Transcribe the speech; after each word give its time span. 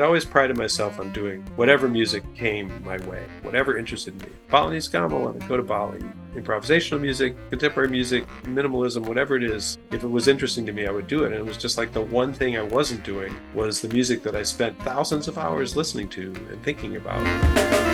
I'd 0.00 0.06
always 0.06 0.24
prided 0.24 0.56
myself 0.56 0.98
on 0.98 1.12
doing 1.12 1.42
whatever 1.56 1.86
music 1.86 2.24
came 2.34 2.72
my 2.82 2.96
way, 3.06 3.22
whatever 3.42 3.76
interested 3.76 4.18
me. 4.22 4.30
Balinese 4.48 4.88
gamelan, 4.88 5.42
I'd 5.42 5.46
go 5.46 5.58
to 5.58 5.62
Bali. 5.62 6.02
Improvisational 6.34 7.02
music, 7.02 7.36
contemporary 7.50 7.90
music, 7.90 8.26
minimalism, 8.44 9.06
whatever 9.06 9.36
it 9.36 9.42
is, 9.42 9.76
if 9.90 10.02
it 10.02 10.08
was 10.08 10.26
interesting 10.26 10.64
to 10.64 10.72
me, 10.72 10.86
I 10.86 10.90
would 10.90 11.06
do 11.06 11.24
it. 11.24 11.32
And 11.32 11.34
it 11.34 11.44
was 11.44 11.58
just 11.58 11.76
like 11.76 11.92
the 11.92 12.00
one 12.00 12.32
thing 12.32 12.56
I 12.56 12.62
wasn't 12.62 13.04
doing 13.04 13.36
was 13.52 13.82
the 13.82 13.88
music 13.88 14.22
that 14.22 14.34
I 14.34 14.42
spent 14.42 14.78
thousands 14.84 15.28
of 15.28 15.36
hours 15.36 15.76
listening 15.76 16.08
to 16.08 16.32
and 16.50 16.62
thinking 16.62 16.96
about. 16.96 17.89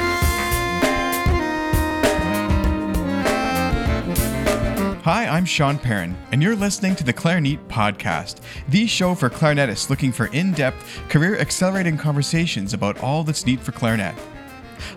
Hi, 5.07 5.29
I'm 5.29 5.45
Sean 5.45 5.79
Perrin, 5.79 6.16
and 6.32 6.43
you're 6.43 6.57
listening 6.57 6.96
to 6.96 7.04
the 7.04 7.12
Clarineat 7.12 7.64
Podcast, 7.68 8.41
the 8.68 8.89
show 8.89 9.14
for 9.14 9.30
clarinetists 9.30 9.89
looking 9.89 10.11
for 10.11 10.27
in 10.27 10.50
depth, 10.50 11.00
career 11.09 11.39
accelerating 11.39 11.96
conversations 11.96 12.75
about 12.75 12.98
all 12.98 13.22
that's 13.22 13.46
neat 13.46 13.61
for 13.61 13.71
clarinet. 13.71 14.17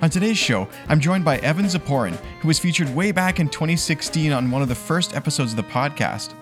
On 0.02 0.10
today's 0.10 0.36
show, 0.36 0.68
I'm 0.88 1.00
joined 1.00 1.26
by 1.26 1.38
Evan 1.38 1.66
Ziporyn, 1.66 2.16
who 2.42 2.48
was 2.48 2.58
featured 2.58 2.90
way 2.96 3.12
back 3.12 3.40
in 3.40 3.50
2016 3.50 4.32
on 4.32 4.50
one 4.50 4.64
of 4.64 4.68
the 4.68 4.74
first 4.74 5.16
episodes 5.16 5.52
of 5.52 5.58
the 5.58 5.72
podcast. 5.72 6.34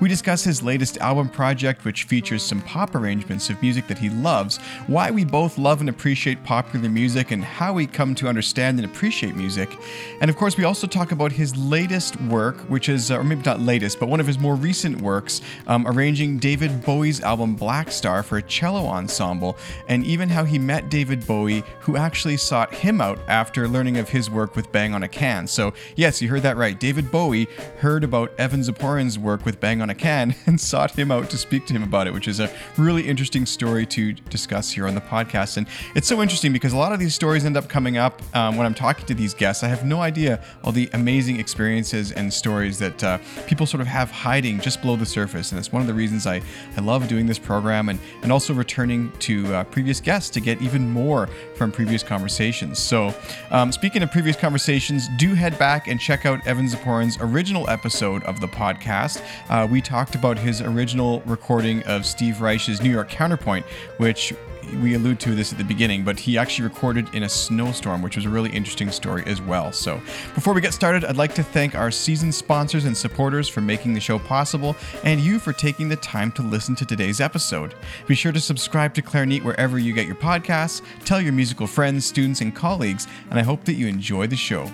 We 0.00 0.08
discuss 0.08 0.44
his 0.44 0.62
latest 0.62 0.98
album 0.98 1.28
project, 1.28 1.84
which 1.84 2.04
features 2.04 2.42
some 2.42 2.62
pop 2.62 2.94
arrangements 2.94 3.50
of 3.50 3.60
music 3.62 3.86
that 3.88 3.98
he 3.98 4.10
loves, 4.10 4.58
why 4.86 5.10
we 5.10 5.24
both 5.24 5.58
love 5.58 5.80
and 5.80 5.88
appreciate 5.88 6.42
popular 6.44 6.88
music, 6.88 7.30
and 7.30 7.44
how 7.44 7.72
we 7.72 7.86
come 7.86 8.14
to 8.16 8.28
understand 8.28 8.78
and 8.78 8.88
appreciate 8.88 9.36
music. 9.36 9.76
And 10.20 10.30
of 10.30 10.36
course, 10.36 10.56
we 10.56 10.64
also 10.64 10.86
talk 10.86 11.12
about 11.12 11.32
his 11.32 11.56
latest 11.56 12.20
work, 12.22 12.56
which 12.68 12.88
is, 12.88 13.10
uh, 13.10 13.18
or 13.18 13.24
maybe 13.24 13.42
not 13.42 13.60
latest, 13.60 13.98
but 14.00 14.08
one 14.08 14.20
of 14.20 14.26
his 14.26 14.38
more 14.38 14.54
recent 14.54 15.00
works, 15.00 15.40
um, 15.66 15.86
arranging 15.86 16.38
David 16.38 16.84
Bowie's 16.84 17.20
album 17.20 17.56
Blackstar 17.56 18.24
for 18.24 18.38
a 18.38 18.42
cello 18.42 18.86
ensemble, 18.86 19.56
and 19.88 20.04
even 20.04 20.28
how 20.28 20.44
he 20.44 20.58
met 20.58 20.88
David 20.88 21.26
Bowie, 21.26 21.64
who 21.80 21.96
actually 21.96 22.36
sought 22.36 22.72
him 22.72 23.00
out 23.00 23.18
after 23.28 23.68
learning 23.68 23.98
of 23.98 24.08
his 24.08 24.30
work 24.30 24.56
with 24.56 24.70
Bang 24.72 24.94
on 24.94 25.02
a 25.02 25.08
Can. 25.08 25.46
So, 25.46 25.74
yes, 25.96 26.22
you 26.22 26.28
heard 26.28 26.42
that 26.42 26.56
right. 26.56 26.78
David 26.78 27.10
Bowie 27.10 27.48
heard 27.78 28.04
about 28.04 28.32
Evan 28.38 28.60
Ziporyn's 28.60 29.18
work 29.18 29.44
with 29.44 29.60
Bang 29.60 29.65
on 29.66 29.90
a 29.90 29.94
Can 29.94 30.34
and 30.46 30.60
sought 30.60 30.92
him 30.92 31.10
out 31.10 31.28
to 31.30 31.36
speak 31.36 31.66
to 31.66 31.74
him 31.74 31.82
about 31.82 32.06
it, 32.06 32.14
which 32.14 32.28
is 32.28 32.40
a 32.40 32.50
really 32.78 33.06
interesting 33.06 33.44
story 33.44 33.84
to 33.86 34.12
discuss 34.12 34.70
here 34.70 34.86
on 34.86 34.94
the 34.94 35.00
podcast. 35.00 35.56
And 35.56 35.66
it's 35.94 36.06
so 36.06 36.22
interesting 36.22 36.52
because 36.52 36.72
a 36.72 36.76
lot 36.76 36.92
of 36.92 37.00
these 37.00 37.14
stories 37.14 37.44
end 37.44 37.56
up 37.56 37.68
coming 37.68 37.96
up 37.96 38.22
um, 38.36 38.56
when 38.56 38.66
I'm 38.66 38.74
talking 38.74 39.04
to 39.06 39.14
these 39.14 39.34
guests. 39.34 39.64
I 39.64 39.68
have 39.68 39.84
no 39.84 40.00
idea 40.00 40.42
all 40.62 40.72
the 40.72 40.88
amazing 40.92 41.40
experiences 41.40 42.12
and 42.12 42.32
stories 42.32 42.78
that 42.78 43.02
uh, 43.02 43.18
people 43.46 43.66
sort 43.66 43.80
of 43.80 43.88
have 43.88 44.10
hiding 44.10 44.60
just 44.60 44.80
below 44.82 44.96
the 44.96 45.06
surface. 45.06 45.50
And 45.50 45.58
it's 45.58 45.72
one 45.72 45.82
of 45.82 45.88
the 45.88 45.94
reasons 45.94 46.26
I, 46.26 46.42
I 46.76 46.80
love 46.80 47.08
doing 47.08 47.26
this 47.26 47.38
program 47.38 47.88
and, 47.88 47.98
and 48.22 48.30
also 48.30 48.54
returning 48.54 49.10
to 49.20 49.52
uh, 49.52 49.64
previous 49.64 50.00
guests 50.00 50.30
to 50.30 50.40
get 50.40 50.62
even 50.62 50.88
more 50.88 51.28
from 51.56 51.72
previous 51.72 52.02
conversations. 52.02 52.78
So, 52.78 53.14
um, 53.50 53.72
speaking 53.72 54.02
of 54.02 54.10
previous 54.10 54.36
conversations, 54.36 55.08
do 55.16 55.34
head 55.34 55.58
back 55.58 55.88
and 55.88 55.98
check 55.98 56.26
out 56.26 56.46
Evan 56.46 56.66
Ziporyn's 56.66 57.18
original 57.20 57.68
episode 57.68 58.22
of 58.24 58.40
the 58.40 58.48
podcast. 58.48 59.22
Uh, 59.48 59.55
uh, 59.56 59.66
we 59.66 59.80
talked 59.80 60.14
about 60.14 60.36
his 60.36 60.60
original 60.60 61.22
recording 61.24 61.82
of 61.84 62.04
Steve 62.04 62.42
Reich's 62.42 62.82
New 62.82 62.90
York 62.90 63.08
Counterpoint, 63.08 63.64
which 63.96 64.34
we 64.82 64.92
allude 64.92 65.18
to 65.20 65.34
this 65.34 65.50
at 65.50 65.56
the 65.56 65.64
beginning, 65.64 66.04
but 66.04 66.20
he 66.20 66.36
actually 66.36 66.68
recorded 66.68 67.08
in 67.14 67.22
a 67.22 67.28
snowstorm, 67.28 68.02
which 68.02 68.16
was 68.16 68.26
a 68.26 68.28
really 68.28 68.50
interesting 68.50 68.90
story 68.90 69.22
as 69.24 69.40
well. 69.40 69.72
So, 69.72 69.96
before 70.34 70.52
we 70.52 70.60
get 70.60 70.74
started, 70.74 71.06
I'd 71.06 71.16
like 71.16 71.34
to 71.36 71.42
thank 71.42 71.74
our 71.74 71.90
season 71.90 72.32
sponsors 72.32 72.84
and 72.84 72.94
supporters 72.94 73.48
for 73.48 73.62
making 73.62 73.94
the 73.94 74.00
show 74.00 74.18
possible, 74.18 74.76
and 75.04 75.20
you 75.20 75.38
for 75.38 75.54
taking 75.54 75.88
the 75.88 75.96
time 75.96 76.32
to 76.32 76.42
listen 76.42 76.74
to 76.76 76.84
today's 76.84 77.22
episode. 77.22 77.74
Be 78.06 78.14
sure 78.14 78.32
to 78.32 78.40
subscribe 78.40 78.92
to 78.92 79.00
Clarineat 79.00 79.42
wherever 79.42 79.78
you 79.78 79.94
get 79.94 80.06
your 80.06 80.16
podcasts, 80.16 80.82
tell 81.06 81.20
your 81.20 81.32
musical 81.32 81.66
friends, 81.66 82.04
students, 82.04 82.42
and 82.42 82.54
colleagues, 82.54 83.06
and 83.30 83.38
I 83.38 83.42
hope 83.42 83.64
that 83.64 83.74
you 83.74 83.86
enjoy 83.86 84.26
the 84.26 84.36
show. 84.36 84.70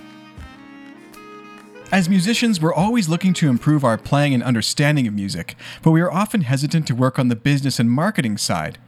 As 1.92 2.08
musicians, 2.08 2.58
we're 2.58 2.72
always 2.72 3.10
looking 3.10 3.34
to 3.34 3.50
improve 3.50 3.84
our 3.84 3.98
playing 3.98 4.32
and 4.32 4.42
understanding 4.42 5.06
of 5.06 5.12
music, 5.12 5.56
but 5.82 5.90
we 5.90 6.00
are 6.00 6.10
often 6.10 6.40
hesitant 6.40 6.86
to 6.86 6.94
work 6.94 7.18
on 7.18 7.28
the 7.28 7.36
business 7.36 7.78
and 7.78 7.90
marketing 7.90 8.38
side. 8.38 8.78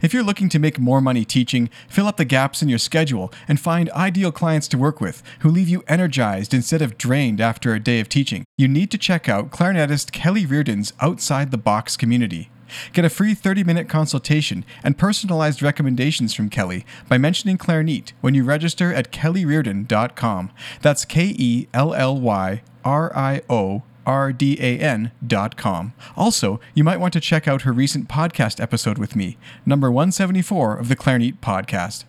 If 0.00 0.14
you're 0.14 0.22
looking 0.22 0.48
to 0.48 0.58
make 0.58 0.78
more 0.78 1.02
money 1.02 1.26
teaching, 1.26 1.68
fill 1.90 2.06
up 2.06 2.16
the 2.16 2.24
gaps 2.24 2.62
in 2.62 2.70
your 2.70 2.78
schedule 2.78 3.30
and 3.46 3.60
find 3.60 3.90
ideal 3.90 4.32
clients 4.32 4.66
to 4.68 4.78
work 4.78 4.98
with 4.98 5.22
who 5.40 5.50
leave 5.50 5.68
you 5.68 5.84
energized 5.86 6.54
instead 6.54 6.80
of 6.80 6.96
drained 6.96 7.38
after 7.38 7.74
a 7.74 7.80
day 7.80 8.00
of 8.00 8.08
teaching, 8.08 8.46
you 8.56 8.66
need 8.66 8.90
to 8.92 8.96
check 8.96 9.28
out 9.28 9.50
clarinetist 9.50 10.12
Kelly 10.12 10.46
Riordan's 10.46 10.94
Outside 11.02 11.50
the 11.50 11.58
Box 11.58 11.98
community. 11.98 12.48
Get 12.92 13.04
a 13.04 13.10
free 13.10 13.34
30 13.34 13.64
minute 13.64 13.88
consultation 13.88 14.64
and 14.82 14.98
personalized 14.98 15.62
recommendations 15.62 16.34
from 16.34 16.50
Kelly 16.50 16.84
by 17.08 17.18
mentioning 17.18 17.58
Clarineat 17.58 18.12
when 18.20 18.34
you 18.34 18.44
register 18.44 18.92
at 18.92 19.12
kellyriordan.com. 19.12 20.50
That's 20.82 21.04
K 21.04 21.34
E 21.36 21.68
L 21.72 21.94
L 21.94 22.20
Y 22.20 22.62
R 22.84 23.16
I 23.16 23.42
O 23.48 23.82
rdan.com. 24.06 25.92
Also, 26.16 26.60
you 26.74 26.84
might 26.84 27.00
want 27.00 27.12
to 27.14 27.20
check 27.20 27.48
out 27.48 27.62
her 27.62 27.72
recent 27.72 28.08
podcast 28.08 28.60
episode 28.60 28.98
with 28.98 29.16
me, 29.16 29.38
number 29.64 29.90
174 29.90 30.76
of 30.76 30.88
the 30.88 30.96
Clarineat 30.96 31.40
podcast. 31.40 32.04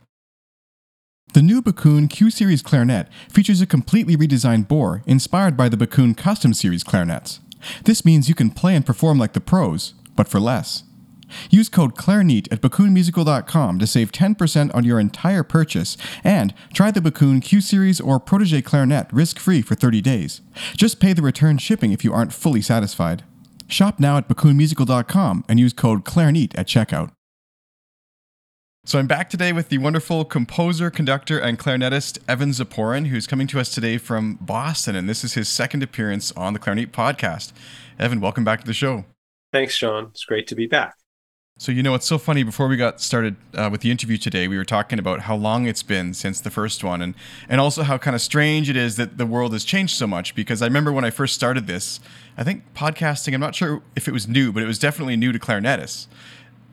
The 1.33 1.41
new 1.41 1.61
Backun 1.61 2.09
Q 2.09 2.29
Series 2.31 2.61
clarinet 2.61 3.07
features 3.29 3.59
a 3.59 3.65
completely 3.65 4.15
redesigned 4.15 4.67
bore 4.67 5.03
inspired 5.05 5.57
by 5.57 5.67
the 5.67 5.75
Backun 5.75 6.15
Custom 6.15 6.53
Series 6.53 6.83
clarinets. 6.83 7.41
This 7.83 8.05
means 8.05 8.29
you 8.29 8.35
can 8.35 8.51
play 8.51 8.75
and 8.75 8.85
perform 8.85 9.17
like 9.17 9.33
the 9.33 9.41
pros, 9.41 9.95
but 10.15 10.27
for 10.27 10.39
less. 10.39 10.83
Use 11.49 11.69
code 11.69 11.95
CLARINEAT 11.95 12.47
at 12.51 12.61
BackunMusical.com 12.61 13.79
to 13.79 13.87
save 13.87 14.11
10% 14.11 14.73
on 14.73 14.83
your 14.83 14.99
entire 14.99 15.43
purchase 15.43 15.97
and 16.23 16.53
try 16.73 16.91
the 16.91 16.99
Backun 16.99 17.41
Q 17.41 17.61
Series 17.61 17.99
or 17.99 18.19
Protege 18.19 18.61
Clarinet 18.61 19.07
risk 19.11 19.39
free 19.39 19.61
for 19.61 19.75
30 19.75 20.01
days. 20.01 20.41
Just 20.75 20.99
pay 20.99 21.13
the 21.13 21.21
return 21.21 21.57
shipping 21.57 21.91
if 21.91 22.03
you 22.03 22.13
aren't 22.13 22.33
fully 22.33 22.61
satisfied. 22.61 23.23
Shop 23.67 23.99
now 23.99 24.17
at 24.17 24.27
BackunMusical.com 24.27 25.45
and 25.49 25.59
use 25.59 25.73
code 25.73 26.05
CLARINEAT 26.05 26.57
at 26.57 26.67
checkout. 26.67 27.11
So 28.87 28.99
I'm 28.99 29.07
back 29.07 29.31
today 29.31 29.51
with 29.51 29.69
the 29.69 29.79
wonderful 29.79 30.25
composer, 30.25 30.91
conductor, 30.91 31.39
and 31.39 31.57
clarinetist 31.57 32.19
Evan 32.27 32.51
Ziporyn, 32.51 33.07
who's 33.07 33.25
coming 33.25 33.47
to 33.47 33.59
us 33.59 33.73
today 33.73 33.97
from 33.97 34.35
Boston, 34.39 34.95
and 34.95 35.09
this 35.09 35.23
is 35.23 35.33
his 35.33 35.49
second 35.49 35.81
appearance 35.81 36.31
on 36.33 36.53
the 36.53 36.59
Clarineat 36.59 36.91
Podcast. 36.91 37.51
Evan, 37.97 38.21
welcome 38.21 38.43
back 38.43 38.59
to 38.59 38.67
the 38.67 38.73
show. 38.73 39.05
Thanks, 39.55 39.73
Sean. 39.73 40.07
It's 40.07 40.25
great 40.25 40.47
to 40.47 40.55
be 40.55 40.67
back. 40.67 40.95
So, 41.57 41.71
you 41.71 41.81
know, 41.81 41.95
it's 41.95 42.05
so 42.05 42.17
funny. 42.17 42.43
Before 42.43 42.67
we 42.67 42.75
got 42.75 42.99
started 42.99 43.38
uh, 43.53 43.69
with 43.71 43.79
the 43.79 43.89
interview 43.89 44.17
today, 44.17 44.49
we 44.49 44.57
were 44.57 44.66
talking 44.66 44.99
about 44.99 45.21
how 45.21 45.35
long 45.38 45.66
it's 45.66 45.81
been 45.81 46.13
since 46.13 46.41
the 46.41 46.49
first 46.49 46.83
one, 46.83 47.01
and, 47.01 47.16
and 47.47 47.61
also 47.61 47.83
how 47.83 47.97
kind 47.97 48.15
of 48.15 48.21
strange 48.21 48.69
it 48.69 48.75
is 48.75 48.97
that 48.97 49.17
the 49.17 49.25
world 49.25 49.53
has 49.53 49.63
changed 49.63 49.95
so 49.95 50.07
much. 50.07 50.35
Because 50.35 50.61
I 50.61 50.65
remember 50.65 50.91
when 50.91 51.05
I 51.05 51.09
first 51.09 51.35
started 51.35 51.67
this, 51.67 52.01
I 52.38 52.44
think 52.44 52.73
podcasting, 52.73 53.33
I'm 53.33 53.39
not 53.39 53.55
sure 53.55 53.81
if 53.95 54.09
it 54.09 54.11
was 54.11 54.27
new, 54.27 54.51
but 54.51 54.61
it 54.61 54.65
was 54.65 54.77
definitely 54.77 55.15
new 55.15 55.31
to 55.31 55.39
clarinetists. 55.39 56.07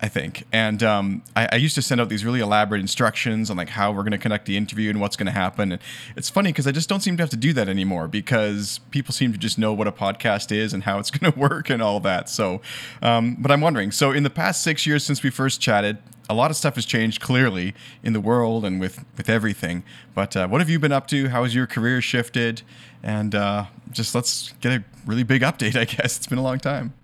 I 0.05 0.09
think. 0.09 0.45
And 0.53 0.83
um, 0.83 1.23
I, 1.37 1.49
I, 1.53 1.57
used 1.57 1.77
to 1.77 1.83
send 1.83 2.01
out 2.01 2.09
these 2.09 2.25
really 2.25 2.41
elaborate 2.41 2.81
instructions 2.81 3.51
on 3.51 3.57
like 3.57 3.69
how 3.69 3.93
we're 3.93 4.03
going 4.03 4.11
to 4.11 4.19
conduct 4.19 4.47
the 4.47 4.57
interview 4.57 4.91
and 4.91 5.01
what's 5.01 5.15
going 5.15 5.27
to 5.27 5.33
happen. 5.33 5.71
And 5.71 5.81
it's 6.17 6.29
funny 6.29 6.51
because 6.51 6.67
I 6.67 6.73
just 6.73 6.89
don't 6.89 7.01
seem 7.01 7.17
to 7.19 7.23
have 7.23 7.31
to 7.31 7.37
do 7.37 7.53
that 7.53 7.69
anymore 7.69 8.09
because 8.09 8.81
people 8.91 9.15
seem 9.15 9.31
to 9.31 9.39
just 9.39 9.59
know 9.59 9.73
what 9.73 9.87
a 9.87 9.93
podcast 9.93 10.51
is 10.51 10.75
and 10.75 10.83
how 10.83 10.99
it's 10.99 11.11
going 11.17 11.33
to 11.33 11.39
work 11.39 11.71
and 11.71 11.81
all 11.81 12.01
that. 12.01 12.29
So, 12.29 12.61
um, 13.01 13.37
but 13.39 13.53
I'm 13.53 13.61
wondering. 13.61 13.93
So, 13.93 14.11
in 14.11 14.25
the 14.25 14.31
past 14.31 14.65
six 14.65 14.87
years 14.87 15.05
since 15.05 15.23
we 15.23 15.31
first 15.31 15.61
chatted, 15.61 15.99
a 16.29 16.35
lot 16.35 16.51
of 16.51 16.57
stuff 16.57 16.75
has 16.75 16.85
changed 16.85 17.21
clearly 17.21 17.73
in 18.03 18.13
the 18.13 18.21
world 18.21 18.65
and 18.65 18.81
with 18.81 19.05
with 19.17 19.29
everything. 19.29 19.85
But 20.17 20.37
uh, 20.37 20.49
what 20.49 20.61
have 20.61 20.69
you 20.69 20.81
been 20.81 20.93
up 20.93 21.07
to? 21.09 21.29
How 21.29 21.45
has 21.45 21.55
your 21.55 21.69
career 21.69 22.01
shifted? 22.01 22.63
And 23.05 23.37
uh, 23.37 23.67
just 23.93 24.17
let's 24.17 24.53
get 24.61 24.73
a 24.73 24.85
really 25.07 25.23
big 25.23 25.43
update. 25.43 25.77
I 25.81 25.85
guess 25.85 26.17
it's 26.17 26.27
been 26.27 26.39
a 26.39 26.43
long 26.43 26.59
time. 26.59 26.95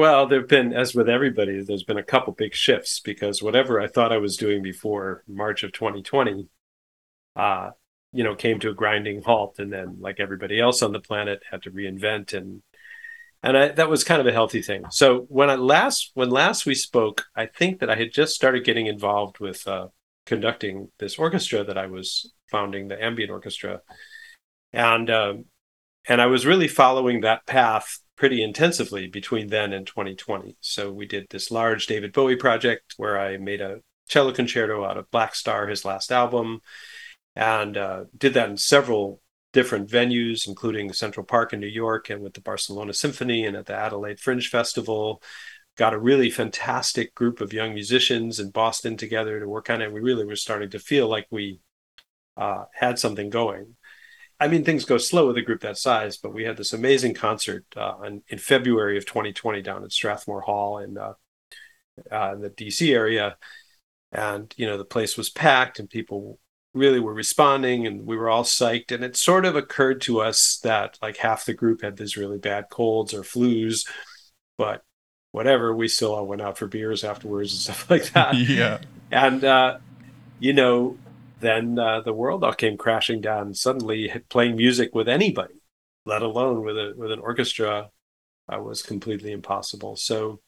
Well, 0.00 0.26
there've 0.26 0.48
been, 0.48 0.72
as 0.72 0.94
with 0.94 1.10
everybody, 1.10 1.62
there's 1.62 1.82
been 1.82 1.98
a 1.98 2.02
couple 2.02 2.32
big 2.32 2.54
shifts 2.54 3.00
because 3.00 3.42
whatever 3.42 3.78
I 3.82 3.86
thought 3.86 4.14
I 4.14 4.16
was 4.16 4.38
doing 4.38 4.62
before 4.62 5.22
March 5.28 5.62
of 5.62 5.72
2020, 5.72 6.48
uh, 7.36 7.72
you 8.10 8.24
know, 8.24 8.34
came 8.34 8.58
to 8.60 8.70
a 8.70 8.74
grinding 8.74 9.20
halt, 9.20 9.58
and 9.58 9.70
then, 9.70 9.98
like 10.00 10.18
everybody 10.18 10.58
else 10.58 10.80
on 10.80 10.92
the 10.92 11.00
planet, 11.00 11.42
had 11.50 11.60
to 11.64 11.70
reinvent, 11.70 12.32
and 12.32 12.62
and 13.42 13.58
I, 13.58 13.68
that 13.68 13.90
was 13.90 14.02
kind 14.02 14.22
of 14.22 14.26
a 14.26 14.32
healthy 14.32 14.62
thing. 14.62 14.84
So 14.90 15.26
when 15.28 15.50
I 15.50 15.56
last 15.56 16.12
when 16.14 16.30
last 16.30 16.64
we 16.64 16.74
spoke, 16.74 17.26
I 17.36 17.44
think 17.44 17.80
that 17.80 17.90
I 17.90 17.96
had 17.96 18.10
just 18.10 18.34
started 18.34 18.64
getting 18.64 18.86
involved 18.86 19.38
with 19.38 19.68
uh, 19.68 19.88
conducting 20.24 20.88
this 20.98 21.18
orchestra 21.18 21.62
that 21.62 21.76
I 21.76 21.88
was 21.88 22.32
founding, 22.50 22.88
the 22.88 23.04
ambient 23.04 23.30
orchestra, 23.30 23.82
and 24.72 25.10
um, 25.10 25.44
and 26.08 26.22
I 26.22 26.26
was 26.26 26.46
really 26.46 26.68
following 26.68 27.20
that 27.20 27.44
path 27.44 27.98
pretty 28.20 28.42
intensively 28.42 29.06
between 29.06 29.46
then 29.46 29.72
and 29.72 29.86
2020. 29.86 30.54
So 30.60 30.92
we 30.92 31.06
did 31.06 31.26
this 31.30 31.50
large 31.50 31.86
David 31.86 32.12
Bowie 32.12 32.36
project 32.36 32.92
where 32.98 33.18
I 33.18 33.38
made 33.38 33.62
a 33.62 33.80
cello 34.10 34.30
concerto 34.30 34.84
out 34.84 34.98
of 34.98 35.10
Blackstar, 35.10 35.70
his 35.70 35.86
last 35.86 36.12
album, 36.12 36.60
and 37.34 37.78
uh, 37.78 38.04
did 38.14 38.34
that 38.34 38.50
in 38.50 38.58
several 38.58 39.22
different 39.54 39.88
venues, 39.88 40.46
including 40.46 40.92
Central 40.92 41.24
Park 41.24 41.54
in 41.54 41.60
New 41.60 41.66
York 41.66 42.10
and 42.10 42.20
with 42.20 42.34
the 42.34 42.42
Barcelona 42.42 42.92
Symphony 42.92 43.46
and 43.46 43.56
at 43.56 43.64
the 43.64 43.74
Adelaide 43.74 44.20
Fringe 44.20 44.46
Festival. 44.50 45.22
got 45.78 45.94
a 45.94 45.98
really 45.98 46.28
fantastic 46.28 47.14
group 47.14 47.40
of 47.40 47.54
young 47.54 47.72
musicians 47.72 48.38
in 48.38 48.50
Boston 48.50 48.98
together 48.98 49.40
to 49.40 49.48
work 49.48 49.70
on 49.70 49.80
it. 49.80 49.90
We 49.90 50.00
really 50.00 50.26
were 50.26 50.36
starting 50.36 50.68
to 50.72 50.78
feel 50.78 51.08
like 51.08 51.26
we 51.30 51.60
uh, 52.36 52.64
had 52.74 52.98
something 52.98 53.30
going. 53.30 53.76
I 54.40 54.48
mean, 54.48 54.64
things 54.64 54.86
go 54.86 54.96
slow 54.96 55.26
with 55.26 55.36
a 55.36 55.42
group 55.42 55.60
that 55.60 55.76
size, 55.76 56.16
but 56.16 56.32
we 56.32 56.44
had 56.44 56.56
this 56.56 56.72
amazing 56.72 57.12
concert 57.12 57.64
uh, 57.76 58.00
in, 58.04 58.22
in, 58.28 58.38
February 58.38 58.96
of 58.96 59.04
2020 59.04 59.60
down 59.60 59.84
at 59.84 59.92
Strathmore 59.92 60.40
Hall 60.40 60.78
in, 60.78 60.96
uh, 60.96 61.12
uh 62.10 62.32
in 62.34 62.40
the 62.40 62.48
DC 62.48 62.92
area. 62.94 63.36
And, 64.12 64.52
you 64.56 64.66
know, 64.66 64.78
the 64.78 64.84
place 64.84 65.18
was 65.18 65.28
packed 65.28 65.78
and 65.78 65.90
people 65.90 66.38
really 66.72 67.00
were 67.00 67.12
responding 67.12 67.86
and 67.86 68.06
we 68.06 68.16
were 68.16 68.30
all 68.30 68.44
psyched. 68.44 68.92
And 68.92 69.04
it 69.04 69.16
sort 69.16 69.44
of 69.44 69.56
occurred 69.56 70.00
to 70.02 70.20
us 70.20 70.58
that 70.62 70.98
like 71.02 71.18
half 71.18 71.44
the 71.44 71.54
group 71.54 71.82
had 71.82 71.98
these 71.98 72.16
really 72.16 72.38
bad 72.38 72.70
colds 72.70 73.12
or 73.12 73.22
flus, 73.22 73.86
but 74.56 74.82
whatever, 75.32 75.76
we 75.76 75.86
still 75.86 76.14
all 76.14 76.26
went 76.26 76.42
out 76.42 76.56
for 76.56 76.66
beers 76.66 77.04
afterwards 77.04 77.52
and 77.52 77.60
stuff 77.60 77.90
like 77.90 78.10
that. 78.12 78.34
yeah. 78.38 78.78
And, 79.10 79.44
uh, 79.44 79.78
you 80.38 80.54
know, 80.54 80.96
then 81.40 81.78
uh, 81.78 82.00
the 82.00 82.12
world 82.12 82.44
all 82.44 82.52
came 82.52 82.76
crashing 82.76 83.20
down. 83.20 83.54
Suddenly, 83.54 84.12
playing 84.28 84.56
music 84.56 84.94
with 84.94 85.08
anybody, 85.08 85.62
let 86.04 86.22
alone 86.22 86.62
with 86.64 86.76
a 86.76 86.94
with 86.96 87.12
an 87.12 87.20
orchestra, 87.20 87.90
uh, 88.52 88.60
was 88.60 88.82
completely 88.82 89.32
impossible. 89.32 89.96
So, 89.96 90.40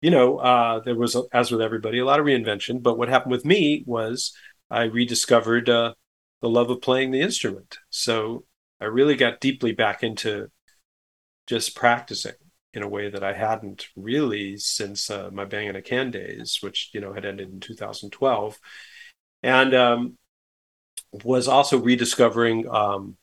you 0.00 0.10
know, 0.10 0.38
uh, 0.38 0.80
there 0.80 0.94
was, 0.94 1.16
as 1.32 1.50
with 1.50 1.60
everybody, 1.60 1.98
a 1.98 2.04
lot 2.04 2.20
of 2.20 2.26
reinvention. 2.26 2.82
But 2.82 2.98
what 2.98 3.08
happened 3.08 3.32
with 3.32 3.44
me 3.44 3.84
was 3.86 4.32
I 4.70 4.84
rediscovered 4.84 5.68
uh, 5.68 5.94
the 6.40 6.48
love 6.48 6.70
of 6.70 6.82
playing 6.82 7.10
the 7.10 7.20
instrument. 7.20 7.78
So 7.90 8.44
I 8.80 8.86
really 8.86 9.16
got 9.16 9.40
deeply 9.40 9.72
back 9.72 10.02
into 10.02 10.48
just 11.46 11.76
practicing 11.76 12.32
in 12.72 12.82
a 12.82 12.88
way 12.88 13.08
that 13.08 13.22
I 13.22 13.32
hadn't 13.32 13.86
really 13.96 14.56
since 14.56 15.08
uh, 15.10 15.30
my 15.32 15.44
Bang 15.44 15.68
on 15.68 15.76
a 15.76 15.82
Can 15.82 16.10
days, 16.10 16.58
which 16.60 16.90
you 16.92 17.00
know 17.00 17.12
had 17.12 17.24
ended 17.24 17.50
in 17.50 17.60
2012 17.60 18.58
and 19.44 19.74
um, 19.74 20.18
was 21.12 21.46
also 21.46 21.78
rediscovering 21.78 22.66
um, 22.66 23.18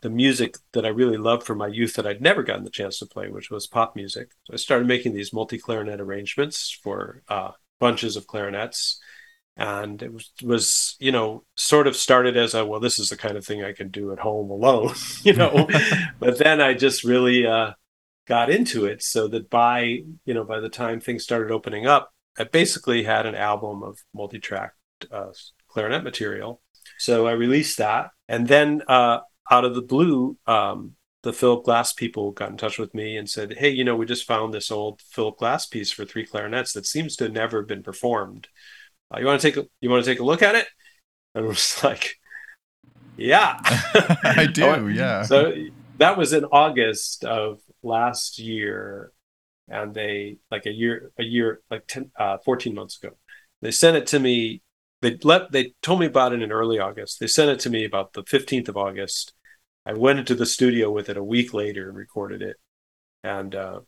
the 0.00 0.10
music 0.10 0.56
that 0.74 0.84
I 0.84 0.90
really 0.90 1.16
loved 1.16 1.44
from 1.44 1.56
my 1.56 1.68
youth 1.68 1.94
that 1.94 2.06
I'd 2.06 2.20
never 2.20 2.42
gotten 2.42 2.64
the 2.64 2.70
chance 2.70 2.98
to 2.98 3.06
play, 3.06 3.30
which 3.30 3.50
was 3.50 3.66
pop 3.66 3.96
music. 3.96 4.30
So 4.44 4.52
I 4.52 4.56
started 4.56 4.86
making 4.86 5.14
these 5.14 5.32
multi 5.32 5.58
clarinet 5.58 6.02
arrangements 6.02 6.70
for 6.82 7.22
uh, 7.28 7.52
bunches 7.80 8.14
of 8.16 8.26
clarinets. 8.26 9.00
And 9.56 10.02
it 10.02 10.12
was, 10.12 10.30
was, 10.42 10.96
you 11.00 11.10
know, 11.10 11.44
sort 11.56 11.86
of 11.86 11.96
started 11.96 12.36
as 12.36 12.52
a, 12.52 12.64
well, 12.64 12.78
this 12.78 12.98
is 12.98 13.08
the 13.08 13.16
kind 13.16 13.36
of 13.36 13.44
thing 13.44 13.64
I 13.64 13.72
can 13.72 13.88
do 13.88 14.12
at 14.12 14.20
home 14.20 14.50
alone, 14.50 14.92
you 15.22 15.32
know. 15.32 15.66
but 16.20 16.38
then 16.38 16.60
I 16.60 16.74
just 16.74 17.04
really 17.04 17.46
uh, 17.46 17.72
got 18.26 18.50
into 18.50 18.84
it 18.84 19.02
so 19.02 19.26
that 19.28 19.48
by, 19.48 20.02
you 20.26 20.34
know, 20.34 20.44
by 20.44 20.60
the 20.60 20.68
time 20.68 21.00
things 21.00 21.24
started 21.24 21.50
opening 21.50 21.86
up, 21.86 22.12
I 22.38 22.44
basically 22.44 23.02
had 23.02 23.24
an 23.24 23.34
album 23.34 23.82
of 23.82 23.98
multi 24.14 24.38
track 24.38 24.74
uh, 25.10 25.32
clarinet 25.68 26.04
material. 26.04 26.60
So 26.98 27.26
I 27.26 27.32
released 27.32 27.78
that. 27.78 28.10
And 28.28 28.48
then 28.48 28.82
uh, 28.88 29.20
out 29.50 29.64
of 29.64 29.74
the 29.74 29.82
blue, 29.82 30.36
um, 30.46 30.94
the 31.22 31.32
Philip 31.32 31.64
Glass 31.64 31.92
people 31.92 32.30
got 32.30 32.50
in 32.50 32.56
touch 32.56 32.78
with 32.78 32.94
me 32.94 33.16
and 33.16 33.28
said, 33.28 33.54
Hey, 33.58 33.70
you 33.70 33.84
know, 33.84 33.96
we 33.96 34.06
just 34.06 34.26
found 34.26 34.54
this 34.54 34.70
old 34.70 35.00
Philip 35.10 35.38
Glass 35.38 35.66
piece 35.66 35.90
for 35.90 36.04
three 36.04 36.26
clarinets 36.26 36.72
that 36.72 36.86
seems 36.86 37.16
to 37.16 37.28
never 37.28 37.62
been 37.62 37.82
performed. 37.82 38.48
Uh, 39.12 39.18
you 39.20 39.26
want 39.26 39.40
to 39.40 39.50
take 39.50 39.56
a, 39.56 39.68
you 39.80 39.90
want 39.90 40.04
to 40.04 40.10
take 40.10 40.20
a 40.20 40.24
look 40.24 40.42
at 40.42 40.54
it? 40.54 40.66
And 41.34 41.44
I 41.44 41.48
was 41.48 41.80
like, 41.84 42.16
Yeah, 43.16 43.58
I 43.62 44.48
do. 44.52 44.88
yeah. 44.94 45.22
So 45.22 45.52
that 45.98 46.16
was 46.16 46.32
in 46.32 46.44
August 46.44 47.24
of 47.24 47.60
last 47.82 48.38
year. 48.38 49.12
And 49.70 49.92
they 49.92 50.38
like 50.50 50.64
a 50.64 50.72
year, 50.72 51.10
a 51.18 51.24
year, 51.24 51.60
like 51.70 51.86
10, 51.86 52.10
uh, 52.18 52.38
14 52.42 52.74
months 52.74 53.02
ago, 53.02 53.14
they 53.60 53.70
sent 53.70 53.98
it 53.98 54.06
to 54.08 54.18
me 54.18 54.62
they 55.00 55.16
let 55.22 55.52
they 55.52 55.74
told 55.82 56.00
me 56.00 56.06
about 56.06 56.32
it 56.32 56.42
in 56.42 56.52
early 56.52 56.78
August. 56.78 57.20
They 57.20 57.26
sent 57.26 57.50
it 57.50 57.60
to 57.60 57.70
me 57.70 57.84
about 57.84 58.12
the 58.12 58.24
15th 58.24 58.68
of 58.68 58.76
August. 58.76 59.32
I 59.86 59.94
went 59.94 60.18
into 60.18 60.34
the 60.34 60.46
studio 60.46 60.90
with 60.90 61.08
it 61.08 61.16
a 61.16 61.24
week 61.24 61.54
later 61.54 61.88
and 61.88 61.96
recorded 61.96 62.42
it, 62.42 62.56
and 63.22 63.54
uh, 63.54 63.80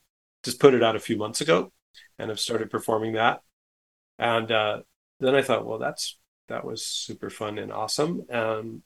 just 0.43 0.61
put 0.61 0.75
it 0.75 0.83
out 0.83 0.97
a 0.97 1.01
few 1.01 1.17
months 1.17 1.41
ago, 1.41 1.73
and 2.19 2.31
have 2.31 2.41
started 2.41 2.71
performing 2.71 3.15
that. 3.15 3.41
And 4.19 4.51
uh, 4.53 4.83
then 5.19 5.35
I 5.35 5.43
thought, 5.43 5.67
well, 5.67 5.79
that's 5.79 6.19
that 6.49 6.65
was 6.65 6.85
super 6.87 7.31
fun 7.31 7.59
and 7.59 7.73
awesome. 7.73 8.23
Um, 8.31 8.83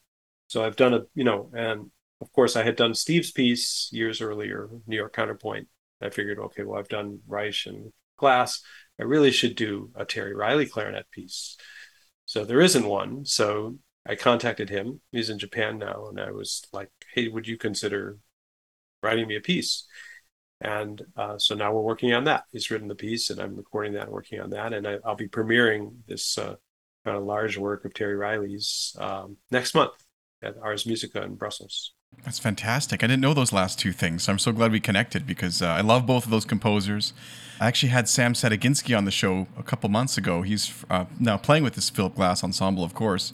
so 0.46 0.64
I've 0.64 0.76
done 0.76 0.94
a 0.94 1.00
you 1.14 1.24
know, 1.24 1.50
and 1.54 1.90
of 2.20 2.32
course 2.32 2.56
I 2.56 2.62
had 2.62 2.76
done 2.76 2.94
Steve's 2.94 3.32
piece 3.32 3.90
years 3.92 4.20
earlier, 4.20 4.68
New 4.86 4.96
York 4.96 5.14
Counterpoint. 5.14 5.68
I 6.00 6.10
figured, 6.10 6.38
okay, 6.38 6.62
well 6.64 6.78
I've 6.78 6.88
done 6.88 7.20
Reich 7.26 7.66
and 7.66 7.92
Glass. 8.16 8.62
I 9.00 9.04
really 9.04 9.30
should 9.30 9.56
do 9.56 9.90
a 9.94 10.04
Terry 10.04 10.34
Riley 10.34 10.66
clarinet 10.66 11.10
piece. 11.10 11.56
So 12.34 12.44
there 12.44 12.60
isn't 12.60 12.84
one. 12.84 13.24
So 13.24 13.78
I 14.04 14.16
contacted 14.16 14.68
him. 14.68 15.00
He's 15.12 15.30
in 15.30 15.38
Japan 15.38 15.78
now. 15.78 16.08
And 16.08 16.20
I 16.20 16.32
was 16.32 16.64
like, 16.72 16.90
hey, 17.14 17.28
would 17.28 17.46
you 17.46 17.56
consider 17.56 18.18
writing 19.04 19.28
me 19.28 19.36
a 19.36 19.40
piece? 19.40 19.86
And 20.60 21.00
uh, 21.16 21.38
so 21.38 21.54
now 21.54 21.72
we're 21.72 21.82
working 21.82 22.12
on 22.12 22.24
that. 22.24 22.42
He's 22.50 22.72
written 22.72 22.88
the 22.88 22.96
piece 22.96 23.30
and 23.30 23.38
I'm 23.38 23.54
recording 23.54 23.92
that 23.92 24.06
and 24.06 24.10
working 24.10 24.40
on 24.40 24.50
that. 24.50 24.72
And 24.72 24.84
I, 24.84 24.98
will 25.04 25.14
be 25.14 25.28
premiering 25.28 25.92
this 26.08 26.36
uh, 26.36 26.56
kind 27.04 27.16
of 27.16 27.22
large 27.22 27.56
work 27.56 27.84
of 27.84 27.94
Terry 27.94 28.16
Riley's 28.16 28.96
um, 28.98 29.36
next 29.52 29.72
month 29.72 29.92
at 30.42 30.56
Ars 30.60 30.86
Musica 30.86 31.22
in 31.22 31.36
Brussels. 31.36 31.94
That's 32.24 32.38
fantastic. 32.38 33.02
I 33.02 33.06
didn't 33.06 33.20
know 33.20 33.34
those 33.34 33.52
last 33.52 33.78
two 33.78 33.92
things. 33.92 34.28
I'm 34.28 34.38
so 34.38 34.52
glad 34.52 34.72
we 34.72 34.80
connected 34.80 35.26
because 35.26 35.60
uh, 35.60 35.66
I 35.66 35.80
love 35.80 36.06
both 36.06 36.24
of 36.24 36.30
those 36.30 36.44
composers. 36.44 37.12
I 37.60 37.66
actually 37.66 37.90
had 37.90 38.08
Sam 38.08 38.32
Sadigursky 38.34 38.96
on 38.96 39.04
the 39.04 39.10
show 39.10 39.46
a 39.58 39.62
couple 39.62 39.88
months 39.90 40.16
ago. 40.18 40.42
He's 40.42 40.84
uh, 40.90 41.04
now 41.20 41.36
playing 41.36 41.64
with 41.64 41.74
this 41.74 41.90
Philip 41.90 42.14
Glass 42.14 42.42
ensemble, 42.42 42.82
of 42.82 42.94
course, 42.94 43.32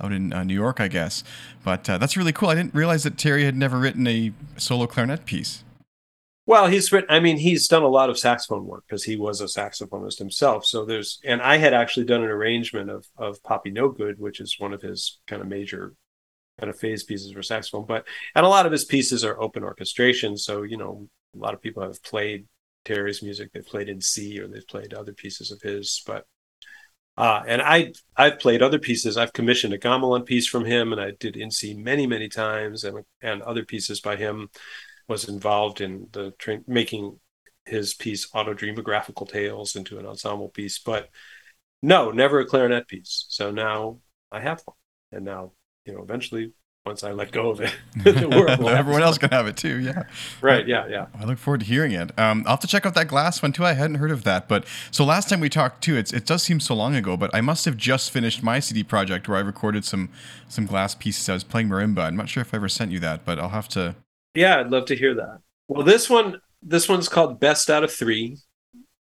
out 0.00 0.12
in 0.12 0.32
uh, 0.32 0.44
New 0.44 0.54
York, 0.54 0.80
I 0.80 0.88
guess. 0.88 1.24
But 1.64 1.88
uh, 1.90 1.98
that's 1.98 2.16
really 2.16 2.32
cool. 2.32 2.48
I 2.48 2.54
didn't 2.54 2.74
realize 2.74 3.02
that 3.02 3.18
Terry 3.18 3.44
had 3.44 3.56
never 3.56 3.78
written 3.78 4.06
a 4.06 4.32
solo 4.56 4.86
clarinet 4.86 5.26
piece. 5.26 5.64
Well, 6.46 6.68
he's 6.68 6.90
written, 6.90 7.10
I 7.10 7.20
mean, 7.20 7.36
he's 7.36 7.68
done 7.68 7.82
a 7.82 7.88
lot 7.88 8.08
of 8.08 8.18
saxophone 8.18 8.64
work 8.64 8.84
because 8.88 9.04
he 9.04 9.16
was 9.16 9.42
a 9.42 9.44
saxophonist 9.44 10.16
himself. 10.16 10.64
So 10.64 10.86
there's, 10.86 11.20
and 11.22 11.42
I 11.42 11.58
had 11.58 11.74
actually 11.74 12.06
done 12.06 12.22
an 12.22 12.30
arrangement 12.30 12.88
of, 12.88 13.04
of 13.18 13.42
Poppy 13.42 13.70
Nogood, 13.70 14.16
which 14.16 14.40
is 14.40 14.56
one 14.58 14.72
of 14.72 14.80
his 14.80 15.18
kind 15.26 15.42
of 15.42 15.48
major 15.48 15.94
kind 16.58 16.70
of 16.70 16.78
phase 16.78 17.04
pieces 17.04 17.32
for 17.32 17.42
saxophone. 17.42 17.86
But 17.86 18.06
and 18.34 18.44
a 18.44 18.48
lot 18.48 18.66
of 18.66 18.72
his 18.72 18.84
pieces 18.84 19.24
are 19.24 19.40
open 19.40 19.64
orchestration. 19.64 20.36
So 20.36 20.62
you 20.62 20.76
know, 20.76 21.08
a 21.34 21.38
lot 21.38 21.54
of 21.54 21.62
people 21.62 21.82
have 21.82 22.02
played 22.02 22.46
Terry's 22.84 23.22
music. 23.22 23.52
They've 23.52 23.64
played 23.64 23.88
in 23.88 24.00
C 24.00 24.38
or 24.40 24.48
they've 24.48 24.66
played 24.66 24.94
other 24.94 25.12
pieces 25.12 25.50
of 25.50 25.60
his. 25.62 26.02
But 26.06 26.26
uh, 27.16 27.42
and 27.46 27.60
I 27.60 27.92
I've 28.16 28.38
played 28.38 28.62
other 28.62 28.78
pieces. 28.78 29.16
I've 29.16 29.32
commissioned 29.32 29.74
a 29.74 29.78
gamelan 29.78 30.24
piece 30.24 30.46
from 30.46 30.64
him, 30.64 30.92
and 30.92 31.00
I 31.00 31.12
did 31.18 31.36
in 31.36 31.50
C 31.50 31.74
many 31.74 32.06
many 32.06 32.28
times, 32.28 32.84
and 32.84 33.04
and 33.20 33.42
other 33.42 33.64
pieces 33.64 34.00
by 34.00 34.16
him. 34.16 34.48
Was 35.08 35.26
involved 35.26 35.80
in 35.80 36.06
the 36.12 36.32
tra- 36.38 36.60
making 36.66 37.18
his 37.64 37.94
piece 37.94 38.30
Autodreamographical 38.32 39.26
Tales 39.26 39.74
into 39.74 39.98
an 39.98 40.04
ensemble 40.04 40.50
piece, 40.50 40.78
but 40.78 41.08
no, 41.82 42.10
never 42.10 42.40
a 42.40 42.46
clarinet 42.46 42.88
piece. 42.88 43.24
So 43.30 43.50
now 43.50 44.00
I 44.30 44.40
have 44.40 44.60
one, 44.66 44.76
and 45.12 45.24
now 45.24 45.52
you 45.88 45.94
know, 45.94 46.02
eventually 46.02 46.52
once 46.84 47.02
I 47.02 47.12
let 47.12 47.32
go 47.32 47.50
of 47.50 47.60
it, 47.60 47.74
everyone 48.06 49.02
else 49.02 49.18
can 49.18 49.30
have 49.30 49.46
it 49.46 49.56
too. 49.56 49.80
Yeah. 49.80 50.04
Right. 50.40 50.68
Yeah. 50.68 50.86
Yeah. 50.86 51.06
I 51.18 51.24
look 51.24 51.38
forward 51.38 51.60
to 51.60 51.66
hearing 51.66 51.92
it. 51.92 52.16
Um, 52.18 52.44
I'll 52.46 52.52
have 52.52 52.60
to 52.60 52.66
check 52.66 52.86
out 52.86 52.94
that 52.94 53.08
glass 53.08 53.42
one 53.42 53.52
too. 53.52 53.64
I 53.64 53.72
hadn't 53.72 53.96
heard 53.96 54.10
of 54.10 54.24
that. 54.24 54.48
But 54.48 54.64
so 54.90 55.04
last 55.04 55.28
time 55.28 55.40
we 55.40 55.48
talked 55.48 55.82
too, 55.82 55.96
it's, 55.96 56.12
it 56.12 56.26
does 56.26 56.42
seem 56.42 56.60
so 56.60 56.74
long 56.74 56.94
ago, 56.94 57.16
but 57.16 57.34
I 57.34 57.40
must 57.40 57.64
have 57.64 57.76
just 57.76 58.10
finished 58.10 58.42
my 58.42 58.60
CD 58.60 58.84
project 58.84 59.28
where 59.28 59.38
I 59.38 59.40
recorded 59.40 59.84
some, 59.84 60.10
some 60.48 60.66
glass 60.66 60.94
pieces. 60.94 61.28
I 61.28 61.34
was 61.34 61.44
playing 61.44 61.68
marimba. 61.68 62.00
I'm 62.00 62.16
not 62.16 62.28
sure 62.28 62.42
if 62.42 62.52
I 62.54 62.58
ever 62.58 62.68
sent 62.68 62.92
you 62.92 63.00
that, 63.00 63.24
but 63.24 63.38
I'll 63.38 63.48
have 63.48 63.68
to. 63.70 63.96
Yeah. 64.34 64.60
I'd 64.60 64.70
love 64.70 64.84
to 64.86 64.96
hear 64.96 65.14
that. 65.14 65.40
Well, 65.68 65.84
this 65.84 66.08
one, 66.08 66.40
this 66.62 66.88
one's 66.88 67.08
called 67.08 67.40
best 67.40 67.70
out 67.70 67.84
of 67.84 67.92
three 67.92 68.36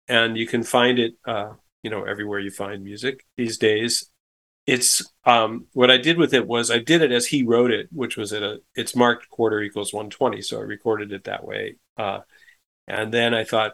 and 0.08 0.38
you 0.38 0.48
can 0.48 0.64
find 0.64 1.00
it, 1.00 1.14
uh, 1.28 1.54
you 1.84 1.90
know, 1.90 2.04
everywhere 2.04 2.40
you 2.40 2.52
find 2.52 2.84
music 2.84 3.26
these 3.38 3.58
days 3.58 4.11
it's 4.68 5.04
um, 5.26 5.66
what 5.74 5.90
I 5.90 5.98
did 5.98 6.18
with 6.18 6.34
it 6.34 6.48
was 6.48 6.70
I 6.70 6.80
did 6.80 7.02
it 7.02 7.12
as 7.12 7.28
he 7.28 7.44
wrote 7.44 7.72
it, 7.72 7.88
which 7.92 8.18
was 8.18 8.32
at 8.32 8.44
a 8.44 8.60
it's 8.76 8.96
marked 8.96 9.30
quarter 9.30 9.62
equals 9.62 9.94
120, 9.94 10.42
so 10.42 10.60
I 10.60 10.64
recorded 10.64 11.12
it 11.12 11.24
that 11.26 11.46
way. 11.46 11.76
Uh, 11.98 12.20
and 12.88 13.14
then 13.14 13.34
I 13.34 13.44
thought, 13.44 13.74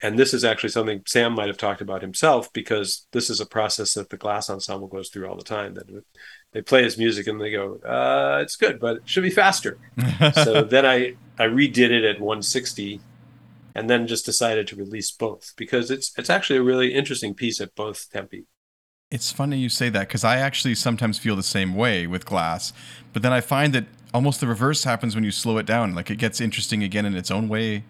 and 0.00 0.18
this 0.18 0.32
is 0.32 0.44
actually 0.44 0.68
something 0.70 1.02
Sam 1.06 1.34
might 1.34 1.48
have 1.48 1.56
talked 1.56 1.80
about 1.80 2.02
himself 2.02 2.52
because 2.52 3.06
this 3.12 3.28
is 3.28 3.40
a 3.40 3.46
process 3.46 3.94
that 3.94 4.10
the 4.10 4.16
glass 4.16 4.48
ensemble 4.48 4.86
goes 4.86 5.08
through 5.08 5.28
all 5.28 5.36
the 5.36 5.42
time. 5.42 5.74
That 5.74 6.04
they 6.52 6.62
play 6.62 6.84
his 6.84 6.96
music 6.96 7.26
and 7.26 7.40
they 7.40 7.50
go, 7.50 7.74
uh, 7.84 8.38
"It's 8.42 8.56
good, 8.56 8.78
but 8.78 8.98
it 8.98 9.02
should 9.06 9.24
be 9.24 9.30
faster." 9.30 9.78
so 10.34 10.62
then 10.62 10.86
I 10.86 11.16
I 11.38 11.46
redid 11.46 11.90
it 11.90 12.04
at 12.04 12.20
160, 12.20 13.00
and 13.74 13.90
then 13.90 14.06
just 14.06 14.24
decided 14.24 14.68
to 14.68 14.76
release 14.76 15.10
both 15.10 15.54
because 15.56 15.90
it's 15.90 16.12
it's 16.16 16.30
actually 16.30 16.60
a 16.60 16.62
really 16.62 16.94
interesting 16.94 17.34
piece 17.34 17.60
at 17.60 17.74
both 17.74 18.08
tempi. 18.12 18.46
It's 19.10 19.32
funny 19.32 19.56
you 19.56 19.70
say 19.70 19.88
that 19.88 20.08
because 20.08 20.22
I 20.22 20.36
actually 20.36 20.74
sometimes 20.74 21.18
feel 21.18 21.34
the 21.34 21.42
same 21.42 21.74
way 21.74 22.06
with 22.06 22.26
glass, 22.26 22.74
but 23.14 23.22
then 23.22 23.32
I 23.32 23.40
find 23.40 23.72
that 23.72 23.86
almost 24.12 24.40
the 24.40 24.46
reverse 24.46 24.84
happens 24.84 25.14
when 25.14 25.24
you 25.24 25.30
slow 25.30 25.56
it 25.56 25.64
down. 25.64 25.94
Like 25.94 26.10
it 26.10 26.16
gets 26.16 26.42
interesting 26.42 26.82
again 26.82 27.06
in 27.06 27.16
its 27.16 27.30
own 27.30 27.48
way 27.48 27.84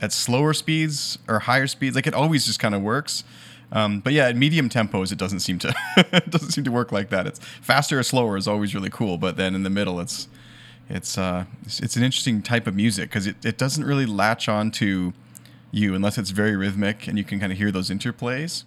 at 0.00 0.12
slower 0.12 0.52
speeds 0.52 1.16
or 1.28 1.40
higher 1.40 1.68
speeds. 1.68 1.94
Like 1.94 2.08
it 2.08 2.14
always 2.14 2.44
just 2.44 2.58
kind 2.58 2.74
of 2.74 2.82
works. 2.82 3.22
Um, 3.70 4.00
but 4.00 4.12
yeah, 4.14 4.26
at 4.26 4.36
medium 4.36 4.68
tempos, 4.68 5.12
it 5.12 5.18
doesn't 5.18 5.40
seem 5.40 5.60
to 5.60 5.72
it 5.96 6.30
doesn't 6.30 6.50
seem 6.50 6.64
to 6.64 6.72
work 6.72 6.90
like 6.90 7.08
that. 7.10 7.28
It's 7.28 7.38
faster 7.38 8.00
or 8.00 8.02
slower 8.02 8.36
is 8.36 8.48
always 8.48 8.74
really 8.74 8.90
cool, 8.90 9.16
but 9.16 9.36
then 9.36 9.54
in 9.54 9.62
the 9.62 9.70
middle, 9.70 10.00
it's 10.00 10.26
it's 10.90 11.16
uh, 11.16 11.44
it's, 11.62 11.78
it's 11.78 11.96
an 11.96 12.02
interesting 12.02 12.42
type 12.42 12.66
of 12.66 12.74
music 12.74 13.10
because 13.10 13.28
it, 13.28 13.44
it 13.44 13.58
doesn't 13.58 13.84
really 13.84 14.06
latch 14.06 14.48
on 14.48 14.72
to 14.72 15.12
you 15.70 15.94
unless 15.94 16.18
it's 16.18 16.30
very 16.30 16.56
rhythmic 16.56 17.06
and 17.06 17.16
you 17.16 17.22
can 17.22 17.38
kind 17.38 17.52
of 17.52 17.58
hear 17.58 17.70
those 17.70 17.90
interplays. 17.90 18.64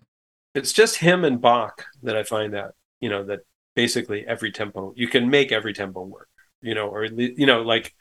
It's 0.57 0.73
just 0.73 0.97
him 0.97 1.23
and 1.23 1.39
Bach 1.39 1.85
that 2.03 2.17
I 2.17 2.23
find 2.23 2.53
that 2.53 2.71
you 2.99 3.09
know 3.09 3.23
that 3.25 3.41
basically 3.75 4.25
every 4.25 4.51
tempo 4.51 4.91
you 4.95 5.07
can 5.07 5.29
make 5.29 5.51
every 5.51 5.73
tempo 5.73 6.03
work, 6.03 6.29
you 6.61 6.73
know, 6.73 6.87
or 6.87 7.05
you 7.05 7.45
know 7.45 7.61
like 7.61 7.93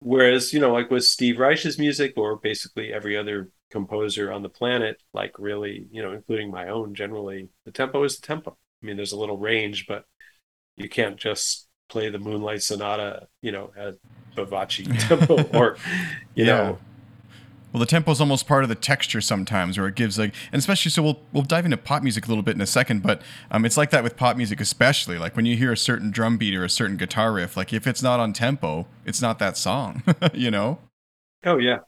whereas 0.00 0.52
you 0.52 0.60
know 0.60 0.72
like 0.72 0.90
with 0.90 1.04
Steve 1.04 1.38
Reich's 1.38 1.78
music 1.78 2.14
or 2.16 2.36
basically 2.36 2.92
every 2.92 3.16
other 3.16 3.50
composer 3.70 4.32
on 4.32 4.42
the 4.42 4.48
planet, 4.48 5.00
like 5.14 5.38
really 5.38 5.86
you 5.92 6.02
know 6.02 6.12
including 6.12 6.50
my 6.50 6.68
own, 6.68 6.94
generally 6.94 7.48
the 7.64 7.70
tempo 7.70 8.02
is 8.02 8.18
the 8.18 8.26
tempo. 8.26 8.56
I 8.82 8.86
mean, 8.86 8.96
there's 8.96 9.12
a 9.12 9.18
little 9.18 9.38
range, 9.38 9.86
but 9.86 10.04
you 10.76 10.88
can't 10.88 11.16
just 11.16 11.68
play 11.88 12.10
the 12.10 12.18
Moonlight 12.18 12.62
Sonata, 12.62 13.28
you 13.42 13.52
know, 13.52 13.70
at 13.76 13.94
Bavaci 14.36 14.86
tempo 15.08 15.42
or 15.56 15.76
you 16.34 16.44
yeah. 16.44 16.56
know 16.56 16.78
well, 17.76 17.80
the 17.80 17.90
tempo 17.90 18.10
is 18.10 18.22
almost 18.22 18.46
part 18.46 18.62
of 18.62 18.70
the 18.70 18.74
texture 18.74 19.20
sometimes, 19.20 19.76
where 19.76 19.86
it 19.86 19.96
gives 19.96 20.18
like, 20.18 20.32
and 20.50 20.58
especially 20.58 20.90
so 20.90 21.02
we'll 21.02 21.20
we'll 21.34 21.42
dive 21.42 21.66
into 21.66 21.76
pop 21.76 22.02
music 22.02 22.24
a 22.24 22.28
little 22.30 22.42
bit 22.42 22.54
in 22.54 22.62
a 22.62 22.66
second, 22.66 23.02
but 23.02 23.20
um, 23.50 23.66
it's 23.66 23.76
like 23.76 23.90
that 23.90 24.02
with 24.02 24.16
pop 24.16 24.34
music, 24.38 24.62
especially 24.62 25.18
like 25.18 25.36
when 25.36 25.44
you 25.44 25.58
hear 25.58 25.72
a 25.72 25.76
certain 25.76 26.10
drum 26.10 26.38
beat 26.38 26.54
or 26.54 26.64
a 26.64 26.70
certain 26.70 26.96
guitar 26.96 27.34
riff, 27.34 27.54
like 27.54 27.74
if 27.74 27.86
it's 27.86 28.02
not 28.02 28.18
on 28.18 28.32
tempo, 28.32 28.86
it's 29.04 29.20
not 29.20 29.38
that 29.40 29.58
song, 29.58 30.02
you 30.32 30.50
know? 30.50 30.78
Oh 31.44 31.58
yeah. 31.58 31.80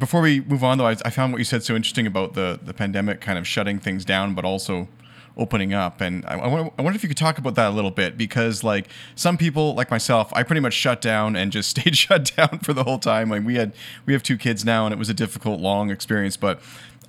Before 0.00 0.22
we 0.22 0.40
move 0.40 0.64
on, 0.64 0.78
though, 0.78 0.88
I, 0.88 0.96
I 1.04 1.10
found 1.10 1.32
what 1.32 1.38
you 1.38 1.44
said 1.44 1.62
so 1.62 1.76
interesting 1.76 2.08
about 2.08 2.34
the 2.34 2.58
the 2.60 2.74
pandemic 2.74 3.20
kind 3.20 3.38
of 3.38 3.46
shutting 3.46 3.78
things 3.78 4.04
down, 4.04 4.34
but 4.34 4.44
also 4.44 4.88
opening 5.36 5.72
up. 5.72 6.00
And 6.00 6.24
I, 6.26 6.34
I, 6.34 6.46
wonder 6.46 6.94
if 6.94 7.02
you 7.02 7.08
could 7.08 7.16
talk 7.16 7.38
about 7.38 7.54
that 7.54 7.70
a 7.70 7.74
little 7.74 7.90
bit 7.90 8.16
because, 8.16 8.62
like, 8.62 8.88
some 9.14 9.38
people, 9.38 9.74
like 9.74 9.90
myself, 9.90 10.32
I 10.34 10.42
pretty 10.42 10.60
much 10.60 10.74
shut 10.74 11.00
down 11.00 11.36
and 11.36 11.52
just 11.52 11.70
stayed 11.78 11.96
shut 11.96 12.32
down 12.36 12.60
for 12.60 12.72
the 12.72 12.84
whole 12.84 12.98
time. 12.98 13.30
Like, 13.30 13.44
we 13.44 13.56
had 13.56 13.72
we 14.06 14.12
have 14.12 14.22
two 14.22 14.36
kids 14.36 14.64
now, 14.64 14.86
and 14.86 14.92
it 14.92 14.98
was 14.98 15.08
a 15.08 15.14
difficult, 15.14 15.60
long 15.60 15.90
experience. 15.90 16.36
But 16.36 16.60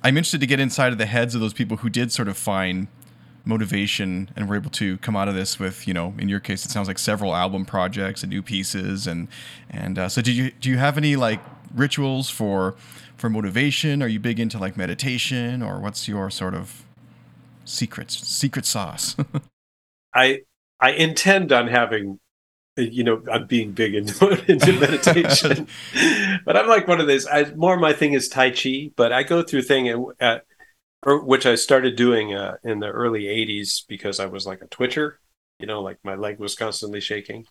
I'm 0.02 0.16
interested 0.16 0.40
to 0.40 0.46
get 0.46 0.60
inside 0.60 0.92
of 0.92 0.98
the 0.98 1.06
heads 1.06 1.34
of 1.34 1.40
those 1.40 1.54
people 1.54 1.78
who 1.78 1.90
did 1.90 2.12
sort 2.12 2.28
of 2.28 2.36
find 2.36 2.88
motivation 3.44 4.30
and 4.34 4.48
were 4.48 4.56
able 4.56 4.70
to 4.70 4.96
come 4.98 5.16
out 5.16 5.28
of 5.28 5.34
this 5.34 5.58
with, 5.58 5.86
you 5.86 5.92
know, 5.92 6.14
in 6.18 6.28
your 6.28 6.40
case, 6.40 6.64
it 6.64 6.70
sounds 6.70 6.88
like 6.88 6.98
several 6.98 7.34
album 7.34 7.64
projects 7.64 8.22
and 8.22 8.30
new 8.30 8.42
pieces. 8.42 9.06
And 9.06 9.28
and 9.70 9.98
uh, 9.98 10.08
so, 10.08 10.22
do 10.22 10.32
you 10.32 10.50
do 10.52 10.70
you 10.70 10.78
have 10.78 10.96
any 10.96 11.16
like 11.16 11.40
rituals 11.74 12.30
for 12.30 12.74
for 13.16 13.28
motivation? 13.28 14.02
Are 14.02 14.08
you 14.08 14.20
big 14.20 14.40
into 14.40 14.58
like 14.58 14.76
meditation, 14.76 15.62
or 15.62 15.80
what's 15.80 16.08
your 16.08 16.30
sort 16.30 16.54
of 16.54 16.83
secrets, 17.64 18.16
secret 18.26 18.66
sauce. 18.66 19.16
I 20.14 20.42
I 20.80 20.90
intend 20.90 21.52
on 21.52 21.68
having, 21.68 22.20
you 22.76 23.04
know, 23.04 23.22
I'm 23.32 23.46
being 23.46 23.72
big 23.72 23.94
into, 23.94 24.28
into 24.50 24.78
meditation, 24.78 25.68
but 26.44 26.56
I'm 26.56 26.68
like 26.68 26.88
one 26.88 27.00
of 27.00 27.06
these. 27.06 27.26
I 27.26 27.52
more 27.54 27.76
my 27.78 27.92
thing 27.92 28.12
is 28.12 28.28
Tai 28.28 28.50
Chi, 28.50 28.90
but 28.96 29.12
I 29.12 29.22
go 29.22 29.42
through 29.42 29.62
thing 29.62 30.12
at, 30.20 30.44
which 31.06 31.46
I 31.46 31.54
started 31.54 31.96
doing 31.96 32.34
uh, 32.34 32.56
in 32.64 32.80
the 32.80 32.88
early 32.88 33.24
'80s 33.24 33.86
because 33.88 34.20
I 34.20 34.26
was 34.26 34.46
like 34.46 34.62
a 34.62 34.66
twitcher, 34.66 35.20
you 35.58 35.66
know, 35.66 35.82
like 35.82 35.98
my 36.04 36.14
leg 36.14 36.38
was 36.38 36.54
constantly 36.54 37.00
shaking. 37.00 37.46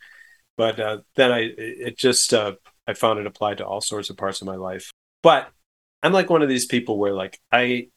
But 0.58 0.80
uh, 0.80 0.98
then 1.16 1.32
I 1.32 1.50
it 1.58 1.98
just 1.98 2.34
uh, 2.34 2.54
I 2.88 2.94
found 2.94 3.20
it 3.20 3.28
applied 3.28 3.58
to 3.60 3.66
all 3.66 3.82
sorts 3.82 4.10
of 4.10 4.18
parts 4.18 4.42
of 4.42 4.48
my 4.48 4.56
life. 4.56 4.92
But 5.22 5.50
I'm 6.02 6.14
like 6.14 6.30
one 6.30 6.42
of 6.42 6.50
these 6.50 6.66
people 6.66 6.98
where 6.98 7.14
like 7.14 7.40
I 7.52 7.88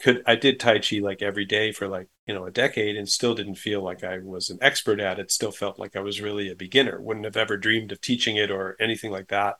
could 0.00 0.22
I 0.26 0.36
did 0.36 0.60
Tai 0.60 0.78
Chi 0.78 0.98
like 0.98 1.22
every 1.22 1.44
day 1.44 1.72
for 1.72 1.88
like, 1.88 2.08
you 2.26 2.34
know, 2.34 2.46
a 2.46 2.50
decade 2.50 2.96
and 2.96 3.08
still 3.08 3.34
didn't 3.34 3.56
feel 3.56 3.82
like 3.82 4.04
I 4.04 4.18
was 4.18 4.50
an 4.50 4.58
expert 4.60 5.00
at 5.00 5.18
it. 5.18 5.30
Still 5.30 5.50
felt 5.50 5.78
like 5.78 5.96
I 5.96 6.00
was 6.00 6.20
really 6.20 6.50
a 6.50 6.54
beginner. 6.54 7.00
Wouldn't 7.00 7.24
have 7.24 7.36
ever 7.36 7.56
dreamed 7.56 7.90
of 7.90 8.00
teaching 8.00 8.36
it 8.36 8.50
or 8.50 8.76
anything 8.80 9.10
like 9.10 9.28
that. 9.28 9.56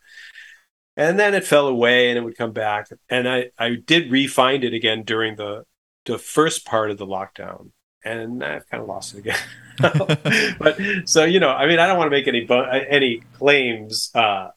And 0.97 1.19
then 1.19 1.35
it 1.35 1.45
fell 1.45 1.69
away 1.69 2.09
and 2.09 2.19
it 2.19 2.23
would 2.23 2.37
come 2.37 2.53
back. 2.53 2.89
And 3.09 3.29
I, 3.29 3.51
I 3.59 3.77
did 3.85 4.11
re-find 4.11 4.65
it 4.65 4.75
again 4.75 5.03
during 5.05 5.37
the 5.37 5.65
the 6.05 6.19
first 6.19 6.65
part 6.65 6.91
of 6.91 6.99
the 6.99 7.07
lockdown. 7.07 7.71
And 8.05 8.43
I've 8.45 8.69
kind 8.69 8.83
of 8.83 8.89
lost 8.89 9.15
it 9.15 9.19
again. 9.19 9.39
but 10.59 10.79
so 11.05 11.25
you 11.25 11.41
know, 11.41 11.51
I 11.51 11.67
mean, 11.67 11.79
I 11.81 11.87
don't 11.87 11.99
want 11.99 12.11
to 12.11 12.17
make 12.17 12.29
any 12.29 12.47
any 12.89 13.23
claims 13.39 14.11
uh, 14.15 14.49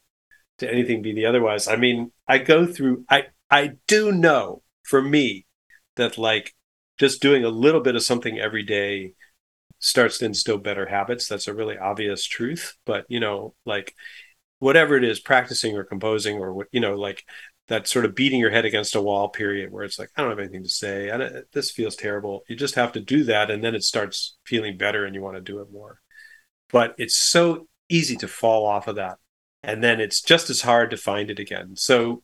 to 0.58 0.70
anything 0.70 1.02
be 1.02 1.12
the 1.12 1.26
otherwise. 1.26 1.66
I 1.66 1.76
mean, 1.76 2.12
I 2.28 2.38
go 2.38 2.66
through. 2.66 3.04
I 3.08 3.26
I 3.50 3.72
do 3.88 4.12
know 4.12 4.62
for 4.84 5.02
me 5.02 5.46
that 5.96 6.18
like 6.18 6.54
just 6.98 7.22
doing 7.22 7.44
a 7.44 7.48
little 7.48 7.80
bit 7.80 7.96
of 7.96 8.02
something 8.02 8.38
every 8.38 8.62
day 8.62 9.14
starts 9.78 10.18
to 10.18 10.24
instill 10.24 10.58
better 10.58 10.86
habits. 10.86 11.26
That's 11.26 11.48
a 11.48 11.54
really 11.54 11.76
obvious 11.76 12.24
truth. 12.24 12.76
But 12.86 13.04
you 13.08 13.20
know, 13.20 13.54
like 13.66 13.94
whatever 14.58 14.96
it 14.96 15.04
is, 15.04 15.20
practicing 15.20 15.76
or 15.76 15.84
composing 15.84 16.38
or 16.38 16.54
what 16.54 16.68
you 16.72 16.80
know, 16.80 16.94
like 16.94 17.24
that 17.68 17.88
sort 17.88 18.04
of 18.04 18.14
beating 18.14 18.40
your 18.40 18.50
head 18.50 18.64
against 18.64 18.94
a 18.94 19.02
wall 19.02 19.28
period 19.28 19.72
where 19.72 19.84
it's 19.84 19.98
like 19.98 20.10
I 20.16 20.22
don't 20.22 20.30
have 20.30 20.38
anything 20.38 20.62
to 20.62 20.68
say. 20.68 21.10
I 21.10 21.42
this 21.52 21.70
feels 21.70 21.96
terrible. 21.96 22.42
You 22.48 22.56
just 22.56 22.74
have 22.76 22.92
to 22.92 23.00
do 23.00 23.24
that, 23.24 23.50
and 23.50 23.62
then 23.62 23.74
it 23.74 23.82
starts 23.82 24.36
feeling 24.44 24.76
better, 24.76 25.04
and 25.04 25.14
you 25.14 25.22
want 25.22 25.36
to 25.36 25.42
do 25.42 25.60
it 25.60 25.72
more. 25.72 26.00
But 26.70 26.94
it's 26.98 27.16
so 27.16 27.66
easy 27.88 28.16
to 28.16 28.28
fall 28.28 28.66
off 28.66 28.88
of 28.88 28.96
that, 28.96 29.18
and 29.62 29.82
then 29.82 30.00
it's 30.00 30.22
just 30.22 30.50
as 30.50 30.62
hard 30.62 30.90
to 30.90 30.96
find 30.96 31.30
it 31.30 31.38
again. 31.38 31.76
So 31.76 32.22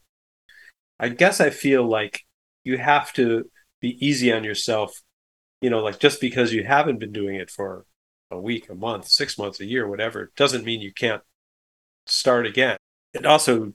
I 1.00 1.08
guess 1.08 1.40
I 1.40 1.50
feel 1.50 1.88
like 1.88 2.22
you 2.64 2.78
have 2.78 3.12
to 3.14 3.50
be 3.80 4.04
easy 4.04 4.32
on 4.32 4.44
yourself 4.44 5.02
you 5.60 5.70
know 5.70 5.80
like 5.80 5.98
just 5.98 6.20
because 6.20 6.52
you 6.52 6.64
haven't 6.64 6.98
been 6.98 7.12
doing 7.12 7.36
it 7.36 7.50
for 7.50 7.84
a 8.30 8.38
week 8.38 8.68
a 8.68 8.74
month 8.74 9.06
six 9.06 9.38
months 9.38 9.60
a 9.60 9.64
year 9.64 9.88
whatever 9.88 10.32
doesn't 10.36 10.64
mean 10.64 10.80
you 10.80 10.92
can't 10.92 11.22
start 12.10 12.46
again. 12.46 12.76
It 13.14 13.26
also 13.26 13.72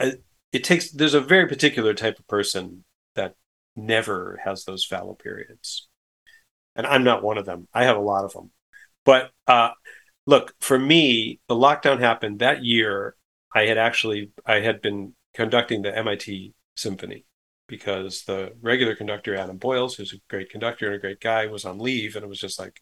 uh, 0.00 0.12
it 0.52 0.64
takes 0.64 0.90
there's 0.90 1.14
a 1.14 1.20
very 1.20 1.48
particular 1.48 1.94
type 1.94 2.18
of 2.18 2.26
person 2.28 2.84
that 3.14 3.34
never 3.76 4.40
has 4.44 4.64
those 4.64 4.84
fallow 4.84 5.14
periods. 5.14 5.88
And 6.76 6.86
i'm 6.86 7.04
not 7.04 7.22
one 7.22 7.38
of 7.38 7.46
them. 7.46 7.66
I 7.74 7.84
have 7.84 7.96
a 7.96 8.00
lot 8.00 8.24
of 8.24 8.32
them 8.32 8.50
but 9.04 9.30
uh 9.46 9.70
look 10.26 10.54
for 10.60 10.78
me 10.78 11.40
the 11.48 11.54
lockdown 11.54 12.00
happened 12.00 12.40
that 12.40 12.64
year. 12.64 13.16
I 13.54 13.62
had 13.66 13.78
actually 13.78 14.30
i 14.46 14.60
had 14.60 14.82
been 14.82 15.14
conducting 15.34 15.82
the 15.82 15.92
mit 16.02 16.54
symphony 16.76 17.24
because 17.68 18.24
the 18.24 18.52
regular 18.60 18.96
conductor 18.96 19.36
Adam 19.36 19.58
Boyles, 19.58 19.94
who's 19.94 20.12
a 20.12 20.20
great 20.28 20.50
conductor 20.50 20.86
and 20.86 20.96
a 20.96 20.98
great 20.98 21.20
guy, 21.20 21.46
was 21.46 21.64
on 21.64 21.78
leave, 21.78 22.16
and 22.16 22.24
it 22.24 22.28
was 22.28 22.40
just 22.40 22.58
like, 22.58 22.80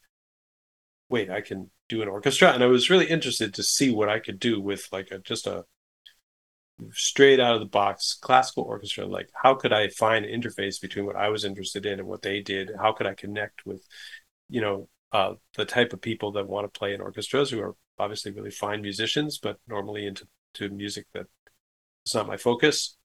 wait, 1.09 1.31
I 1.31 1.41
can 1.43 1.71
do 1.89 2.03
an 2.03 2.09
orchestra, 2.09 2.53
and 2.53 2.63
I 2.63 2.67
was 2.67 2.91
really 2.91 3.07
interested 3.07 3.55
to 3.55 3.63
see 3.63 3.91
what 3.91 4.09
I 4.09 4.19
could 4.19 4.39
do 4.39 4.61
with 4.61 4.89
like 4.93 5.11
a 5.11 5.19
just 5.19 5.47
a 5.47 5.65
straight 6.93 7.41
out 7.41 7.55
of 7.55 7.61
the 7.61 7.67
box 7.67 8.19
classical 8.21 8.65
orchestra. 8.65 9.07
Like, 9.07 9.31
how 9.35 9.55
could 9.55 9.73
I 9.73 9.89
find 9.89 10.25
an 10.25 10.41
interface 10.41 10.81
between 10.81 11.07
what 11.07 11.17
I 11.17 11.29
was 11.29 11.45
interested 11.45 11.87
in 11.87 12.01
and 12.01 12.09
what 12.09 12.23
they 12.23 12.41
did? 12.41 12.71
How 12.79 12.93
could 12.93 13.07
I 13.07 13.15
connect 13.15 13.65
with, 13.65 13.87
you 14.49 14.61
know, 14.61 14.89
uh, 15.13 15.35
the 15.57 15.65
type 15.65 15.93
of 15.93 16.01
people 16.01 16.33
that 16.33 16.47
want 16.47 16.73
to 16.73 16.79
play 16.79 16.93
in 16.93 17.01
orchestras 17.01 17.51
who 17.51 17.61
are 17.61 17.75
obviously 17.99 18.33
really 18.33 18.51
fine 18.51 18.83
musicians, 18.83 19.39
but 19.39 19.59
normally 19.67 20.07
into 20.07 20.27
to 20.55 20.69
music 20.69 21.07
that 21.15 21.27
is 22.05 22.15
not 22.15 22.27
my 22.27 22.37
focus. 22.37 22.97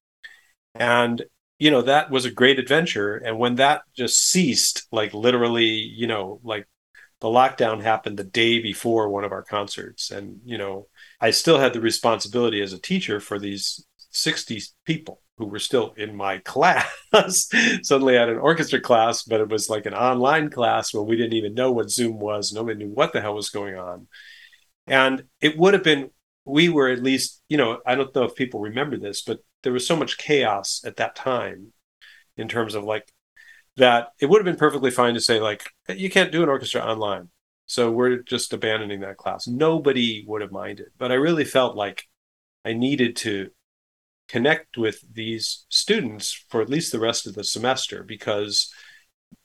And 0.76 1.24
you 1.62 1.70
know 1.70 1.84
that 1.84 2.10
was 2.10 2.26
a 2.26 2.32
great 2.32 2.58
adventure. 2.58 3.18
And 3.18 3.38
when 3.38 3.56
that 3.56 3.84
just 3.96 4.18
ceased 4.18 4.88
like 4.92 5.14
literally 5.14 5.68
you 5.68 6.08
know 6.08 6.40
like 6.44 6.68
the 7.20 7.28
lockdown 7.28 7.84
happened 7.84 8.18
the 8.18 8.24
day 8.24 8.60
before 8.60 9.10
one 9.10 9.24
of 9.24 9.32
our 9.32 9.44
concerts. 9.44 10.10
And 10.10 10.40
you 10.44 10.58
know 10.58 10.88
i 11.22 11.30
still 11.30 11.60
had 11.60 11.74
the 11.74 11.80
responsibility 11.80 12.62
as 12.64 12.74
a 12.74 12.82
teacher 12.82 13.20
for 13.20 13.38
these 13.38 13.86
60 14.10 14.60
people 14.86 15.22
who 15.38 15.46
were 15.46 15.60
still 15.60 15.94
in 15.98 16.16
my 16.16 16.38
class. 16.54 17.48
Suddenly 17.84 18.18
I 18.18 18.22
had 18.22 18.30
an 18.30 18.40
orchestra 18.40 18.82
class 18.82 19.22
but 19.22 19.40
it 19.40 19.50
was 19.50 19.70
like 19.70 19.86
an 19.86 19.94
online 19.94 20.50
class 20.50 20.92
where 20.92 21.04
we 21.04 21.16
didn't 21.16 21.34
even 21.34 21.54
know 21.54 21.72
what 21.72 21.92
zoom 21.92 22.18
was. 22.18 22.52
Nobody 22.52 22.80
knew 22.80 22.92
what 22.92 23.14
the 23.14 23.22
hell 23.22 23.36
was 23.36 23.52
going 23.52 23.78
on. 23.78 24.08
And 24.88 25.26
it 25.42 25.60
would 25.60 25.76
have 25.76 25.84
been 25.84 26.10
we 26.44 26.70
were 26.70 26.90
at 26.90 27.04
least 27.04 27.40
you 27.50 27.58
know 27.58 27.80
i 27.86 27.94
don't 27.94 28.16
know 28.16 28.24
if 28.24 28.36
people 28.36 28.60
remember 28.60 28.98
this 28.98 29.22
but 29.22 29.40
there 29.64 29.74
was 29.74 29.88
so 29.88 29.96
much 29.96 30.18
chaos 30.18 30.82
at 30.86 30.98
that 30.98 31.16
time 31.16 31.74
in 32.38 32.48
terms 32.48 32.76
of 32.76 32.84
like 32.84 33.12
that 33.78 34.10
it 34.20 34.28
would 34.28 34.40
have 34.40 34.46
been 34.46 34.60
perfectly 34.60 34.92
fine 34.92 35.14
to 35.14 35.22
say 35.22 35.40
like 35.40 35.70
you 35.90 36.10
can't 36.10 36.32
do 36.32 36.44
an 36.44 36.50
orchestra 36.50 36.82
online. 36.82 37.30
So 37.66 37.90
we're 37.90 38.18
just 38.18 38.52
abandoning 38.52 39.00
that 39.02 39.18
class. 39.18 39.48
Nobody 39.48 40.26
would 40.28 40.42
have 40.42 40.52
minded 40.52 40.88
but 40.98 41.12
i 41.12 41.16
really 41.16 41.46
felt 41.46 41.76
like 41.76 42.08
i 42.66 42.74
needed 42.74 43.16
to 43.16 43.50
connect 44.32 44.78
with 44.78 45.04
these 45.14 45.66
students 45.68 46.46
for 46.50 46.62
at 46.62 46.70
least 46.70 46.94
the 46.94 47.00
rest 47.00 47.28
of 47.28 47.34
the 47.34 47.44
semester 47.44 48.02
because 48.02 48.74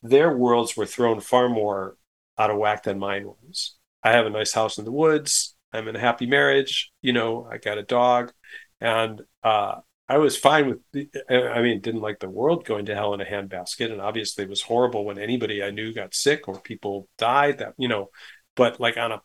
their 0.00 0.36
worlds 0.36 0.76
were 0.76 0.86
thrown 0.86 1.20
far 1.20 1.48
more 1.48 1.96
out 2.38 2.50
of 2.50 2.56
whack 2.56 2.84
than 2.84 2.98
mine 2.98 3.26
was. 3.26 3.74
I 4.04 4.12
have 4.12 4.26
a 4.26 4.30
nice 4.30 4.52
house 4.52 4.78
in 4.78 4.84
the 4.84 4.92
woods. 4.92 5.56
I'm 5.72 5.88
in 5.88 5.96
a 5.96 6.00
happy 6.00 6.26
marriage. 6.26 6.92
You 7.02 7.12
know 7.12 7.48
i 7.50 7.58
got 7.58 7.78
a 7.78 7.82
dog. 7.82 8.32
And 8.80 9.22
uh, 9.42 9.76
I 10.08 10.18
was 10.18 10.36
fine 10.36 10.68
with, 10.68 10.78
the, 10.92 11.08
I 11.28 11.60
mean, 11.62 11.80
didn't 11.80 12.00
like 12.00 12.20
the 12.20 12.28
world 12.28 12.64
going 12.64 12.86
to 12.86 12.94
hell 12.94 13.12
in 13.14 13.20
a 13.20 13.24
handbasket. 13.24 13.90
And 13.90 14.00
obviously 14.00 14.44
it 14.44 14.50
was 14.50 14.62
horrible 14.62 15.04
when 15.04 15.18
anybody 15.18 15.62
I 15.62 15.70
knew 15.70 15.92
got 15.92 16.14
sick 16.14 16.46
or 16.46 16.60
people 16.60 17.08
died 17.18 17.58
that, 17.58 17.74
you 17.76 17.88
know, 17.88 18.10
but 18.54 18.78
like 18.78 18.96
on 18.96 19.10
a 19.10 19.22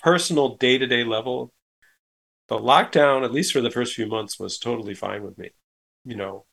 personal 0.00 0.56
day 0.56 0.78
to 0.78 0.86
day 0.86 1.02
level, 1.02 1.52
the 2.48 2.56
lockdown, 2.56 3.24
at 3.24 3.32
least 3.32 3.52
for 3.52 3.60
the 3.60 3.70
first 3.70 3.94
few 3.94 4.06
months, 4.06 4.38
was 4.38 4.58
totally 4.58 4.94
fine 4.94 5.22
with 5.22 5.36
me, 5.38 5.50
you 6.04 6.16
know. 6.16 6.46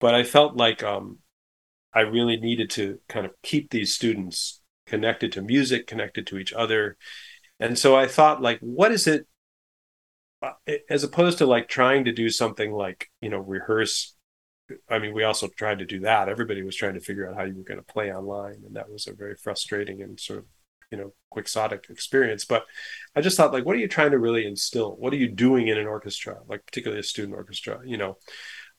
But 0.00 0.14
I 0.14 0.24
felt 0.24 0.56
like 0.56 0.82
um, 0.82 1.18
I 1.92 2.00
really 2.00 2.36
needed 2.36 2.70
to 2.70 2.98
kind 3.08 3.26
of 3.26 3.32
keep 3.42 3.70
these 3.70 3.94
students 3.94 4.60
connected 4.86 5.32
to 5.32 5.42
music, 5.42 5.86
connected 5.86 6.26
to 6.28 6.38
each 6.38 6.52
other. 6.52 6.96
And 7.60 7.78
so 7.78 7.94
I 7.94 8.08
thought, 8.08 8.42
like, 8.42 8.58
what 8.60 8.92
is 8.92 9.06
it 9.06 9.26
as 10.90 11.04
opposed 11.04 11.38
to 11.38 11.46
like 11.46 11.68
trying 11.68 12.04
to 12.04 12.12
do 12.12 12.28
something 12.28 12.72
like 12.72 13.08
you 13.20 13.30
know 13.30 13.38
rehearse 13.38 14.16
i 14.90 14.98
mean 14.98 15.14
we 15.14 15.24
also 15.24 15.48
tried 15.56 15.78
to 15.78 15.84
do 15.84 16.00
that. 16.00 16.28
Everybody 16.28 16.62
was 16.62 16.76
trying 16.76 16.94
to 16.94 17.00
figure 17.00 17.28
out 17.28 17.36
how 17.36 17.44
you 17.44 17.56
were 17.56 17.64
going 17.64 17.80
to 17.80 17.92
play 17.92 18.12
online 18.12 18.62
and 18.66 18.76
that 18.76 18.90
was 18.90 19.06
a 19.06 19.14
very 19.14 19.36
frustrating 19.36 20.02
and 20.02 20.18
sort 20.18 20.40
of 20.40 20.44
you 20.90 20.98
know 20.98 21.12
quixotic 21.30 21.86
experience. 21.90 22.44
But 22.44 22.64
i 23.16 23.20
just 23.20 23.36
thought 23.36 23.52
like 23.52 23.64
what 23.64 23.76
are 23.76 23.80
you 23.80 23.88
trying 23.88 24.12
to 24.12 24.18
really 24.18 24.46
instill? 24.46 24.96
What 24.96 25.12
are 25.12 25.16
you 25.16 25.28
doing 25.28 25.68
in 25.68 25.78
an 25.78 25.86
orchestra 25.86 26.38
like 26.48 26.64
particularly 26.66 27.00
a 27.00 27.04
student 27.04 27.34
orchestra 27.34 27.80
you 27.84 27.96
know 27.96 28.16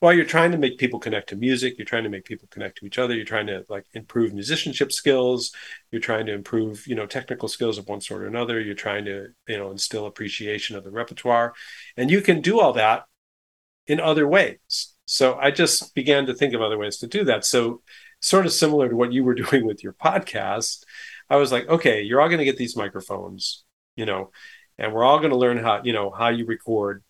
well 0.04 0.12
you're 0.12 0.26
trying 0.26 0.52
to 0.52 0.58
make 0.58 0.78
people 0.78 1.00
connect 1.00 1.30
to 1.30 1.36
music 1.38 1.78
you're 1.78 1.86
trying 1.86 2.04
to 2.04 2.10
make 2.10 2.26
people 2.26 2.48
connect 2.52 2.78
to 2.78 2.86
each 2.86 3.00
other 3.00 3.16
you're 3.16 3.24
trying 3.24 3.48
to 3.48 3.66
like 3.70 3.86
improve 3.94 4.34
musicianship 4.34 4.92
skills 4.92 5.54
you're 5.92 6.02
trying 6.02 6.26
to 6.26 6.34
improve 6.34 6.86
you 6.86 6.94
know 6.94 7.06
technical 7.06 7.48
skills 7.48 7.78
of 7.78 7.88
one 7.88 8.02
sort 8.02 8.22
or 8.22 8.28
another 8.28 8.60
you're 8.60 8.76
trying 8.76 9.06
to 9.06 9.28
you 9.48 9.58
know 9.58 9.72
instill 9.72 10.06
appreciation 10.06 10.76
of 10.76 10.84
the 10.84 10.92
repertoire 10.92 11.54
and 11.96 12.12
you 12.12 12.20
can 12.20 12.42
do 12.42 12.60
all 12.60 12.74
that 12.74 13.06
in 13.88 14.00
other 14.00 14.28
ways. 14.28 14.94
So 15.06 15.36
i 15.36 15.52
just 15.52 15.96
began 15.96 16.26
to 16.26 16.34
think 16.34 16.54
of 16.54 16.62
other 16.62 16.78
ways 16.78 16.98
to 16.98 17.08
do 17.08 17.24
that. 17.26 17.46
So 17.46 17.82
sort 18.20 18.46
of 18.46 18.52
similar 18.52 18.90
to 18.90 18.96
what 18.98 19.14
you 19.14 19.24
were 19.24 19.36
doing 19.44 19.66
with 19.66 19.84
your 19.84 19.94
podcast 19.94 20.84
i 21.30 21.38
was 21.38 21.52
like 21.52 21.68
okay 21.70 22.02
you're 22.02 22.22
all 22.22 22.28
going 22.28 22.40
to 22.40 22.46
get 22.46 22.58
these 22.58 22.76
microphones 22.76 23.64
you 23.96 24.06
know 24.06 24.32
and 24.78 24.94
we're 24.94 25.04
all 25.04 25.20
going 25.20 25.32
to 25.32 25.38
learn 25.38 25.58
how 25.58 25.82
you 25.84 25.94
know 25.94 26.10
how 26.10 26.28
you 26.28 26.46
record 26.46 27.04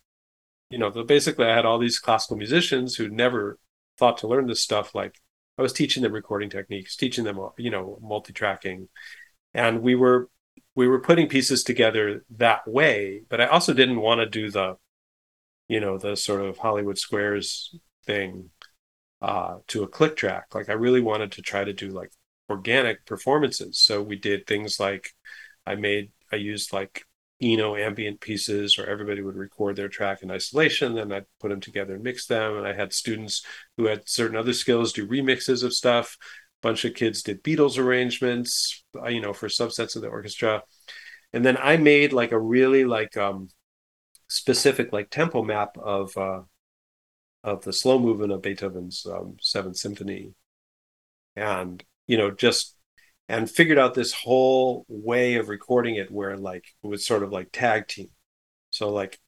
you 0.73 0.79
know, 0.79 0.89
basically 0.89 1.45
I 1.45 1.55
had 1.55 1.65
all 1.67 1.77
these 1.77 1.99
classical 1.99 2.35
musicians 2.35 2.95
who 2.95 3.07
never 3.07 3.59
thought 3.99 4.17
to 4.17 4.27
learn 4.27 4.47
this 4.47 4.63
stuff. 4.63 4.95
Like 4.95 5.21
I 5.55 5.61
was 5.61 5.71
teaching 5.71 6.01
them 6.01 6.13
recording 6.13 6.49
techniques, 6.49 6.95
teaching 6.95 7.25
them, 7.25 7.37
you 7.59 7.69
know, 7.69 7.99
multi-tracking, 8.01 8.89
and 9.53 9.83
we 9.83 9.93
were 9.93 10.29
we 10.73 10.87
were 10.87 10.99
putting 10.99 11.29
pieces 11.29 11.63
together 11.63 12.25
that 12.37 12.67
way. 12.67 13.21
But 13.29 13.39
I 13.39 13.45
also 13.45 13.75
didn't 13.75 14.01
want 14.01 14.21
to 14.21 14.25
do 14.25 14.49
the, 14.49 14.77
you 15.67 15.79
know, 15.79 15.99
the 15.99 16.15
sort 16.15 16.41
of 16.41 16.57
Hollywood 16.57 16.97
Squares 16.97 17.75
thing 18.07 18.49
uh, 19.21 19.57
to 19.67 19.83
a 19.83 19.87
click 19.87 20.15
track. 20.15 20.55
Like 20.55 20.69
I 20.69 20.73
really 20.73 21.01
wanted 21.01 21.33
to 21.33 21.43
try 21.43 21.63
to 21.63 21.73
do 21.73 21.89
like 21.89 22.11
organic 22.49 23.05
performances. 23.05 23.77
So 23.77 24.01
we 24.01 24.15
did 24.15 24.47
things 24.47 24.79
like 24.79 25.11
I 25.67 25.75
made 25.75 26.13
I 26.31 26.37
used 26.37 26.73
like 26.73 27.05
Eno 27.43 27.75
ambient 27.75 28.21
pieces, 28.21 28.77
or 28.77 28.85
everybody 28.85 29.21
would 29.21 29.35
record 29.35 29.75
their 29.75 29.89
track 29.89 30.23
in 30.23 30.31
isolation. 30.31 30.95
Then 30.95 31.11
I'd 31.11 31.25
put 31.39 31.49
them 31.49 31.59
together 31.59 31.95
and 31.95 32.03
mix 32.03 32.25
them. 32.25 32.57
And 32.57 32.65
I 32.65 32.73
had 32.73 32.93
students 32.93 33.45
who 33.77 33.85
had 33.85 34.07
certain 34.07 34.37
other 34.37 34.53
skills 34.53 34.93
do 34.93 35.07
remixes 35.07 35.63
of 35.63 35.73
stuff. 35.73 36.17
A 36.63 36.67
bunch 36.67 36.85
of 36.85 36.93
kids 36.93 37.21
did 37.21 37.43
Beatles 37.43 37.77
arrangements, 37.77 38.83
uh, 38.95 39.09
you 39.09 39.21
know, 39.21 39.33
for 39.33 39.47
subsets 39.47 39.95
of 39.95 40.01
the 40.01 40.07
orchestra. 40.07 40.63
And 41.33 41.43
then 41.43 41.57
I 41.57 41.77
made 41.77 42.13
like 42.13 42.31
a 42.31 42.39
really 42.39 42.85
like 42.85 43.17
um, 43.17 43.49
specific 44.29 44.93
like 44.93 45.09
tempo 45.09 45.43
map 45.43 45.77
of 45.77 46.15
uh, 46.17 46.41
of 47.43 47.63
the 47.63 47.73
slow 47.73 47.99
movement 47.99 48.31
of 48.31 48.41
Beethoven's 48.41 49.05
um, 49.05 49.37
Seventh 49.41 49.77
Symphony, 49.77 50.33
and 51.35 51.83
you 52.07 52.17
know 52.17 52.31
just 52.31 52.75
and 53.33 53.49
figured 53.49 53.79
out 53.79 53.95
this 53.95 54.13
whole 54.13 54.85
way 54.87 55.35
of 55.35 55.49
recording 55.49 55.95
it 55.95 56.11
where 56.11 56.37
like 56.37 56.65
it 56.83 56.87
was 56.87 57.03
sort 57.03 57.23
of 57.23 57.31
like 57.31 57.49
tag 57.51 57.87
team. 57.87 58.09
So 58.69 58.89
like 58.89 59.19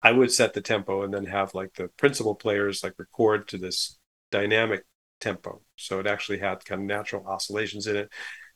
I 0.00 0.12
would 0.12 0.30
set 0.30 0.54
the 0.54 0.60
tempo 0.60 1.02
and 1.02 1.12
then 1.12 1.26
have 1.26 1.54
like 1.54 1.74
the 1.74 1.88
principal 1.96 2.36
players 2.36 2.84
like 2.84 2.94
record 2.98 3.48
to 3.48 3.58
this 3.58 3.98
dynamic 4.30 4.84
tempo. 5.20 5.60
So 5.74 5.98
it 5.98 6.06
actually 6.06 6.38
had 6.38 6.64
kind 6.64 6.82
of 6.82 6.86
natural 6.86 7.26
oscillations 7.26 7.88
in 7.88 7.96
it. 7.96 8.12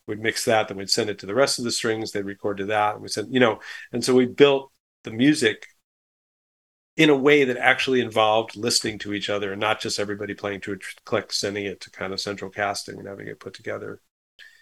We'd 0.06 0.20
mix 0.20 0.44
that, 0.44 0.68
then 0.68 0.76
we'd 0.76 0.88
send 0.88 1.10
it 1.10 1.18
to 1.18 1.26
the 1.26 1.34
rest 1.34 1.58
of 1.58 1.64
the 1.64 1.72
strings. 1.72 2.12
They'd 2.12 2.24
record 2.24 2.58
to 2.58 2.66
that, 2.66 2.94
and 2.94 3.02
we 3.02 3.08
said, 3.08 3.26
you 3.28 3.40
know, 3.40 3.58
and 3.92 4.04
so 4.04 4.14
we 4.14 4.26
built 4.26 4.70
the 5.02 5.10
music 5.10 5.66
in 6.96 7.10
a 7.10 7.16
way 7.16 7.42
that 7.44 7.56
actually 7.56 8.00
involved 8.00 8.56
listening 8.56 8.98
to 9.00 9.14
each 9.14 9.30
other 9.30 9.50
and 9.52 9.60
not 9.60 9.80
just 9.80 9.98
everybody 9.98 10.34
playing 10.34 10.60
to 10.60 10.74
a 10.74 10.76
click, 11.04 11.32
sending 11.32 11.64
it 11.64 11.80
to 11.80 11.90
kind 11.90 12.12
of 12.12 12.20
central 12.20 12.50
casting 12.50 12.98
and 12.98 13.08
having 13.08 13.26
it 13.26 13.40
put 13.40 13.54
together 13.54 14.00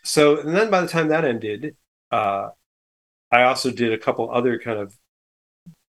so 0.02 0.40
and 0.40 0.54
then 0.54 0.70
by 0.70 0.80
the 0.80 0.88
time 0.88 1.08
that 1.08 1.24
ended, 1.24 1.76
uh, 2.10 2.48
I 3.30 3.42
also 3.44 3.70
did 3.70 3.92
a 3.92 3.98
couple 3.98 4.30
other 4.30 4.58
kind 4.58 4.78
of 4.78 4.96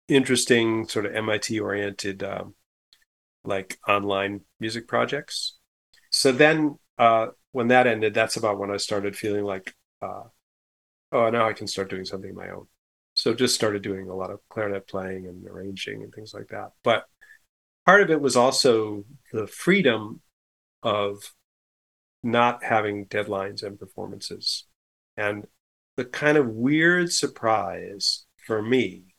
interesting 0.08 0.88
sort 0.88 1.06
of 1.06 1.16
MIT 1.16 1.60
oriented 1.60 2.24
um, 2.24 2.56
like 3.44 3.80
online 3.88 4.42
music 4.60 4.88
projects. 4.88 5.58
So 6.10 6.32
then 6.32 6.78
uh, 6.98 7.28
when 7.52 7.70
that 7.70 7.88
ended, 7.88 8.14
that's 8.14 8.38
about 8.38 8.60
when 8.60 8.72
I 8.72 8.78
started 8.78 9.16
feeling 9.16 9.44
like, 9.44 9.74
uh, 10.02 10.24
oh, 11.12 11.30
now 11.30 11.48
I 11.48 11.54
can 11.54 11.68
start 11.68 11.90
doing 11.90 12.06
something 12.06 12.34
my 12.36 12.50
own. 12.50 12.68
So 13.14 13.34
just 13.34 13.56
started 13.56 13.82
doing 13.82 14.10
a 14.10 14.16
lot 14.16 14.32
of 14.32 14.40
clarinet 14.50 14.88
playing 14.88 15.28
and 15.28 15.46
arranging 15.48 16.04
and 16.04 16.14
things 16.14 16.34
like 16.34 16.50
that. 16.50 16.72
But 16.84 17.06
part 17.86 18.02
of 18.02 18.10
it 18.10 18.22
was 18.22 18.36
also 18.36 19.06
the 19.32 19.48
freedom 19.48 20.22
of 20.84 21.34
not 22.24 22.64
having 22.64 23.06
deadlines 23.06 23.64
and 23.64 23.80
performances. 23.80 24.66
And 25.18 25.46
the 25.98 26.06
kind 26.06 26.38
of 26.38 26.48
weird 26.48 27.12
surprise 27.12 28.26
for 28.46 28.62
me, 28.62 29.16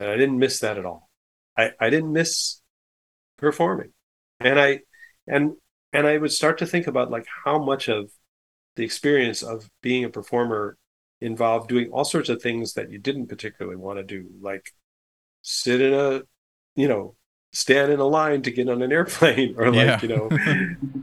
and 0.00 0.08
I 0.08 0.16
didn't 0.16 0.38
miss 0.38 0.60
that 0.60 0.78
at 0.78 0.86
all. 0.86 1.08
I, 1.56 1.72
I 1.80 1.90
didn't 1.90 2.12
miss 2.12 2.60
performing. 3.36 3.92
And 4.40 4.58
I 4.58 4.80
and 5.26 5.52
and 5.92 6.06
I 6.06 6.18
would 6.18 6.32
start 6.32 6.58
to 6.58 6.66
think 6.66 6.86
about 6.86 7.10
like 7.10 7.26
how 7.44 7.62
much 7.62 7.88
of 7.88 8.10
the 8.76 8.84
experience 8.84 9.42
of 9.42 9.68
being 9.82 10.04
a 10.04 10.10
performer 10.10 10.76
involved 11.20 11.68
doing 11.68 11.90
all 11.90 12.04
sorts 12.04 12.28
of 12.28 12.40
things 12.40 12.74
that 12.74 12.90
you 12.90 12.98
didn't 12.98 13.26
particularly 13.26 13.76
want 13.76 13.98
to 13.98 14.04
do, 14.04 14.28
like 14.40 14.70
sit 15.42 15.80
in 15.80 15.92
a, 15.92 16.22
you 16.76 16.86
know, 16.86 17.16
stand 17.52 17.90
in 17.90 17.98
a 17.98 18.06
line 18.06 18.42
to 18.42 18.50
get 18.50 18.68
on 18.68 18.82
an 18.82 18.92
airplane 18.92 19.54
or 19.56 19.70
like 19.72 19.74
yeah. 19.74 20.00
you 20.02 20.08
know 20.08 20.28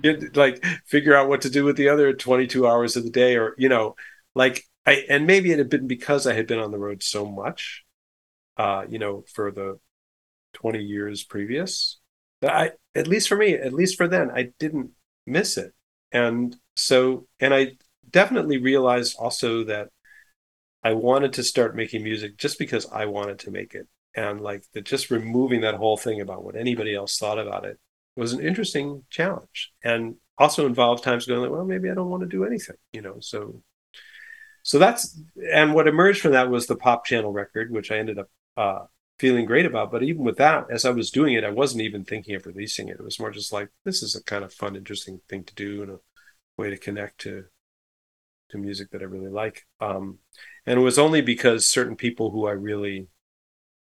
get, 0.02 0.36
like 0.38 0.64
figure 0.86 1.16
out 1.16 1.28
what 1.28 1.42
to 1.42 1.50
do 1.50 1.64
with 1.64 1.76
the 1.76 1.90
other 1.90 2.14
22 2.14 2.68
hours 2.68 2.96
of 2.96 3.04
the 3.04 3.10
day 3.10 3.36
or 3.36 3.56
you 3.58 3.70
know 3.70 3.96
like 4.36 4.64
i 4.86 5.04
and 5.10 5.26
maybe 5.26 5.52
it 5.52 5.58
had 5.58 5.70
been 5.70 5.88
because 5.88 6.28
i 6.28 6.34
had 6.34 6.48
been 6.48 6.60
on 6.60 6.72
the 6.72 6.78
road 6.78 7.02
so 7.02 7.26
much 7.26 7.84
uh 8.58 8.86
you 8.88 9.00
know 9.00 9.24
for 9.34 9.52
the 9.52 9.80
20 10.54 10.80
years 10.80 11.24
previous 11.24 12.00
that 12.42 12.54
i 12.54 12.72
at 12.94 13.08
least 13.08 13.28
for 13.28 13.38
me 13.38 13.54
at 13.54 13.74
least 13.74 13.98
for 13.98 14.08
then 14.08 14.30
i 14.30 14.52
didn't 14.60 14.92
miss 15.26 15.58
it 15.58 15.74
and 16.12 16.56
so 16.76 17.28
and 17.40 17.54
i 17.54 17.72
definitely 18.08 18.60
realized 18.60 19.16
also 19.18 19.64
that 19.64 19.90
i 20.84 20.94
wanted 20.94 21.34
to 21.34 21.44
start 21.44 21.76
making 21.76 22.04
music 22.04 22.38
just 22.38 22.60
because 22.60 22.86
i 22.92 23.06
wanted 23.06 23.40
to 23.40 23.50
make 23.50 23.74
it 23.74 23.88
and 24.16 24.42
like 24.42 24.64
the 24.74 24.82
just 24.82 25.12
removing 25.12 25.62
that 25.62 25.76
whole 25.76 25.98
thing 25.98 26.22
about 26.22 26.44
what 26.44 26.56
anybody 26.56 26.96
else 26.96 27.18
thought 27.18 27.40
about 27.40 27.66
it 27.66 27.78
was 28.16 28.34
an 28.34 28.40
interesting 28.40 29.04
challenge 29.10 29.74
and 29.84 30.16
also 30.38 30.66
involved 30.66 31.04
times 31.04 31.26
going 31.26 31.42
like 31.42 31.52
well 31.52 31.66
maybe 31.66 31.90
i 31.90 31.94
don't 31.94 32.10
want 32.10 32.22
to 32.22 32.30
do 32.30 32.46
anything 32.46 32.76
you 32.94 33.02
know 33.02 33.18
so 33.20 33.62
so 34.64 34.80
that's 34.80 35.20
and 35.52 35.74
what 35.74 35.88
emerged 35.88 36.22
from 36.22 36.32
that 36.32 36.50
was 36.50 36.68
the 36.68 36.76
pop 36.76 37.06
channel 37.06 37.32
record 37.32 37.72
which 37.72 37.92
i 37.92 37.98
ended 37.98 38.18
up 38.18 38.30
uh, 38.58 38.86
feeling 39.20 39.46
great 39.46 39.66
about 39.66 39.92
but 39.92 40.04
even 40.04 40.24
with 40.24 40.38
that 40.38 40.66
as 40.70 40.86
i 40.86 40.90
was 40.90 41.12
doing 41.12 41.34
it 41.34 41.44
i 41.44 41.50
wasn't 41.50 41.82
even 41.82 42.04
thinking 42.04 42.36
of 42.36 42.46
releasing 42.46 42.90
it. 42.90 42.98
It 43.00 43.04
was 43.04 43.20
more 43.20 43.32
just 43.32 43.52
like 43.52 43.70
this 43.84 44.02
is 44.02 44.16
a 44.16 44.24
kind 44.24 44.44
of 44.44 44.54
fun 44.54 44.76
interesting 44.76 45.20
thing 45.30 45.44
to 45.44 45.56
do 45.56 45.84
and 45.84 45.92
a 45.92 45.98
way 46.58 46.70
to 46.70 46.78
connect 46.78 47.20
to 47.22 47.46
to 48.50 48.58
music 48.58 48.92
that 48.92 49.02
i 49.02 49.06
really 49.06 49.32
like 49.32 49.66
um 49.82 50.20
and 50.66 50.80
it 50.80 50.84
was 50.84 51.00
only 51.00 51.22
because 51.22 51.68
certain 51.68 51.96
people 51.96 52.32
who 52.32 52.48
i 52.48 52.52
really 52.52 53.08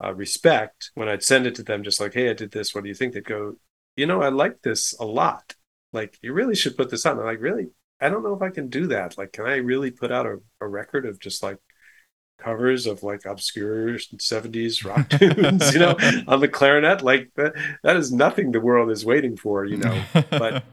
uh, 0.03 0.13
respect 0.13 0.91
when 0.95 1.09
I'd 1.09 1.23
send 1.23 1.45
it 1.45 1.55
to 1.55 1.63
them, 1.63 1.83
just 1.83 1.99
like, 1.99 2.13
hey, 2.13 2.29
I 2.29 2.33
did 2.33 2.51
this. 2.51 2.73
What 2.73 2.83
do 2.83 2.89
you 2.89 2.95
think? 2.95 3.13
They'd 3.13 3.25
go, 3.25 3.55
you 3.95 4.05
know, 4.05 4.21
I 4.21 4.29
like 4.29 4.61
this 4.61 4.97
a 4.99 5.05
lot. 5.05 5.55
Like, 5.91 6.17
you 6.21 6.33
really 6.33 6.55
should 6.55 6.77
put 6.77 6.89
this 6.89 7.05
on. 7.05 7.19
I'm 7.19 7.25
like, 7.25 7.41
really? 7.41 7.67
I 7.99 8.09
don't 8.09 8.23
know 8.23 8.33
if 8.33 8.41
I 8.41 8.49
can 8.49 8.69
do 8.69 8.87
that. 8.87 9.17
Like, 9.17 9.33
can 9.33 9.45
I 9.45 9.57
really 9.57 9.91
put 9.91 10.11
out 10.11 10.25
a, 10.25 10.37
a 10.61 10.67
record 10.67 11.05
of 11.05 11.19
just 11.19 11.43
like 11.43 11.57
covers 12.37 12.85
of 12.85 13.03
like 13.03 13.25
obscure 13.25 13.97
70s 13.97 14.85
rock 14.85 15.09
tunes, 15.09 15.73
you 15.73 15.79
know, 15.79 15.97
on 16.27 16.39
the 16.39 16.47
clarinet? 16.47 17.01
Like, 17.01 17.31
that, 17.35 17.53
that 17.83 17.97
is 17.97 18.11
nothing 18.11 18.51
the 18.51 18.61
world 18.61 18.89
is 18.91 19.05
waiting 19.05 19.35
for, 19.35 19.65
you 19.65 19.77
know. 19.77 20.01
But, 20.13 20.63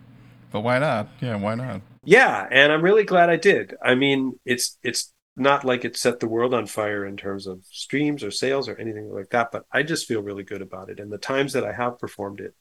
but 0.52 0.60
why 0.60 0.78
not? 0.78 1.08
Yeah, 1.20 1.36
why 1.36 1.56
not? 1.56 1.80
Yeah. 2.04 2.46
And 2.48 2.72
I'm 2.72 2.82
really 2.82 3.04
glad 3.04 3.30
I 3.30 3.36
did. 3.36 3.74
I 3.82 3.96
mean, 3.96 4.38
it's, 4.44 4.78
it's, 4.84 5.12
not 5.36 5.64
like 5.64 5.84
it 5.84 5.96
set 5.96 6.18
the 6.20 6.28
world 6.28 6.54
on 6.54 6.66
fire 6.66 7.04
in 7.04 7.16
terms 7.16 7.46
of 7.46 7.62
streams 7.70 8.24
or 8.24 8.30
sales 8.30 8.68
or 8.68 8.76
anything 8.76 9.12
like 9.12 9.30
that, 9.30 9.50
but 9.52 9.64
I 9.70 9.82
just 9.82 10.06
feel 10.06 10.22
really 10.22 10.44
good 10.44 10.62
about 10.62 10.88
it. 10.88 10.98
And 10.98 11.12
the 11.12 11.18
times 11.18 11.52
that 11.52 11.64
I 11.64 11.72
have 11.72 11.98
performed 11.98 12.40
it, 12.40 12.54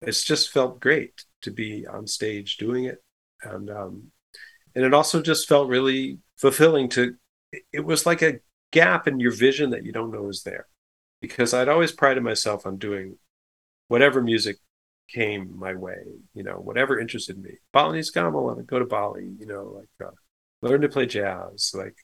it's 0.00 0.22
just 0.22 0.50
felt 0.52 0.80
great 0.80 1.24
to 1.42 1.50
be 1.50 1.86
on 1.86 2.06
stage 2.06 2.56
doing 2.56 2.84
it. 2.84 3.02
And 3.42 3.68
um, 3.70 4.12
and 4.74 4.84
it 4.84 4.94
also 4.94 5.22
just 5.22 5.48
felt 5.48 5.68
really 5.68 6.18
fulfilling 6.36 6.88
to 6.90 7.14
it 7.72 7.84
was 7.84 8.06
like 8.06 8.22
a 8.22 8.40
gap 8.70 9.06
in 9.06 9.20
your 9.20 9.32
vision 9.32 9.70
that 9.70 9.84
you 9.84 9.92
don't 9.92 10.12
know 10.12 10.28
is 10.28 10.42
there. 10.42 10.66
Because 11.20 11.54
I'd 11.54 11.68
always 11.68 11.92
prided 11.92 12.22
myself 12.22 12.66
on 12.66 12.76
doing 12.76 13.16
whatever 13.88 14.22
music 14.22 14.56
came 15.08 15.58
my 15.58 15.74
way, 15.74 16.02
you 16.34 16.42
know, 16.42 16.54
whatever 16.54 16.98
interested 16.98 17.38
me. 17.38 17.52
Balinese 17.72 18.12
gamelan, 18.12 18.66
go 18.66 18.78
to 18.78 18.84
Bali, 18.84 19.30
you 19.38 19.46
know, 19.46 19.64
like 19.76 20.08
uh, 20.08 20.12
learn 20.64 20.80
to 20.80 20.88
play 20.88 21.06
jazz, 21.06 21.72
like 21.74 21.96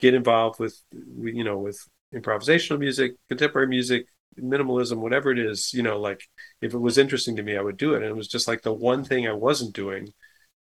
get 0.00 0.14
involved 0.14 0.58
with, 0.58 0.80
you 0.92 1.44
know, 1.44 1.58
with 1.58 1.78
improvisational 2.14 2.78
music, 2.78 3.12
contemporary 3.28 3.68
music, 3.68 4.06
minimalism, 4.38 4.98
whatever 4.98 5.30
it 5.30 5.38
is, 5.38 5.72
you 5.72 5.82
know, 5.82 5.98
like 5.98 6.22
if 6.60 6.74
it 6.74 6.78
was 6.78 6.98
interesting 6.98 7.36
to 7.36 7.42
me, 7.42 7.56
I 7.56 7.62
would 7.62 7.76
do 7.76 7.94
it. 7.94 7.98
And 8.02 8.06
it 8.06 8.16
was 8.16 8.28
just 8.28 8.48
like 8.48 8.62
the 8.62 8.72
one 8.72 9.04
thing 9.04 9.26
I 9.26 9.32
wasn't 9.32 9.74
doing 9.74 10.08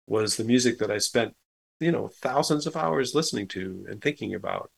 was 0.07 0.37
the 0.37 0.45
music 0.45 0.79
that 0.79 0.91
I 0.91 0.99
spent, 0.99 1.35
you 1.81 1.93
know, 1.93 2.09
thousands 2.09 2.67
of 2.67 2.77
hours 2.77 3.15
listening 3.15 3.47
to 3.49 3.87
and 3.89 4.03
thinking 4.03 4.35
about 4.35 4.71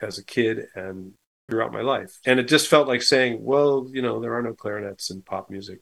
as 0.00 0.18
a 0.18 0.24
kid 0.24 0.66
and 0.74 1.12
throughout 1.48 1.72
my 1.72 1.82
life. 1.82 2.18
And 2.24 2.40
it 2.40 2.48
just 2.48 2.68
felt 2.68 2.88
like 2.88 3.02
saying, 3.02 3.38
well, 3.42 3.86
you 3.92 4.02
know, 4.02 4.20
there 4.20 4.34
are 4.34 4.42
no 4.42 4.54
clarinets 4.54 5.10
in 5.10 5.22
pop 5.22 5.50
music 5.50 5.80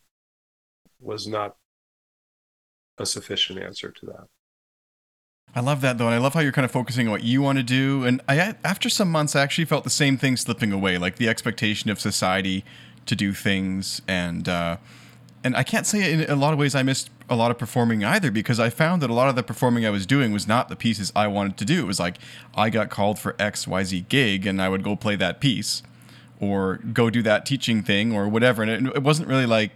was 1.01 1.27
not 1.27 1.57
a 2.99 3.07
sufficient 3.07 3.59
answer 3.59 3.90
to 3.90 4.07
that. 4.07 4.27
I 5.54 5.60
love 5.60 5.80
that 5.80 5.98
though, 5.98 6.06
and 6.06 6.14
I 6.14 6.18
love 6.18 6.34
how 6.34 6.40
you're 6.40 6.52
kind 6.52 6.64
of 6.64 6.70
focusing 6.70 7.08
on 7.08 7.10
what 7.10 7.24
you 7.24 7.42
want 7.42 7.58
to 7.58 7.64
do. 7.64 8.04
And 8.04 8.20
I, 8.28 8.54
after 8.62 8.88
some 8.88 9.10
months, 9.10 9.34
I 9.34 9.42
actually 9.42 9.64
felt 9.64 9.84
the 9.84 9.90
same 9.90 10.16
thing 10.16 10.36
slipping 10.36 10.72
away, 10.72 10.96
like 10.96 11.16
the 11.16 11.28
expectation 11.28 11.90
of 11.90 12.00
society 12.00 12.64
to 13.06 13.16
do 13.16 13.32
things, 13.32 14.00
and 14.06 14.48
uh, 14.48 14.76
and 15.42 15.56
I 15.56 15.62
can't 15.62 15.86
say 15.86 16.12
in 16.12 16.30
a 16.30 16.36
lot 16.36 16.52
of 16.52 16.58
ways 16.58 16.74
I 16.74 16.82
missed 16.82 17.10
a 17.28 17.34
lot 17.34 17.50
of 17.50 17.58
performing 17.58 18.04
either 18.04 18.30
because 18.30 18.60
I 18.60 18.70
found 18.70 19.02
that 19.02 19.10
a 19.10 19.14
lot 19.14 19.28
of 19.28 19.36
the 19.36 19.42
performing 19.42 19.86
I 19.86 19.90
was 19.90 20.04
doing 20.04 20.32
was 20.32 20.46
not 20.46 20.68
the 20.68 20.76
pieces 20.76 21.12
I 21.16 21.26
wanted 21.28 21.56
to 21.58 21.64
do. 21.64 21.80
It 21.80 21.86
was 21.86 21.98
like 21.98 22.18
I 22.54 22.70
got 22.70 22.90
called 22.90 23.18
for 23.18 23.34
X 23.38 23.66
Y 23.66 23.82
Z 23.82 24.06
gig, 24.08 24.46
and 24.46 24.62
I 24.62 24.68
would 24.68 24.84
go 24.84 24.94
play 24.94 25.16
that 25.16 25.40
piece, 25.40 25.82
or 26.38 26.76
go 26.76 27.10
do 27.10 27.22
that 27.22 27.44
teaching 27.44 27.82
thing, 27.82 28.14
or 28.14 28.28
whatever. 28.28 28.62
And 28.62 28.86
it, 28.86 28.96
it 28.96 29.02
wasn't 29.02 29.28
really 29.28 29.46
like 29.46 29.72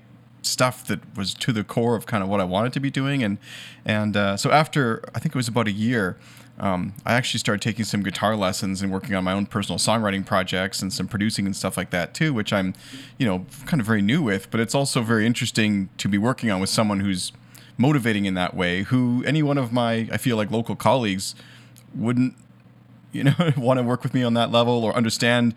stuff 0.46 0.86
that 0.86 1.00
was 1.16 1.34
to 1.34 1.52
the 1.52 1.64
core 1.64 1.96
of 1.96 2.06
kind 2.06 2.22
of 2.22 2.28
what 2.28 2.40
I 2.40 2.44
wanted 2.44 2.72
to 2.74 2.80
be 2.80 2.90
doing. 2.90 3.22
And 3.22 3.38
and 3.84 4.16
uh, 4.16 4.36
so 4.36 4.50
after 4.50 5.02
I 5.14 5.18
think 5.18 5.34
it 5.34 5.38
was 5.38 5.48
about 5.48 5.68
a 5.68 5.72
year, 5.72 6.16
um, 6.58 6.94
I 7.04 7.14
actually 7.14 7.40
started 7.40 7.62
taking 7.62 7.84
some 7.84 8.02
guitar 8.02 8.36
lessons 8.36 8.80
and 8.80 8.92
working 8.92 9.14
on 9.14 9.24
my 9.24 9.32
own 9.32 9.46
personal 9.46 9.78
songwriting 9.78 10.24
projects 10.24 10.82
and 10.82 10.92
some 10.92 11.08
producing 11.08 11.46
and 11.46 11.56
stuff 11.56 11.76
like 11.76 11.90
that 11.90 12.14
too, 12.14 12.32
which 12.32 12.52
I'm, 12.52 12.74
you 13.18 13.26
know, 13.26 13.46
kind 13.66 13.80
of 13.80 13.86
very 13.86 14.02
new 14.02 14.22
with. 14.22 14.50
But 14.50 14.60
it's 14.60 14.74
also 14.74 15.02
very 15.02 15.26
interesting 15.26 15.88
to 15.98 16.08
be 16.08 16.18
working 16.18 16.50
on 16.50 16.60
with 16.60 16.70
someone 16.70 17.00
who's 17.00 17.32
motivating 17.76 18.24
in 18.24 18.34
that 18.34 18.54
way. 18.54 18.84
Who 18.84 19.24
any 19.26 19.42
one 19.42 19.58
of 19.58 19.72
my 19.72 20.08
I 20.12 20.16
feel 20.16 20.36
like 20.36 20.50
local 20.50 20.76
colleagues 20.76 21.34
wouldn't, 21.94 22.34
you 23.12 23.24
know, 23.24 23.34
want 23.56 23.78
to 23.78 23.82
work 23.82 24.04
with 24.04 24.14
me 24.14 24.22
on 24.22 24.34
that 24.34 24.52
level 24.52 24.84
or 24.84 24.94
understand 24.94 25.54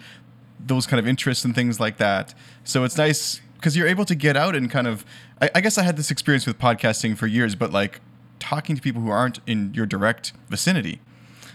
those 0.60 0.88
kind 0.88 1.00
of 1.00 1.08
interests 1.08 1.45
and 1.45 1.54
things 1.54 1.80
like 1.80 1.97
that. 1.97 2.34
So 2.63 2.84
it's 2.84 2.97
nice 2.97 3.39
because 3.58 3.76
you're 3.76 3.88
able 3.88 4.06
to 4.06 4.15
get 4.15 4.38
out 4.38 4.56
and 4.56 4.70
kind 4.72 4.88
of 4.88 5.06
I, 5.41 5.50
I, 5.56 5.62
guess 5.62 5.78
I 5.78 5.84
had 5.84 5.98
this 5.98 6.10
experience 6.10 6.48
with 6.48 6.58
podcasting 6.58 7.17
for 7.17 7.28
years, 7.28 7.56
but 7.56 7.72
like 7.72 8.00
talking 8.39 8.76
to 8.76 8.82
people 8.82 9.02
who 9.02 9.10
aren't 9.10 9.39
in 9.46 9.74
your 9.74 9.86
direct 9.86 10.34
vicinity. 10.50 11.02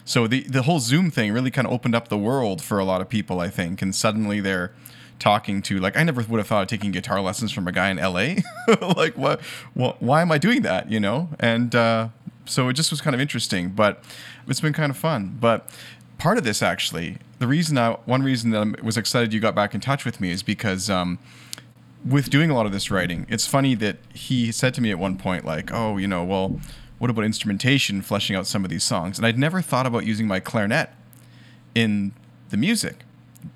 So 0.04 0.26
the 0.26 0.42
the 0.42 0.62
whole 0.62 0.80
Zoom 0.80 1.10
thing 1.10 1.32
really 1.32 1.50
kind 1.50 1.66
of 1.66 1.72
opened 1.72 1.94
up 1.94 2.08
the 2.08 2.18
world 2.18 2.60
for 2.62 2.78
a 2.78 2.84
lot 2.84 3.00
of 3.00 3.08
people, 3.08 3.40
I 3.40 3.48
think, 3.48 3.82
and 3.82 3.94
suddenly 3.94 4.40
they're 4.40 4.72
talking 5.18 5.62
to 5.62 5.78
like 5.78 5.96
I 5.96 6.02
never 6.02 6.22
would 6.22 6.38
have 6.38 6.46
thought 6.48 6.62
of 6.62 6.68
taking 6.68 6.90
guitar 6.90 7.20
lessons 7.20 7.52
from 7.52 7.68
a 7.68 7.72
guy 7.72 7.90
in 7.90 7.96
LA. 7.98 8.42
like 8.96 9.16
what, 9.16 9.40
what 9.74 10.02
why 10.02 10.20
am 10.20 10.32
I 10.32 10.38
doing 10.38 10.62
that, 10.62 10.90
you 10.90 10.98
know? 10.98 11.28
And 11.38 11.74
uh, 11.74 12.08
so 12.44 12.68
it 12.68 12.74
just 12.74 12.90
was 12.90 13.00
kind 13.00 13.14
of 13.14 13.20
interesting, 13.20 13.70
but 13.70 14.02
it's 14.48 14.60
been 14.60 14.72
kind 14.72 14.90
of 14.90 14.96
fun. 14.96 15.36
But 15.40 15.70
part 16.18 16.38
of 16.38 16.44
this 16.44 16.62
actually, 16.62 17.18
the 17.38 17.46
reason 17.46 17.78
I 17.78 17.92
one 18.04 18.22
reason 18.22 18.50
that 18.50 18.76
I 18.78 18.84
was 18.84 18.96
excited 18.96 19.32
you 19.32 19.40
got 19.40 19.54
back 19.54 19.74
in 19.74 19.80
touch 19.80 20.04
with 20.04 20.20
me 20.20 20.32
is 20.32 20.42
because 20.42 20.90
um, 20.90 21.18
with 22.04 22.30
doing 22.30 22.50
a 22.50 22.54
lot 22.54 22.66
of 22.66 22.72
this 22.72 22.90
writing, 22.90 23.26
it's 23.28 23.46
funny 23.46 23.74
that 23.76 23.96
he 24.12 24.50
said 24.52 24.74
to 24.74 24.80
me 24.80 24.90
at 24.90 24.98
one 24.98 25.16
point, 25.16 25.44
like, 25.44 25.72
oh, 25.72 25.96
you 25.96 26.08
know, 26.08 26.24
well, 26.24 26.60
what 26.98 27.10
about 27.10 27.24
instrumentation, 27.24 28.02
fleshing 28.02 28.36
out 28.36 28.46
some 28.46 28.64
of 28.64 28.70
these 28.70 28.84
songs? 28.84 29.18
And 29.18 29.26
I'd 29.26 29.38
never 29.38 29.60
thought 29.60 29.86
about 29.86 30.04
using 30.04 30.26
my 30.26 30.40
clarinet 30.40 30.90
in 31.74 32.12
the 32.50 32.56
music 32.56 33.04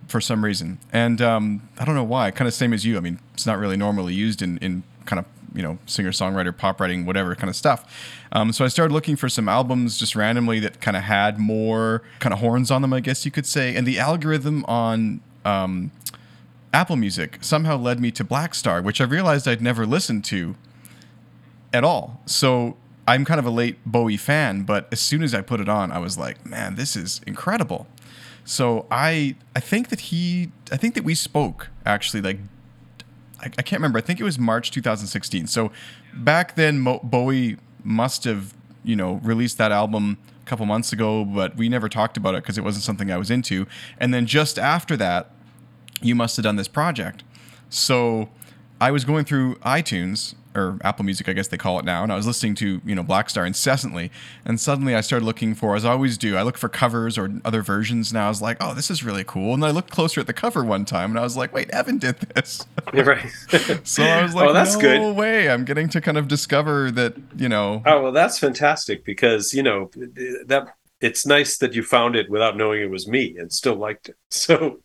for 0.08 0.20
some 0.20 0.44
reason. 0.44 0.78
And 0.92 1.20
um, 1.20 1.68
I 1.78 1.84
don't 1.84 1.94
know 1.94 2.04
why, 2.04 2.30
kind 2.30 2.48
of 2.48 2.54
same 2.54 2.72
as 2.72 2.84
you. 2.84 2.96
I 2.96 3.00
mean, 3.00 3.20
it's 3.34 3.46
not 3.46 3.58
really 3.58 3.76
normally 3.76 4.14
used 4.14 4.42
in, 4.42 4.58
in 4.58 4.82
kind 5.04 5.20
of, 5.20 5.26
you 5.54 5.62
know, 5.62 5.78
singer 5.86 6.10
songwriter, 6.10 6.56
pop 6.56 6.80
writing, 6.80 7.06
whatever 7.06 7.34
kind 7.34 7.48
of 7.48 7.56
stuff. 7.56 8.16
Um, 8.32 8.52
so 8.52 8.64
I 8.64 8.68
started 8.68 8.92
looking 8.92 9.16
for 9.16 9.28
some 9.28 9.48
albums 9.48 9.98
just 9.98 10.16
randomly 10.16 10.60
that 10.60 10.80
kind 10.80 10.96
of 10.96 11.04
had 11.04 11.38
more 11.38 12.02
kind 12.18 12.32
of 12.32 12.40
horns 12.40 12.70
on 12.70 12.82
them, 12.82 12.92
I 12.92 13.00
guess 13.00 13.24
you 13.24 13.30
could 13.30 13.46
say. 13.46 13.74
And 13.74 13.86
the 13.86 13.98
algorithm 13.98 14.64
on 14.66 15.20
um, 15.44 15.92
Apple 16.76 16.96
Music 16.96 17.38
somehow 17.40 17.78
led 17.78 18.00
me 18.00 18.10
to 18.10 18.22
Blackstar, 18.22 18.84
which 18.84 19.00
I 19.00 19.04
realized 19.04 19.48
I'd 19.48 19.62
never 19.62 19.86
listened 19.86 20.26
to 20.26 20.56
at 21.72 21.84
all. 21.84 22.20
So 22.26 22.76
I'm 23.08 23.24
kind 23.24 23.40
of 23.40 23.46
a 23.46 23.50
late 23.50 23.78
Bowie 23.86 24.18
fan, 24.18 24.64
but 24.64 24.86
as 24.92 25.00
soon 25.00 25.22
as 25.22 25.32
I 25.32 25.40
put 25.40 25.58
it 25.58 25.70
on, 25.70 25.90
I 25.90 25.98
was 25.98 26.18
like, 26.18 26.44
man, 26.44 26.74
this 26.74 26.94
is 26.94 27.22
incredible. 27.26 27.86
So 28.44 28.84
I 28.90 29.36
I 29.54 29.60
think 29.60 29.88
that 29.88 30.00
he 30.00 30.52
I 30.70 30.76
think 30.76 30.94
that 30.96 31.02
we 31.02 31.14
spoke 31.14 31.70
actually 31.86 32.20
like 32.20 32.40
I, 33.40 33.46
I 33.46 33.62
can't 33.62 33.80
remember. 33.80 33.98
I 33.98 34.02
think 34.02 34.20
it 34.20 34.24
was 34.24 34.38
March 34.38 34.70
2016. 34.70 35.46
So 35.46 35.72
back 36.12 36.56
then 36.56 36.78
Mo- 36.80 37.00
Bowie 37.02 37.56
must 37.84 38.24
have 38.24 38.52
you 38.84 38.96
know 38.96 39.14
released 39.24 39.56
that 39.56 39.72
album 39.72 40.18
a 40.42 40.46
couple 40.46 40.66
months 40.66 40.92
ago, 40.92 41.24
but 41.24 41.56
we 41.56 41.70
never 41.70 41.88
talked 41.88 42.18
about 42.18 42.34
it 42.34 42.42
because 42.42 42.58
it 42.58 42.64
wasn't 42.64 42.84
something 42.84 43.10
I 43.10 43.16
was 43.16 43.30
into. 43.30 43.66
And 43.96 44.12
then 44.12 44.26
just 44.26 44.58
after 44.58 44.94
that, 44.98 45.30
you 46.00 46.14
must 46.14 46.36
have 46.36 46.44
done 46.44 46.56
this 46.56 46.68
project. 46.68 47.24
So 47.68 48.28
I 48.80 48.90
was 48.90 49.04
going 49.04 49.24
through 49.24 49.56
iTunes 49.56 50.34
or 50.56 50.78
Apple 50.82 51.04
Music, 51.04 51.28
I 51.28 51.34
guess 51.34 51.48
they 51.48 51.58
call 51.58 51.78
it 51.78 51.84
now, 51.84 52.02
and 52.02 52.10
I 52.10 52.16
was 52.16 52.26
listening 52.26 52.54
to 52.56 52.80
you 52.84 52.94
know 52.94 53.04
Blackstar 53.04 53.46
incessantly, 53.46 54.10
and 54.44 54.58
suddenly 54.58 54.94
I 54.94 55.02
started 55.02 55.24
looking 55.26 55.54
for, 55.54 55.76
as 55.76 55.84
I 55.84 55.92
always 55.92 56.16
do, 56.16 56.36
I 56.36 56.42
look 56.42 56.56
for 56.56 56.68
covers 56.68 57.18
or 57.18 57.30
other 57.44 57.62
versions, 57.62 58.10
and 58.10 58.18
I 58.18 58.28
was 58.28 58.40
like, 58.40 58.56
oh, 58.60 58.72
this 58.72 58.90
is 58.90 59.04
really 59.04 59.24
cool, 59.24 59.54
and 59.54 59.64
I 59.64 59.70
looked 59.70 59.90
closer 59.90 60.20
at 60.20 60.26
the 60.26 60.32
cover 60.32 60.64
one 60.64 60.84
time, 60.84 61.10
and 61.10 61.18
I 61.18 61.22
was 61.22 61.36
like, 61.36 61.52
wait, 61.52 61.68
Evan 61.70 61.98
did 61.98 62.20
this, 62.20 62.66
right? 62.94 63.30
so 63.84 64.02
I 64.02 64.22
was 64.22 64.34
oh, 64.34 64.38
like, 64.38 64.48
oh, 64.48 64.52
that's 64.52 64.74
no 64.74 64.80
good. 64.80 65.16
way, 65.16 65.50
I'm 65.50 65.64
getting 65.64 65.88
to 65.90 66.00
kind 66.00 66.16
of 66.16 66.26
discover 66.26 66.90
that 66.92 67.14
you 67.36 67.48
know. 67.48 67.82
Oh 67.84 68.04
well, 68.04 68.12
that's 68.12 68.38
fantastic 68.38 69.04
because 69.04 69.52
you 69.52 69.62
know 69.62 69.90
that 70.46 70.68
it's 71.00 71.26
nice 71.26 71.58
that 71.58 71.74
you 71.74 71.82
found 71.82 72.16
it 72.16 72.30
without 72.30 72.56
knowing 72.56 72.80
it 72.80 72.90
was 72.90 73.06
me 73.06 73.36
and 73.38 73.52
still 73.52 73.76
liked 73.76 74.08
it. 74.08 74.16
So 74.30 74.80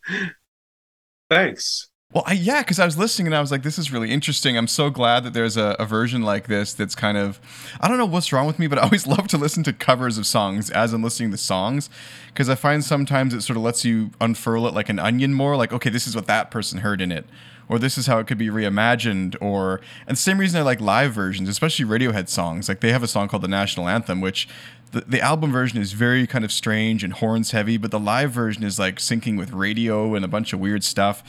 Thanks. 1.32 1.88
Well, 2.12 2.26
I, 2.28 2.34
yeah, 2.34 2.62
because 2.62 2.78
I 2.78 2.84
was 2.84 2.98
listening 2.98 3.28
and 3.28 3.36
I 3.36 3.40
was 3.40 3.52
like, 3.52 3.64
this 3.64 3.80
is 3.80 3.90
really 3.90 4.12
interesting. 4.12 4.58
I'm 4.58 4.68
so 4.68 4.90
glad 4.90 5.24
that 5.24 5.32
there's 5.34 5.56
a, 5.56 5.78
a, 5.80 5.86
version 5.86 6.24
like 6.24 6.48
this 6.48 6.74
that's 6.74 6.94
kind 6.94 7.18
of, 7.18 7.40
I 7.80 7.88
don't 7.88 7.98
know 7.98 8.06
what's 8.06 8.34
wrong 8.34 8.48
with 8.48 8.60
me, 8.60 8.68
but 8.68 8.78
I 8.78 8.82
always 8.82 9.08
love 9.16 9.30
to 9.30 9.38
listen 9.38 9.64
to 9.64 9.72
covers 9.72 10.18
of 10.18 10.26
songs 10.26 10.70
as 10.72 10.92
I'm 10.92 11.02
listening 11.02 11.32
to 11.32 11.38
songs 11.38 11.90
because 12.28 12.50
I 12.50 12.56
find 12.56 12.84
sometimes 12.84 13.34
it 13.34 13.44
sort 13.44 13.56
of 13.56 13.64
lets 13.64 13.86
you 13.86 14.12
unfurl 14.20 14.68
it 14.68 14.74
like 14.74 14.90
an 14.90 15.00
onion 15.00 15.34
more. 15.34 15.56
Like, 15.56 15.72
okay, 15.72 15.90
this 15.90 16.06
is 16.06 16.14
what 16.14 16.28
that 16.28 16.52
person 16.52 16.80
heard 16.80 17.00
in 17.00 17.14
it, 17.14 17.26
or 17.70 17.80
this 17.80 17.98
is 17.98 18.08
how 18.08 18.20
it 18.20 18.28
could 18.28 18.38
be 18.38 18.50
reimagined. 18.50 19.38
Or, 19.40 19.80
and 20.06 20.18
same 20.18 20.38
reason 20.38 20.60
I 20.60 20.64
like 20.64 20.82
live 20.82 21.14
versions, 21.14 21.48
especially 21.48 21.86
Radiohead 21.86 22.28
songs. 22.28 22.68
Like, 22.68 22.82
they 22.82 22.92
have 22.92 23.04
a 23.04 23.08
song 23.08 23.30
called 23.30 23.44
the 23.44 23.48
National 23.48 23.88
Anthem, 23.88 24.20
which 24.20 24.50
the, 24.92 25.02
the 25.02 25.22
album 25.22 25.52
version 25.52 25.80
is 25.80 25.94
very 25.94 26.28
kind 26.28 26.44
of 26.44 26.52
strange 26.52 27.04
and 27.04 27.14
horns 27.14 27.52
heavy, 27.52 27.78
but 27.78 27.92
the 27.92 28.00
live 28.00 28.32
version 28.32 28.64
is 28.64 28.78
like 28.78 28.98
syncing 28.98 29.38
with 29.38 29.52
radio 29.52 30.16
and 30.16 30.26
a 30.26 30.28
bunch 30.28 30.54
of 30.54 30.60
weird 30.60 30.84
stuff. 30.84 31.24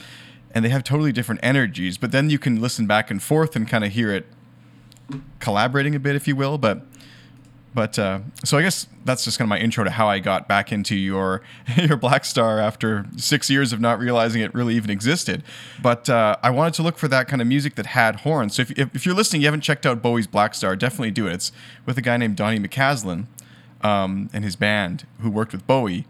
And 0.53 0.63
they 0.63 0.69
have 0.69 0.83
totally 0.83 1.11
different 1.11 1.41
energies, 1.41 1.97
but 1.97 2.11
then 2.11 2.29
you 2.29 2.37
can 2.37 2.61
listen 2.61 2.85
back 2.85 3.09
and 3.09 3.23
forth 3.23 3.55
and 3.55 3.67
kind 3.67 3.83
of 3.83 3.91
hear 3.91 4.11
it 4.11 4.27
collaborating 5.39 5.95
a 5.95 5.99
bit, 5.99 6.15
if 6.15 6.27
you 6.27 6.35
will. 6.35 6.57
But 6.57 6.85
but 7.73 7.97
uh, 7.97 8.19
so 8.43 8.59
I 8.59 8.61
guess 8.61 8.85
that's 9.03 9.23
just 9.23 9.39
kind 9.39 9.47
of 9.47 9.49
my 9.49 9.57
intro 9.57 9.83
to 9.83 9.89
how 9.89 10.07
I 10.07 10.19
got 10.19 10.47
back 10.47 10.71
into 10.71 10.95
your 10.95 11.41
your 11.75 11.97
Blackstar 11.97 12.61
after 12.61 13.07
six 13.17 13.49
years 13.49 13.73
of 13.73 13.81
not 13.81 13.97
realizing 13.97 14.41
it 14.43 14.53
really 14.53 14.75
even 14.75 14.91
existed. 14.91 15.41
But 15.81 16.07
uh, 16.07 16.35
I 16.43 16.51
wanted 16.51 16.75
to 16.75 16.83
look 16.83 16.97
for 16.97 17.07
that 17.07 17.27
kind 17.27 17.41
of 17.41 17.47
music 17.47 17.73
that 17.75 17.87
had 17.87 18.17
horns. 18.17 18.55
So 18.55 18.61
if, 18.61 18.77
if, 18.77 19.05
you're 19.07 19.15
listening, 19.15 19.41
you 19.41 19.47
haven't 19.47 19.61
checked 19.61 19.87
out 19.87 20.03
Bowie's 20.03 20.27
Blackstar, 20.27 20.77
definitely 20.77 21.11
do 21.11 21.25
it. 21.25 21.33
It's 21.33 21.51
with 21.87 21.97
a 21.97 22.01
guy 22.01 22.17
named 22.17 22.35
Donny 22.35 22.59
McCaslin 22.59 23.25
um, 23.83 24.29
and 24.33 24.43
his 24.43 24.55
band 24.55 25.05
who 25.21 25.29
worked 25.29 25.51
with 25.51 25.65
Bowie, 25.67 26.05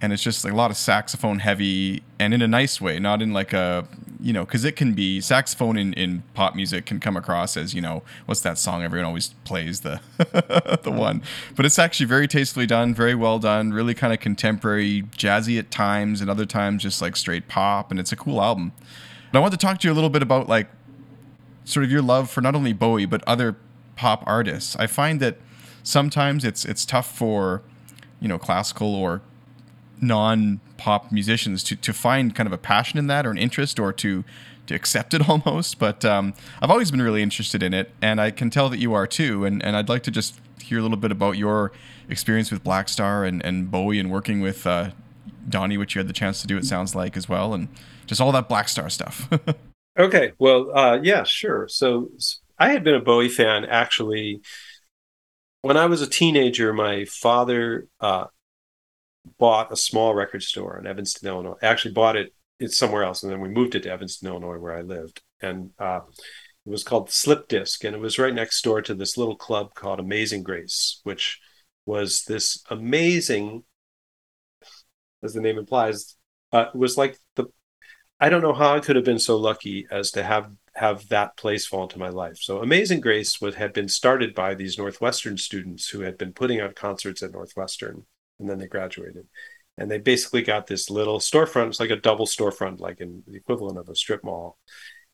and 0.00 0.12
it's 0.12 0.22
just 0.22 0.44
like 0.44 0.52
a 0.52 0.56
lot 0.56 0.70
of 0.70 0.76
saxophone 0.76 1.38
heavy 1.38 2.02
and 2.18 2.34
in 2.34 2.42
a 2.42 2.48
nice 2.48 2.80
way, 2.80 2.98
not 2.98 3.22
in 3.22 3.32
like 3.32 3.52
a 3.52 3.86
you 4.22 4.32
know, 4.32 4.44
because 4.44 4.64
it 4.64 4.76
can 4.76 4.92
be 4.92 5.20
saxophone 5.20 5.76
in, 5.76 5.92
in 5.94 6.22
pop 6.32 6.54
music 6.54 6.86
can 6.86 7.00
come 7.00 7.16
across 7.16 7.56
as 7.56 7.74
you 7.74 7.80
know 7.80 8.04
what's 8.26 8.40
that 8.42 8.56
song 8.56 8.84
everyone 8.84 9.04
always 9.04 9.30
plays 9.44 9.80
the 9.80 10.00
the 10.82 10.90
one, 10.90 11.22
but 11.56 11.66
it's 11.66 11.78
actually 11.78 12.06
very 12.06 12.28
tastefully 12.28 12.66
done, 12.66 12.94
very 12.94 13.14
well 13.14 13.38
done, 13.38 13.72
really 13.72 13.94
kind 13.94 14.12
of 14.12 14.20
contemporary, 14.20 15.02
jazzy 15.16 15.58
at 15.58 15.70
times, 15.70 16.20
and 16.20 16.30
other 16.30 16.46
times 16.46 16.82
just 16.82 17.02
like 17.02 17.16
straight 17.16 17.48
pop, 17.48 17.90
and 17.90 17.98
it's 17.98 18.12
a 18.12 18.16
cool 18.16 18.40
album. 18.40 18.72
But 19.32 19.38
I 19.38 19.40
want 19.40 19.52
to 19.52 19.58
talk 19.58 19.78
to 19.80 19.88
you 19.88 19.92
a 19.92 19.94
little 19.94 20.10
bit 20.10 20.22
about 20.22 20.48
like 20.48 20.68
sort 21.64 21.84
of 21.84 21.90
your 21.90 22.02
love 22.02 22.30
for 22.30 22.40
not 22.40 22.54
only 22.54 22.72
Bowie 22.72 23.06
but 23.06 23.22
other 23.26 23.56
pop 23.96 24.22
artists. 24.26 24.76
I 24.76 24.86
find 24.86 25.20
that 25.20 25.38
sometimes 25.82 26.44
it's 26.44 26.64
it's 26.64 26.84
tough 26.84 27.16
for 27.16 27.62
you 28.20 28.28
know 28.28 28.38
classical 28.38 28.94
or 28.94 29.22
non 30.00 30.60
pop 30.76 31.12
musicians 31.12 31.62
to, 31.62 31.76
to 31.76 31.92
find 31.92 32.34
kind 32.34 32.46
of 32.46 32.52
a 32.52 32.58
passion 32.58 32.98
in 32.98 33.06
that 33.06 33.24
or 33.24 33.30
an 33.30 33.38
interest 33.38 33.78
or 33.78 33.92
to 33.92 34.24
to 34.66 34.74
accept 34.74 35.14
it 35.14 35.28
almost. 35.28 35.78
But 35.78 36.04
um, 36.04 36.34
I've 36.60 36.70
always 36.70 36.90
been 36.90 37.02
really 37.02 37.22
interested 37.22 37.62
in 37.62 37.72
it, 37.74 37.90
and 38.02 38.20
I 38.20 38.30
can 38.30 38.50
tell 38.50 38.68
that 38.68 38.78
you 38.78 38.92
are 38.94 39.06
too. 39.06 39.44
And 39.44 39.62
and 39.62 39.76
I'd 39.76 39.88
like 39.88 40.02
to 40.04 40.10
just 40.10 40.40
hear 40.60 40.78
a 40.78 40.82
little 40.82 40.96
bit 40.96 41.12
about 41.12 41.36
your 41.36 41.72
experience 42.08 42.50
with 42.50 42.62
Blackstar 42.64 43.26
and, 43.26 43.44
and 43.44 43.70
Bowie 43.70 43.98
and 43.98 44.10
working 44.10 44.40
with 44.40 44.66
uh, 44.66 44.90
Donny, 45.48 45.76
which 45.76 45.94
you 45.94 45.98
had 45.98 46.08
the 46.08 46.12
chance 46.12 46.40
to 46.42 46.46
do. 46.46 46.56
It 46.56 46.64
sounds 46.64 46.94
like 46.94 47.16
as 47.16 47.28
well, 47.28 47.54
and 47.54 47.68
just 48.06 48.20
all 48.20 48.32
that 48.32 48.48
Blackstar 48.48 48.90
stuff. 48.90 49.28
okay, 49.98 50.32
well, 50.38 50.76
uh, 50.76 50.98
yeah, 51.02 51.24
sure. 51.24 51.68
So 51.68 52.10
I 52.58 52.70
had 52.70 52.84
been 52.84 52.94
a 52.94 53.00
Bowie 53.00 53.28
fan 53.28 53.64
actually 53.64 54.40
when 55.62 55.76
I 55.76 55.86
was 55.86 56.02
a 56.02 56.06
teenager. 56.06 56.72
My 56.72 57.06
father 57.06 57.88
uh, 58.00 58.26
bought 59.38 59.72
a 59.72 59.76
small 59.76 60.14
record 60.14 60.42
store 60.42 60.78
in 60.78 60.86
Evanston, 60.86 61.28
Illinois. 61.28 61.56
Actually 61.62 61.94
bought 61.94 62.16
it 62.16 62.34
it's 62.62 62.78
somewhere 62.78 63.02
else, 63.02 63.22
and 63.22 63.32
then 63.32 63.40
we 63.40 63.48
moved 63.48 63.74
it 63.74 63.82
to 63.82 63.90
Evanston, 63.90 64.28
Illinois, 64.28 64.58
where 64.58 64.76
I 64.76 64.82
lived, 64.82 65.20
and 65.40 65.70
uh, 65.78 66.00
it 66.64 66.70
was 66.70 66.84
called 66.84 67.10
Slip 67.10 67.48
Disc, 67.48 67.82
and 67.82 67.94
it 67.94 68.00
was 68.00 68.18
right 68.18 68.34
next 68.34 68.62
door 68.62 68.80
to 68.82 68.94
this 68.94 69.16
little 69.16 69.36
club 69.36 69.74
called 69.74 69.98
Amazing 69.98 70.44
Grace, 70.44 71.00
which 71.02 71.40
was 71.86 72.22
this 72.24 72.62
amazing, 72.70 73.64
as 75.24 75.34
the 75.34 75.40
name 75.40 75.58
implies, 75.58 76.16
uh, 76.52 76.66
was 76.74 76.96
like 76.96 77.18
the. 77.34 77.46
I 78.20 78.28
don't 78.28 78.42
know 78.42 78.54
how 78.54 78.76
I 78.76 78.80
could 78.80 78.94
have 78.94 79.04
been 79.04 79.18
so 79.18 79.36
lucky 79.36 79.86
as 79.90 80.12
to 80.12 80.22
have 80.22 80.48
have 80.74 81.08
that 81.08 81.36
place 81.36 81.66
fall 81.66 81.84
into 81.84 81.98
my 81.98 82.08
life. 82.08 82.38
So 82.38 82.62
Amazing 82.62 83.00
Grace 83.00 83.40
was 83.40 83.56
had 83.56 83.72
been 83.72 83.88
started 83.88 84.34
by 84.34 84.54
these 84.54 84.78
Northwestern 84.78 85.36
students 85.36 85.88
who 85.88 86.00
had 86.00 86.16
been 86.16 86.32
putting 86.32 86.60
on 86.60 86.72
concerts 86.72 87.22
at 87.22 87.32
Northwestern 87.32 88.06
and 88.38 88.48
then 88.48 88.58
they 88.58 88.66
graduated. 88.66 89.26
And 89.78 89.90
they 89.90 89.98
basically 89.98 90.42
got 90.42 90.66
this 90.66 90.90
little 90.90 91.18
storefront. 91.18 91.68
It's 91.68 91.80
like 91.80 91.90
a 91.90 91.96
double 91.96 92.26
storefront, 92.26 92.80
like 92.80 93.00
in 93.00 93.22
the 93.26 93.36
equivalent 93.36 93.78
of 93.78 93.88
a 93.88 93.94
strip 93.94 94.22
mall, 94.22 94.58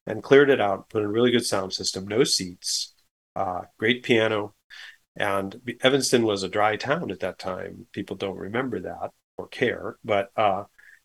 and 0.06 0.22
cleared 0.22 0.50
it 0.50 0.60
out, 0.60 0.88
put 0.88 1.02
in 1.02 1.04
a 1.04 1.12
really 1.12 1.30
good 1.30 1.46
sound 1.46 1.72
system, 1.72 2.08
no 2.08 2.24
seats, 2.24 2.94
uh, 3.36 3.62
great 3.78 4.02
piano. 4.02 4.54
And 5.14 5.60
Evanston 5.82 6.24
was 6.24 6.42
a 6.42 6.48
dry 6.48 6.76
town 6.76 7.10
at 7.10 7.20
that 7.20 7.38
time. 7.38 7.86
People 7.92 8.16
don't 8.16 8.36
remember 8.36 8.80
that 8.80 9.10
or 9.36 9.46
care, 9.48 9.96
but 10.04 10.30
uh, 10.36 10.64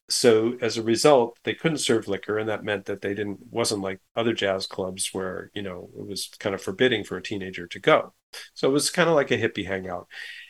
so 0.10 0.58
as 0.62 0.78
a 0.78 0.84
result, 0.84 1.39
they 1.44 1.54
couldn't 1.54 1.78
serve 1.78 2.08
liquor, 2.08 2.38
and 2.38 2.50
that 2.50 2.63
meant 2.63 2.86
that 2.86 3.02
they 3.02 3.13
didn't 3.13 3.39
wasn't 3.50 3.82
like 3.82 4.00
other 4.16 4.34
jazz 4.34 4.68
clubs 4.68 5.10
where 5.13 5.50
you 5.54 5.62
know 5.62 5.89
it 5.98 6.06
was 6.06 6.30
kind 6.39 6.54
of 6.54 6.62
forbidding 6.62 7.04
for 7.04 7.18
a 7.18 7.24
teenager 7.24 7.68
to 7.68 7.80
go. 7.80 8.13
So 8.54 8.70
it 8.70 8.74
was 8.74 8.89
kind 8.89 9.10
of 9.10 9.16
like 9.16 9.32
a 9.32 9.38
hippie 9.38 9.68
hangout, 9.68 10.08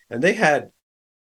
and 0.10 0.22
they 0.24 0.34
had 0.34 0.72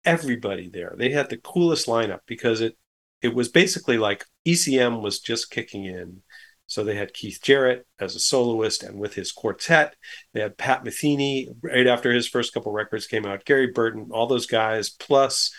everybody 0.05 0.68
there. 0.68 0.94
They 0.96 1.11
had 1.11 1.29
the 1.29 1.37
coolest 1.37 1.87
lineup 1.87 2.20
because 2.26 2.61
it 2.61 2.76
it 3.22 3.35
was 3.35 3.48
basically 3.48 3.98
like 3.98 4.24
ECM 4.46 5.02
was 5.02 5.20
just 5.20 5.50
kicking 5.50 5.85
in. 5.85 6.22
So 6.68 6.83
they 6.83 6.96
had 6.96 7.14
Keith 7.14 7.38
Jarrett 7.42 7.87
as 8.00 8.16
a 8.16 8.20
soloist 8.20 8.83
and 8.83 8.98
with 8.98 9.14
his 9.14 9.31
quartet. 9.31 9.94
They 10.33 10.40
had 10.40 10.59
Pat 10.59 10.85
Metheny 10.85 11.48
right 11.62 11.87
after 11.87 12.12
his 12.12 12.26
first 12.26 12.52
couple 12.52 12.72
records 12.72 13.07
came 13.07 13.24
out, 13.24 13.44
Gary 13.44 13.68
Burton, 13.68 14.09
all 14.11 14.26
those 14.26 14.46
guys, 14.46 14.90
plus 14.90 15.52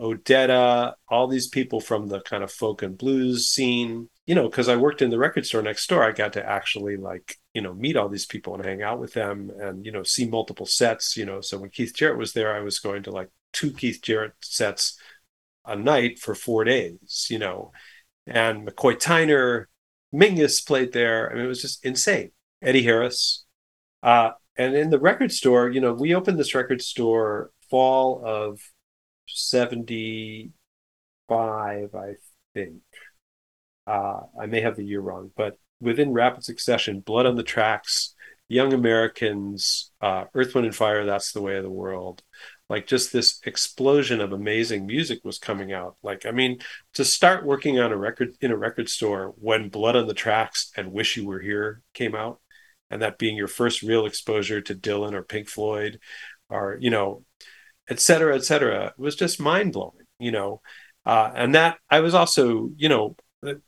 Odetta, 0.00 0.94
all 1.08 1.28
these 1.28 1.48
people 1.48 1.80
from 1.80 2.08
the 2.08 2.20
kind 2.20 2.42
of 2.42 2.50
folk 2.50 2.82
and 2.82 2.98
blues 2.98 3.48
scene. 3.48 4.08
You 4.26 4.34
know, 4.34 4.48
because 4.48 4.68
I 4.70 4.76
worked 4.76 5.02
in 5.02 5.10
the 5.10 5.18
record 5.18 5.44
store 5.44 5.60
next 5.60 5.86
door, 5.86 6.02
I 6.02 6.12
got 6.12 6.32
to 6.32 6.44
actually 6.44 6.96
like, 6.96 7.36
you 7.52 7.60
know, 7.60 7.74
meet 7.74 7.96
all 7.96 8.08
these 8.08 8.24
people 8.24 8.54
and 8.54 8.64
hang 8.64 8.82
out 8.82 8.98
with 8.98 9.12
them 9.12 9.50
and, 9.60 9.84
you 9.84 9.92
know, 9.92 10.02
see 10.02 10.26
multiple 10.26 10.64
sets. 10.66 11.16
You 11.16 11.26
know, 11.26 11.40
so 11.42 11.58
when 11.58 11.70
Keith 11.70 11.94
Jarrett 11.94 12.18
was 12.18 12.32
there, 12.32 12.54
I 12.54 12.60
was 12.60 12.78
going 12.78 13.02
to 13.02 13.10
like 13.10 13.28
two 13.52 13.70
Keith 13.70 14.00
Jarrett 14.02 14.32
sets 14.40 14.98
a 15.66 15.76
night 15.76 16.18
for 16.18 16.34
four 16.34 16.64
days, 16.64 17.26
you 17.30 17.38
know. 17.38 17.72
And 18.26 18.66
McCoy 18.66 18.94
Tyner, 18.94 19.66
Mingus 20.14 20.66
played 20.66 20.92
there. 20.92 21.30
I 21.30 21.34
mean, 21.34 21.44
it 21.44 21.48
was 21.48 21.62
just 21.62 21.84
insane. 21.84 22.30
Eddie 22.62 22.82
Harris. 22.82 23.44
Uh, 24.02 24.30
and 24.56 24.74
in 24.74 24.90
the 24.90 25.00
record 25.00 25.32
store, 25.32 25.68
you 25.68 25.80
know, 25.80 25.92
we 25.92 26.14
opened 26.14 26.38
this 26.38 26.54
record 26.54 26.80
store 26.80 27.50
fall 27.70 28.22
of 28.24 28.60
75, 29.26 31.94
I 31.94 32.14
think. 32.54 32.82
Uh, 33.86 34.20
I 34.40 34.46
may 34.46 34.60
have 34.60 34.76
the 34.76 34.84
year 34.84 35.00
wrong, 35.00 35.30
but 35.36 35.58
within 35.80 36.12
rapid 36.12 36.44
succession, 36.44 37.00
Blood 37.00 37.26
on 37.26 37.36
the 37.36 37.42
Tracks, 37.42 38.14
Young 38.48 38.72
Americans, 38.72 39.90
uh, 40.00 40.24
Earth, 40.34 40.54
Wind, 40.54 40.66
and 40.66 40.74
Fire, 40.74 41.04
That's 41.04 41.32
the 41.32 41.42
Way 41.42 41.56
of 41.56 41.64
the 41.64 41.70
World, 41.70 42.22
like 42.68 42.86
just 42.86 43.12
this 43.12 43.40
explosion 43.44 44.20
of 44.20 44.32
amazing 44.32 44.86
music 44.86 45.20
was 45.24 45.38
coming 45.38 45.72
out 45.72 45.96
like 46.02 46.26
i 46.26 46.30
mean 46.30 46.58
to 46.94 47.04
start 47.04 47.44
working 47.44 47.78
on 47.78 47.92
a 47.92 47.96
record 47.96 48.36
in 48.40 48.50
a 48.50 48.56
record 48.56 48.88
store 48.88 49.34
when 49.38 49.68
blood 49.68 49.96
on 49.96 50.06
the 50.06 50.14
tracks 50.14 50.70
and 50.76 50.92
wish 50.92 51.16
you 51.16 51.26
were 51.26 51.40
here 51.40 51.82
came 51.92 52.14
out 52.14 52.40
and 52.90 53.02
that 53.02 53.18
being 53.18 53.36
your 53.36 53.48
first 53.48 53.82
real 53.82 54.06
exposure 54.06 54.60
to 54.60 54.74
dylan 54.74 55.12
or 55.12 55.22
pink 55.22 55.48
floyd 55.48 55.98
or 56.48 56.78
you 56.80 56.90
know 56.90 57.24
et 57.88 58.00
cetera 58.00 58.34
et 58.34 58.44
cetera 58.44 58.92
was 58.96 59.16
just 59.16 59.40
mind-blowing 59.40 60.06
you 60.18 60.30
know 60.30 60.60
uh, 61.06 61.30
and 61.34 61.54
that 61.54 61.78
i 61.90 62.00
was 62.00 62.14
also 62.14 62.70
you 62.76 62.88
know 62.88 63.16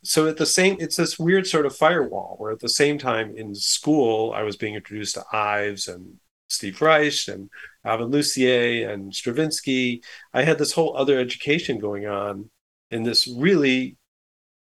so 0.02 0.26
at 0.26 0.38
the 0.38 0.46
same 0.46 0.76
it's 0.80 0.96
this 0.96 1.18
weird 1.18 1.46
sort 1.46 1.66
of 1.66 1.76
firewall 1.76 2.36
where 2.38 2.52
at 2.52 2.60
the 2.60 2.68
same 2.68 2.98
time 2.98 3.34
in 3.36 3.54
school 3.54 4.32
i 4.32 4.42
was 4.42 4.56
being 4.56 4.74
introduced 4.74 5.14
to 5.14 5.24
ives 5.32 5.88
and 5.88 6.16
Steve 6.48 6.80
Reich 6.80 7.28
and 7.28 7.50
Alvin 7.84 8.08
Lucier 8.08 8.88
and 8.88 9.12
Stravinsky. 9.12 10.02
I 10.32 10.42
had 10.42 10.58
this 10.58 10.72
whole 10.72 10.96
other 10.96 11.18
education 11.18 11.78
going 11.78 12.06
on 12.06 12.50
in 12.90 13.02
this 13.02 13.26
really 13.26 13.96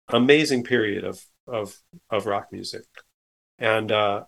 amazing 0.08 0.64
period 0.64 1.04
of 1.04 1.24
of 1.46 1.76
of 2.10 2.26
rock 2.26 2.48
music. 2.52 2.84
And 3.58 3.92
uh, 3.92 4.24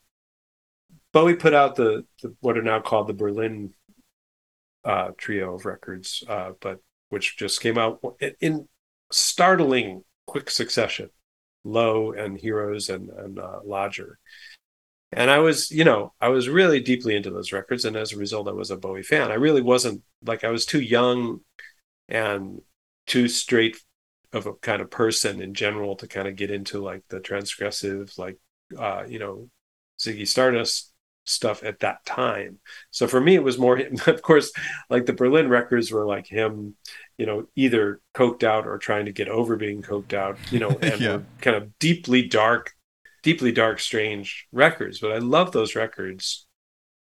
Bowie 1.12 1.36
put 1.36 1.54
out 1.54 1.76
the, 1.76 2.04
the, 2.22 2.34
what 2.40 2.58
are 2.58 2.62
now 2.62 2.80
called 2.80 3.08
the 3.08 3.14
Berlin 3.14 3.74
uh, 4.84 5.10
trio 5.16 5.54
of 5.54 5.64
records, 5.64 6.24
uh, 6.28 6.52
but 6.60 6.78
which 7.10 7.36
just 7.36 7.60
came 7.60 7.78
out 7.78 8.00
in 8.40 8.68
startling 9.10 10.04
quick 10.26 10.50
succession. 10.50 11.10
Low 11.64 12.12
and 12.12 12.36
Heroes 12.36 12.88
and 12.88 13.08
and 13.10 13.38
uh, 13.38 13.60
Lodger, 13.64 14.18
and 15.12 15.30
I 15.30 15.38
was, 15.38 15.70
you 15.70 15.84
know, 15.84 16.12
I 16.20 16.28
was 16.28 16.48
really 16.48 16.80
deeply 16.80 17.14
into 17.14 17.30
those 17.30 17.52
records, 17.52 17.84
and 17.84 17.96
as 17.96 18.12
a 18.12 18.16
result, 18.18 18.48
I 18.48 18.52
was 18.52 18.70
a 18.70 18.76
Bowie 18.76 19.02
fan. 19.02 19.30
I 19.30 19.34
really 19.34 19.62
wasn't 19.62 20.02
like 20.24 20.42
I 20.42 20.50
was 20.50 20.64
too 20.66 20.80
young 20.80 21.40
and 22.08 22.60
too 23.06 23.28
straight 23.28 23.76
of 24.32 24.46
a 24.46 24.54
kind 24.54 24.80
of 24.80 24.90
person 24.90 25.42
in 25.42 25.54
general 25.54 25.96
to 25.96 26.08
kind 26.08 26.26
of 26.26 26.36
get 26.36 26.50
into 26.50 26.80
like 26.80 27.02
the 27.08 27.20
transgressive, 27.20 28.16
like 28.18 28.38
uh, 28.78 29.04
you 29.06 29.18
know, 29.18 29.48
Ziggy 30.00 30.26
Stardust 30.26 30.91
stuff 31.24 31.62
at 31.62 31.80
that 31.80 32.04
time. 32.04 32.58
So 32.90 33.06
for 33.06 33.20
me, 33.20 33.34
it 33.34 33.44
was 33.44 33.58
more, 33.58 33.78
of 34.06 34.22
course, 34.22 34.52
like 34.90 35.06
the 35.06 35.12
Berlin 35.12 35.48
records 35.48 35.90
were 35.90 36.06
like 36.06 36.26
him, 36.26 36.74
you 37.18 37.26
know, 37.26 37.46
either 37.56 38.00
coked 38.14 38.42
out 38.42 38.66
or 38.66 38.78
trying 38.78 39.06
to 39.06 39.12
get 39.12 39.28
over 39.28 39.56
being 39.56 39.82
coked 39.82 40.12
out, 40.12 40.38
you 40.50 40.58
know, 40.58 40.70
and 40.82 41.00
yeah. 41.00 41.20
kind 41.40 41.56
of 41.56 41.78
deeply 41.78 42.26
dark 42.26 42.72
deeply 43.22 43.52
dark, 43.52 43.80
strange 43.80 44.46
records, 44.52 45.00
but 45.00 45.12
I 45.12 45.18
love 45.18 45.52
those 45.52 45.74
records. 45.74 46.46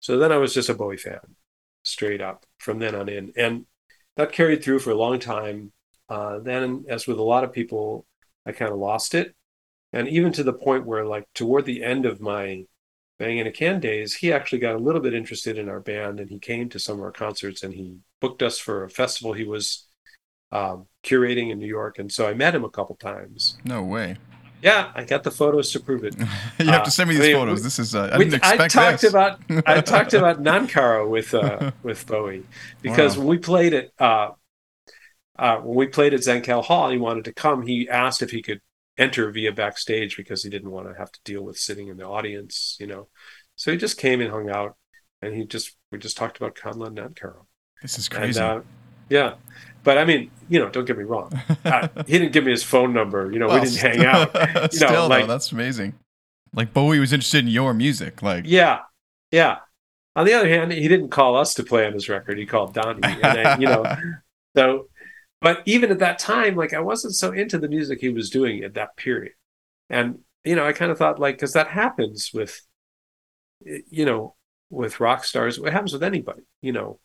So 0.00 0.18
then 0.18 0.33
I 0.33 0.37
was 0.37 0.52
just 0.52 0.68
a 0.68 0.74
Bowie 0.74 0.96
fan, 0.96 1.37
straight 1.83 2.20
up 2.20 2.44
from 2.59 2.78
then 2.78 2.94
on 2.94 3.09
in. 3.09 3.33
And 3.37 3.66
that 4.16 4.33
carried 4.33 4.62
through 4.62 4.81
for 4.81 4.90
a 4.90 4.96
long 4.96 5.18
time. 5.18 5.72
Uh, 6.09 6.38
then, 6.40 6.85
as 6.88 7.07
with 7.07 7.18
a 7.18 7.22
lot 7.22 7.44
of 7.44 7.52
people, 7.52 8.07
I 8.44 8.52
kind 8.52 8.72
of 8.72 8.78
lost 8.78 9.14
it. 9.14 9.35
And 9.92 10.09
even 10.09 10.33
to 10.33 10.42
the 10.42 10.52
point 10.52 10.87
where, 10.87 11.04
like, 11.04 11.26
toward 11.35 11.64
the 11.64 11.83
end 11.83 12.04
of 12.04 12.20
my 12.20 12.64
Bang 13.18 13.40
on 13.40 13.46
a 13.46 13.52
Can 13.52 13.81
days, 13.81 14.14
he 14.14 14.33
actually 14.33 14.61
got 14.61 14.76
a 14.76 14.78
little 14.78 15.00
bit 15.00 15.12
interested 15.12 15.59
in 15.59 15.68
our 15.68 15.81
band 15.81 16.20
and 16.20 16.31
he 16.31 16.38
came 16.38 16.68
to 16.68 16.78
some 16.78 16.98
of 16.98 17.02
our 17.02 17.11
concerts 17.11 17.62
and 17.62 17.74
he 17.74 17.96
booked 18.20 18.42
us 18.42 18.59
for 18.59 18.85
a 18.85 18.90
festival 18.90 19.33
he 19.33 19.44
was 19.44 19.88
um, 20.52 20.87
curating 21.02 21.50
in 21.50 21.59
New 21.59 21.66
York. 21.66 21.98
And 21.98 22.11
so 22.12 22.28
I 22.28 22.35
met 22.35 22.54
him 22.54 22.64
a 22.64 22.70
couple 22.70 22.94
times. 22.96 23.59
No 23.64 23.83
way. 23.83 24.16
Yeah, 24.62 24.90
I 24.94 25.04
got 25.04 25.22
the 25.22 25.31
photos 25.31 25.70
to 25.72 25.81
prove 25.81 26.04
it. 26.04 26.16
you 26.59 26.66
have 26.66 26.83
uh, 26.83 26.85
to 26.85 26.90
send 26.90 27.09
me 27.09 27.16
these 27.16 27.24
I 27.24 27.28
mean, 27.28 27.37
photos. 27.37 27.59
We, 27.61 27.62
this 27.62 27.78
is 27.78 27.94
uh, 27.94 28.11
I 28.12 28.18
didn't 28.18 28.35
expect 28.35 28.61
I 28.61 28.68
talked 28.68 29.00
this. 29.02 29.11
about 29.11 29.40
I 29.66 29.81
talked 29.83 30.14
about 30.14 30.42
Nancarrow 30.42 31.09
with 31.09 31.33
uh, 31.33 31.70
with 31.83 32.04
Bowie 32.07 32.44
because 32.83 33.16
wow. 33.16 33.20
when 33.20 33.28
we 33.28 33.38
played 33.38 33.72
it 33.72 33.92
uh, 34.00 34.31
uh, 35.38 35.59
when 35.59 35.76
we 35.76 35.87
played 35.87 36.12
at 36.12 36.20
Zankel 36.20 36.64
Hall, 36.64 36.90
he 36.90 36.98
wanted 36.98 37.24
to 37.26 37.33
come. 37.33 37.66
He 37.66 37.88
asked 37.88 38.22
if 38.22 38.31
he 38.31 38.42
could 38.42 38.61
enter 38.98 39.30
via 39.30 39.52
backstage 39.52 40.16
because 40.16 40.42
he 40.42 40.50
didn't 40.50 40.70
want 40.70 40.88
to 40.88 40.98
have 40.98 41.12
to 41.12 41.20
deal 41.24 41.42
with 41.42 41.56
sitting 41.56 41.88
in 41.88 41.96
the 41.96 42.04
audience, 42.06 42.76
you 42.80 42.87
know. 42.87 43.08
So 43.56 43.70
he 43.70 43.78
just 43.78 43.96
came 43.98 44.20
and 44.20 44.30
hung 44.30 44.50
out, 44.50 44.76
and 45.22 45.34
he 45.34 45.44
just 45.44 45.76
we 45.90 45.98
just 45.98 46.16
talked 46.16 46.37
about 46.37 46.54
Conlon 46.56 46.96
Nancarrow. 46.98 47.46
This 47.80 47.98
is 47.98 48.08
crazy. 48.08 48.40
And, 48.40 48.58
uh, 48.58 48.62
yeah, 49.08 49.34
but 49.84 49.96
I 49.98 50.04
mean, 50.04 50.30
you 50.48 50.58
know, 50.58 50.68
don't 50.68 50.84
get 50.84 50.98
me 50.98 51.04
wrong. 51.04 51.32
Uh, 51.64 51.88
he 52.06 52.18
didn't 52.18 52.32
give 52.32 52.44
me 52.44 52.50
his 52.50 52.62
phone 52.62 52.92
number. 52.92 53.32
You 53.32 53.38
know, 53.38 53.46
Well, 53.48 53.61
we 53.61 53.68
didn't 53.68 53.80
hang 53.80 54.04
out. 54.04 54.34
You 54.72 54.76
Still, 54.76 55.08
know, 55.08 55.08
though, 55.08 55.26
that's 55.26 55.52
amazing. 55.52 55.94
Like 56.52 56.72
Bowie 56.74 56.98
was 56.98 57.12
interested 57.12 57.44
in 57.44 57.50
your 57.50 57.72
music. 57.74 58.22
Like, 58.22 58.44
yeah, 58.46 58.80
yeah. 59.30 59.58
On 60.16 60.26
the 60.26 60.34
other 60.34 60.48
hand, 60.48 60.72
he 60.72 60.88
didn't 60.88 61.11
call 61.11 61.37
us 61.37 61.54
to 61.54 61.62
play 61.62 61.87
on 61.87 61.92
his 61.92 62.08
record. 62.08 62.38
He 62.38 62.46
called 62.46 62.74
Donny, 62.74 63.00
and 63.04 63.24
I, 63.24 63.58
you 63.58 63.66
know, 63.66 63.84
so. 64.56 64.88
But 65.40 65.62
even 65.66 65.90
at 65.90 66.01
that 66.01 66.18
time, 66.18 66.57
like 66.57 66.74
I 66.74 66.81
wasn't 66.81 67.14
so 67.14 67.33
into 67.33 67.59
the 67.59 67.68
music 67.68 68.01
he 68.01 68.09
was 68.09 68.31
doing 68.31 68.64
at 68.64 68.74
that 68.74 68.96
period, 68.96 69.35
and 69.88 70.20
you 70.44 70.57
know, 70.57 70.66
I 70.66 70.72
kind 70.72 70.90
of 70.90 70.98
thought 70.98 71.18
like 71.18 71.37
because 71.37 71.53
that 71.53 71.68
happens 71.68 72.31
with, 72.33 72.61
you 73.61 74.05
know, 74.05 74.35
with 74.70 75.01
rock 75.01 75.24
stars. 75.24 75.59
It 75.59 75.72
happens 75.72 75.92
with 75.92 76.03
anybody. 76.03 76.42
You 76.61 76.72
know, 76.72 77.01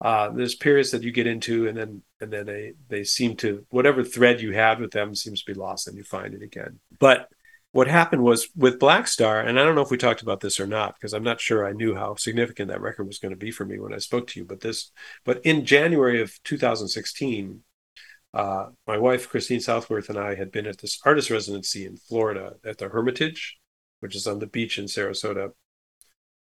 uh, 0.00 0.30
there's 0.30 0.54
periods 0.54 0.90
that 0.90 1.02
you 1.02 1.12
get 1.12 1.26
into, 1.26 1.68
and 1.68 1.76
then 1.76 2.02
and 2.20 2.32
then 2.32 2.46
they 2.46 2.72
they 2.88 3.04
seem 3.04 3.36
to 3.36 3.64
whatever 3.70 4.04
thread 4.04 4.40
you 4.40 4.52
had 4.52 4.80
with 4.80 4.90
them 4.92 5.14
seems 5.14 5.42
to 5.42 5.52
be 5.52 5.58
lost, 5.58 5.88
and 5.88 5.96
you 5.96 6.04
find 6.04 6.34
it 6.34 6.42
again. 6.42 6.80
But 6.98 7.28
what 7.72 7.86
happened 7.86 8.22
was 8.22 8.48
with 8.56 8.80
Blackstar, 8.80 9.46
and 9.46 9.58
I 9.58 9.64
don't 9.64 9.74
know 9.74 9.82
if 9.82 9.90
we 9.90 9.96
talked 9.96 10.22
about 10.22 10.40
this 10.40 10.58
or 10.58 10.66
not, 10.66 10.94
because 10.94 11.12
I'm 11.12 11.22
not 11.22 11.40
sure 11.40 11.66
I 11.66 11.72
knew 11.72 11.94
how 11.94 12.16
significant 12.16 12.68
that 12.68 12.80
record 12.80 13.06
was 13.06 13.18
going 13.18 13.30
to 13.30 13.36
be 13.36 13.52
for 13.52 13.64
me 13.64 13.78
when 13.78 13.94
I 13.94 13.98
spoke 13.98 14.26
to 14.28 14.40
you. 14.40 14.44
But 14.44 14.60
this, 14.60 14.90
but 15.24 15.44
in 15.44 15.64
January 15.64 16.20
of 16.20 16.32
2016, 16.42 17.62
uh, 18.32 18.68
my 18.86 18.96
wife 18.96 19.28
Christine 19.28 19.60
Southworth 19.60 20.08
and 20.08 20.18
I 20.18 20.34
had 20.34 20.52
been 20.52 20.66
at 20.66 20.78
this 20.78 21.00
artist 21.04 21.30
residency 21.30 21.86
in 21.86 21.96
Florida 21.96 22.54
at 22.64 22.78
the 22.78 22.88
Hermitage, 22.88 23.56
which 24.00 24.14
is 24.14 24.26
on 24.26 24.38
the 24.38 24.46
beach 24.46 24.78
in 24.78 24.86
Sarasota, 24.86 25.50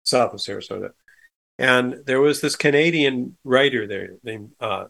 south 0.04 0.34
of 0.34 0.40
Sarasota, 0.40 0.92
and 1.58 2.02
there 2.06 2.22
was 2.22 2.42
this 2.42 2.56
Canadian 2.56 3.38
writer 3.44 3.88
there 3.88 4.16
named 4.24 4.52
uh, 4.60 4.86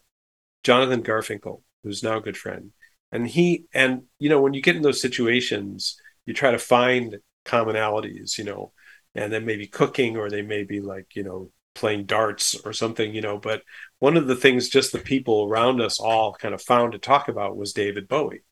Jonathan 0.63 1.03
Garfinkel, 1.03 1.61
who's 1.83 2.03
now 2.03 2.17
a 2.17 2.21
good 2.21 2.37
friend, 2.37 2.71
and 3.11 3.27
he 3.27 3.65
and 3.73 4.03
you 4.19 4.29
know 4.29 4.41
when 4.41 4.53
you 4.53 4.61
get 4.61 4.75
in 4.75 4.81
those 4.81 5.01
situations 5.01 5.99
you 6.25 6.33
try 6.33 6.51
to 6.51 6.59
find 6.59 7.17
commonalities, 7.45 8.37
you 8.37 8.43
know, 8.43 8.73
and 9.13 9.31
then 9.31 9.45
maybe 9.45 9.67
cooking 9.67 10.17
or 10.17 10.29
they 10.29 10.41
may 10.41 10.63
be 10.63 10.81
like, 10.81 11.15
you 11.15 11.23
know, 11.23 11.51
playing 11.75 12.05
darts 12.05 12.55
or 12.65 12.73
something, 12.73 13.13
you 13.13 13.21
know. 13.21 13.37
But 13.37 13.61
one 13.99 14.17
of 14.17 14.27
the 14.27 14.35
things 14.35 14.69
just 14.69 14.91
the 14.91 14.99
people 14.99 15.45
around 15.47 15.81
us 15.81 15.99
all 15.99 16.33
kind 16.33 16.53
of 16.53 16.61
found 16.61 16.93
to 16.93 16.97
talk 16.97 17.27
about 17.27 17.57
was 17.57 17.73
David 17.73 18.07
Bowie. 18.07 18.43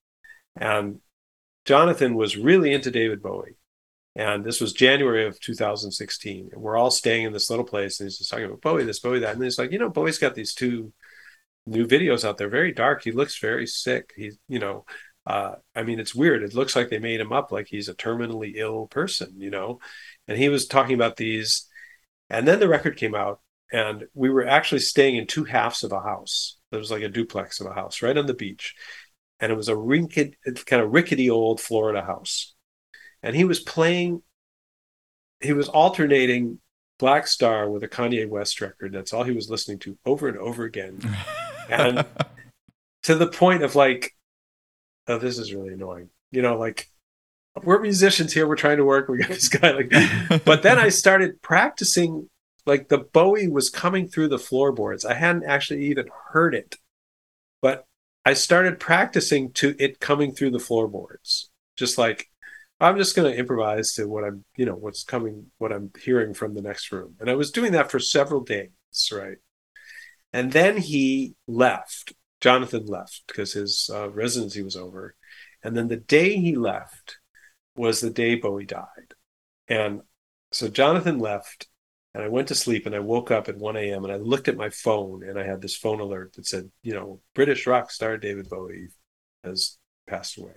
And 0.55 0.99
Jonathan 1.65 2.15
was 2.15 2.37
really 2.37 2.73
into 2.73 2.91
David 2.91 3.21
Bowie. 3.21 3.57
And 4.15 4.43
this 4.43 4.61
was 4.61 4.73
January 4.73 5.25
of 5.25 5.39
2016. 5.39 6.49
And 6.53 6.61
we're 6.61 6.77
all 6.77 6.91
staying 6.91 7.25
in 7.25 7.33
this 7.33 7.49
little 7.49 7.65
place. 7.65 7.99
And 7.99 8.07
he's 8.07 8.19
just 8.19 8.29
talking 8.29 8.45
about 8.45 8.61
Bowie, 8.61 8.83
this, 8.83 8.99
Bowie, 8.99 9.19
that. 9.19 9.33
And 9.33 9.43
he's 9.43 9.57
like, 9.57 9.71
you 9.71 9.79
know, 9.79 9.89
Bowie's 9.89 10.19
got 10.19 10.35
these 10.35 10.53
two 10.53 10.93
new 11.65 11.87
videos 11.87 12.27
out 12.27 12.37
there, 12.37 12.49
very 12.49 12.73
dark. 12.73 13.03
He 13.03 13.11
looks 13.11 13.39
very 13.39 13.65
sick. 13.65 14.11
He's, 14.15 14.37
you 14.47 14.59
know, 14.59 14.85
uh, 15.25 15.53
I 15.73 15.83
mean, 15.83 15.99
it's 15.99 16.13
weird. 16.13 16.43
It 16.43 16.53
looks 16.53 16.75
like 16.75 16.89
they 16.89 16.99
made 16.99 17.21
him 17.21 17.31
up 17.31 17.51
like 17.51 17.67
he's 17.67 17.89
a 17.89 17.95
terminally 17.95 18.53
ill 18.55 18.87
person, 18.87 19.39
you 19.39 19.49
know. 19.49 19.79
And 20.27 20.37
he 20.37 20.49
was 20.49 20.67
talking 20.67 20.95
about 20.95 21.15
these, 21.15 21.67
and 22.33 22.47
then 22.47 22.59
the 22.59 22.67
record 22.67 22.97
came 22.97 23.13
out, 23.13 23.41
and 23.71 24.05
we 24.15 24.29
were 24.29 24.47
actually 24.47 24.79
staying 24.79 25.17
in 25.17 25.27
two 25.27 25.43
halves 25.43 25.83
of 25.83 25.91
a 25.91 26.01
house. 26.01 26.57
There 26.71 26.79
was 26.79 26.89
like 26.89 27.03
a 27.03 27.09
duplex 27.09 27.59
of 27.59 27.67
a 27.67 27.73
house 27.73 28.01
right 28.01 28.17
on 28.17 28.25
the 28.25 28.33
beach, 28.33 28.73
and 29.39 29.51
it 29.51 29.55
was 29.55 29.69
a 29.69 29.77
rickety, 29.77 30.35
kind 30.65 30.81
of 30.81 30.91
rickety 30.91 31.29
old 31.29 31.61
Florida 31.61 32.01
house. 32.01 32.55
And 33.21 33.35
he 33.35 33.43
was 33.43 33.59
playing. 33.59 34.23
He 35.41 35.53
was 35.53 35.69
alternating 35.69 36.59
Blackstar 36.99 37.71
with 37.71 37.83
a 37.83 37.87
Kanye 37.87 38.27
West 38.27 38.59
record. 38.61 38.93
That's 38.93 39.13
all 39.13 39.23
he 39.23 39.31
was 39.31 39.49
listening 39.49 39.77
to 39.79 39.97
over 40.03 40.27
and 40.27 40.37
over 40.37 40.63
again, 40.63 40.99
and 41.69 42.03
to 43.03 43.15
the 43.15 43.27
point 43.27 43.61
of 43.61 43.75
like 43.75 44.11
oh, 45.07 45.19
this 45.19 45.37
is 45.37 45.53
really 45.53 45.73
annoying. 45.73 46.09
You 46.31 46.41
know, 46.41 46.57
like 46.57 46.89
we're 47.61 47.81
musicians 47.81 48.33
here, 48.33 48.47
we're 48.47 48.55
trying 48.55 48.77
to 48.77 48.85
work. 48.85 49.07
We 49.07 49.19
got 49.19 49.29
this 49.29 49.49
guy 49.49 49.71
like, 49.71 49.89
that. 49.89 50.41
but 50.45 50.63
then 50.63 50.79
I 50.79 50.89
started 50.89 51.41
practicing. 51.41 52.29
Like 52.65 52.87
the 52.87 52.99
Bowie 52.99 53.49
was 53.49 53.69
coming 53.69 54.07
through 54.07 54.29
the 54.29 54.39
floorboards. 54.39 55.03
I 55.03 55.15
hadn't 55.15 55.43
actually 55.43 55.87
even 55.87 56.07
heard 56.31 56.55
it, 56.55 56.77
but 57.61 57.85
I 58.25 58.35
started 58.35 58.79
practicing 58.79 59.51
to 59.53 59.75
it 59.77 59.99
coming 59.99 60.33
through 60.33 60.51
the 60.51 60.59
floorboards. 60.59 61.49
Just 61.75 61.97
like 61.97 62.29
I'm 62.79 62.97
just 62.97 63.15
going 63.15 63.31
to 63.31 63.37
improvise 63.37 63.93
to 63.93 64.07
what 64.07 64.23
I'm, 64.23 64.43
you 64.57 64.65
know, 64.65 64.75
what's 64.75 65.03
coming, 65.03 65.47
what 65.57 65.71
I'm 65.71 65.91
hearing 66.01 66.33
from 66.33 66.53
the 66.53 66.61
next 66.61 66.91
room. 66.91 67.15
And 67.19 67.29
I 67.29 67.35
was 67.35 67.51
doing 67.51 67.71
that 67.73 67.91
for 67.91 67.99
several 67.99 68.41
days, 68.41 68.69
right? 69.11 69.37
And 70.33 70.51
then 70.51 70.77
he 70.77 71.35
left 71.47 72.13
Jonathan 72.41 72.85
left 72.85 73.23
because 73.27 73.53
his 73.53 73.89
uh, 73.93 74.09
residency 74.09 74.61
was 74.61 74.75
over. 74.75 75.15
And 75.63 75.77
then 75.77 75.87
the 75.87 75.97
day 75.97 76.35
he 76.35 76.55
left 76.55 77.19
was 77.75 77.99
the 77.99 78.09
day 78.09 78.35
Bowie 78.35 78.65
died. 78.65 79.13
And 79.67 80.01
so 80.51 80.67
Jonathan 80.67 81.19
left, 81.19 81.67
and 82.13 82.23
I 82.23 82.27
went 82.27 82.49
to 82.49 82.55
sleep 82.55 82.85
and 82.85 82.93
I 82.93 82.99
woke 82.99 83.31
up 83.31 83.49
at 83.49 83.57
1 83.57 83.75
a.m. 83.75 84.03
and 84.03 84.13
I 84.13 84.17
looked 84.17 84.47
at 84.47 84.57
my 84.57 84.69
phone 84.69 85.27
and 85.27 85.39
I 85.39 85.45
had 85.45 85.61
this 85.61 85.75
phone 85.75 85.99
alert 85.99 86.33
that 86.33 86.45
said, 86.45 86.69
you 86.83 86.93
know, 86.93 87.21
British 87.33 87.65
rock 87.65 87.89
star 87.89 88.17
David 88.17 88.49
Bowie 88.49 88.89
has 89.43 89.77
passed 90.07 90.37
away. 90.37 90.53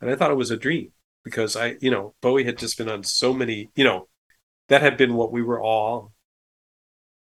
And 0.00 0.10
I 0.10 0.16
thought 0.16 0.32
it 0.32 0.36
was 0.36 0.50
a 0.50 0.56
dream 0.56 0.92
because 1.24 1.56
I, 1.56 1.76
you 1.80 1.90
know, 1.90 2.14
Bowie 2.20 2.44
had 2.44 2.58
just 2.58 2.76
been 2.76 2.88
on 2.88 3.04
so 3.04 3.32
many, 3.32 3.70
you 3.76 3.84
know, 3.84 4.08
that 4.68 4.82
had 4.82 4.96
been 4.96 5.14
what 5.14 5.32
we 5.32 5.42
were 5.42 5.60
all 5.60 6.12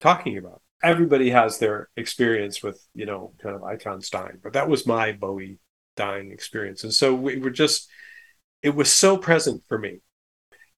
talking 0.00 0.37
about 0.37 0.61
everybody 0.83 1.31
has 1.31 1.59
their 1.59 1.88
experience 1.96 2.62
with 2.62 2.85
you 2.94 3.07
know 3.07 3.33
kind 3.42 3.55
of 3.55 3.62
icons 3.62 4.09
dying 4.11 4.38
but 4.42 4.53
that 4.53 4.68
was 4.68 4.87
my 4.87 5.12
bowie 5.12 5.59
dying 5.96 6.33
experience 6.33 6.85
and 6.85 6.94
so 6.94 7.14
we 7.14 7.38
were 7.38 7.50
just 7.50 7.88
it 8.62 8.75
was 8.75 8.92
so 8.92 9.16
present 9.16 9.62
for 9.68 9.79
me. 9.79 10.01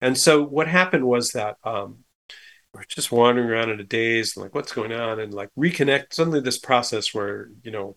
And 0.00 0.16
so 0.18 0.42
what 0.42 0.68
happened 0.68 1.06
was 1.06 1.32
that 1.32 1.56
um 1.64 2.04
we're 2.74 2.84
just 2.88 3.12
wandering 3.12 3.50
around 3.50 3.70
in 3.70 3.80
a 3.80 3.84
daze 3.84 4.36
and 4.36 4.42
like 4.42 4.54
what's 4.54 4.72
going 4.72 4.92
on? 4.92 5.20
And 5.20 5.34
like 5.34 5.50
reconnect 5.58 6.12
suddenly 6.12 6.40
this 6.40 6.58
process 6.58 7.14
where 7.14 7.50
you 7.62 7.70
know 7.70 7.96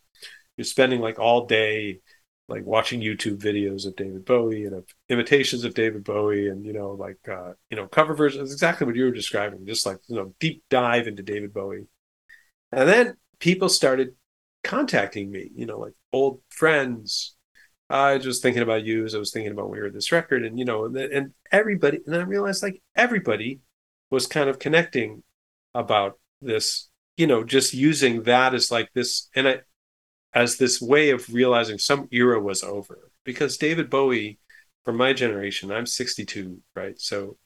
you're 0.57 0.65
spending 0.65 1.01
like 1.01 1.19
all 1.19 1.45
day 1.45 1.99
like 2.47 2.63
watching 2.65 3.01
YouTube 3.01 3.37
videos 3.37 3.87
of 3.87 3.95
David 3.95 4.23
Bowie 4.25 4.65
and 4.65 4.75
of 4.75 4.85
imitations 5.09 5.63
of 5.63 5.73
David 5.73 6.03
Bowie 6.03 6.49
and 6.49 6.65
you 6.65 6.73
know 6.73 6.91
like 6.91 7.19
uh 7.29 7.53
you 7.69 7.77
know 7.77 7.87
cover 7.87 8.13
versions. 8.13 8.51
Exactly 8.51 8.85
what 8.85 8.95
you 8.95 9.05
were 9.05 9.11
describing 9.11 9.65
just 9.65 9.85
like 9.85 9.97
you 10.07 10.15
know 10.15 10.33
deep 10.39 10.63
dive 10.69 11.07
into 11.07 11.23
David 11.23 11.53
Bowie. 11.53 11.87
And 12.71 12.89
then 12.89 13.17
people 13.39 13.69
started 13.69 14.15
contacting 14.63 15.31
me, 15.31 15.49
you 15.55 15.65
know, 15.65 15.79
like 15.79 15.93
old 16.11 16.41
friends. 16.49 17.34
I 17.89 18.15
was 18.15 18.23
just 18.23 18.41
thinking 18.41 18.63
about 18.63 18.83
you 18.83 19.05
as 19.05 19.13
I 19.13 19.19
was 19.19 19.31
thinking 19.31 19.51
about 19.51 19.69
we 19.69 19.77
heard 19.77 19.93
this 19.93 20.11
record, 20.11 20.43
and 20.43 20.57
you 20.57 20.65
know, 20.65 20.85
and, 20.85 20.97
and 20.97 21.33
everybody, 21.51 21.99
and 22.05 22.15
I 22.15 22.21
realized 22.21 22.63
like 22.63 22.81
everybody 22.95 23.61
was 24.09 24.27
kind 24.27 24.49
of 24.49 24.59
connecting 24.59 25.23
about 25.73 26.19
this, 26.41 26.89
you 27.17 27.27
know, 27.27 27.43
just 27.43 27.73
using 27.73 28.23
that 28.23 28.53
as 28.55 28.71
like 28.71 28.89
this, 28.93 29.29
and 29.35 29.47
I, 29.47 29.59
as 30.33 30.57
this 30.57 30.81
way 30.81 31.11
of 31.11 31.31
realizing 31.33 31.77
some 31.77 32.07
era 32.11 32.41
was 32.41 32.63
over 32.63 33.11
because 33.23 33.57
David 33.57 33.89
Bowie, 33.89 34.39
from 34.83 34.97
my 34.97 35.13
generation, 35.13 35.71
I'm 35.71 35.85
62, 35.85 36.61
right? 36.75 36.99
So, 36.99 37.37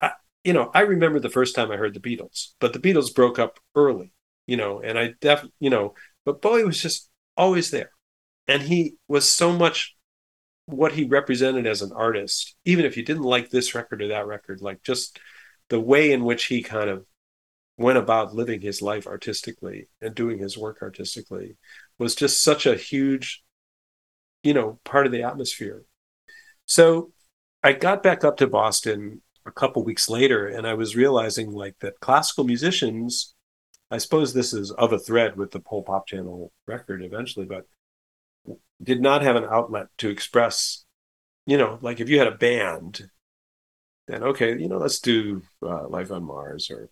I, 0.00 0.12
you 0.44 0.52
know, 0.52 0.70
I 0.74 0.80
remember 0.80 1.20
the 1.20 1.30
first 1.30 1.54
time 1.54 1.70
I 1.70 1.76
heard 1.76 1.94
the 1.94 2.00
Beatles, 2.00 2.52
but 2.60 2.72
the 2.72 2.78
Beatles 2.78 3.14
broke 3.14 3.38
up 3.38 3.58
early 3.74 4.12
you 4.46 4.56
know, 4.56 4.80
and 4.80 4.98
I 4.98 5.14
def, 5.20 5.44
you 5.60 5.70
know, 5.70 5.94
but 6.24 6.42
Bowie 6.42 6.64
was 6.64 6.80
just 6.80 7.10
always 7.36 7.70
there. 7.70 7.90
And 8.46 8.62
he 8.62 8.96
was 9.08 9.30
so 9.30 9.52
much 9.52 9.94
what 10.66 10.92
he 10.92 11.04
represented 11.04 11.66
as 11.66 11.82
an 11.82 11.92
artist, 11.94 12.56
even 12.64 12.84
if 12.84 12.96
you 12.96 13.04
didn't 13.04 13.22
like 13.22 13.50
this 13.50 13.74
record 13.74 14.02
or 14.02 14.08
that 14.08 14.26
record, 14.26 14.60
like 14.60 14.82
just 14.82 15.18
the 15.68 15.80
way 15.80 16.12
in 16.12 16.24
which 16.24 16.44
he 16.44 16.62
kind 16.62 16.90
of 16.90 17.04
went 17.76 17.98
about 17.98 18.34
living 18.34 18.60
his 18.60 18.80
life 18.80 19.06
artistically 19.06 19.88
and 20.00 20.14
doing 20.14 20.38
his 20.38 20.56
work 20.56 20.78
artistically 20.80 21.56
was 21.98 22.14
just 22.14 22.42
such 22.42 22.66
a 22.66 22.76
huge, 22.76 23.42
you 24.42 24.54
know, 24.54 24.78
part 24.84 25.06
of 25.06 25.12
the 25.12 25.22
atmosphere. 25.22 25.84
So 26.66 27.12
I 27.62 27.72
got 27.72 28.02
back 28.02 28.24
up 28.24 28.36
to 28.38 28.46
Boston 28.46 29.22
a 29.46 29.50
couple 29.50 29.84
weeks 29.84 30.08
later 30.08 30.46
and 30.46 30.66
I 30.66 30.74
was 30.74 30.96
realizing 30.96 31.50
like 31.50 31.76
that 31.80 32.00
classical 32.00 32.44
musicians 32.44 33.34
I 33.90 33.98
suppose 33.98 34.32
this 34.32 34.52
is 34.52 34.72
of 34.72 34.92
a 34.92 34.98
thread 34.98 35.36
with 35.36 35.52
the 35.52 35.60
Pole 35.60 35.82
Pop 35.84 36.08
Channel 36.08 36.50
record 36.66 37.04
eventually, 37.04 37.46
but 37.46 37.66
did 38.82 39.00
not 39.00 39.22
have 39.22 39.36
an 39.36 39.44
outlet 39.44 39.86
to 39.98 40.08
express, 40.08 40.84
you 41.46 41.56
know, 41.56 41.78
like 41.80 42.00
if 42.00 42.08
you 42.08 42.18
had 42.18 42.26
a 42.26 42.36
band, 42.36 43.08
then 44.06 44.22
okay, 44.22 44.58
you 44.58 44.68
know, 44.68 44.78
let's 44.78 45.00
do 45.00 45.42
uh, 45.62 45.88
Life 45.88 46.10
on 46.10 46.24
Mars 46.24 46.70
or 46.70 46.90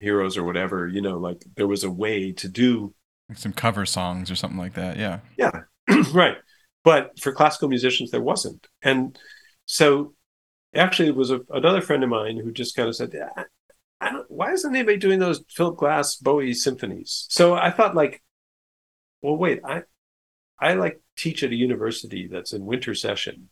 Heroes 0.00 0.36
or 0.36 0.44
whatever, 0.44 0.86
you 0.86 1.00
know, 1.00 1.18
like 1.18 1.44
there 1.56 1.66
was 1.66 1.84
a 1.84 1.90
way 1.90 2.32
to 2.32 2.48
do 2.48 2.94
like 3.28 3.38
some 3.38 3.52
cover 3.52 3.86
songs 3.86 4.30
or 4.30 4.36
something 4.36 4.58
like 4.58 4.74
that. 4.74 4.96
Yeah. 4.96 5.20
Yeah. 5.36 5.62
right. 6.12 6.36
but 6.84 7.18
for 7.18 7.32
classical 7.32 7.68
musicians, 7.68 8.10
there 8.10 8.22
wasn't. 8.22 8.66
And 8.82 9.18
so 9.66 10.14
actually, 10.74 11.08
it 11.08 11.16
was 11.16 11.30
a, 11.30 11.40
another 11.50 11.80
friend 11.80 12.04
of 12.04 12.10
mine 12.10 12.36
who 12.38 12.52
just 12.52 12.76
kind 12.76 12.88
of 12.88 12.96
said, 12.96 13.12
I, 13.36 13.44
I 14.00 14.12
don't, 14.12 14.30
why 14.30 14.52
isn't 14.52 14.74
anybody 14.74 14.98
doing 14.98 15.18
those 15.18 15.42
Philip 15.48 15.76
Glass 15.76 16.16
Bowie 16.16 16.54
symphonies? 16.54 17.26
So 17.30 17.54
I 17.54 17.70
thought, 17.70 17.94
like, 17.94 18.22
well, 19.22 19.36
wait, 19.36 19.60
I, 19.64 19.82
I 20.58 20.74
like 20.74 21.00
teach 21.16 21.42
at 21.42 21.50
a 21.50 21.56
university 21.56 22.28
that's 22.28 22.52
in 22.52 22.64
winter 22.64 22.94
session, 22.94 23.48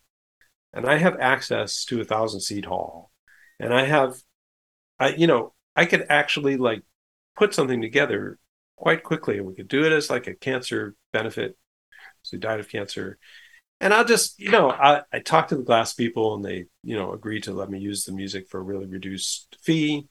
and 0.73 0.85
I 0.85 0.97
have 0.97 1.19
access 1.19 1.85
to 1.85 2.01
a 2.01 2.05
thousand 2.05 2.41
seat 2.41 2.65
hall, 2.65 3.11
and 3.59 3.73
I 3.73 3.85
have, 3.85 4.15
I, 4.99 5.09
you 5.09 5.27
know, 5.27 5.53
I 5.75 5.85
could 5.85 6.05
actually 6.09 6.57
like 6.57 6.83
put 7.35 7.53
something 7.53 7.81
together 7.81 8.39
quite 8.75 9.03
quickly, 9.03 9.37
and 9.37 9.45
we 9.47 9.55
could 9.55 9.67
do 9.67 9.85
it 9.85 9.91
as 9.91 10.09
like 10.09 10.27
a 10.27 10.35
cancer 10.35 10.95
benefit. 11.13 11.57
So 12.23 12.37
died 12.37 12.59
of 12.59 12.69
cancer, 12.69 13.19
and 13.79 13.93
I'll 13.93 14.05
just, 14.05 14.39
you 14.39 14.51
know, 14.51 14.71
I, 14.71 15.01
I 15.11 15.19
talked 15.19 15.49
to 15.49 15.57
the 15.57 15.63
glass 15.63 15.93
people, 15.93 16.33
and 16.35 16.43
they, 16.43 16.65
you 16.83 16.95
know, 16.95 17.13
agreed 17.13 17.43
to 17.43 17.51
let 17.53 17.69
me 17.69 17.79
use 17.79 18.03
the 18.03 18.13
music 18.13 18.49
for 18.49 18.59
a 18.59 18.63
really 18.63 18.87
reduced 18.87 19.57
fee. 19.61 20.07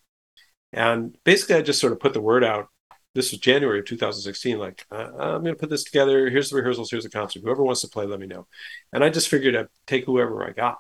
And 0.73 1.17
basically, 1.25 1.57
I 1.57 1.63
just 1.63 1.81
sort 1.81 1.93
of 1.93 2.01
put 2.01 2.13
the 2.15 2.21
word 2.21 2.45
out. 2.45 2.69
This 3.15 3.31
was 3.31 3.41
January 3.41 3.79
of 3.81 3.87
2016. 3.87 4.59
Like, 4.59 4.85
uh, 4.91 5.11
I'm 5.17 5.43
going 5.43 5.55
to 5.55 5.61
put 5.61 5.71
this 5.71 5.85
together. 5.85 6.29
Here's 6.31 6.51
the 6.51 6.57
rehearsals. 6.57 6.91
Here's 6.91 7.05
the 7.05 7.11
concert. 7.11 7.43
Whoever 7.43 7.63
wants 7.63 7.83
to 7.83 7.89
play, 7.89 8.07
let 8.07 8.21
me 8.21 8.27
know. 8.27 8.47
And 8.93 9.05
I 9.05 9.11
just 9.11 9.29
figured 9.29 9.57
I'd 9.57 9.69
take 9.87 10.05
whoever 10.07 10.45
I 10.45 10.51
got. 10.51 10.79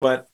But, 0.00 0.28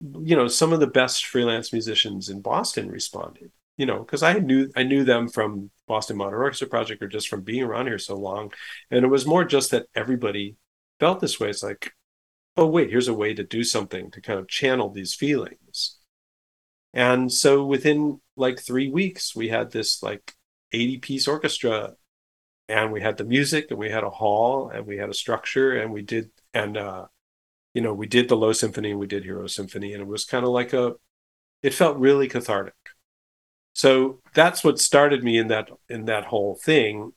you 0.00 0.36
know, 0.36 0.48
some 0.48 0.72
of 0.72 0.80
the 0.80 0.86
best 0.86 1.26
freelance 1.26 1.72
musicians 1.72 2.28
in 2.28 2.40
Boston 2.40 2.90
responded 2.90 3.50
you 3.76 3.86
know, 3.86 3.98
because 3.98 4.22
I 4.22 4.34
knew 4.34 4.70
I 4.74 4.82
knew 4.82 5.04
them 5.04 5.28
from 5.28 5.70
Boston 5.86 6.16
Modern 6.16 6.40
Orchestra 6.40 6.68
Project 6.68 7.02
or 7.02 7.08
just 7.08 7.28
from 7.28 7.42
being 7.42 7.62
around 7.62 7.86
here 7.86 7.98
so 7.98 8.16
long, 8.16 8.52
and 8.90 9.04
it 9.04 9.08
was 9.08 9.26
more 9.26 9.44
just 9.44 9.70
that 9.72 9.86
everybody 9.94 10.56
felt 10.98 11.20
this 11.20 11.38
way. 11.38 11.50
It's 11.50 11.62
like, 11.62 11.92
oh 12.56 12.66
wait, 12.66 12.90
here's 12.90 13.08
a 13.08 13.14
way 13.14 13.34
to 13.34 13.44
do 13.44 13.64
something 13.64 14.10
to 14.12 14.20
kind 14.20 14.38
of 14.38 14.48
channel 14.48 14.90
these 14.90 15.14
feelings. 15.14 15.95
And 16.96 17.30
so 17.30 17.64
within 17.66 18.22
like 18.36 18.58
three 18.58 18.88
weeks, 18.90 19.36
we 19.36 19.50
had 19.50 19.70
this 19.70 20.02
like 20.02 20.34
80 20.72 20.98
piece 20.98 21.28
orchestra, 21.28 21.94
and 22.68 22.90
we 22.90 23.02
had 23.02 23.18
the 23.18 23.24
music, 23.24 23.66
and 23.70 23.78
we 23.78 23.90
had 23.90 24.02
a 24.02 24.10
hall, 24.10 24.70
and 24.70 24.86
we 24.86 24.96
had 24.96 25.10
a 25.10 25.14
structure, 25.14 25.76
and 25.78 25.92
we 25.92 26.02
did 26.02 26.30
and 26.54 26.76
uh, 26.78 27.06
you 27.74 27.82
know 27.82 27.92
we 27.94 28.06
did 28.06 28.28
the 28.28 28.36
Low 28.36 28.52
Symphony, 28.52 28.92
and 28.92 29.00
we 29.00 29.06
did 29.06 29.24
Hero 29.24 29.46
Symphony, 29.46 29.92
and 29.92 30.02
it 30.02 30.08
was 30.08 30.24
kind 30.24 30.44
of 30.44 30.52
like 30.52 30.72
a, 30.72 30.94
it 31.62 31.74
felt 31.74 31.98
really 31.98 32.28
cathartic. 32.28 32.74
So 33.74 34.22
that's 34.34 34.64
what 34.64 34.78
started 34.80 35.22
me 35.22 35.38
in 35.38 35.48
that 35.48 35.68
in 35.90 36.06
that 36.06 36.24
whole 36.26 36.56
thing. 36.56 37.12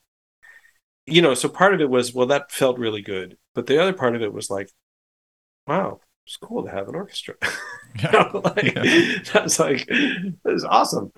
You 1.05 1.21
know 1.21 1.33
so 1.35 1.49
part 1.49 1.73
of 1.73 1.81
it 1.81 1.89
was 1.89 2.13
well 2.13 2.27
that 2.27 2.51
felt 2.51 2.77
really 2.79 3.01
good. 3.01 3.37
But 3.55 3.67
the 3.67 3.81
other 3.81 3.93
part 3.93 4.15
of 4.15 4.21
it 4.21 4.33
was 4.33 4.49
like 4.49 4.71
wow 5.67 6.01
it's 6.29 6.37
cool 6.37 6.63
to 6.63 6.69
have 6.69 6.87
an 6.87 6.95
orchestra 6.95 7.33
you 7.99 8.11
know, 8.13 8.41
like, 8.55 8.75
yeah. 8.75 9.17
that's 9.33 9.57
like 9.57 9.87
this 9.87 10.35
is 10.45 10.63
awesome 10.63 11.11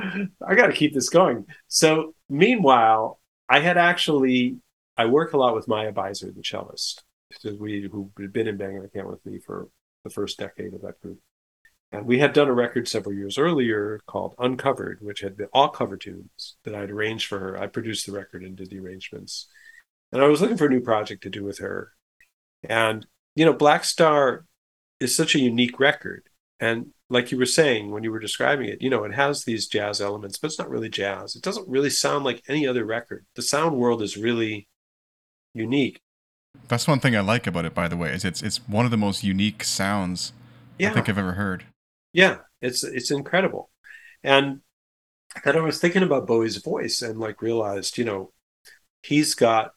i 0.48 0.56
got 0.56 0.68
to 0.68 0.74
keep 0.74 0.94
this 0.94 1.10
going 1.10 1.46
so 1.68 2.16
meanwhile 2.30 3.20
i 3.50 3.60
had 3.60 3.78
actually 3.78 4.56
i 4.96 5.06
work 5.06 5.34
a 5.34 5.38
lot 5.38 5.54
with 5.54 5.68
Maya 5.68 5.92
Beiser, 5.92 6.34
the 6.34 6.42
cellist 6.42 7.04
we 7.60 7.90
who 7.92 8.10
had 8.20 8.32
been 8.32 8.48
in 8.48 8.58
Bang 8.58 8.78
on 8.78 8.86
a 8.86 8.88
Can 8.88 9.08
with 9.08 9.26
me 9.26 9.40
for 9.46 9.68
the 10.06 10.10
first 10.10 10.40
decade 10.40 10.74
of 10.74 10.82
that 10.82 11.00
group 11.02 11.20
and 11.92 12.06
we 12.06 12.20
had 12.20 12.32
done 12.32 12.48
a 12.48 12.54
record 12.54 12.88
several 12.88 13.14
years 13.14 13.38
earlier 13.38 14.00
called 14.08 14.34
Uncovered, 14.40 15.00
which 15.02 15.20
had 15.20 15.36
been 15.36 15.50
all 15.54 15.68
cover 15.68 15.98
tunes 15.98 16.56
that 16.64 16.74
I'd 16.74 16.90
arranged 16.90 17.28
for 17.28 17.38
her. 17.38 17.58
I 17.60 17.68
produced 17.68 18.06
the 18.06 18.14
record 18.14 18.44
and 18.44 18.56
did 18.56 18.70
the 18.70 18.80
arrangements. 18.80 19.50
And 20.14 20.22
I 20.22 20.28
was 20.30 20.40
looking 20.40 20.56
for 20.56 20.68
a 20.68 20.70
new 20.70 20.80
project 20.80 21.24
to 21.24 21.30
do 21.30 21.44
with 21.44 21.60
her. 21.60 21.92
And, 22.64 23.06
you 23.36 23.44
know, 23.44 23.54
Blackstar 23.54 24.44
is 25.02 25.16
such 25.16 25.36
a 25.36 25.40
unique 25.40 25.80
record. 25.80 26.24
And 26.60 26.94
like 27.10 27.32
you 27.32 27.38
were 27.38 27.46
saying 27.46 27.92
when 27.92 28.04
you 28.04 28.12
were 28.12 28.20
describing 28.20 28.70
it, 28.70 28.82
you 28.82 28.90
know, 28.90 29.04
it 29.04 29.14
has 29.14 29.44
these 29.44 29.68
jazz 29.68 30.00
elements, 30.00 30.38
but 30.38 30.48
it's 30.48 30.60
not 30.60 30.70
really 30.70 30.90
jazz. 30.90 31.36
It 31.36 31.42
doesn't 31.42 31.68
really 31.68 31.90
sound 31.90 32.24
like 32.24 32.44
any 32.48 32.68
other 32.68 32.86
record. 32.86 33.26
The 33.36 33.42
sound 33.42 33.78
world 33.78 34.02
is 34.02 34.16
really 34.16 34.68
unique. 35.54 36.00
That's 36.68 36.88
one 36.88 37.00
thing 37.00 37.16
I 37.16 37.22
like 37.22 37.48
about 37.48 37.66
it, 37.66 37.74
by 37.74 37.88
the 37.88 37.98
way, 37.98 38.14
is 38.14 38.24
it's 38.24 38.42
it's 38.42 38.58
one 38.68 38.86
of 38.86 38.92
the 38.92 38.98
most 38.98 39.24
unique 39.24 39.64
sounds 39.64 40.34
yeah. 40.78 40.92
I 40.92 40.94
think 40.94 41.10
I've 41.10 41.18
ever 41.18 41.34
heard. 41.34 41.66
Yeah, 42.14 42.40
it's 42.62 42.84
it's 42.84 43.12
incredible. 43.12 43.70
And 44.24 44.62
then 45.44 45.58
I 45.58 45.62
was 45.62 45.80
thinking 45.80 46.04
about 46.04 46.28
Bowie's 46.28 46.58
voice 46.58 47.02
and 47.02 47.20
like 47.20 47.42
realized, 47.42 47.98
you 47.98 48.04
know, 48.04 48.34
he's 49.02 49.34
got, 49.34 49.72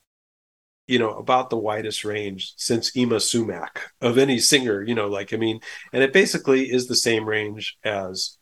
you 0.87 0.99
know, 0.99 1.11
about 1.11 1.51
the 1.51 1.57
widest 1.57 2.05
range 2.05 2.53
since 2.57 2.91
Yma 2.93 3.21
Sumac 3.21 3.91
of 4.01 4.19
any 4.19 4.39
singer, 4.39 4.83
you 4.83 4.95
know, 4.95 5.09
like 5.09 5.33
I 5.33 5.37
mean, 5.37 5.61
and 5.93 6.03
it 6.03 6.13
basically 6.13 6.71
is 6.71 6.87
the 6.87 6.97
same 6.97 7.27
range 7.27 7.77
as 7.85 8.39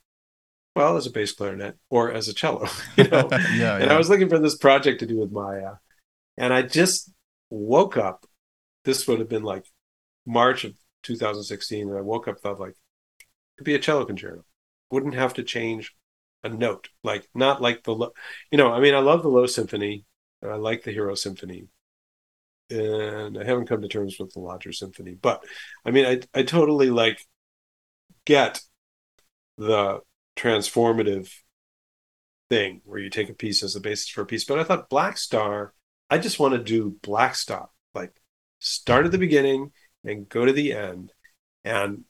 well 0.74 0.96
as 0.96 1.06
a 1.06 1.10
bass 1.10 1.32
clarinet 1.32 1.76
or 1.90 2.10
as 2.10 2.28
a 2.28 2.34
cello, 2.34 2.66
you 2.96 3.04
know. 3.04 3.28
yeah, 3.30 3.76
and 3.76 3.84
yeah. 3.84 3.94
I 3.94 3.98
was 3.98 4.08
looking 4.08 4.28
for 4.28 4.38
this 4.38 4.56
project 4.56 5.00
to 5.00 5.06
do 5.06 5.18
with 5.18 5.32
Maya. 5.32 5.74
And 6.36 6.52
I 6.52 6.62
just 6.62 7.12
woke 7.50 7.96
up. 7.96 8.26
This 8.84 9.06
would 9.06 9.20
have 9.20 9.28
been 9.28 9.44
like 9.44 9.66
March 10.26 10.64
of 10.64 10.74
2016, 11.02 11.88
and 11.88 11.98
I 11.98 12.00
woke 12.00 12.26
up 12.26 12.40
thought 12.40 12.60
like 12.60 12.74
could 13.56 13.64
be 13.64 13.74
a 13.74 13.78
cello 13.78 14.04
concerto. 14.04 14.44
Wouldn't 14.90 15.14
have 15.14 15.34
to 15.34 15.42
change 15.42 15.94
a 16.42 16.48
note. 16.48 16.88
Like 17.04 17.28
not 17.34 17.62
like 17.62 17.84
the 17.84 17.94
low, 17.94 18.12
you 18.50 18.58
know. 18.58 18.72
I 18.72 18.80
mean, 18.80 18.94
I 18.94 18.98
love 18.98 19.22
the 19.22 19.28
Low 19.28 19.46
Symphony. 19.46 20.04
I 20.42 20.56
like 20.56 20.82
the 20.82 20.90
Hero 20.90 21.14
Symphony, 21.14 21.68
and 22.72 23.38
I 23.38 23.44
haven't 23.44 23.68
come 23.68 23.82
to 23.82 23.88
terms 23.88 24.16
with 24.18 24.32
the 24.32 24.40
Lodger 24.40 24.72
Symphony. 24.72 25.14
But 25.14 25.44
I 25.84 25.90
mean, 25.90 26.06
I 26.06 26.20
I 26.34 26.42
totally 26.42 26.90
like 26.90 27.18
get 28.24 28.60
the 29.58 30.00
transformative 30.36 31.30
thing 32.48 32.80
where 32.84 32.98
you 32.98 33.10
take 33.10 33.30
a 33.30 33.34
piece 33.34 33.62
as 33.62 33.74
the 33.74 33.80
basis 33.80 34.08
for 34.08 34.22
a 34.22 34.26
piece. 34.26 34.44
But 34.44 34.58
I 34.58 34.64
thought 34.64 34.90
Blackstar, 34.90 35.70
I 36.10 36.18
just 36.18 36.38
want 36.38 36.54
to 36.54 36.62
do 36.62 36.96
Blackstar, 37.02 37.68
like 37.94 38.12
start 38.58 39.06
at 39.06 39.12
the 39.12 39.18
beginning 39.18 39.72
and 40.04 40.28
go 40.28 40.44
to 40.44 40.52
the 40.52 40.72
end. 40.72 41.12
And 41.64 42.04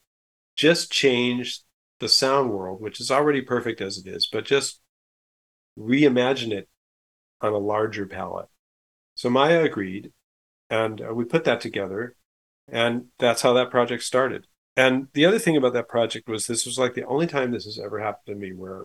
just 0.56 0.90
change 0.90 1.60
the 2.00 2.08
sound 2.08 2.50
world, 2.50 2.80
which 2.80 3.00
is 3.00 3.10
already 3.10 3.42
perfect 3.42 3.80
as 3.80 3.98
it 3.98 4.06
is, 4.06 4.28
but 4.30 4.44
just 4.44 4.80
reimagine 5.78 6.52
it 6.52 6.68
on 7.40 7.52
a 7.52 7.58
larger 7.58 8.06
palette. 8.06 8.48
So 9.14 9.30
Maya 9.30 9.62
agreed, 9.62 10.12
and 10.72 11.02
uh, 11.02 11.12
we 11.14 11.24
put 11.24 11.44
that 11.44 11.60
together, 11.60 12.16
and 12.66 13.06
that's 13.18 13.42
how 13.42 13.52
that 13.52 13.70
project 13.70 14.02
started. 14.02 14.46
And 14.76 15.08
the 15.12 15.26
other 15.26 15.38
thing 15.38 15.56
about 15.56 15.74
that 15.74 15.88
project 15.88 16.28
was 16.28 16.46
this 16.46 16.64
was 16.64 16.78
like 16.78 16.94
the 16.94 17.04
only 17.04 17.26
time 17.26 17.50
this 17.50 17.66
has 17.66 17.78
ever 17.78 17.98
happened 17.98 18.26
to 18.26 18.34
me 18.34 18.52
where 18.54 18.84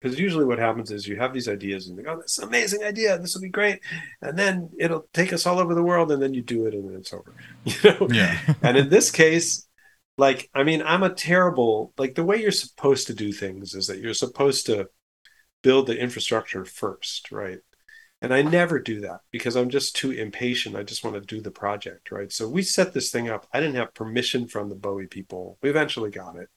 because 0.00 0.18
usually 0.18 0.44
what 0.44 0.58
happens 0.58 0.90
is 0.90 1.06
you 1.06 1.16
have 1.16 1.32
these 1.32 1.48
ideas 1.48 1.88
and 1.88 1.96
you 1.96 2.04
go, 2.04 2.12
oh, 2.12 2.20
this 2.20 2.32
is 2.32 2.38
an 2.38 2.48
amazing 2.48 2.84
idea, 2.84 3.18
this 3.18 3.34
will 3.34 3.42
be 3.42 3.48
great. 3.48 3.80
And 4.20 4.38
then 4.38 4.70
it'll 4.78 5.08
take 5.14 5.32
us 5.32 5.46
all 5.46 5.58
over 5.58 5.74
the 5.74 5.82
world, 5.82 6.12
and 6.12 6.22
then 6.22 6.34
you 6.34 6.42
do 6.42 6.66
it 6.66 6.74
and 6.74 6.88
then 6.88 6.96
it's 6.96 7.12
over. 7.12 7.34
You 7.64 7.74
know? 7.90 8.08
Yeah. 8.10 8.38
and 8.62 8.76
in 8.76 8.88
this 8.88 9.10
case, 9.10 9.66
like 10.18 10.48
i 10.54 10.62
mean 10.62 10.82
i'm 10.82 11.02
a 11.02 11.12
terrible 11.12 11.92
like 11.98 12.14
the 12.14 12.24
way 12.24 12.40
you're 12.40 12.50
supposed 12.50 13.06
to 13.06 13.14
do 13.14 13.32
things 13.32 13.74
is 13.74 13.86
that 13.86 13.98
you're 13.98 14.14
supposed 14.14 14.66
to 14.66 14.88
build 15.62 15.86
the 15.86 15.98
infrastructure 15.98 16.64
first 16.64 17.30
right 17.30 17.58
and 18.26 18.34
i 18.34 18.42
never 18.42 18.80
do 18.80 19.00
that 19.00 19.20
because 19.30 19.54
i'm 19.54 19.70
just 19.70 19.94
too 19.94 20.10
impatient. 20.10 20.74
I 20.74 20.82
just 20.82 21.04
want 21.04 21.14
to 21.14 21.20
do 21.20 21.40
the 21.40 21.52
project 21.52 22.10
right? 22.10 22.32
So 22.32 22.48
we 22.48 22.62
set 22.62 22.92
this 22.92 23.10
thing 23.12 23.30
up. 23.30 23.46
I 23.52 23.60
didn't 23.60 23.76
have 23.76 23.94
permission 23.94 24.48
from 24.48 24.68
the 24.68 24.74
bowie 24.74 25.06
people. 25.06 25.58
We 25.62 25.70
eventually 25.70 26.10
got 26.10 26.34
it. 26.34 26.48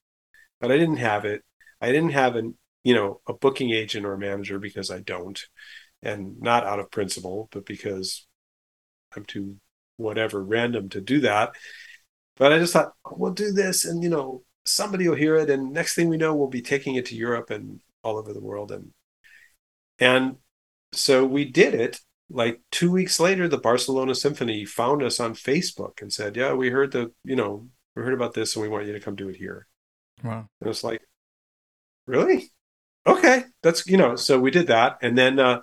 But 0.60 0.72
i 0.72 0.78
didn't 0.78 0.98
have 0.98 1.26
it. 1.26 1.44
I 1.80 1.92
didn't 1.92 2.14
have 2.14 2.36
an 2.36 2.58
you 2.84 2.96
know 2.96 3.22
a 3.28 3.34
booking 3.34 3.70
agent 3.70 4.06
or 4.06 4.14
a 4.14 4.18
manager 4.18 4.58
because 4.58 4.90
i 4.90 5.00
don't. 5.00 5.40
And 6.02 6.42
not 6.42 6.66
out 6.66 6.80
of 6.80 6.90
principle 6.90 7.50
but 7.52 7.66
because 7.66 8.26
i'm 9.16 9.26
too 9.26 9.58
whatever 9.98 10.44
random 10.44 10.90
to 10.90 11.02
do 11.02 11.20
that. 11.22 11.56
But 12.38 12.54
I 12.54 12.58
just 12.58 12.74
thought, 12.74 12.94
oh, 13.06 13.16
we'll 13.18 13.34
do 13.34 13.52
this, 13.52 13.86
and 13.86 14.02
you 14.02 14.10
know, 14.10 14.44
somebody 14.66 15.08
will 15.08 15.16
hear 15.16 15.36
it, 15.36 15.50
and 15.50 15.74
next 15.74 15.94
thing 15.94 16.10
we 16.10 16.18
know, 16.18 16.34
we'll 16.34 16.48
be 16.48 16.62
taking 16.62 16.96
it 16.96 17.06
to 17.08 17.16
Europe 17.16 17.50
and 17.50 17.82
all 18.02 18.18
over 18.18 18.34
the 18.34 18.40
world, 18.40 18.72
and 18.72 18.94
and 20.00 20.38
so 20.92 21.26
we 21.26 21.46
did 21.46 21.74
it. 21.74 22.00
Like 22.30 22.62
two 22.72 22.92
weeks 22.92 23.20
later, 23.20 23.48
the 23.48 23.58
Barcelona 23.58 24.14
Symphony 24.14 24.66
found 24.66 25.02
us 25.02 25.20
on 25.20 25.34
Facebook 25.34 26.02
and 26.02 26.14
said, 26.14 26.36
"Yeah, 26.36 26.54
we 26.54 26.70
heard 26.70 26.92
the, 26.92 27.12
you 27.24 27.36
know, 27.36 27.68
we 27.96 28.04
heard 28.04 28.14
about 28.14 28.34
this, 28.34 28.56
and 28.56 28.64
we 28.64 28.70
want 28.70 28.86
you 28.86 28.94
to 28.94 29.00
come 29.00 29.16
do 29.16 29.30
it 29.30 29.36
here." 29.36 29.68
Wow! 30.24 30.48
And 30.62 30.70
it's 30.70 30.84
like, 30.84 31.02
really? 32.06 32.52
Okay, 33.08 33.46
that's 33.64 33.88
you 33.88 33.98
know. 33.98 34.16
So 34.16 34.40
we 34.40 34.52
did 34.52 34.68
that, 34.68 35.00
and 35.02 35.18
then 35.18 35.40
uh, 35.40 35.62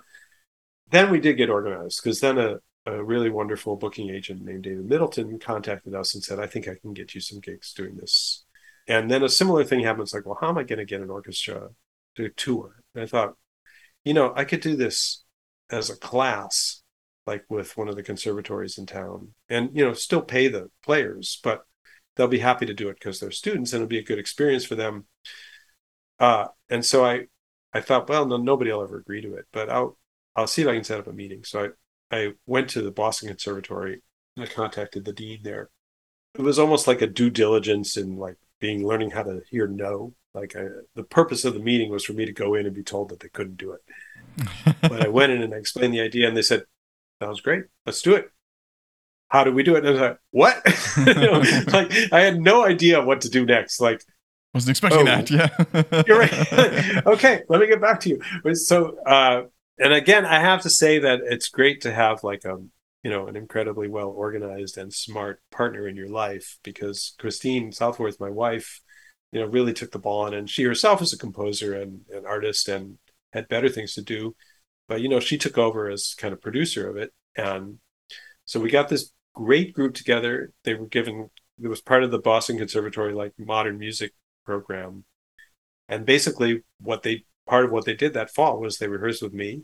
then 0.91 1.11
we 1.11 1.19
did 1.19 1.37
get 1.37 1.49
organized 1.49 2.01
because 2.03 2.19
then 2.19 2.37
a 2.37 2.57
a 2.87 3.03
really 3.03 3.29
wonderful 3.29 3.75
booking 3.75 4.09
agent 4.09 4.41
named 4.43 4.63
David 4.63 4.85
Middleton 4.85 5.39
contacted 5.39 5.93
us 5.93 6.15
and 6.15 6.23
said, 6.23 6.39
I 6.39 6.47
think 6.47 6.67
I 6.67 6.75
can 6.81 6.93
get 6.93 7.13
you 7.13 7.19
some 7.21 7.41
gigs 7.41 7.73
doing 7.73 7.97
this. 7.97 8.45
And 8.87 9.11
then 9.11 9.23
a 9.23 9.29
similar 9.29 9.65
thing 9.65 9.81
happens 9.81 10.13
like, 10.13 10.25
well, 10.25 10.37
how 10.39 10.49
am 10.49 10.57
I 10.57 10.63
going 10.63 10.79
to 10.79 10.85
get 10.85 11.01
an 11.01 11.09
orchestra 11.09 11.69
to 12.15 12.29
tour? 12.29 12.81
And 12.95 13.03
I 13.03 13.05
thought, 13.05 13.35
you 14.07 14.13
know, 14.13 14.33
I 14.35 14.45
could 14.45 14.61
do 14.61 14.75
this 14.75 15.23
as 15.69 15.89
a 15.89 15.97
class 15.97 16.81
like 17.25 17.43
with 17.49 17.75
one 17.75 17.89
of 17.89 17.97
the 17.97 18.03
conservatories 18.03 18.77
in 18.77 18.85
town, 18.85 19.33
and 19.49 19.69
you 19.73 19.83
know, 19.83 19.93
still 19.93 20.21
pay 20.21 20.47
the 20.47 20.71
players, 20.81 21.39
but 21.43 21.65
they'll 22.15 22.27
be 22.27 22.39
happy 22.39 22.65
to 22.65 22.73
do 22.73 22.87
it 22.89 22.95
because 22.95 23.19
they're 23.19 23.31
students 23.31 23.73
and 23.73 23.81
it'll 23.81 23.89
be 23.89 23.99
a 23.99 24.03
good 24.03 24.17
experience 24.17 24.65
for 24.65 24.75
them. 24.75 25.05
Uh, 26.19 26.47
and 26.69 26.83
so 26.83 27.05
I, 27.05 27.25
I 27.73 27.81
thought, 27.81 28.09
well, 28.09 28.25
no, 28.25 28.37
nobody 28.37 28.71
will 28.71 28.81
ever 28.81 28.97
agree 28.97 29.21
to 29.21 29.35
it, 29.35 29.45
but 29.51 29.69
I'll, 29.69 29.97
I'll 30.35 30.47
see 30.47 30.63
if 30.63 30.67
I 30.67 30.73
can 30.73 30.83
set 30.83 30.99
up 30.99 31.07
a 31.07 31.13
meeting. 31.13 31.43
So 31.43 31.69
I, 32.11 32.17
I 32.17 32.31
went 32.47 32.69
to 32.71 32.81
the 32.81 32.91
Boston 32.91 33.27
Conservatory 33.27 34.01
and 34.35 34.45
I 34.45 34.47
contacted 34.47 35.05
the 35.05 35.13
dean 35.13 35.41
there. 35.43 35.69
It 36.33 36.41
was 36.41 36.59
almost 36.59 36.87
like 36.87 37.01
a 37.01 37.07
due 37.07 37.29
diligence 37.29 37.97
in 37.97 38.15
like 38.15 38.37
being 38.59 38.87
learning 38.87 39.11
how 39.11 39.23
to 39.23 39.41
hear 39.49 39.67
no. 39.67 40.13
Like 40.37 40.55
I, 40.55 40.67
the 40.95 41.03
purpose 41.03 41.45
of 41.45 41.53
the 41.53 41.59
meeting 41.59 41.91
was 41.91 42.05
for 42.05 42.13
me 42.13 42.25
to 42.25 42.33
go 42.33 42.53
in 42.53 42.65
and 42.65 42.75
be 42.75 42.83
told 42.83 43.09
that 43.09 43.19
they 43.19 43.29
couldn't 43.29 43.57
do 43.57 43.71
it. 43.71 43.81
but 44.81 45.05
I 45.05 45.07
went 45.07 45.31
in 45.31 45.41
and 45.41 45.53
I 45.53 45.57
explained 45.57 45.93
the 45.93 46.01
idea, 46.01 46.27
and 46.27 46.37
they 46.37 46.41
said, 46.41 46.63
"That 47.19 47.29
was 47.29 47.41
great. 47.41 47.65
Let's 47.85 48.01
do 48.01 48.15
it." 48.15 48.29
How 49.29 49.43
do 49.43 49.51
we 49.51 49.63
do 49.63 49.75
it? 49.75 49.79
And 49.79 49.87
I 49.87 49.91
was 49.91 50.01
like, 50.01 50.19
"What?" 50.31 51.15
know, 51.15 51.39
like 51.73 51.91
I 52.13 52.21
had 52.21 52.39
no 52.39 52.65
idea 52.65 53.03
what 53.03 53.21
to 53.21 53.29
do 53.29 53.45
next. 53.45 53.81
Like 53.81 54.03
wasn't 54.53 54.71
expecting 54.71 55.01
oh, 55.01 55.05
that. 55.05 55.29
Yeah, 55.29 56.03
you're 56.07 56.19
right. 56.19 57.05
okay, 57.07 57.43
let 57.49 57.59
me 57.59 57.67
get 57.67 57.81
back 57.81 57.99
to 58.01 58.09
you. 58.09 58.55
So, 58.55 58.97
uh, 59.05 59.43
and 59.77 59.93
again, 59.93 60.25
I 60.25 60.39
have 60.39 60.61
to 60.61 60.69
say 60.69 60.99
that 60.99 61.19
it's 61.23 61.49
great 61.49 61.81
to 61.81 61.93
have 61.93 62.23
like 62.23 62.45
a 62.45 62.57
you 63.03 63.11
know 63.11 63.27
an 63.27 63.35
incredibly 63.35 63.87
well 63.87 64.09
organized 64.09 64.77
and 64.77 64.93
smart 64.93 65.41
partner 65.51 65.87
in 65.87 65.95
your 65.95 66.09
life 66.09 66.57
because 66.63 67.15
Christine 67.19 67.71
Southworth, 67.71 68.19
my 68.19 68.29
wife, 68.29 68.81
you 69.31 69.39
know, 69.39 69.47
really 69.47 69.73
took 69.73 69.91
the 69.91 69.99
ball 69.99 70.25
on, 70.25 70.33
and 70.33 70.49
she 70.49 70.63
herself 70.63 71.01
is 71.01 71.13
a 71.13 71.17
composer 71.17 71.73
and 71.73 72.01
an 72.13 72.25
artist 72.25 72.67
and 72.67 72.97
had 73.33 73.47
better 73.47 73.69
things 73.69 73.93
to 73.95 74.01
do, 74.01 74.35
but 74.87 75.01
you 75.01 75.09
know, 75.09 75.19
she 75.19 75.37
took 75.37 75.57
over 75.57 75.89
as 75.89 76.15
kind 76.17 76.33
of 76.33 76.41
producer 76.41 76.89
of 76.89 76.97
it, 76.97 77.11
and 77.35 77.79
so 78.45 78.59
we 78.59 78.69
got 78.69 78.89
this 78.89 79.11
great 79.33 79.73
group 79.73 79.93
together. 79.93 80.51
They 80.63 80.73
were 80.73 80.87
given 80.87 81.29
it 81.61 81.67
was 81.67 81.81
part 81.81 82.03
of 82.03 82.11
the 82.11 82.19
Boston 82.19 82.57
Conservatory 82.57 83.13
like 83.13 83.33
modern 83.37 83.77
music 83.77 84.13
program. 84.45 85.05
And 85.89 86.05
basically, 86.05 86.63
what 86.79 87.03
they 87.03 87.25
part 87.47 87.65
of 87.65 87.71
what 87.71 87.85
they 87.85 87.95
did 87.95 88.13
that 88.13 88.33
fall 88.33 88.59
was 88.59 88.77
they 88.77 88.87
rehearsed 88.87 89.21
with 89.21 89.33
me, 89.33 89.63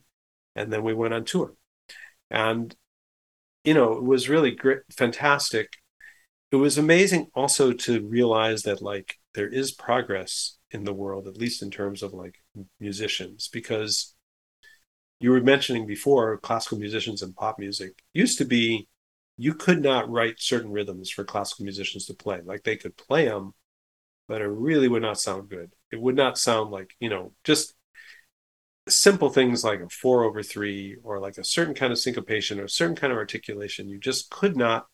and 0.56 0.72
then 0.72 0.84
we 0.84 0.94
went 0.94 1.14
on 1.14 1.26
tour. 1.26 1.54
And 2.30 2.76
you 3.64 3.74
know, 3.74 3.94
it 3.94 4.04
was 4.04 4.30
really 4.30 4.52
great, 4.52 4.80
fantastic. 4.92 5.70
It 6.52 6.58
was 6.58 6.78
amazing 6.78 7.30
also 7.34 7.74
to 7.74 8.06
realize 8.08 8.64
that 8.64 8.82
like 8.82 9.18
there 9.36 9.48
is 9.48 9.72
progress 9.72 10.58
in 10.72 10.84
the 10.84 10.94
world, 10.94 11.28
at 11.28 11.38
least 11.38 11.62
in 11.62 11.72
terms 11.72 12.04
of 12.04 12.14
like 12.14 12.36
musicians, 12.80 13.50
because 13.52 14.16
you 15.20 15.32
were 15.32 15.42
mentioning 15.42 15.86
before 15.88 16.38
classical 16.40 16.78
musicians 16.78 17.22
and 17.22 17.36
pop 17.36 17.58
music 17.60 18.04
used 18.14 18.38
to 18.38 18.46
be 18.46 18.88
you 19.38 19.54
could 19.54 19.82
not 19.82 20.10
write 20.10 20.36
certain 20.40 20.72
rhythms 20.72 21.10
for 21.10 21.24
classical 21.24 21.64
musicians 21.66 22.06
to 22.06 22.14
play. 22.14 22.42
Like 22.44 22.64
they 22.64 22.78
could 22.78 22.96
play 22.98 23.26
them, 23.26 23.54
but 24.28 24.42
it 24.42 24.48
really 24.48 24.88
would 24.88 25.02
not 25.02 25.20
sound 25.20 25.50
good. 25.50 25.72
It 25.92 26.00
would 26.00 26.16
not 26.16 26.38
sound 26.38 26.72
like, 26.72 26.92
you 27.00 27.10
know, 27.10 27.34
just 27.44 27.74
simple 28.88 29.30
things 29.30 29.64
like 29.64 29.80
a 29.80 29.90
four 29.90 30.24
over 30.24 30.44
three 30.44 30.98
or 31.04 31.20
like 31.20 31.38
a 31.38 31.44
certain 31.44 31.74
kind 31.74 31.92
of 31.92 32.00
syncopation 32.00 32.60
or 32.60 32.66
a 32.66 32.70
certain 32.70 32.96
kind 32.96 33.12
of 33.12 33.18
articulation. 33.18 33.90
You 33.90 34.00
just 34.00 34.30
could 34.30 34.56
not 34.56 34.88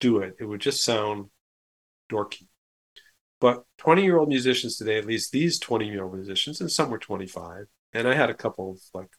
do 0.00 0.18
it. 0.18 0.36
It 0.40 0.44
would 0.44 0.60
just 0.60 0.84
sound 0.84 1.30
dorky. 2.10 2.48
But 3.42 3.64
20 3.78 4.04
year 4.04 4.18
old 4.18 4.28
musicians 4.28 4.76
today, 4.76 4.98
at 4.98 5.04
least 5.04 5.32
these 5.32 5.58
20 5.58 5.88
year 5.88 6.04
old 6.04 6.14
musicians, 6.14 6.60
and 6.60 6.70
some 6.70 6.90
were 6.90 6.98
25, 6.98 7.66
and 7.92 8.06
I 8.06 8.14
had 8.14 8.30
a 8.30 8.34
couple 8.34 8.70
of 8.70 8.78
like 8.94 9.10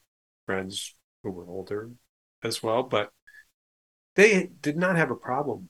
friends 0.45 0.95
who 1.24 1.32
were 1.32 1.45
older 1.45 1.91
as 2.41 2.63
well, 2.63 2.84
but 2.84 3.11
they 4.15 4.49
did 4.61 4.78
not 4.78 4.95
have 4.95 5.11
a 5.11 5.15
problem 5.15 5.69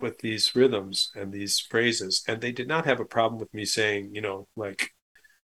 with 0.00 0.18
these 0.18 0.54
rhythms 0.54 1.10
and 1.14 1.32
these 1.32 1.58
phrases 1.58 2.22
and 2.28 2.40
they 2.40 2.52
did 2.52 2.68
not 2.68 2.84
have 2.84 3.00
a 3.00 3.04
problem 3.04 3.40
with 3.40 3.54
me 3.54 3.64
saying 3.64 4.10
you 4.12 4.20
know 4.20 4.48
like 4.56 4.90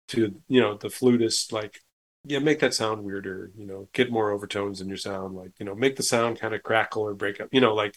to 0.06 0.40
you 0.46 0.60
know 0.60 0.76
the 0.76 0.88
flutist 0.88 1.52
like 1.52 1.80
yeah 2.24 2.38
make 2.38 2.60
that 2.60 2.72
sound 2.72 3.02
weirder 3.02 3.50
you 3.56 3.66
know 3.66 3.88
get 3.92 4.10
more 4.10 4.30
overtones 4.30 4.80
in 4.80 4.88
your 4.88 4.96
sound 4.96 5.34
like 5.34 5.50
you 5.58 5.66
know 5.66 5.74
make 5.74 5.96
the 5.96 6.02
sound 6.02 6.38
kind 6.40 6.54
of 6.54 6.62
crackle 6.62 7.02
or 7.02 7.12
break 7.12 7.40
up 7.40 7.48
you 7.50 7.60
know 7.60 7.74
like 7.74 7.96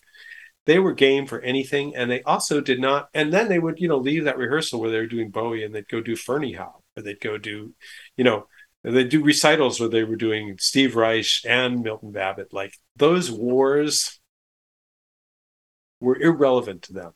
they 0.70 0.80
were 0.80 0.93
game 0.93 1.26
for 1.26 1.41
anything 1.41 1.95
and 1.95 2.09
they 2.09 2.22
also 2.24 2.61
did 2.61 2.80
not 2.80 3.09
and 3.13 3.34
then 3.34 3.49
they 3.49 3.59
would 3.59 3.80
you 3.80 3.88
know 3.88 3.97
leave 3.97 4.26
that 4.26 4.38
rehearsal 4.38 4.80
where 4.80 4.91
they 4.91 4.99
were 4.99 5.05
doing 5.05 5.30
bowie 5.30 5.63
and 5.63 5.74
they'd 5.74 5.89
go 5.89 6.01
do 6.01 6.15
Ferneyhough 6.15 6.82
or 6.95 7.03
they'd 7.03 7.22
go 7.22 7.38
do 7.38 7.74
you 8.17 8.24
know 8.24 8.47
they'd 8.84 9.09
do 9.09 9.24
recitals 9.24 9.80
where 9.80 9.89
they 9.89 10.03
were 10.03 10.15
doing 10.15 10.55
steve 10.59 10.95
reich 10.95 11.41
and 11.45 11.82
milton 11.82 12.11
babbitt 12.11 12.53
like 12.53 12.74
those 12.95 13.32
wars 13.32 14.20
were 15.99 16.20
irrelevant 16.20 16.84
to 16.84 16.93
them. 16.93 17.13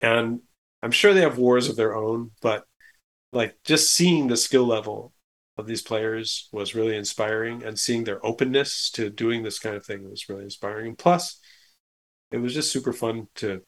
And 0.00 0.40
I'm 0.82 0.90
sure 0.90 1.14
they 1.14 1.22
have 1.22 1.38
wars 1.38 1.68
of 1.68 1.76
their 1.76 1.94
own, 1.94 2.32
but 2.42 2.64
like 3.32 3.56
just 3.64 3.92
seeing 3.92 4.28
the 4.28 4.36
skill 4.36 4.66
level 4.66 5.12
of 5.58 5.66
these 5.66 5.82
players 5.82 6.48
was 6.52 6.74
really 6.74 6.96
inspiring 6.96 7.62
and 7.62 7.78
seeing 7.78 8.04
their 8.04 8.24
openness 8.24 8.90
to 8.90 9.10
doing 9.10 9.42
this 9.42 9.58
kind 9.58 9.74
of 9.74 9.84
thing 9.84 10.08
was 10.08 10.28
really 10.28 10.44
inspiring. 10.44 10.88
And 10.88 10.98
plus, 10.98 11.40
it 12.30 12.38
was 12.38 12.54
just 12.54 12.72
super 12.72 12.92
fun 12.92 13.28
to 13.36 13.62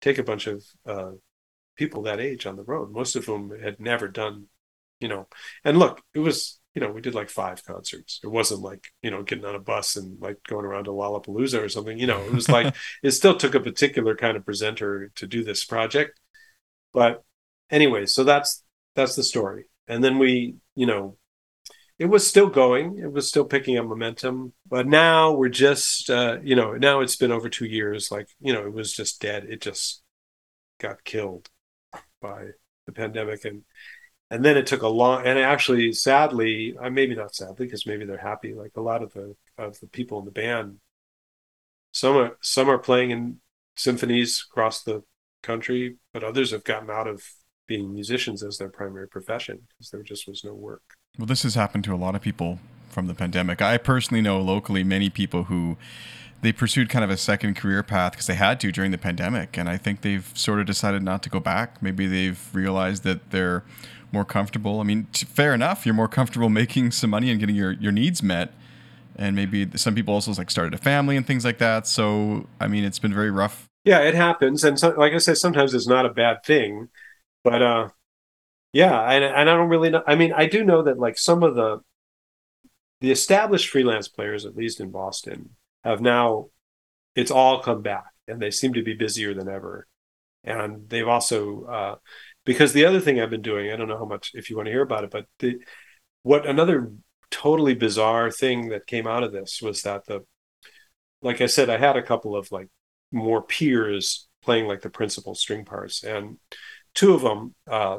take 0.00 0.18
a 0.18 0.24
bunch 0.24 0.46
of 0.46 0.64
uh, 0.86 1.10
people 1.76 2.02
that 2.02 2.20
age 2.20 2.46
on 2.46 2.56
the 2.56 2.64
road, 2.64 2.92
most 2.92 3.16
of 3.16 3.24
whom 3.24 3.52
had 3.60 3.80
never 3.80 4.08
done, 4.08 4.46
you 5.00 5.08
know, 5.08 5.28
and 5.64 5.78
look, 5.78 6.02
it 6.14 6.20
was 6.20 6.58
you 6.78 6.86
know, 6.86 6.92
we 6.92 7.00
did 7.00 7.14
like 7.16 7.28
five 7.28 7.64
concerts. 7.64 8.20
It 8.22 8.28
wasn't 8.28 8.60
like, 8.60 8.92
you 9.02 9.10
know, 9.10 9.24
getting 9.24 9.44
on 9.44 9.56
a 9.56 9.58
bus 9.58 9.96
and 9.96 10.16
like 10.20 10.36
going 10.46 10.64
around 10.64 10.84
to 10.84 10.92
Lollapalooza 10.92 11.60
or 11.60 11.68
something. 11.68 11.98
You 11.98 12.06
know, 12.06 12.20
it 12.22 12.32
was 12.32 12.48
like 12.58 12.72
it 13.02 13.10
still 13.10 13.36
took 13.36 13.56
a 13.56 13.60
particular 13.60 14.14
kind 14.14 14.36
of 14.36 14.44
presenter 14.44 15.10
to 15.16 15.26
do 15.26 15.42
this 15.42 15.64
project. 15.64 16.20
But 16.92 17.24
anyway, 17.68 18.06
so 18.06 18.22
that's 18.22 18.62
that's 18.94 19.16
the 19.16 19.24
story. 19.24 19.64
And 19.88 20.04
then 20.04 20.18
we, 20.18 20.54
you 20.76 20.86
know, 20.86 21.16
it 21.98 22.06
was 22.06 22.26
still 22.26 22.48
going. 22.48 22.98
It 22.98 23.12
was 23.12 23.28
still 23.28 23.44
picking 23.44 23.76
up 23.76 23.86
momentum. 23.86 24.52
But 24.68 24.86
now 24.86 25.32
we're 25.32 25.48
just 25.48 26.10
uh, 26.10 26.38
you 26.42 26.56
know, 26.56 26.74
now 26.74 27.00
it's 27.00 27.16
been 27.16 27.32
over 27.32 27.48
two 27.48 27.66
years. 27.66 28.10
Like, 28.10 28.28
you 28.40 28.52
know, 28.52 28.64
it 28.64 28.72
was 28.72 28.92
just 28.92 29.20
dead. 29.20 29.44
It 29.48 29.60
just 29.60 30.02
got 30.78 31.04
killed 31.04 31.48
by 32.20 32.46
the 32.86 32.92
pandemic 32.92 33.44
and 33.44 33.62
and 34.30 34.44
then 34.44 34.56
it 34.56 34.66
took 34.66 34.82
a 34.82 34.88
long 34.88 35.26
and 35.26 35.38
actually 35.38 35.92
sadly 35.92 36.74
uh, 36.80 36.90
maybe 36.90 37.14
not 37.14 37.34
sadly 37.34 37.66
because 37.66 37.86
maybe 37.86 38.04
they're 38.04 38.18
happy 38.18 38.54
like 38.54 38.72
a 38.76 38.80
lot 38.80 39.02
of 39.02 39.12
the 39.12 39.34
of 39.56 39.78
the 39.80 39.86
people 39.86 40.18
in 40.18 40.24
the 40.24 40.30
band 40.30 40.76
some 41.92 42.16
are 42.16 42.38
some 42.40 42.68
are 42.68 42.78
playing 42.78 43.10
in 43.10 43.36
symphonies 43.76 44.44
across 44.50 44.82
the 44.82 45.02
country 45.42 45.96
but 46.12 46.24
others 46.24 46.50
have 46.50 46.64
gotten 46.64 46.90
out 46.90 47.06
of 47.06 47.22
being 47.66 47.92
musicians 47.92 48.42
as 48.42 48.58
their 48.58 48.70
primary 48.70 49.08
profession 49.08 49.60
because 49.68 49.90
there 49.90 50.02
just 50.02 50.26
was 50.26 50.42
no 50.44 50.54
work 50.54 50.97
well 51.18 51.26
this 51.26 51.42
has 51.42 51.54
happened 51.54 51.84
to 51.84 51.94
a 51.94 51.96
lot 51.96 52.14
of 52.14 52.22
people 52.22 52.58
from 52.88 53.06
the 53.06 53.14
pandemic 53.14 53.60
i 53.60 53.76
personally 53.76 54.20
know 54.20 54.40
locally 54.40 54.84
many 54.84 55.10
people 55.10 55.44
who 55.44 55.76
they 56.40 56.52
pursued 56.52 56.88
kind 56.88 57.04
of 57.04 57.10
a 57.10 57.16
second 57.16 57.56
career 57.56 57.82
path 57.82 58.12
because 58.12 58.26
they 58.26 58.34
had 58.34 58.60
to 58.60 58.70
during 58.70 58.90
the 58.90 58.98
pandemic 58.98 59.58
and 59.58 59.68
i 59.68 59.76
think 59.76 60.02
they've 60.02 60.30
sort 60.34 60.60
of 60.60 60.66
decided 60.66 61.02
not 61.02 61.22
to 61.22 61.28
go 61.28 61.40
back 61.40 61.82
maybe 61.82 62.06
they've 62.06 62.48
realized 62.54 63.02
that 63.02 63.30
they're 63.30 63.64
more 64.12 64.24
comfortable. 64.24 64.80
I 64.80 64.84
mean, 64.84 65.06
t- 65.12 65.26
fair 65.26 65.54
enough. 65.54 65.84
You're 65.84 65.94
more 65.94 66.08
comfortable 66.08 66.48
making 66.62 66.92
some 66.92 67.10
money 67.10 67.30
and 67.30 67.40
getting 67.40 67.56
your, 67.56 67.72
your 67.72 67.92
needs 67.92 68.22
met. 68.22 68.52
And 69.16 69.34
maybe 69.34 69.68
some 69.76 69.94
people 69.94 70.14
also 70.14 70.32
like 70.32 70.50
started 70.50 70.74
a 70.74 70.78
family 70.78 71.16
and 71.16 71.26
things 71.26 71.44
like 71.44 71.58
that. 71.58 71.86
So, 71.86 72.46
I 72.60 72.68
mean, 72.68 72.84
it's 72.84 73.00
been 73.00 73.12
very 73.12 73.30
rough. 73.30 73.66
Yeah, 73.84 74.00
it 74.00 74.14
happens. 74.14 74.62
And 74.62 74.78
so, 74.78 74.90
like 74.90 75.12
I 75.12 75.18
said, 75.18 75.38
sometimes 75.38 75.74
it's 75.74 75.88
not 75.88 76.06
a 76.06 76.10
bad 76.10 76.44
thing. 76.44 76.88
But 77.42 77.62
uh, 77.62 77.88
yeah, 78.72 79.00
and, 79.10 79.24
and 79.24 79.50
I 79.50 79.54
don't 79.54 79.68
really 79.68 79.90
know. 79.90 80.02
I 80.06 80.14
mean, 80.14 80.32
I 80.32 80.46
do 80.46 80.64
know 80.64 80.82
that 80.82 80.98
like 80.98 81.18
some 81.18 81.42
of 81.42 81.54
the 81.54 81.80
the 83.00 83.10
established 83.10 83.70
freelance 83.70 84.08
players, 84.08 84.44
at 84.44 84.56
least 84.56 84.80
in 84.80 84.90
Boston, 84.90 85.50
have 85.84 86.00
now 86.00 86.46
it's 87.14 87.30
all 87.30 87.62
come 87.62 87.82
back 87.82 88.12
and 88.26 88.40
they 88.40 88.50
seem 88.50 88.74
to 88.74 88.82
be 88.82 88.94
busier 88.94 89.34
than 89.34 89.48
ever. 89.48 89.86
And 90.44 90.88
they've 90.88 91.08
also 91.08 91.64
uh, 91.64 91.94
because 92.44 92.72
the 92.72 92.84
other 92.84 93.00
thing 93.00 93.20
I've 93.20 93.30
been 93.30 93.42
doing, 93.42 93.70
I 93.70 93.76
don't 93.76 93.88
know 93.88 93.98
how 93.98 94.04
much 94.04 94.32
if 94.34 94.50
you 94.50 94.56
want 94.56 94.66
to 94.66 94.72
hear 94.72 94.82
about 94.82 95.04
it, 95.04 95.10
but 95.10 95.26
the 95.38 95.58
what 96.22 96.46
another 96.46 96.92
totally 97.30 97.74
bizarre 97.74 98.30
thing 98.30 98.70
that 98.70 98.86
came 98.86 99.06
out 99.06 99.22
of 99.22 99.32
this 99.32 99.60
was 99.62 99.82
that 99.82 100.06
the 100.06 100.24
like 101.22 101.40
I 101.40 101.46
said, 101.46 101.68
I 101.70 101.78
had 101.78 101.96
a 101.96 102.02
couple 102.02 102.36
of 102.36 102.50
like 102.52 102.68
more 103.10 103.42
peers 103.42 104.28
playing 104.42 104.66
like 104.66 104.82
the 104.82 104.90
principal 104.90 105.34
string 105.34 105.64
parts, 105.64 106.04
and 106.04 106.38
two 106.94 107.14
of 107.14 107.22
them, 107.22 107.54
uh, 107.66 107.98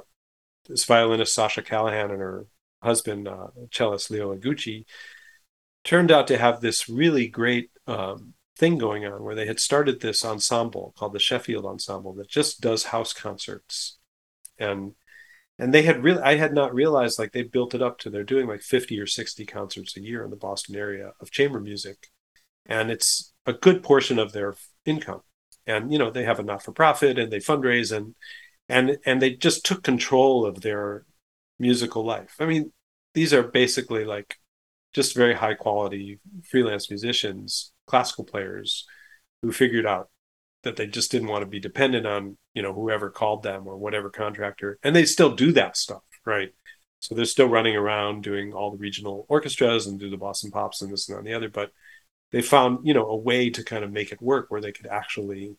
this 0.70 0.86
violinist 0.86 1.34
Sasha 1.34 1.61
Callahan 1.61 2.11
and 2.11 2.22
her 2.22 2.45
husband, 2.82 3.28
uh, 3.28 3.47
cellist 3.72 4.09
Leo 4.09 4.36
Eguchi, 4.36 4.86
turned 5.84 6.11
out 6.11 6.28
to 6.28 6.38
have 6.38 6.61
this 6.61 6.88
really 6.88 7.28
great 7.28 7.72
um, 7.88 8.34
thing 8.57 8.78
going 8.78 9.05
on 9.05 9.24
where 9.24 9.36
they 9.36 9.47
had 9.47 9.59
started 9.59 9.99
this 9.99 10.24
ensemble 10.24 10.93
called 10.97 11.13
the 11.13 11.20
Sheffield 11.20 11.65
Ensemble 11.65 12.13
that 12.13 12.30
just 12.30 12.61
does 12.61 12.86
house 12.86 13.13
concerts 13.13 13.97
and 14.57 14.93
and 15.57 15.74
they 15.74 15.84
had 15.84 16.03
really 16.03 16.22
i 16.22 16.36
had 16.36 16.53
not 16.53 16.74
realized 16.74 17.17
like 17.17 17.32
they 17.32 17.43
built 17.43 17.74
it 17.74 17.82
up 17.82 17.97
to 17.97 18.09
they're 18.09 18.24
doing 18.26 18.47
like 18.47 18.61
50 18.61 18.99
or 18.99 19.07
60 19.07 19.45
concerts 19.45 19.95
a 19.95 20.01
year 20.01 20.26
in 20.26 20.30
the 20.30 20.36
boston 20.36 20.76
area 20.76 21.13
of 21.22 21.32
chamber 21.32 21.61
music 21.61 22.09
and 22.70 22.91
it's 22.91 23.34
a 23.45 23.53
good 23.53 23.84
portion 23.84 24.20
of 24.20 24.32
their 24.32 24.55
income. 24.86 25.22
And 25.67 25.91
you 25.91 25.99
know 25.99 26.09
they 26.09 26.24
have 26.24 26.39
a 26.39 26.43
not 26.43 26.63
for 26.63 26.72
profit 26.72 27.20
and 27.20 27.32
they 27.32 27.39
fundraise 27.39 27.95
and 27.95 28.15
and 28.70 28.97
and 29.05 29.22
they 29.22 29.32
just 29.32 29.65
took 29.65 29.84
control 29.84 30.45
of 30.45 30.61
their 30.61 31.05
musical 31.57 32.05
life. 32.05 32.36
I 32.39 32.45
mean, 32.45 32.72
these 33.13 33.34
are 33.34 33.43
basically 33.43 34.05
like 34.05 34.38
just 34.93 35.15
very 35.15 35.34
high 35.34 35.55
quality 35.55 36.20
freelance 36.49 36.89
musicians, 36.89 37.74
classical 37.88 38.24
players 38.24 38.86
who 39.41 39.51
figured 39.51 39.86
out 39.86 40.09
that 40.63 40.76
they 40.76 40.88
just 40.88 41.11
didn't 41.11 41.30
want 41.30 41.41
to 41.41 41.47
be 41.47 41.59
dependent 41.59 42.05
on, 42.05 42.38
you 42.53 42.61
know, 42.61 42.74
whoever 42.74 43.09
called 43.09 43.43
them 43.43 43.67
or 43.67 43.78
whatever 43.78 44.09
contractor. 44.09 44.78
And 44.84 44.95
they 44.95 45.05
still 45.05 45.36
do 45.36 45.51
that 45.53 45.78
stuff, 45.78 46.01
right? 46.26 46.49
So 46.99 47.15
they're 47.15 47.26
still 47.26 47.47
running 47.47 47.76
around 47.76 48.24
doing 48.24 48.53
all 48.53 48.72
the 48.72 48.78
regional 48.78 49.26
orchestras 49.30 49.88
and 49.88 49.99
do 49.99 50.09
the 50.09 50.17
Boston 50.17 50.51
Pops 50.51 50.82
and 50.82 50.91
this 50.91 51.07
and 51.07 51.15
that 51.15 51.20
and 51.20 51.28
the 51.28 51.34
other. 51.34 51.49
But 51.49 51.72
they 52.32 52.41
found, 52.41 52.86
you 52.86 52.93
know, 52.93 53.05
a 53.05 53.15
way 53.15 53.49
to 53.51 53.63
kind 53.63 53.84
of 53.84 53.91
make 53.91 54.11
it 54.11 54.22
work 54.22 54.47
where 54.49 54.61
they 54.61 54.74
could 54.74 54.88
actually 54.88 55.55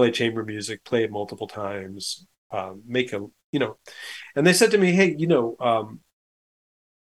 play 0.00 0.10
chamber 0.10 0.42
music, 0.42 0.82
play 0.82 1.04
it 1.04 1.10
multiple 1.10 1.46
times, 1.46 2.26
um, 2.50 2.82
make 2.86 3.12
a, 3.12 3.20
you 3.52 3.58
know, 3.60 3.76
and 4.34 4.46
they 4.46 4.54
said 4.54 4.70
to 4.70 4.78
me, 4.78 4.92
hey, 4.92 5.14
you 5.18 5.26
know, 5.26 5.56
um, 5.60 6.00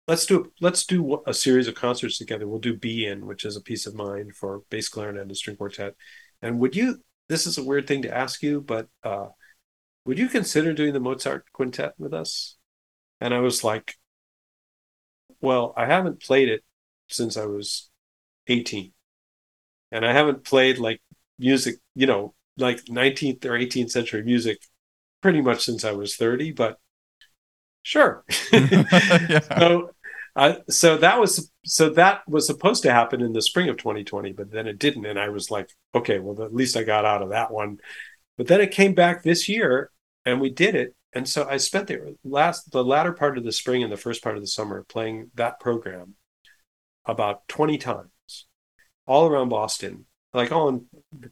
let's 0.07 0.25
do 0.25 0.53
let's 0.61 0.85
do 0.85 1.21
a 1.27 1.33
series 1.33 1.67
of 1.67 1.75
concerts 1.75 2.17
together. 2.17 2.47
We'll 2.47 2.59
do 2.59 2.77
Be 2.77 3.05
In, 3.05 3.25
which 3.25 3.43
is 3.43 3.57
a 3.57 3.61
piece 3.61 3.87
of 3.87 3.93
mind 3.93 4.37
for 4.37 4.61
bass 4.69 4.87
clarinet 4.87 5.23
and 5.23 5.35
string 5.35 5.57
quartet. 5.57 5.95
And 6.41 6.59
would 6.59 6.77
you? 6.77 7.03
This 7.27 7.45
is 7.45 7.57
a 7.57 7.63
weird 7.63 7.87
thing 7.87 8.03
to 8.03 8.17
ask 8.17 8.41
you, 8.41 8.61
but 8.61 8.87
uh, 9.03 9.27
would 10.05 10.17
you 10.17 10.29
consider 10.29 10.71
doing 10.71 10.93
the 10.93 11.01
Mozart 11.01 11.43
quintet 11.51 11.93
with 11.97 12.13
us? 12.13 12.55
And 13.19 13.33
I 13.33 13.39
was 13.39 13.65
like, 13.65 13.95
well, 15.41 15.73
I 15.75 15.87
haven't 15.87 16.21
played 16.21 16.47
it 16.47 16.63
since 17.09 17.35
I 17.35 17.47
was 17.47 17.89
18. 18.47 18.93
And 19.91 20.05
I 20.05 20.13
haven't 20.13 20.45
played 20.45 20.77
like 20.77 21.01
music, 21.37 21.75
you 21.95 22.07
know, 22.07 22.33
like 22.57 22.85
19th 22.85 23.45
or 23.45 23.51
18th 23.51 23.91
century 23.91 24.23
music 24.23 24.59
pretty 25.21 25.41
much 25.41 25.63
since 25.65 25.83
I 25.83 25.91
was 25.91 26.15
30, 26.15 26.51
but 26.51 26.77
sure. 27.83 28.23
yeah. 28.53 29.39
So 29.39 29.91
uh, 30.37 30.59
so 30.69 30.97
that 30.97 31.19
was 31.19 31.51
so 31.65 31.89
that 31.89 32.21
was 32.27 32.45
supposed 32.45 32.83
to 32.83 32.93
happen 32.93 33.21
in 33.21 33.33
the 33.33 33.41
spring 33.41 33.69
of 33.69 33.77
2020, 33.77 34.33
but 34.33 34.51
then 34.51 34.67
it 34.67 34.77
didn't, 34.77 35.07
and 35.07 35.19
I 35.19 35.29
was 35.29 35.49
like, 35.49 35.67
okay, 35.95 36.19
well 36.19 36.43
at 36.43 36.53
least 36.53 36.77
I 36.77 36.83
got 36.83 37.05
out 37.05 37.23
of 37.23 37.29
that 37.29 37.51
one. 37.51 37.79
But 38.37 38.45
then 38.45 38.61
it 38.61 38.69
came 38.69 38.93
back 38.93 39.23
this 39.23 39.49
year, 39.49 39.89
and 40.25 40.39
we 40.39 40.51
did 40.51 40.75
it, 40.75 40.95
and 41.11 41.27
so 41.27 41.47
I 41.49 41.57
spent 41.57 41.87
the 41.87 42.15
last 42.23 42.71
the 42.71 42.83
latter 42.83 43.13
part 43.13 43.39
of 43.39 43.45
the 43.45 43.51
spring 43.51 43.81
and 43.81 43.91
the 43.91 43.97
first 43.97 44.21
part 44.21 44.35
of 44.35 44.43
the 44.43 44.47
summer 44.47 44.85
playing 44.87 45.31
that 45.33 45.59
program 45.59 46.13
about 47.03 47.47
20 47.47 47.79
times, 47.79 48.45
all 49.07 49.27
around 49.27 49.49
Boston, 49.49 50.05
like 50.37 50.51
oh, 50.51 50.59
all 50.59 50.69
in 50.69 50.85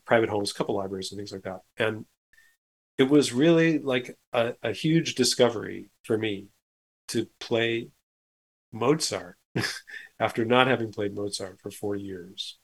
private 0.05 0.29
homes, 0.29 0.51
a 0.51 0.53
couple 0.53 0.75
libraries 0.75 1.11
and 1.11 1.19
things 1.19 1.31
like 1.31 1.43
that, 1.43 1.61
and 1.77 2.05
it 2.97 3.09
was 3.09 3.33
really 3.33 3.79
like 3.79 4.17
a, 4.33 4.53
a 4.63 4.71
huge 4.71 5.15
discovery 5.15 5.89
for 6.03 6.17
me 6.17 6.47
to 7.09 7.27
play 7.39 7.89
Mozart 8.71 9.37
after 10.19 10.45
not 10.45 10.67
having 10.67 10.91
played 10.91 11.15
Mozart 11.15 11.59
for 11.61 11.71
four 11.71 11.95
years. 11.95 12.57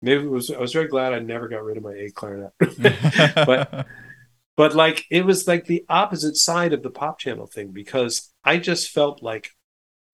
Maybe 0.00 0.24
it 0.24 0.30
was 0.30 0.50
I 0.50 0.58
was 0.58 0.72
very 0.72 0.88
glad 0.88 1.12
I 1.12 1.20
never 1.20 1.48
got 1.48 1.62
rid 1.62 1.76
of 1.76 1.84
my 1.84 1.94
A 1.94 2.10
clarinet. 2.10 2.52
but 3.46 3.86
but 4.56 4.74
like 4.74 5.04
it 5.10 5.24
was 5.24 5.46
like 5.46 5.64
the 5.64 5.84
opposite 5.88 6.36
side 6.36 6.72
of 6.72 6.82
the 6.82 6.90
pop 6.90 7.18
channel 7.18 7.46
thing 7.46 7.68
because 7.68 8.32
I 8.44 8.58
just 8.58 8.90
felt 8.90 9.22
like 9.22 9.50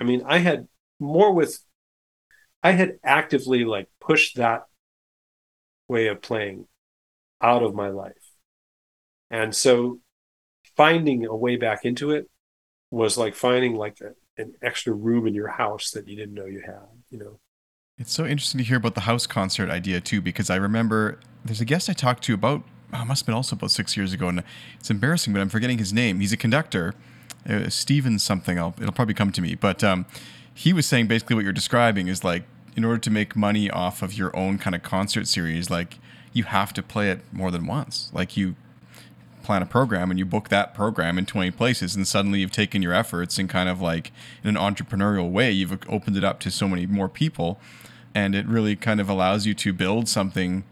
I 0.00 0.04
mean 0.04 0.22
I 0.26 0.38
had 0.38 0.68
more 1.00 1.32
with 1.32 1.58
I 2.62 2.72
had 2.72 2.98
actively 3.02 3.64
like 3.64 3.88
pushed 4.00 4.36
that 4.36 4.64
way 5.88 6.08
of 6.08 6.22
playing 6.22 6.66
out 7.42 7.62
of 7.62 7.74
my 7.74 7.88
life. 7.88 8.12
And 9.30 9.54
so 9.54 10.00
finding 10.76 11.26
a 11.26 11.34
way 11.34 11.56
back 11.56 11.84
into 11.84 12.10
it 12.10 12.28
was 12.90 13.18
like 13.18 13.34
finding 13.34 13.74
like 13.76 13.98
a, 14.00 14.12
an 14.40 14.54
extra 14.62 14.92
room 14.92 15.26
in 15.26 15.34
your 15.34 15.48
house 15.48 15.90
that 15.90 16.08
you 16.08 16.16
didn't 16.16 16.34
know 16.34 16.46
you 16.46 16.62
had, 16.64 16.86
you 17.10 17.18
know. 17.18 17.38
It's 17.98 18.12
so 18.12 18.24
interesting 18.24 18.58
to 18.58 18.64
hear 18.64 18.76
about 18.76 18.94
the 18.94 19.02
house 19.02 19.26
concert 19.26 19.70
idea 19.70 20.00
too, 20.00 20.20
because 20.20 20.50
I 20.50 20.56
remember 20.56 21.18
there's 21.44 21.60
a 21.60 21.64
guest 21.64 21.90
I 21.90 21.92
talked 21.94 22.22
to 22.24 22.34
about, 22.34 22.62
oh, 22.92 23.04
must 23.04 23.22
have 23.22 23.26
been 23.26 23.34
also 23.34 23.56
about 23.56 23.72
six 23.72 23.96
years 23.96 24.12
ago, 24.12 24.28
and 24.28 24.44
it's 24.78 24.90
embarrassing, 24.90 25.32
but 25.32 25.40
I'm 25.40 25.48
forgetting 25.48 25.78
his 25.78 25.92
name. 25.92 26.20
He's 26.20 26.32
a 26.32 26.36
conductor, 26.36 26.94
uh, 27.48 27.68
Steven 27.68 28.18
something. 28.20 28.58
I'll, 28.58 28.74
it'll 28.80 28.92
probably 28.92 29.14
come 29.14 29.32
to 29.32 29.42
me, 29.42 29.56
but 29.56 29.82
um, 29.82 30.06
he 30.54 30.72
was 30.72 30.86
saying 30.86 31.08
basically 31.08 31.34
what 31.34 31.44
you're 31.44 31.52
describing 31.52 32.06
is 32.06 32.22
like 32.22 32.44
in 32.78 32.84
order 32.84 32.98
to 32.98 33.10
make 33.10 33.34
money 33.34 33.68
off 33.68 34.02
of 34.02 34.14
your 34.14 34.34
own 34.36 34.56
kind 34.56 34.72
of 34.72 34.84
concert 34.84 35.26
series, 35.26 35.68
like 35.68 35.98
you 36.32 36.44
have 36.44 36.72
to 36.72 36.80
play 36.80 37.10
it 37.10 37.18
more 37.32 37.50
than 37.50 37.66
once. 37.66 38.08
Like 38.14 38.36
you 38.36 38.54
plan 39.42 39.62
a 39.62 39.66
program 39.66 40.12
and 40.12 40.18
you 40.18 40.24
book 40.24 40.48
that 40.48 40.74
program 40.74 41.18
in 41.18 41.26
20 41.26 41.50
places 41.50 41.96
and 41.96 42.06
suddenly 42.06 42.38
you've 42.38 42.52
taken 42.52 42.80
your 42.80 42.92
efforts 42.92 43.36
and 43.36 43.48
kind 43.48 43.68
of 43.68 43.80
like 43.80 44.12
in 44.44 44.50
an 44.50 44.54
entrepreneurial 44.54 45.28
way 45.28 45.50
you've 45.50 45.76
opened 45.88 46.16
it 46.16 46.22
up 46.22 46.38
to 46.38 46.52
so 46.52 46.68
many 46.68 46.86
more 46.86 47.08
people 47.08 47.58
and 48.14 48.36
it 48.36 48.46
really 48.46 48.76
kind 48.76 49.00
of 49.00 49.08
allows 49.08 49.44
you 49.44 49.54
to 49.54 49.72
build 49.72 50.08
something 50.08 50.62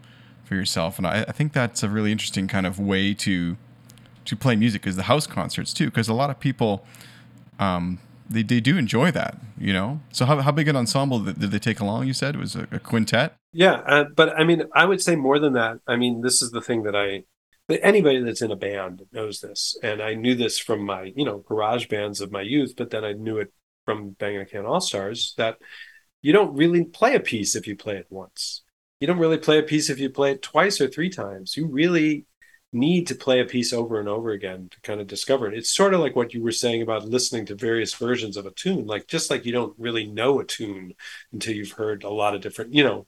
for 0.45 0.53
yourself 0.53 0.99
and 0.99 1.07
I, 1.07 1.25
I 1.27 1.31
think 1.31 1.53
that's 1.53 1.81
a 1.81 1.89
really 1.89 2.11
interesting 2.11 2.47
kind 2.47 2.67
of 2.67 2.79
way 2.79 3.15
to 3.15 3.57
to 4.25 4.35
play 4.35 4.55
music 4.55 4.85
is 4.85 4.95
the 4.95 5.03
house 5.03 5.25
concerts 5.25 5.73
too 5.73 5.85
because 5.85 6.07
a 6.07 6.13
lot 6.13 6.29
of 6.29 6.39
people 6.39 6.85
um, 7.57 7.97
they, 8.29 8.43
they 8.43 8.59
do 8.59 8.77
enjoy 8.77 9.11
that 9.11 9.37
you 9.57 9.73
know 9.73 9.99
so 10.11 10.25
how, 10.25 10.39
how 10.41 10.51
big 10.51 10.67
an 10.67 10.75
ensemble 10.75 11.19
did, 11.19 11.35
they 11.35 11.59
take 11.59 11.79
along 11.79 12.07
you 12.07 12.13
said 12.13 12.35
it 12.35 12.39
was 12.39 12.55
a, 12.55 12.67
a 12.71 12.79
quintet 12.79 13.35
yeah 13.53 13.81
uh, 13.87 14.05
but 14.15 14.37
i 14.37 14.43
mean 14.43 14.63
i 14.73 14.85
would 14.85 15.01
say 15.01 15.15
more 15.15 15.39
than 15.39 15.53
that 15.53 15.79
i 15.87 15.95
mean 15.95 16.21
this 16.21 16.41
is 16.41 16.51
the 16.51 16.61
thing 16.61 16.83
that 16.83 16.95
i 16.95 17.23
but 17.67 17.81
anybody 17.83 18.21
that's 18.23 18.41
in 18.41 18.51
a 18.51 18.55
band 18.55 19.03
knows 19.11 19.41
this. 19.41 19.77
And 19.83 20.01
I 20.01 20.13
knew 20.13 20.35
this 20.35 20.57
from 20.57 20.85
my, 20.85 21.11
you 21.15 21.25
know, 21.25 21.39
garage 21.39 21.87
bands 21.87 22.21
of 22.21 22.31
my 22.31 22.41
youth, 22.41 22.75
but 22.77 22.89
then 22.89 23.03
I 23.03 23.11
knew 23.11 23.37
it 23.37 23.51
from 23.85 24.11
Bang 24.11 24.37
on 24.37 24.41
a 24.41 24.45
Can 24.45 24.65
All 24.65 24.79
Stars 24.79 25.33
that 25.37 25.57
you 26.21 26.31
don't 26.31 26.55
really 26.55 26.85
play 26.85 27.15
a 27.15 27.19
piece 27.19 27.55
if 27.55 27.67
you 27.67 27.75
play 27.75 27.97
it 27.97 28.07
once. 28.09 28.63
You 28.99 29.07
don't 29.07 29.19
really 29.19 29.37
play 29.37 29.59
a 29.59 29.63
piece 29.63 29.89
if 29.89 29.99
you 29.99 30.09
play 30.09 30.31
it 30.31 30.41
twice 30.41 30.79
or 30.79 30.87
three 30.87 31.09
times. 31.09 31.57
You 31.57 31.67
really 31.67 32.25
need 32.73 33.07
to 33.07 33.15
play 33.15 33.39
a 33.39 33.45
piece 33.45 33.71
over 33.73 33.99
and 33.99 34.09
over 34.09 34.31
again 34.31 34.67
to 34.71 34.81
kind 34.81 34.99
of 34.99 35.07
discover 35.07 35.47
it. 35.47 35.57
It's 35.57 35.73
sort 35.73 35.93
of 35.93 36.01
like 36.01 36.15
what 36.15 36.33
you 36.33 36.43
were 36.43 36.51
saying 36.51 36.81
about 36.81 37.07
listening 37.07 37.45
to 37.47 37.55
various 37.55 37.93
versions 37.93 38.37
of 38.37 38.45
a 38.45 38.51
tune. 38.51 38.85
Like 38.85 39.07
just 39.07 39.29
like 39.29 39.45
you 39.45 39.51
don't 39.51 39.73
really 39.77 40.05
know 40.05 40.39
a 40.39 40.45
tune 40.45 40.93
until 41.31 41.55
you've 41.55 41.71
heard 41.71 42.03
a 42.03 42.09
lot 42.09 42.35
of 42.35 42.41
different, 42.41 42.73
you 42.73 42.83
know, 42.83 43.07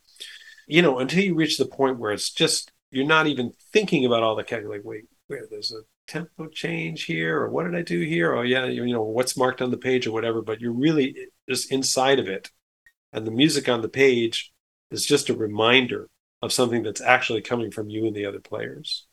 you 0.68 0.82
know, 0.82 1.00
until 1.00 1.24
you 1.24 1.36
reach 1.36 1.58
the 1.58 1.66
point 1.66 2.00
where 2.00 2.12
it's 2.12 2.32
just 2.32 2.72
you're 2.92 3.06
not 3.06 3.28
even 3.28 3.52
thinking 3.74 4.06
about 4.06 4.24
all 4.24 4.36
the. 4.36 4.46
Like, 4.68 4.82
wait, 4.84 5.06
where 5.28 5.46
there's 5.50 5.72
a 5.72 5.82
tempo 6.08 6.48
change 6.48 7.04
here, 7.04 7.40
or 7.42 7.50
what 7.50 7.66
did 7.66 7.76
I 7.76 7.82
do 7.82 8.00
here? 8.02 8.36
Oh 8.36 8.42
yeah, 8.42 8.66
you 8.66 8.86
know 8.88 9.04
what's 9.04 9.38
marked 9.38 9.62
on 9.62 9.72
the 9.72 9.78
page 9.78 10.08
or 10.08 10.12
whatever. 10.12 10.42
But 10.42 10.62
you're 10.62 10.72
really 10.72 11.16
just 11.48 11.72
inside 11.72 12.20
of 12.20 12.28
it, 12.28 12.52
and 13.14 13.28
the 13.28 13.32
music 13.32 13.70
on 13.70 13.82
the 13.82 13.90
page 13.90 14.52
is 14.92 15.06
just 15.06 15.30
a 15.30 15.36
reminder 15.36 16.10
of 16.42 16.54
something 16.54 16.84
that's 16.84 17.02
actually 17.02 17.42
coming 17.42 17.72
from 17.72 17.90
you 17.90 18.08
and 18.08 18.16
the 18.16 18.26
other 18.26 18.40
players. 18.40 19.06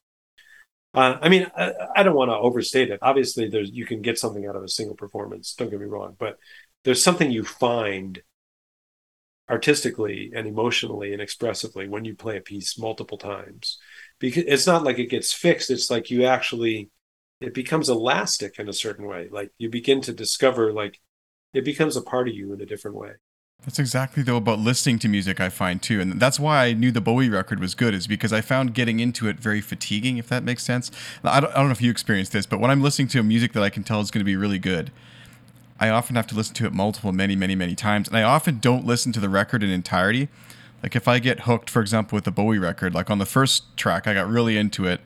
Uh, 0.96 1.18
I 1.22 1.28
mean, 1.28 1.46
I, 1.56 1.72
I 1.96 2.04
don't 2.04 2.16
want 2.16 2.30
to 2.30 2.36
overstate 2.36 2.90
it. 2.90 3.00
Obviously, 3.02 3.48
there's 3.48 3.70
you 3.70 3.86
can 3.86 4.02
get 4.02 4.18
something 4.18 4.46
out 4.46 4.56
of 4.56 4.64
a 4.64 4.68
single 4.68 4.96
performance. 4.96 5.54
Don't 5.54 5.70
get 5.70 5.80
me 5.80 5.86
wrong, 5.86 6.16
but 6.18 6.38
there's 6.84 7.04
something 7.04 7.30
you 7.30 7.44
find 7.44 8.22
artistically 9.48 10.32
and 10.34 10.48
emotionally 10.48 11.12
and 11.12 11.22
expressively 11.22 11.86
when 11.88 12.04
you 12.04 12.16
play 12.16 12.36
a 12.36 12.40
piece 12.40 12.76
multiple 12.78 13.16
times 13.16 13.78
because 14.18 14.42
it's 14.46 14.66
not 14.66 14.82
like 14.82 14.98
it 14.98 15.06
gets 15.08 15.32
fixed 15.32 15.70
it's 15.70 15.88
like 15.88 16.10
you 16.10 16.24
actually 16.24 16.90
it 17.40 17.54
becomes 17.54 17.88
elastic 17.88 18.58
in 18.58 18.68
a 18.68 18.72
certain 18.72 19.06
way 19.06 19.28
like 19.30 19.52
you 19.56 19.70
begin 19.70 20.00
to 20.00 20.12
discover 20.12 20.72
like 20.72 21.00
it 21.54 21.64
becomes 21.64 21.96
a 21.96 22.02
part 22.02 22.28
of 22.28 22.34
you 22.34 22.52
in 22.54 22.60
a 22.60 22.66
different 22.66 22.96
way 22.96 23.12
that's 23.64 23.78
exactly 23.78 24.22
though 24.22 24.36
about 24.36 24.58
listening 24.58 24.98
to 25.00 25.08
music 25.08 25.40
I 25.40 25.48
find 25.48 25.82
too, 25.82 26.00
and 26.00 26.20
that's 26.20 26.38
why 26.38 26.66
I 26.66 26.72
knew 26.72 26.92
the 26.92 27.00
Bowie 27.00 27.28
record 27.28 27.58
was 27.58 27.74
good, 27.74 27.94
is 27.94 28.06
because 28.06 28.32
I 28.32 28.40
found 28.40 28.74
getting 28.74 29.00
into 29.00 29.28
it 29.28 29.40
very 29.40 29.60
fatiguing, 29.60 30.18
if 30.18 30.28
that 30.28 30.44
makes 30.44 30.62
sense. 30.62 30.90
I 31.24 31.40
don't, 31.40 31.50
I 31.50 31.56
don't 31.56 31.66
know 31.66 31.72
if 31.72 31.82
you 31.82 31.90
experienced 31.90 32.32
this, 32.32 32.46
but 32.46 32.60
when 32.60 32.70
I'm 32.70 32.82
listening 32.82 33.08
to 33.08 33.20
a 33.20 33.24
music 33.24 33.52
that 33.54 33.62
I 33.62 33.70
can 33.70 33.82
tell 33.82 34.00
is 34.00 34.10
going 34.10 34.20
to 34.20 34.24
be 34.24 34.36
really 34.36 34.58
good, 34.58 34.92
I 35.78 35.88
often 35.88 36.16
have 36.16 36.26
to 36.28 36.34
listen 36.34 36.54
to 36.54 36.66
it 36.66 36.72
multiple, 36.72 37.12
many, 37.12 37.36
many, 37.36 37.54
many 37.54 37.74
times. 37.74 38.08
And 38.08 38.16
I 38.16 38.22
often 38.22 38.58
don't 38.60 38.86
listen 38.86 39.12
to 39.12 39.20
the 39.20 39.28
record 39.28 39.62
in 39.62 39.70
entirety. 39.70 40.28
Like 40.82 40.96
if 40.96 41.08
I 41.08 41.18
get 41.18 41.40
hooked, 41.40 41.68
for 41.68 41.80
example, 41.80 42.16
with 42.16 42.24
the 42.24 42.30
Bowie 42.30 42.58
record, 42.58 42.94
like 42.94 43.10
on 43.10 43.18
the 43.18 43.26
first 43.26 43.76
track, 43.76 44.06
I 44.06 44.14
got 44.14 44.28
really 44.28 44.56
into 44.56 44.86
it. 44.86 45.00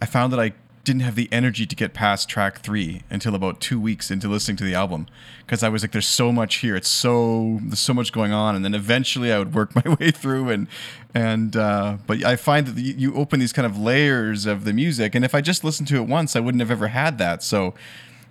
I 0.00 0.06
found 0.06 0.32
that 0.32 0.40
I 0.40 0.54
didn't 0.88 1.02
have 1.02 1.14
the 1.14 1.28
energy 1.30 1.66
to 1.66 1.76
get 1.76 1.92
past 1.92 2.28
track 2.28 2.60
three 2.60 3.02
until 3.10 3.34
about 3.34 3.60
two 3.60 3.78
weeks 3.78 4.10
into 4.10 4.26
listening 4.26 4.56
to 4.56 4.64
the 4.64 4.74
album 4.74 5.06
because 5.44 5.62
I 5.62 5.68
was 5.68 5.82
like, 5.82 5.92
there's 5.92 6.08
so 6.08 6.32
much 6.32 6.56
here. 6.56 6.74
It's 6.74 6.88
so, 6.88 7.58
there's 7.62 7.78
so 7.78 7.92
much 7.92 8.10
going 8.10 8.32
on. 8.32 8.56
And 8.56 8.64
then 8.64 8.74
eventually 8.74 9.30
I 9.30 9.38
would 9.38 9.54
work 9.54 9.74
my 9.84 9.94
way 9.94 10.10
through 10.10 10.48
and, 10.48 10.66
and, 11.14 11.54
uh, 11.54 11.98
but 12.06 12.24
I 12.24 12.36
find 12.36 12.66
that 12.66 12.80
you 12.80 13.14
open 13.14 13.38
these 13.38 13.52
kind 13.52 13.66
of 13.66 13.78
layers 13.78 14.46
of 14.46 14.64
the 14.64 14.72
music. 14.72 15.14
And 15.14 15.26
if 15.26 15.34
I 15.34 15.42
just 15.42 15.62
listened 15.62 15.88
to 15.88 15.96
it 15.96 16.08
once, 16.08 16.34
I 16.34 16.40
wouldn't 16.40 16.60
have 16.60 16.70
ever 16.70 16.88
had 16.88 17.18
that. 17.18 17.42
So, 17.42 17.74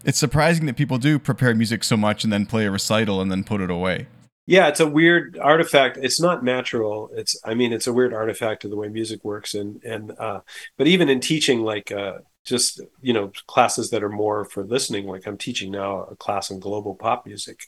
it's 0.03 0.17
surprising 0.17 0.65
that 0.67 0.77
people 0.77 0.97
do 0.97 1.19
prepare 1.19 1.53
music 1.53 1.83
so 1.83 1.97
much 1.97 2.23
and 2.23 2.31
then 2.31 2.45
play 2.45 2.65
a 2.65 2.71
recital 2.71 3.19
and 3.21 3.29
then 3.29 3.43
put 3.43 3.61
it 3.61 3.69
away. 3.69 4.07
yeah, 4.45 4.69
it's 4.69 4.79
a 4.79 4.87
weird 4.87 5.37
artifact. 5.37 5.97
It's 6.01 6.21
not 6.21 6.43
natural. 6.43 7.09
It's 7.13 7.37
I 7.43 7.53
mean, 7.53 7.73
it's 7.73 7.87
a 7.87 7.93
weird 7.93 8.13
artifact 8.13 8.63
of 8.63 8.71
the 8.71 8.77
way 8.77 8.87
music 8.87 9.23
works, 9.25 9.53
and 9.53 9.83
and 9.83 10.13
uh, 10.17 10.41
but 10.77 10.87
even 10.87 11.09
in 11.09 11.19
teaching, 11.19 11.61
like 11.61 11.91
uh, 11.91 12.19
just 12.47 12.81
you 13.01 13.13
know 13.13 13.31
classes 13.47 13.89
that 13.91 14.03
are 14.03 14.09
more 14.09 14.45
for 14.45 14.63
listening, 14.63 15.05
like 15.07 15.27
I'm 15.27 15.37
teaching 15.37 15.71
now 15.71 16.03
a 16.03 16.15
class 16.15 16.51
on 16.51 16.59
global 16.59 16.95
pop 16.95 17.25
music, 17.25 17.61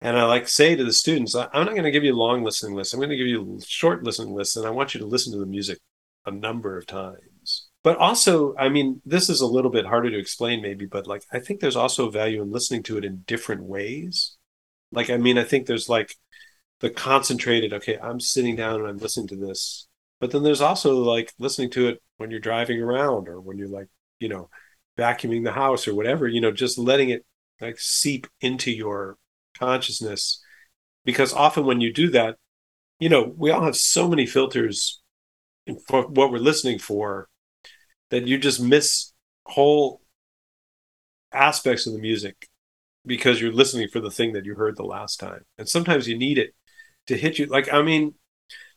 and 0.00 0.16
I 0.16 0.24
like 0.24 0.48
say 0.48 0.76
to 0.76 0.84
the 0.84 0.92
students, 0.92 1.34
I'm 1.34 1.48
not 1.52 1.70
going 1.70 1.84
to 1.84 1.90
give 1.90 2.04
you 2.04 2.14
long 2.14 2.44
listening 2.44 2.74
list. 2.74 2.94
I'm 2.94 3.00
going 3.00 3.10
to 3.10 3.16
give 3.16 3.26
you 3.26 3.60
short 3.66 4.02
listening 4.04 4.34
list, 4.34 4.56
and 4.56 4.66
I 4.66 4.70
want 4.70 4.94
you 4.94 5.00
to 5.00 5.06
listen 5.06 5.32
to 5.32 5.38
the 5.38 5.46
music 5.46 5.78
a 6.26 6.30
number 6.30 6.78
of 6.78 6.86
times. 6.86 7.68
But 7.84 7.98
also, 7.98 8.54
I 8.56 8.68
mean, 8.68 9.00
this 9.04 9.28
is 9.28 9.40
a 9.40 9.46
little 9.46 9.70
bit 9.70 9.86
harder 9.86 10.10
to 10.10 10.18
explain, 10.18 10.62
maybe, 10.62 10.86
but 10.86 11.06
like 11.06 11.22
I 11.32 11.38
think 11.38 11.60
there's 11.60 11.76
also 11.76 12.10
value 12.10 12.42
in 12.42 12.50
listening 12.50 12.82
to 12.84 12.98
it 12.98 13.04
in 13.04 13.24
different 13.26 13.62
ways 13.62 14.36
like, 14.92 15.10
I 15.10 15.16
mean, 15.16 15.38
I 15.38 15.44
think 15.44 15.66
there's 15.66 15.88
like 15.88 16.14
the 16.80 16.90
concentrated, 16.90 17.72
okay, 17.74 17.98
I'm 17.98 18.20
sitting 18.20 18.56
down 18.56 18.80
and 18.80 18.88
I'm 18.88 18.98
listening 18.98 19.28
to 19.28 19.36
this. 19.36 19.88
But 20.20 20.30
then 20.30 20.42
there's 20.42 20.60
also 20.60 20.96
like 20.96 21.32
listening 21.38 21.70
to 21.72 21.88
it 21.88 22.02
when 22.16 22.30
you're 22.30 22.40
driving 22.40 22.80
around 22.80 23.28
or 23.28 23.40
when 23.40 23.58
you're 23.58 23.68
like, 23.68 23.88
you 24.20 24.28
know, 24.28 24.48
vacuuming 24.98 25.44
the 25.44 25.52
house 25.52 25.86
or 25.86 25.94
whatever, 25.94 26.26
you 26.26 26.40
know, 26.40 26.52
just 26.52 26.78
letting 26.78 27.10
it 27.10 27.24
like 27.60 27.78
seep 27.78 28.26
into 28.40 28.70
your 28.70 29.16
consciousness. 29.58 30.42
Because 31.04 31.32
often 31.32 31.64
when 31.64 31.80
you 31.80 31.92
do 31.92 32.10
that, 32.10 32.36
you 32.98 33.08
know, 33.08 33.32
we 33.36 33.50
all 33.50 33.62
have 33.62 33.76
so 33.76 34.08
many 34.08 34.26
filters 34.26 35.00
for 35.86 36.06
what 36.06 36.30
we're 36.30 36.38
listening 36.38 36.78
for 36.78 37.28
that 38.10 38.26
you 38.26 38.38
just 38.38 38.60
miss 38.60 39.12
whole 39.44 40.00
aspects 41.32 41.86
of 41.86 41.92
the 41.92 41.98
music 41.98 42.48
because 43.04 43.40
you're 43.40 43.52
listening 43.52 43.88
for 43.88 44.00
the 44.00 44.10
thing 44.10 44.32
that 44.32 44.44
you 44.44 44.54
heard 44.54 44.76
the 44.76 44.84
last 44.84 45.20
time. 45.20 45.44
And 45.58 45.68
sometimes 45.68 46.08
you 46.08 46.18
need 46.18 46.38
it 46.38 46.54
to 47.06 47.16
hit 47.16 47.38
you. 47.38 47.46
Like, 47.46 47.72
I 47.72 47.82
mean, 47.82 48.14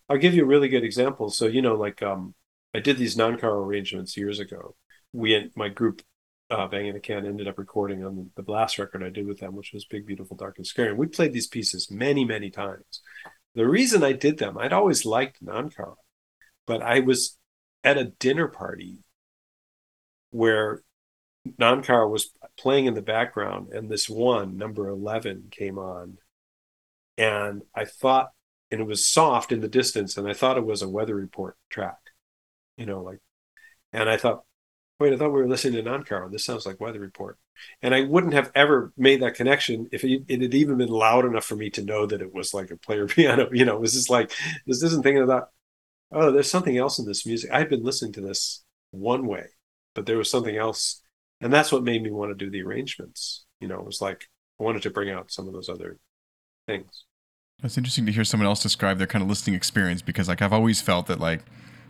I'll 0.10 0.18
give 0.18 0.34
you 0.34 0.44
a 0.44 0.48
really 0.48 0.70
good 0.70 0.84
example. 0.84 1.30
So, 1.30 1.48
you 1.48 1.62
know, 1.62 1.76
like 1.76 2.02
um, 2.04 2.36
I 2.74 2.80
did 2.80 2.98
these 2.98 3.16
Nancarrow 3.16 3.66
arrangements 3.66 4.18
years 4.18 4.40
ago. 4.40 4.76
We, 5.14 5.52
my 5.56 5.70
group, 5.70 6.02
uh, 6.50 6.68
Bang 6.68 6.90
on 6.90 6.96
a 6.96 7.00
Can, 7.00 7.26
ended 7.26 7.48
up 7.48 7.58
recording 7.58 8.04
on 8.04 8.32
the 8.36 8.44
blast 8.44 8.78
record 8.78 9.04
I 9.04 9.10
did 9.10 9.28
with 9.28 9.40
them, 9.40 9.56
which 9.56 9.72
was 9.74 9.86
Big, 9.86 10.06
Beautiful, 10.06 10.38
Dark, 10.38 10.58
and 10.58 10.68
Scary. 10.68 10.90
And 10.90 10.98
we 10.98 11.08
played 11.08 11.34
these 11.34 11.48
pieces 11.48 11.90
many, 11.92 12.26
many 12.26 12.50
times. 12.50 13.02
The 13.56 13.68
reason 13.68 14.04
I 14.04 14.14
did 14.14 14.38
them, 14.38 14.58
I'd 14.58 14.74
always 14.74 15.06
liked 15.06 15.44
Nancarrow, 15.44 15.96
but 16.68 16.82
I 16.82 17.00
was 17.00 17.38
at 17.84 17.98
a 17.98 18.06
dinner 18.06 18.48
party 18.48 19.00
where 20.32 20.84
Nancarrow 21.60 22.10
was 22.10 22.32
playing 22.58 22.86
in 22.86 22.94
the 22.94 23.02
background 23.02 23.70
and 23.74 23.90
this 23.90 24.10
one 24.10 24.58
number 24.58 24.88
11 24.90 25.46
came 25.52 25.78
on 25.78 26.18
and 27.18 27.62
i 27.74 27.86
thought 27.86 28.30
and 28.72 28.82
it 28.82 28.88
was 28.88 29.08
soft 29.08 29.52
in 29.52 29.62
the 29.62 29.68
distance 29.68 30.18
and 30.18 30.28
i 30.28 30.34
thought 30.34 30.58
it 30.58 30.66
was 30.66 30.82
a 30.82 30.90
weather 30.90 31.16
report 31.16 31.56
track 31.70 31.98
you 32.78 32.86
know 32.86 33.02
like 33.02 33.20
and 33.94 34.10
i 34.10 34.18
thought 34.18 34.44
wait 35.00 35.14
i 35.14 35.18
thought 35.18 35.32
we 35.32 35.42
were 35.42 35.48
listening 35.48 35.84
to 35.84 35.90
Nancarrow 35.90 36.32
this 36.32 36.46
sounds 36.46 36.66
like 36.66 36.80
weather 36.80 37.00
report. 37.00 37.38
And 37.82 37.94
i 37.94 38.04
wouldn't 38.04 38.34
have 38.34 38.52
ever 38.56 38.94
made 38.98 39.22
that 39.22 39.36
connection 39.36 39.88
if 39.92 40.04
it, 40.04 40.24
it, 40.28 40.42
had 40.42 40.54
even 40.54 40.78
been 40.78 40.90
loud 40.90 41.26
enough 41.26 41.46
for 41.46 41.56
me 41.56 41.70
to 41.72 41.84
know 41.84 42.06
that 42.06 42.22
it 42.22 42.34
was 42.34 42.54
like 42.54 42.72
a 42.72 42.78
player 42.78 43.08
piano 43.08 43.50
you 43.52 43.66
know? 43.66 43.76
It 43.76 43.82
was 43.82 43.94
just 43.94 44.10
like 44.10 44.32
this 44.66 44.84
isn't 44.84 45.04
thinking 45.04 45.24
about 45.24 45.50
oh 46.12 46.32
there's 46.32 46.50
something 46.50 46.78
else 46.78 47.00
in 47.00 47.06
this 47.06 47.26
music. 47.26 47.52
I 47.52 47.60
had 47.60 47.70
been 47.70 47.84
listening 47.84 48.14
to 48.14 48.22
this 48.22 48.64
one 48.92 49.26
way 49.28 49.46
but 49.96 50.06
there 50.06 50.18
was 50.18 50.32
something 50.32 50.56
else. 50.56 51.02
And 51.42 51.52
that's 51.52 51.72
what 51.72 51.84
made 51.84 52.04
me 52.04 52.12
want 52.12 52.32
to 52.32 52.46
do 52.46 52.52
the 52.52 52.62
arrangements 52.62 53.46
you 53.60 53.68
know? 53.68 53.80
It 53.80 53.86
was 53.86 54.02
like 54.02 54.28
i 54.60 54.64
wanted 54.64 54.82
to 54.84 54.90
bring 54.90 55.10
out 55.10 55.32
some 55.32 55.48
of 55.48 55.54
those 55.54 55.70
other 55.70 55.98
things. 56.68 57.06
It's 57.62 57.78
interesting 57.78 58.06
to 58.06 58.12
hear 58.12 58.24
someone 58.24 58.48
else 58.48 58.62
describe 58.62 58.98
their 58.98 59.08
kind 59.08 59.22
of 59.22 59.30
listening 59.30 59.56
experience 59.56 60.02
because 60.02 60.28
like 60.28 60.42
i've 60.42 60.54
always 60.54 60.82
felt 60.82 61.08
that 61.08 61.20
like 61.20 61.42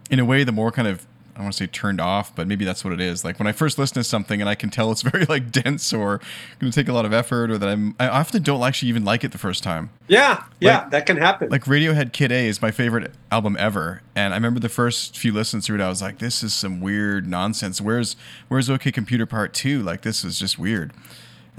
in 0.09 0.19
a 0.19 0.25
way 0.25 0.43
the 0.43 0.51
more 0.51 0.71
kind 0.71 0.87
of 0.87 1.05
I 1.39 1.41
don't 1.41 1.45
want 1.45 1.55
to 1.55 1.63
say 1.63 1.67
turned 1.67 2.01
off, 2.01 2.35
but 2.35 2.47
maybe 2.47 2.65
that's 2.65 2.83
what 2.83 2.91
it 2.91 2.99
is. 2.99 3.23
Like 3.23 3.39
when 3.39 3.47
I 3.47 3.53
first 3.53 3.77
listen 3.77 3.93
to 3.93 4.03
something 4.03 4.41
and 4.41 4.49
I 4.49 4.55
can 4.55 4.69
tell 4.69 4.91
it's 4.91 5.01
very 5.09 5.23
like 5.23 5.53
dense 5.53 5.93
or 5.93 6.19
going 6.59 6.69
to 6.69 6.75
take 6.77 6.89
a 6.89 6.93
lot 6.93 7.05
of 7.05 7.13
effort, 7.13 7.49
or 7.49 7.57
that 7.57 7.69
I'm 7.69 7.95
I 7.97 8.09
often 8.09 8.43
don't 8.43 8.61
actually 8.61 8.89
even 8.89 9.05
like 9.05 9.23
it 9.23 9.31
the 9.31 9.37
first 9.37 9.63
time. 9.63 9.89
Yeah, 10.09 10.43
yeah, 10.59 10.89
that 10.89 11.05
can 11.05 11.15
happen. 11.15 11.47
Like 11.49 11.63
Radiohead 11.63 12.11
Kid 12.11 12.33
A 12.33 12.45
is 12.45 12.61
my 12.61 12.71
favorite 12.71 13.13
album 13.31 13.55
ever, 13.57 14.01
and 14.15 14.33
I 14.33 14.35
remember 14.35 14.59
the 14.59 14.67
first 14.67 15.17
few 15.17 15.31
listens 15.31 15.65
through 15.65 15.79
it, 15.79 15.81
I 15.81 15.87
was 15.87 16.01
like, 16.01 16.19
this 16.19 16.43
is 16.43 16.53
some 16.53 16.81
weird 16.81 17.25
nonsense. 17.25 17.79
Where's 17.79 18.17
Where's 18.49 18.69
OK 18.69 18.91
Computer 18.91 19.25
Part 19.25 19.53
Two? 19.53 19.81
Like 19.81 20.01
this 20.01 20.25
is 20.25 20.37
just 20.37 20.59
weird. 20.59 20.91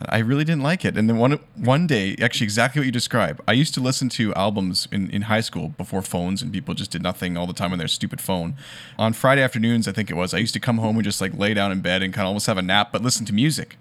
I 0.09 0.19
really 0.19 0.45
didn't 0.45 0.63
like 0.63 0.85
it. 0.85 0.97
And 0.97 1.09
then 1.09 1.19
one 1.19 1.39
one 1.57 1.87
day, 1.87 2.17
actually 2.21 2.45
exactly 2.45 2.81
what 2.81 2.87
you 2.87 2.93
described. 2.93 3.41
I 3.47 3.53
used 3.53 3.75
to 3.75 3.81
listen 3.81 4.09
to 4.11 4.33
albums 4.35 4.89
in, 4.91 5.11
in 5.11 5.23
high 5.23 5.41
school 5.41 5.69
before 5.71 6.03
phones 6.03 6.41
and 6.43 6.53
people 6.53 6.75
just 6.75 6.91
did 6.91 7.03
nothing 7.03 7.37
all 7.37 7.47
the 7.47 7.53
time 7.53 7.73
on 7.73 7.79
their 7.79 7.89
stupid 7.89 8.21
phone. 8.21 8.57
On 8.99 9.13
Friday 9.13 9.43
afternoons, 9.43 9.87
I 9.87 9.93
think 9.93 10.11
it 10.11 10.15
was, 10.15 10.33
I 10.33 10.39
used 10.39 10.55
to 10.55 10.61
come 10.61 10.79
home 10.79 10.97
and 10.97 11.05
just 11.05 11.21
like 11.21 11.37
lay 11.37 11.55
down 11.55 11.71
in 11.71 11.81
bed 11.81 12.03
and 12.03 12.15
kind 12.15 12.25
of 12.25 12.29
almost 12.29 12.47
have 12.47 12.59
a 12.59 12.63
nap, 12.63 12.91
but 12.93 13.03
listen 13.03 13.27
to 13.27 13.33
music. 13.33 13.77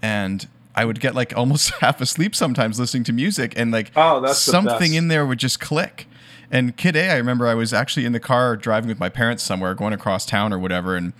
And 0.00 0.48
I 0.74 0.84
would 0.84 1.00
get 1.00 1.14
like 1.14 1.32
almost 1.36 1.70
half 1.80 2.00
asleep 2.00 2.34
sometimes 2.34 2.80
listening 2.80 3.04
to 3.04 3.12
music 3.12 3.52
and 3.56 3.70
like 3.70 3.92
oh, 3.96 4.20
that's 4.20 4.38
something 4.38 4.94
in 4.94 5.08
there 5.08 5.26
would 5.26 5.38
just 5.38 5.60
click. 5.60 6.06
And 6.50 6.76
Kid 6.76 6.96
A, 6.96 7.10
I 7.10 7.16
remember 7.16 7.46
I 7.46 7.54
was 7.54 7.72
actually 7.72 8.04
in 8.04 8.12
the 8.12 8.20
car 8.20 8.56
driving 8.56 8.88
with 8.88 8.98
my 8.98 9.08
parents 9.08 9.42
somewhere, 9.42 9.74
going 9.74 9.92
across 9.92 10.26
town 10.26 10.52
or 10.52 10.58
whatever, 10.58 10.96
and 10.96 11.12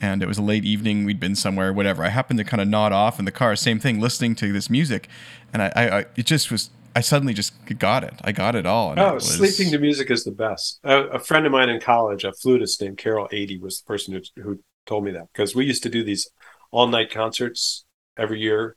and 0.00 0.22
it 0.22 0.26
was 0.26 0.38
a 0.38 0.42
late 0.42 0.64
evening. 0.64 1.04
We'd 1.04 1.20
been 1.20 1.36
somewhere, 1.36 1.72
whatever. 1.72 2.04
I 2.04 2.08
happened 2.08 2.38
to 2.38 2.44
kind 2.44 2.60
of 2.60 2.68
nod 2.68 2.92
off 2.92 3.18
in 3.18 3.24
the 3.24 3.32
car, 3.32 3.56
same 3.56 3.78
thing, 3.78 4.00
listening 4.00 4.34
to 4.36 4.52
this 4.52 4.68
music, 4.68 5.08
and 5.52 5.62
I, 5.62 5.72
I, 5.74 5.98
I 5.98 6.04
it 6.16 6.26
just 6.26 6.50
was. 6.50 6.70
I 6.96 7.00
suddenly 7.00 7.34
just 7.34 7.52
got 7.80 8.04
it. 8.04 8.14
I 8.22 8.30
got 8.30 8.54
it 8.54 8.66
all. 8.66 8.94
oh, 8.96 9.08
it 9.08 9.14
was... 9.14 9.28
sleeping 9.28 9.72
to 9.72 9.78
music 9.78 10.12
is 10.12 10.22
the 10.22 10.30
best. 10.30 10.78
A, 10.84 11.06
a, 11.08 11.18
friend 11.18 11.44
of 11.44 11.50
mine 11.50 11.68
in 11.68 11.80
college, 11.80 12.22
a 12.22 12.32
flutist 12.32 12.80
named 12.80 12.98
Carol 12.98 13.28
Eighty, 13.32 13.58
was 13.58 13.80
the 13.80 13.86
person 13.86 14.14
who, 14.14 14.42
who 14.42 14.60
told 14.86 15.04
me 15.04 15.10
that 15.12 15.26
because 15.32 15.56
we 15.56 15.64
used 15.64 15.82
to 15.84 15.88
do 15.88 16.04
these 16.04 16.30
all 16.70 16.86
night 16.86 17.10
concerts 17.10 17.84
every 18.16 18.40
year, 18.40 18.76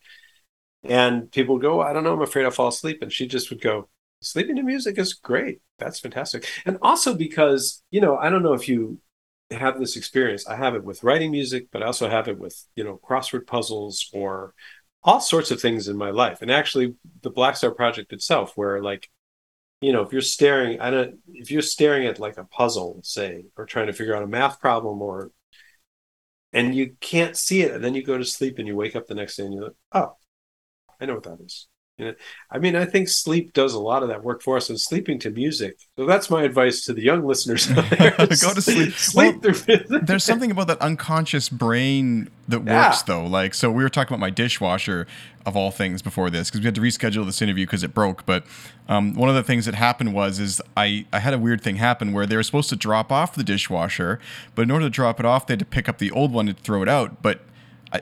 and 0.84 1.32
people 1.32 1.56
would 1.56 1.62
go, 1.62 1.82
"I 1.82 1.94
don't 1.94 2.04
know, 2.04 2.14
I'm 2.14 2.22
afraid 2.22 2.46
I'll 2.46 2.52
fall 2.52 2.70
asleep," 2.70 3.00
and 3.02 3.12
she 3.14 3.28
just 3.28 3.50
would 3.50 3.62
go, 3.62 3.90
"Sleeping 4.22 4.56
to 4.56 4.64
music 4.64 4.98
is 4.98 5.14
great. 5.14 5.62
That's 5.78 6.00
fantastic." 6.00 6.48
And 6.66 6.80
also 6.82 7.14
because 7.14 7.84
you 7.92 8.02
know, 8.02 8.18
I 8.18 8.30
don't 8.30 8.44
know 8.44 8.54
if 8.54 8.68
you 8.68 9.00
have 9.52 9.80
this 9.80 9.96
experience. 9.96 10.48
I 10.48 10.56
have 10.56 10.76
it 10.76 10.84
with 10.84 11.04
writing 11.04 11.32
music, 11.32 11.68
but 11.72 11.82
I 11.82 11.86
also 11.86 12.10
have 12.10 12.28
it 12.28 12.38
with, 12.38 12.66
you 12.76 12.84
know, 12.84 13.00
crossword 13.04 13.48
puzzles 13.48 14.10
or 14.14 14.54
all 15.04 15.22
sorts 15.22 15.52
of 15.52 15.62
things 15.62 15.88
in 15.88 15.98
my 15.98 16.10
life. 16.10 16.42
And 16.42 16.52
actually 16.52 16.96
the 17.22 17.32
Blackstar 17.32 17.76
project 17.76 18.12
itself, 18.14 18.54
where 18.56 18.82
like, 18.82 19.10
you 19.82 19.94
know, 19.94 20.02
if 20.02 20.12
you're 20.12 20.22
staring, 20.22 20.82
I 20.82 20.90
don't 20.92 21.20
if 21.28 21.52
you're 21.52 21.62
staring 21.62 22.08
at 22.08 22.20
like 22.20 22.38
a 22.38 22.44
puzzle, 22.46 23.00
say, 23.04 23.46
or 23.56 23.66
trying 23.66 23.88
to 23.88 23.94
figure 23.94 24.16
out 24.16 24.24
a 24.24 24.28
math 24.28 24.60
problem 24.60 25.02
or 25.02 25.32
and 26.54 26.74
you 26.74 26.96
can't 27.02 27.38
see 27.38 27.62
it, 27.62 27.74
and 27.74 27.84
then 27.84 27.94
you 27.94 28.04
go 28.04 28.18
to 28.18 28.26
sleep 28.26 28.58
and 28.58 28.68
you 28.68 28.76
wake 28.76 28.96
up 28.96 29.08
the 29.08 29.16
next 29.16 29.36
day 29.36 29.44
and 29.44 29.54
you're 29.54 29.66
like, 29.66 29.76
oh, 29.92 30.16
I 31.00 31.06
know 31.06 31.16
what 31.16 31.24
that 31.24 31.40
is. 31.42 31.68
Know, 32.00 32.14
I 32.52 32.60
mean, 32.60 32.76
I 32.76 32.86
think 32.86 33.10
sleep 33.10 33.54
does 33.54 33.74
a 33.74 33.80
lot 33.80 34.04
of 34.04 34.10
that 34.10 34.24
work 34.24 34.44
for 34.44 34.56
us, 34.56 34.70
and 34.70 34.80
sleeping 34.80 35.18
to 35.20 35.32
music. 35.32 35.78
So 35.98 36.06
that's 36.06 36.30
my 36.30 36.44
advice 36.44 36.86
to 36.86 36.94
the 36.94 37.02
young 37.02 37.26
listeners. 37.26 37.72
Out 37.72 37.90
there: 37.98 38.12
go 38.12 38.54
to 38.54 38.62
sleep. 38.62 38.94
sleep 38.94 39.42
well, 39.42 40.02
there's 40.04 40.24
something 40.24 40.52
about 40.52 40.68
that 40.68 40.80
unconscious 40.80 41.50
brain 41.50 42.30
that 42.48 42.64
yeah. 42.64 42.90
works, 42.90 43.02
though. 43.02 43.26
Like, 43.26 43.56
so 43.56 43.72
we 43.72 43.82
were 43.82 43.90
talking 43.90 44.14
about 44.14 44.20
my 44.20 44.30
dishwasher 44.30 45.08
of 45.44 45.58
all 45.58 45.72
things 45.72 46.04
before 46.04 46.30
this 46.30 46.52
because 46.52 46.60
we 46.62 46.66
had 46.66 46.76
to 46.76 46.82
reschedule 46.82 47.26
this 47.26 47.42
interview 47.42 47.66
because 47.66 47.84
it 47.84 47.96
broke. 47.96 48.28
But 48.28 48.46
um, 48.88 49.16
one 49.16 49.30
of 49.30 49.36
the 49.36 49.44
things 49.44 49.66
that 49.66 49.74
happened 49.74 50.14
was 50.14 50.38
is 50.38 50.62
I 50.76 51.08
I 51.12 51.18
had 51.18 51.34
a 51.34 51.40
weird 51.40 51.62
thing 51.62 51.78
happen 51.78 52.14
where 52.14 52.28
they 52.28 52.36
were 52.36 52.44
supposed 52.44 52.70
to 52.70 52.76
drop 52.76 53.12
off 53.12 53.34
the 53.34 53.44
dishwasher, 53.44 54.20
but 54.54 54.62
in 54.62 54.72
order 54.72 54.86
to 54.86 54.92
drop 54.92 55.20
it 55.20 55.26
off, 55.26 55.48
they 55.48 55.54
had 55.54 55.60
to 55.60 55.66
pick 55.66 55.90
up 55.90 55.98
the 55.98 56.12
old 56.12 56.32
one 56.32 56.48
and 56.48 56.60
throw 56.60 56.84
it 56.84 56.90
out, 56.90 57.24
but 57.24 57.42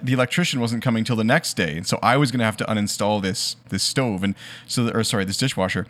the 0.02 0.14
electrician 0.14 0.60
wasn't 0.60 0.84
coming 0.84 1.04
till 1.04 1.16
the 1.16 1.24
next 1.24 1.56
day, 1.56 1.78
and 1.78 1.86
so 1.86 2.00
I 2.02 2.18
was 2.18 2.32
going 2.32 2.40
to 2.40 2.46
have 2.46 2.58
to 2.58 2.66
uninstall 2.66 3.22
this 3.22 3.56
this 3.70 3.84
stove 3.84 4.24
and 4.24 4.36
so 4.68 4.90
or 4.90 5.04
sorry 5.04 5.26
this 5.26 5.38
dishwasher, 5.38 5.86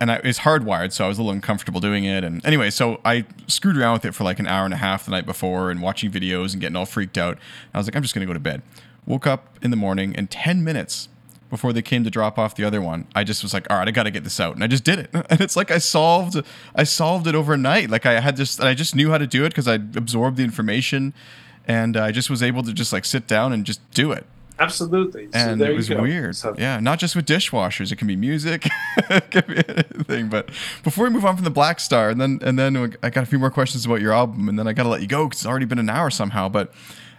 and 0.00 0.10
I, 0.10 0.16
it's 0.16 0.40
hardwired, 0.40 0.92
so 0.92 1.04
I 1.04 1.08
was 1.08 1.18
a 1.18 1.22
little 1.22 1.32
uncomfortable 1.32 1.80
doing 1.80 2.04
it. 2.04 2.24
And 2.24 2.44
anyway, 2.44 2.70
so 2.70 3.00
I 3.04 3.24
screwed 3.46 3.76
around 3.76 3.94
with 3.94 4.04
it 4.04 4.14
for 4.14 4.24
like 4.24 4.38
an 4.38 4.46
hour 4.46 4.64
and 4.64 4.74
a 4.74 4.78
half 4.78 5.04
the 5.04 5.10
night 5.10 5.26
before 5.26 5.70
and 5.70 5.80
watching 5.80 6.10
videos 6.10 6.52
and 6.52 6.60
getting 6.60 6.76
all 6.76 6.86
freaked 6.86 7.18
out. 7.18 7.38
I 7.72 7.78
was 7.78 7.86
like, 7.86 7.96
I'm 7.96 8.02
just 8.02 8.14
going 8.14 8.26
to 8.26 8.26
go 8.26 8.34
to 8.34 8.40
bed. 8.40 8.62
Woke 9.06 9.26
up 9.26 9.58
in 9.62 9.70
the 9.70 9.76
morning 9.76 10.14
and 10.16 10.30
10 10.30 10.64
minutes 10.64 11.08
before 11.48 11.72
they 11.72 11.82
came 11.82 12.02
to 12.04 12.10
drop 12.10 12.38
off 12.38 12.56
the 12.56 12.64
other 12.64 12.82
one, 12.82 13.06
I 13.14 13.22
just 13.22 13.42
was 13.42 13.54
like, 13.54 13.70
all 13.70 13.78
right, 13.78 13.86
I 13.86 13.92
got 13.92 14.02
to 14.02 14.10
get 14.10 14.24
this 14.24 14.40
out, 14.40 14.56
and 14.56 14.64
I 14.64 14.66
just 14.66 14.82
did 14.82 14.98
it. 14.98 15.10
And 15.30 15.40
it's 15.40 15.56
like 15.56 15.70
I 15.70 15.78
solved, 15.78 16.42
I 16.74 16.84
solved 16.84 17.26
it 17.26 17.34
overnight. 17.34 17.88
Like 17.88 18.04
I 18.04 18.20
had 18.20 18.36
just, 18.36 18.60
I 18.60 18.74
just 18.74 18.94
knew 18.94 19.10
how 19.10 19.18
to 19.18 19.26
do 19.26 19.44
it 19.44 19.50
because 19.50 19.68
I 19.68 19.74
absorbed 19.74 20.36
the 20.36 20.44
information 20.44 21.14
and 21.66 21.96
I 21.96 22.12
just 22.12 22.30
was 22.30 22.42
able 22.42 22.62
to 22.62 22.72
just 22.72 22.92
like 22.92 23.04
sit 23.04 23.26
down 23.26 23.52
and 23.52 23.64
just 23.64 23.80
do 23.90 24.12
it. 24.12 24.26
Absolutely. 24.58 25.28
And 25.34 25.60
so 25.60 25.66
it 25.66 25.76
was 25.76 25.90
weird. 25.90 26.34
So. 26.36 26.54
Yeah, 26.56 26.80
not 26.80 26.98
just 26.98 27.14
with 27.14 27.26
dishwashers. 27.26 27.92
It 27.92 27.96
can 27.96 28.06
be 28.06 28.16
music, 28.16 28.66
it 29.10 29.30
can 29.30 29.44
be 29.46 29.62
anything. 29.68 30.28
But 30.28 30.50
before 30.82 31.04
we 31.04 31.10
move 31.10 31.24
on 31.24 31.36
from 31.36 31.44
the 31.44 31.50
Blackstar, 31.50 32.10
and 32.10 32.20
then 32.20 32.38
and 32.42 32.58
then 32.58 32.94
I 33.02 33.10
got 33.10 33.22
a 33.22 33.26
few 33.26 33.38
more 33.38 33.50
questions 33.50 33.84
about 33.84 34.00
your 34.00 34.12
album, 34.12 34.48
and 34.48 34.58
then 34.58 34.66
I 34.66 34.72
got 34.72 34.84
to 34.84 34.88
let 34.88 35.02
you 35.02 35.06
go 35.06 35.24
because 35.24 35.40
it's 35.40 35.46
already 35.46 35.66
been 35.66 35.78
an 35.78 35.90
hour 35.90 36.10
somehow. 36.10 36.48
But 36.48 36.72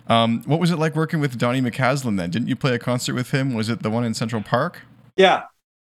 um, 0.07 0.41
what 0.45 0.59
was 0.59 0.71
it 0.71 0.77
like 0.77 0.95
working 0.95 1.19
with 1.19 1.37
Donny 1.37 1.61
McCaslin 1.61 2.17
then? 2.17 2.31
Didn't 2.31 2.47
you 2.47 2.55
play 2.55 2.73
a 2.73 2.79
concert 2.79 3.13
with 3.13 3.31
him? 3.31 3.53
Was 3.53 3.69
it 3.69 3.83
the 3.83 3.89
one 3.89 4.03
in 4.03 4.13
Central 4.13 4.41
Park? 4.41 4.81
Yeah, 5.15 5.43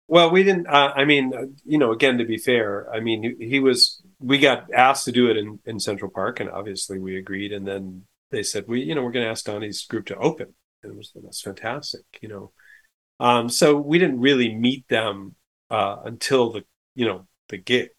Well, 0.07 0.31
we 0.31 0.43
didn't. 0.43 0.67
Uh, 0.67 0.93
I 0.95 1.05
mean, 1.05 1.33
uh, 1.33 1.45
you 1.65 1.77
know, 1.77 1.91
again, 1.91 2.17
to 2.17 2.25
be 2.25 2.37
fair, 2.37 2.89
I 2.93 2.99
mean, 2.99 3.35
he, 3.39 3.47
he, 3.47 3.59
was. 3.59 4.01
We 4.19 4.37
got 4.37 4.71
asked 4.73 5.05
to 5.05 5.11
do 5.11 5.29
it 5.29 5.35
in 5.35 5.59
in 5.65 5.79
Central 5.79 6.09
Park, 6.09 6.39
and 6.39 6.49
obviously 6.49 6.97
we 6.97 7.17
agreed. 7.17 7.51
And 7.51 7.67
then 7.67 8.03
they 8.31 8.43
said, 8.43 8.65
we, 8.67 8.81
you 8.81 8.95
know, 8.95 9.03
we're 9.03 9.11
going 9.11 9.25
to 9.25 9.31
ask 9.31 9.45
Donny's 9.45 9.85
group 9.85 10.05
to 10.07 10.17
open. 10.17 10.53
And 10.83 10.93
it 10.93 10.97
was 10.97 11.11
that's 11.15 11.41
fantastic, 11.41 12.01
you 12.21 12.29
know. 12.29 12.51
Um, 13.19 13.49
so 13.49 13.77
we 13.77 13.99
didn't 13.99 14.19
really 14.19 14.53
meet 14.55 14.87
them 14.87 15.35
uh, 15.69 15.97
until 16.05 16.51
the, 16.51 16.63
you 16.95 17.05
know, 17.05 17.27
the 17.49 17.57
gig. 17.57 17.89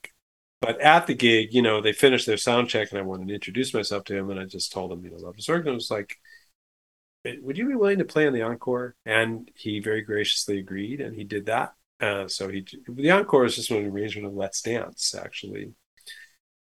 But 0.61 0.81
at 0.81 1.07
the 1.07 1.15
gig, 1.15 1.49
you 1.53 1.63
know, 1.63 1.81
they 1.81 1.93
finished 1.93 2.27
their 2.27 2.37
sound 2.37 2.69
check, 2.69 2.91
and 2.91 2.99
I 2.99 3.03
wanted 3.03 3.29
to 3.29 3.35
introduce 3.35 3.75
myself 3.75 4.05
to 4.05 4.17
him, 4.17 4.31
and 4.31 4.41
I 4.41 4.45
just 4.45 4.73
told 4.73 4.93
him, 4.93 5.05
you 5.05 5.11
know, 5.11 5.17
love 5.17 5.37
work, 5.49 5.61
and 5.61 5.69
it 5.69 5.73
was 5.73 5.91
like, 5.91 6.17
would 7.25 7.59
you 7.59 7.69
be 7.69 7.75
willing 7.75 7.99
to 7.99 8.05
play 8.05 8.27
on 8.27 8.33
the 8.33 8.43
encore? 8.43 8.97
And 9.07 9.51
he 9.55 9.81
very 9.81 10.03
graciously 10.03 10.59
agreed, 10.59 11.01
and 11.01 11.15
he 11.15 11.25
did 11.25 11.47
that 11.47 11.75
uh, 12.03 12.27
so 12.27 12.49
he 12.49 12.67
the 12.89 13.11
encore 13.13 13.45
is 13.45 13.55
just 13.55 13.71
an 13.71 13.87
arrangement 13.87 14.27
of 14.27 14.35
Let's 14.35 14.61
Dance 14.61 15.15
actually, 15.15 15.73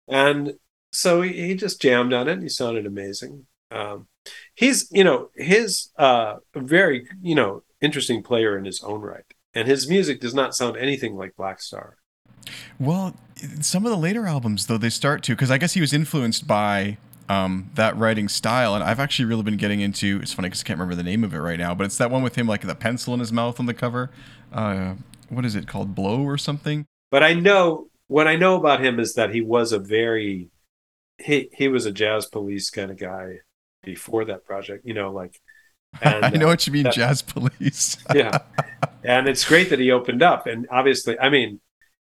and 0.07 0.55
so 0.93 1.23
he, 1.23 1.49
he 1.49 1.55
just 1.57 1.83
jammed 1.83 2.13
on 2.13 2.29
it. 2.29 2.35
and 2.35 2.43
He 2.43 2.49
sounded 2.49 2.87
amazing. 2.87 3.47
Um, 3.75 4.07
he's 4.55 4.89
you 4.91 5.05
know 5.05 5.31
his 5.35 5.91
uh, 5.99 6.37
very 6.55 7.07
you 7.21 7.35
know 7.35 7.63
interesting 7.81 8.23
player 8.23 8.57
in 8.57 8.65
his 8.65 8.83
own 8.83 9.01
right, 9.01 9.25
and 9.53 9.69
his 9.69 9.89
music 9.89 10.21
does 10.21 10.35
not 10.35 10.55
sound 10.55 10.77
anything 10.77 11.17
like 11.17 11.35
Blackstar. 11.37 11.95
Well, 12.79 13.15
some 13.61 13.85
of 13.85 13.91
the 13.91 13.99
later 13.99 14.27
albums 14.27 14.67
though 14.67 14.79
they 14.79 14.91
start 14.91 15.23
to 15.25 15.33
because 15.33 15.51
I 15.51 15.59
guess 15.59 15.75
he 15.75 15.81
was 15.81 15.93
influenced 15.93 16.47
by 16.47 16.99
um, 17.29 17.71
that 17.75 17.97
writing 17.97 18.29
style. 18.29 18.75
And 18.75 18.85
I've 18.85 19.01
actually 19.01 19.27
really 19.27 19.43
been 19.43 19.57
getting 19.57 19.81
into. 19.81 20.21
It's 20.23 20.33
funny 20.33 20.49
because 20.49 20.63
I 20.63 20.65
can't 20.65 20.79
remember 20.79 20.95
the 20.95 21.09
name 21.09 21.25
of 21.25 21.35
it 21.35 21.39
right 21.39 21.59
now, 21.59 21.75
but 21.75 21.85
it's 21.85 21.99
that 21.99 22.11
one 22.11 22.23
with 22.23 22.37
him 22.37 22.47
like 22.47 22.63
the 22.63 22.75
pencil 22.75 23.15
in 23.15 23.21
his 23.21 23.33
mouth 23.33 23.59
on 23.59 23.67
the 23.67 23.75
cover. 23.75 24.11
Uh, 24.53 24.95
what 25.29 25.45
is 25.45 25.55
it 25.55 25.67
called, 25.67 25.95
Blow 25.95 26.23
or 26.23 26.39
something? 26.39 26.87
But 27.11 27.23
I 27.23 27.35
know 27.35 27.89
what 28.09 28.29
I 28.29 28.37
know 28.37 28.57
about 28.57 28.85
him 28.85 29.01
is 29.01 29.15
that 29.15 29.35
he 29.35 29.41
was 29.41 29.73
a 29.73 29.79
very 29.79 30.51
he 31.19 31.49
he 31.53 31.69
was 31.69 31.87
a 31.87 31.93
jazz 31.93 32.27
police 32.27 32.71
kind 32.71 32.91
of 32.91 32.99
guy 32.99 33.39
before 33.85 34.25
that 34.27 34.45
project. 34.45 34.87
You 34.87 34.95
know, 34.95 35.11
like 35.11 35.41
and, 36.03 36.25
I 36.25 36.31
know 36.31 36.47
uh, 36.47 36.51
what 36.51 36.67
you 36.67 36.73
mean, 36.73 36.85
that, 36.85 36.95
jazz 36.95 37.23
police. 37.23 37.97
yeah, 38.15 38.39
and 39.03 39.29
it's 39.29 39.45
great 39.45 39.71
that 39.71 39.79
he 39.79 39.91
opened 39.91 40.23
up, 40.23 40.47
and 40.47 40.67
obviously, 40.71 41.19
I 41.19 41.29
mean, 41.29 41.61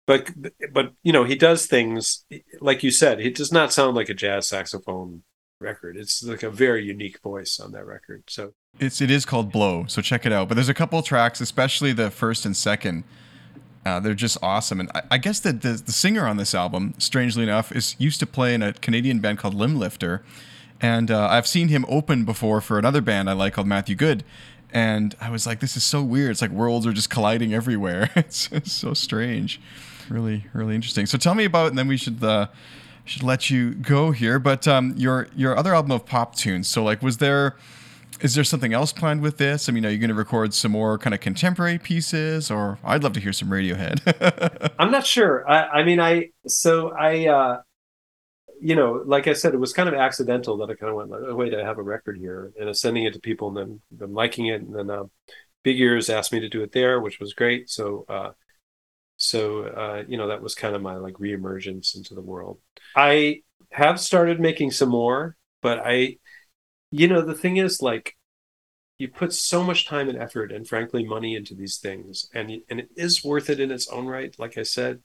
but 0.06 0.30
but 0.72 0.92
you 1.02 1.12
know, 1.12 1.24
he 1.24 1.34
does 1.34 1.66
things 1.66 2.24
like 2.60 2.82
you 2.82 2.90
said. 2.90 3.20
It 3.20 3.34
does 3.34 3.52
not 3.52 3.72
sound 3.72 3.96
like 3.96 4.08
a 4.08 4.14
jazz 4.14 4.48
saxophone 4.48 5.22
record. 5.60 5.96
It's 5.96 6.22
like 6.22 6.42
a 6.42 6.50
very 6.50 6.84
unique 6.84 7.20
voice 7.22 7.58
on 7.60 7.72
that 7.72 7.86
record. 7.86 8.24
So 8.28 8.52
it's 8.78 9.00
it 9.00 9.10
is 9.10 9.24
called 9.24 9.52
Blow, 9.52 9.84
so 9.86 10.00
check 10.00 10.24
it 10.24 10.32
out. 10.32 10.48
But 10.48 10.54
there's 10.54 10.68
a 10.68 10.74
couple 10.74 11.02
tracks, 11.02 11.40
especially 11.40 11.92
the 11.92 12.10
first 12.10 12.46
and 12.46 12.56
second. 12.56 13.04
Uh, 13.84 14.00
they're 14.00 14.14
just 14.14 14.36
awesome, 14.42 14.80
and 14.80 14.90
I, 14.96 15.02
I 15.12 15.18
guess 15.18 15.38
that 15.40 15.62
the, 15.62 15.74
the 15.74 15.92
singer 15.92 16.26
on 16.26 16.38
this 16.38 16.56
album, 16.56 16.94
strangely 16.98 17.44
enough, 17.44 17.70
is 17.70 17.94
used 17.98 18.18
to 18.18 18.26
play 18.26 18.52
in 18.52 18.60
a 18.60 18.72
Canadian 18.72 19.20
band 19.20 19.38
called 19.38 19.54
Limblifter, 19.54 20.22
and 20.80 21.10
uh, 21.10 21.28
I've 21.28 21.46
seen 21.46 21.68
him 21.68 21.84
open 21.88 22.24
before 22.24 22.60
for 22.60 22.78
another 22.78 23.00
band 23.00 23.30
I 23.30 23.32
like 23.32 23.54
called 23.54 23.66
Matthew 23.66 23.94
Good, 23.94 24.24
and 24.72 25.14
I 25.20 25.30
was 25.30 25.46
like, 25.46 25.60
this 25.60 25.76
is 25.76 25.84
so 25.84 26.02
weird. 26.02 26.30
It's 26.30 26.42
like 26.42 26.50
worlds 26.50 26.86
are 26.86 26.92
just 26.92 27.10
colliding 27.10 27.54
everywhere. 27.54 28.10
it's, 28.16 28.48
it's 28.52 28.72
so 28.72 28.94
strange, 28.94 29.60
really, 30.08 30.46
really 30.52 30.74
interesting. 30.74 31.06
So 31.06 31.18
tell 31.18 31.34
me 31.34 31.44
about, 31.44 31.68
and 31.68 31.78
then 31.78 31.88
we 31.88 31.96
should. 31.96 32.22
Uh, 32.22 32.48
should 33.08 33.22
let 33.22 33.50
you 33.50 33.72
go 33.72 34.10
here, 34.10 34.40
but 34.40 34.66
um, 34.66 34.92
your 34.96 35.28
your 35.36 35.56
other 35.56 35.72
album 35.72 35.92
of 35.92 36.04
pop 36.04 36.34
tunes. 36.34 36.66
So, 36.66 36.82
like, 36.82 37.02
was 37.02 37.18
there 37.18 37.54
is 38.20 38.34
there 38.34 38.44
something 38.44 38.72
else 38.72 38.92
planned 38.92 39.20
with 39.20 39.38
this? 39.38 39.68
I 39.68 39.72
mean, 39.72 39.84
are 39.84 39.90
you 39.90 39.98
going 39.98 40.08
to 40.08 40.14
record 40.14 40.54
some 40.54 40.72
more 40.72 40.98
kind 40.98 41.14
of 41.14 41.20
contemporary 41.20 41.78
pieces, 41.78 42.50
or 42.50 42.78
I'd 42.82 43.02
love 43.02 43.12
to 43.14 43.20
hear 43.20 43.32
some 43.32 43.48
Radiohead. 43.48 44.72
I'm 44.78 44.90
not 44.90 45.06
sure. 45.06 45.48
I, 45.50 45.80
I, 45.80 45.84
mean, 45.84 46.00
I 46.00 46.30
so 46.46 46.90
I, 46.90 47.26
uh, 47.26 47.60
you 48.60 48.74
know, 48.74 49.02
like 49.04 49.26
I 49.26 49.32
said, 49.32 49.54
it 49.54 49.60
was 49.60 49.72
kind 49.72 49.88
of 49.88 49.94
accidental 49.94 50.56
that 50.58 50.70
I 50.70 50.74
kind 50.74 50.90
of 50.90 50.96
went, 50.96 51.10
oh, 51.12 51.34
wait, 51.34 51.54
I 51.54 51.64
have 51.64 51.78
a 51.78 51.82
record 51.82 52.18
here, 52.18 52.52
and 52.58 52.68
I'm 52.68 52.74
sending 52.74 53.04
it 53.04 53.12
to 53.14 53.20
people, 53.20 53.48
and 53.48 53.56
then 53.56 53.80
them 53.90 54.14
liking 54.14 54.46
it, 54.46 54.62
and 54.62 54.74
then 54.74 54.90
uh, 54.90 55.04
Big 55.62 55.80
Ears 55.80 56.10
asked 56.10 56.32
me 56.32 56.40
to 56.40 56.48
do 56.48 56.62
it 56.62 56.72
there, 56.72 57.00
which 57.00 57.20
was 57.20 57.34
great. 57.34 57.68
So, 57.70 58.04
uh, 58.08 58.30
so 59.16 59.64
uh, 59.64 60.04
you 60.08 60.16
know, 60.16 60.28
that 60.28 60.42
was 60.42 60.54
kind 60.54 60.74
of 60.74 60.82
my 60.82 60.96
like 60.96 61.14
reemergence 61.14 61.96
into 61.96 62.14
the 62.14 62.22
world. 62.22 62.58
I 62.94 63.42
have 63.70 64.00
started 64.00 64.40
making 64.40 64.70
some 64.70 64.90
more, 64.90 65.36
but 65.62 65.80
I 65.84 66.18
you 66.90 67.08
know 67.08 67.22
the 67.22 67.34
thing 67.34 67.56
is 67.56 67.82
like 67.82 68.16
you 68.98 69.08
put 69.08 69.32
so 69.32 69.62
much 69.62 69.86
time 69.86 70.08
and 70.08 70.18
effort 70.18 70.52
and 70.52 70.66
frankly 70.66 71.04
money 71.04 71.34
into 71.34 71.54
these 71.54 71.78
things 71.78 72.28
and 72.34 72.50
and 72.68 72.80
it 72.80 72.88
is 72.96 73.24
worth 73.24 73.50
it 73.50 73.60
in 73.60 73.70
its 73.70 73.88
own 73.88 74.06
right 74.06 74.34
like 74.38 74.56
i 74.58 74.62
said 74.62 75.00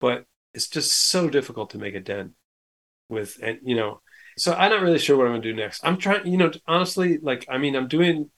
but 0.00 0.24
it's 0.54 0.68
just 0.68 0.92
so 1.10 1.28
difficult 1.28 1.70
to 1.70 1.78
make 1.78 1.94
a 1.94 2.00
dent 2.00 2.32
with 3.08 3.38
and 3.42 3.58
you 3.62 3.74
know 3.74 4.00
so 4.36 4.52
i'm 4.54 4.70
not 4.70 4.82
really 4.82 4.98
sure 4.98 5.16
what 5.16 5.26
i'm 5.26 5.40
to 5.40 5.40
do 5.40 5.54
next. 5.54 5.84
I'm 5.84 5.96
trying 5.96 6.26
you 6.26 6.36
know 6.36 6.50
honestly 6.66 7.18
like 7.20 7.46
i 7.48 7.58
mean 7.58 7.74
i'm 7.74 7.88
doing 7.88 8.30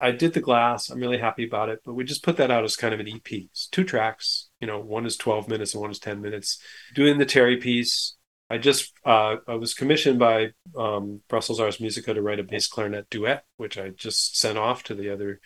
i 0.00 0.10
did 0.12 0.32
the 0.32 0.40
glass. 0.40 0.90
I'm 0.90 1.00
really 1.00 1.18
happy 1.18 1.46
about 1.46 1.68
it 1.68 1.80
but 1.84 1.94
we 1.94 2.04
just 2.04 2.22
put 2.22 2.36
that 2.36 2.50
out 2.50 2.64
as 2.64 2.76
kind 2.76 2.94
of 2.94 3.00
an 3.00 3.08
ep 3.08 3.32
it's 3.32 3.66
two 3.68 3.84
tracks 3.84 4.48
you 4.60 4.66
know 4.66 4.80
one 4.80 5.06
is 5.06 5.16
12 5.16 5.48
minutes 5.48 5.74
and 5.74 5.80
one 5.80 5.90
is 5.90 5.98
10 5.98 6.20
minutes. 6.20 6.60
Doing 6.94 7.18
the 7.18 7.26
terry 7.26 7.56
piece 7.56 8.16
I 8.50 8.58
just 8.58 8.92
uh, 9.04 9.36
I 9.46 9.56
was 9.56 9.74
commissioned 9.74 10.18
by 10.18 10.52
um, 10.76 11.20
Brussels 11.28 11.60
Ars 11.60 11.80
Musica 11.80 12.14
to 12.14 12.22
write 12.22 12.40
a 12.40 12.44
bass 12.44 12.66
clarinet 12.66 13.10
duet, 13.10 13.44
which 13.58 13.76
I 13.76 13.90
just 13.90 14.38
sent 14.38 14.56
off 14.56 14.82
to 14.84 14.94
the 14.94 15.10
other 15.10 15.40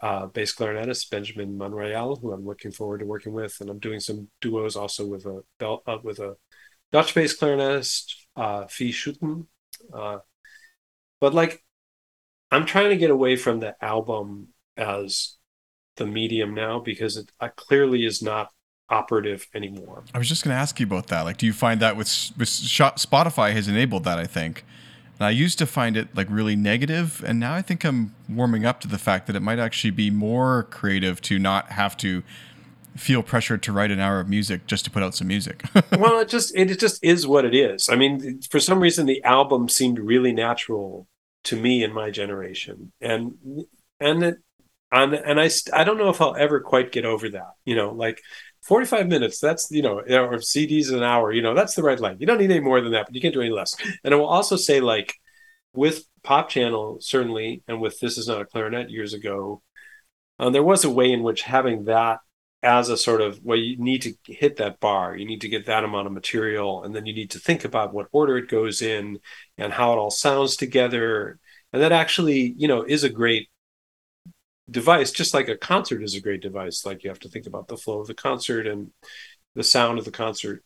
uh, 0.00 0.26
bass 0.26 0.54
clarinetist 0.54 1.10
Benjamin 1.10 1.58
Monreal, 1.58 2.16
who 2.16 2.32
I'm 2.32 2.46
looking 2.46 2.72
forward 2.72 3.00
to 3.00 3.06
working 3.06 3.34
with, 3.34 3.56
and 3.60 3.68
I'm 3.68 3.78
doing 3.78 4.00
some 4.00 4.28
duos 4.40 4.74
also 4.76 5.06
with 5.06 5.26
a 5.26 5.42
belt 5.58 5.82
uh, 5.86 5.98
with 6.02 6.18
a 6.18 6.36
Dutch 6.92 7.14
bass 7.14 7.38
clarinetist, 7.38 8.14
uh, 8.36 8.66
Fie 8.66 8.92
Schouten. 8.92 9.46
Uh, 9.92 10.18
but 11.20 11.34
like, 11.34 11.62
I'm 12.50 12.66
trying 12.66 12.90
to 12.90 12.96
get 12.96 13.10
away 13.10 13.36
from 13.36 13.60
the 13.60 13.76
album 13.82 14.48
as 14.76 15.36
the 15.96 16.06
medium 16.06 16.54
now 16.54 16.80
because 16.80 17.16
it 17.16 17.30
clearly 17.56 18.04
is 18.04 18.22
not 18.22 18.50
operative 18.88 19.46
anymore. 19.54 20.02
I 20.12 20.18
was 20.18 20.28
just 20.28 20.42
going 20.42 20.54
to 20.54 20.58
ask 20.58 20.80
you 20.80 20.86
about 20.86 21.06
that. 21.08 21.22
Like, 21.22 21.36
do 21.36 21.46
you 21.46 21.52
find 21.52 21.80
that 21.80 21.96
with, 21.96 22.08
with 22.36 22.48
Spotify 22.48 23.52
has 23.52 23.68
enabled 23.68 24.04
that? 24.04 24.18
I 24.18 24.26
think. 24.26 24.64
And 25.18 25.26
I 25.26 25.30
used 25.30 25.58
to 25.58 25.66
find 25.66 25.96
it 25.96 26.08
like 26.16 26.26
really 26.30 26.56
negative, 26.56 27.22
and 27.26 27.38
now 27.38 27.54
I 27.54 27.62
think 27.62 27.84
I'm 27.84 28.14
warming 28.28 28.64
up 28.64 28.80
to 28.80 28.88
the 28.88 28.98
fact 28.98 29.26
that 29.26 29.36
it 29.36 29.42
might 29.42 29.58
actually 29.58 29.90
be 29.90 30.10
more 30.10 30.64
creative 30.70 31.20
to 31.22 31.38
not 31.38 31.72
have 31.72 31.96
to 31.98 32.22
feel 32.96 33.22
pressured 33.22 33.62
to 33.64 33.72
write 33.72 33.90
an 33.90 34.00
hour 34.00 34.20
of 34.20 34.28
music 34.28 34.66
just 34.66 34.84
to 34.84 34.90
put 34.90 35.02
out 35.02 35.14
some 35.14 35.28
music. 35.28 35.64
well, 35.98 36.20
it 36.20 36.28
just 36.28 36.54
it, 36.56 36.66
just 36.78 37.02
is 37.04 37.26
what 37.26 37.44
it 37.44 37.54
is. 37.54 37.88
I 37.88 37.96
mean, 37.96 38.40
for 38.42 38.60
some 38.60 38.80
reason, 38.80 39.06
the 39.06 39.22
album 39.24 39.68
seemed 39.68 39.98
really 39.98 40.32
natural 40.32 41.06
to 41.44 41.56
me 41.56 41.82
in 41.82 41.92
my 41.92 42.10
generation, 42.10 42.92
and 43.00 43.34
and 43.98 44.22
it, 44.22 44.38
and 44.92 45.14
and 45.14 45.40
I 45.40 45.50
I 45.72 45.84
don't 45.84 45.98
know 45.98 46.10
if 46.10 46.20
I'll 46.20 46.36
ever 46.36 46.60
quite 46.60 46.92
get 46.92 47.04
over 47.04 47.28
that. 47.30 47.52
You 47.64 47.76
know, 47.76 47.92
like 47.92 48.20
45 48.62 49.08
minutes 49.08 49.40
that's 49.40 49.70
you 49.70 49.82
know 49.82 50.00
or 50.00 50.36
cds 50.36 50.92
an 50.92 51.02
hour 51.02 51.32
you 51.32 51.42
know 51.42 51.54
that's 51.54 51.74
the 51.74 51.82
right 51.82 51.98
length 51.98 52.20
you 52.20 52.26
don't 52.26 52.38
need 52.38 52.50
any 52.50 52.60
more 52.60 52.80
than 52.80 52.92
that 52.92 53.06
but 53.06 53.14
you 53.14 53.20
can't 53.20 53.34
do 53.34 53.40
any 53.40 53.50
less 53.50 53.74
and 54.04 54.12
i 54.12 54.16
will 54.16 54.26
also 54.26 54.56
say 54.56 54.80
like 54.80 55.14
with 55.72 56.04
pop 56.22 56.48
channel 56.48 56.98
certainly 57.00 57.62
and 57.68 57.80
with 57.80 57.98
this 58.00 58.18
is 58.18 58.28
not 58.28 58.40
a 58.40 58.44
clarinet 58.44 58.90
years 58.90 59.14
ago 59.14 59.62
um, 60.38 60.52
there 60.52 60.62
was 60.62 60.84
a 60.84 60.90
way 60.90 61.12
in 61.12 61.22
which 61.22 61.42
having 61.42 61.84
that 61.84 62.18
as 62.62 62.90
a 62.90 62.96
sort 62.96 63.20
of 63.22 63.40
well 63.42 63.56
you 63.56 63.76
need 63.78 64.02
to 64.02 64.12
hit 64.26 64.56
that 64.56 64.80
bar 64.80 65.16
you 65.16 65.24
need 65.24 65.40
to 65.40 65.48
get 65.48 65.66
that 65.66 65.84
amount 65.84 66.06
of 66.06 66.12
material 66.12 66.82
and 66.82 66.94
then 66.94 67.06
you 67.06 67.14
need 67.14 67.30
to 67.30 67.38
think 67.38 67.64
about 67.64 67.94
what 67.94 68.08
order 68.12 68.36
it 68.36 68.50
goes 68.50 68.82
in 68.82 69.18
and 69.56 69.72
how 69.72 69.92
it 69.92 69.96
all 69.96 70.10
sounds 70.10 70.56
together 70.56 71.38
and 71.72 71.80
that 71.80 71.92
actually 71.92 72.54
you 72.58 72.68
know 72.68 72.82
is 72.82 73.02
a 73.02 73.08
great 73.08 73.48
device, 74.70 75.10
just 75.10 75.34
like 75.34 75.48
a 75.48 75.56
concert 75.56 76.02
is 76.02 76.14
a 76.14 76.20
great 76.20 76.40
device. 76.42 76.84
Like 76.86 77.02
you 77.02 77.10
have 77.10 77.18
to 77.20 77.28
think 77.28 77.46
about 77.46 77.68
the 77.68 77.76
flow 77.76 78.00
of 78.00 78.06
the 78.06 78.14
concert 78.14 78.66
and 78.66 78.90
the 79.54 79.64
sound 79.64 79.98
of 79.98 80.04
the 80.04 80.10
concert. 80.10 80.64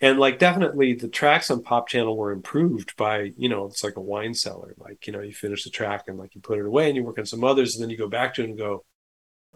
And 0.00 0.18
like 0.18 0.38
definitely 0.38 0.94
the 0.94 1.08
tracks 1.08 1.50
on 1.50 1.62
Pop 1.62 1.88
Channel 1.88 2.16
were 2.16 2.32
improved 2.32 2.96
by, 2.96 3.32
you 3.36 3.48
know, 3.48 3.66
it's 3.66 3.82
like 3.82 3.96
a 3.96 4.00
wine 4.00 4.34
cellar. 4.34 4.74
Like, 4.78 5.06
you 5.06 5.12
know, 5.12 5.20
you 5.20 5.32
finish 5.32 5.64
the 5.64 5.70
track 5.70 6.04
and 6.08 6.18
like 6.18 6.34
you 6.34 6.40
put 6.40 6.58
it 6.58 6.66
away 6.66 6.88
and 6.88 6.96
you 6.96 7.02
work 7.04 7.18
on 7.18 7.26
some 7.26 7.44
others 7.44 7.74
and 7.74 7.82
then 7.82 7.90
you 7.90 7.96
go 7.96 8.08
back 8.08 8.34
to 8.34 8.42
it 8.42 8.50
and 8.50 8.58
go, 8.58 8.84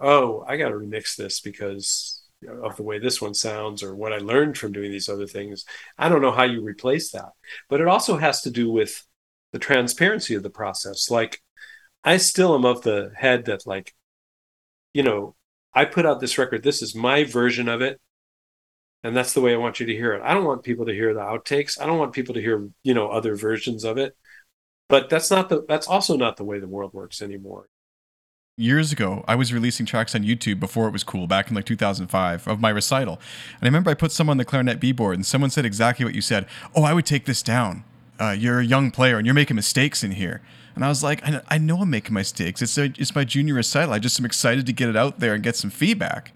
oh, 0.01 0.45
I 0.47 0.57
got 0.57 0.69
to 0.69 0.75
remix 0.75 1.17
this 1.17 1.41
because 1.41 2.23
of 2.63 2.77
the 2.77 2.83
way 2.83 2.99
this 2.99 3.21
one 3.21 3.35
sounds 3.35 3.83
or 3.83 3.95
what 3.95 4.13
I 4.13 4.19
learned 4.19 4.57
from 4.57 4.73
doing 4.73 4.91
these 4.91 5.09
other 5.09 5.27
things. 5.27 5.65
I 5.99 6.09
don't 6.09 6.23
know 6.23 6.33
how 6.33 6.45
you 6.45 6.63
replace 6.63 7.11
that. 7.13 7.31
But 7.69 7.81
it 7.81 7.89
also 7.89 8.17
has 8.17 8.43
to 8.43 8.51
do 8.51 8.71
with 8.71 9.05
the 9.53 9.59
transparency 9.59 10.35
of 10.35 10.43
the 10.43 10.51
process. 10.51 11.11
Like 11.11 11.43
I 12.03 12.17
still 12.17 12.55
am 12.55 12.65
of 12.65 12.83
the 12.83 13.13
head 13.15 13.47
that 13.47 13.67
like, 13.67 13.95
you 14.95 15.03
know, 15.03 15.37
I 15.75 15.85
put 15.85 16.07
out 16.07 16.21
this 16.21 16.39
record. 16.39 16.63
This 16.63 16.83
is 16.83 16.95
my 16.95 17.25
version 17.25 17.69
of 17.69 17.83
it. 17.83 18.01
And 19.03 19.17
that's 19.17 19.33
the 19.33 19.41
way 19.41 19.55
I 19.55 19.59
want 19.59 19.81
you 19.81 19.87
to 19.87 19.95
hear 19.95 20.13
it. 20.13 20.23
I 20.23 20.35
don't 20.35 20.45
want 20.45 20.63
people 20.63 20.87
to 20.87 20.93
hear 20.93 21.15
the 21.15 21.21
outtakes. 21.21 21.81
I 21.81 21.87
don't 21.87 21.99
want 21.99 22.13
people 22.13 22.35
to 22.35 22.41
hear, 22.41 22.69
you 22.83 22.93
know, 22.93 23.09
other 23.09 23.35
versions 23.35 23.85
of 23.85 23.97
it. 23.99 24.17
But 24.89 25.09
that's 25.09 25.31
not 25.31 25.49
the 25.49 25.65
that's 25.69 25.87
also 25.87 26.17
not 26.17 26.37
the 26.37 26.45
way 26.45 26.59
the 26.59 26.69
world 26.69 26.93
works 26.93 27.23
anymore. 27.23 27.69
Years 28.61 28.93
ago, 28.93 29.25
I 29.27 29.35
was 29.35 29.53
releasing 29.53 29.87
tracks 29.87 30.15
on 30.15 30.23
YouTube 30.23 30.61
before 30.61 30.87
it 30.87 30.93
was 30.93 31.03
cool, 31.05 31.27
back 31.27 31.49
in 31.49 31.55
like 31.55 31.65
2005, 31.65 32.47
of 32.47 32.61
my 32.61 32.71
recital. 32.71 33.15
And 33.15 33.63
I 33.63 33.67
remember 33.67 33.91
I 33.91 33.95
put 33.95 34.13
some 34.13 34.29
on 34.29 34.37
the 34.37 34.45
clarinet 34.45 34.81
B 34.81 34.93
board, 34.93 35.17
and 35.17 35.27
someone 35.27 35.51
said 35.51 35.65
exactly 35.65 36.05
what 36.05 36.15
you 36.15 36.21
said. 36.21 36.47
Oh, 36.75 36.85
I 36.85 36.93
would 36.93 37.07
take 37.07 37.25
this 37.25 37.43
down. 37.43 37.85
Uh, 38.21 38.31
you're 38.39 38.61
a 38.61 38.65
young 38.65 38.91
player, 38.91 39.17
and 39.17 39.27
you're 39.27 39.35
making 39.35 39.57
mistakes 39.57 40.05
in 40.05 40.13
here. 40.13 40.43
And 40.75 40.85
I 40.85 40.89
was 40.89 41.03
like, 41.03 41.27
I, 41.27 41.41
I 41.49 41.59
know 41.59 41.79
I'm 41.79 41.91
making 41.91 42.15
mistakes. 42.15 42.63
It's 42.63 42.79
a, 42.79 42.85
it's 42.85 43.15
my 43.15 43.25
junior 43.25 43.55
recital. 43.55 43.93
I 43.93 43.99
just 43.99 44.19
am 44.19 44.25
excited 44.25 44.67
to 44.67 44.73
get 44.73 44.89
it 44.89 44.97
out 44.97 45.21
there 45.21 45.35
and 45.35 45.43
get 45.43 45.57
some 45.57 45.71
feedback. 45.71 46.33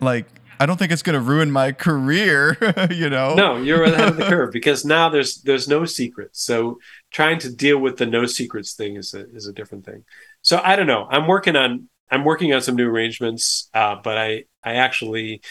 Like, 0.00 0.26
I 0.58 0.66
don't 0.66 0.78
think 0.78 0.92
it's 0.92 1.02
going 1.02 1.14
to 1.14 1.20
ruin 1.20 1.50
my 1.50 1.72
career, 1.72 2.56
you 2.90 3.10
know. 3.10 3.34
No, 3.34 3.56
you're 3.56 3.82
ahead 3.82 4.08
of 4.08 4.16
the 4.16 4.24
curve 4.24 4.52
because 4.52 4.84
now 4.84 5.08
there's 5.08 5.42
there's 5.42 5.68
no 5.68 5.84
secrets. 5.84 6.40
So 6.40 6.78
trying 7.10 7.38
to 7.40 7.52
deal 7.52 7.78
with 7.78 7.96
the 7.98 8.06
no 8.06 8.26
secrets 8.26 8.72
thing 8.72 8.96
is 8.96 9.14
a 9.14 9.28
is 9.34 9.46
a 9.46 9.52
different 9.52 9.84
thing. 9.84 10.04
So 10.44 10.60
I 10.62 10.76
don't 10.76 10.86
know. 10.86 11.08
I'm 11.10 11.26
working 11.26 11.56
on 11.56 11.88
I'm 12.10 12.24
working 12.24 12.52
on 12.54 12.62
some 12.62 12.76
new 12.76 12.88
arrangements, 12.88 13.68
uh, 13.74 13.96
but 14.04 14.16
I 14.16 14.44
I 14.62 14.74
actually 14.74 15.42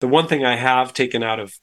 the 0.00 0.08
one 0.08 0.26
thing 0.26 0.44
I 0.44 0.56
have 0.56 0.92
taken 0.92 1.22
out 1.22 1.38
of 1.38 1.54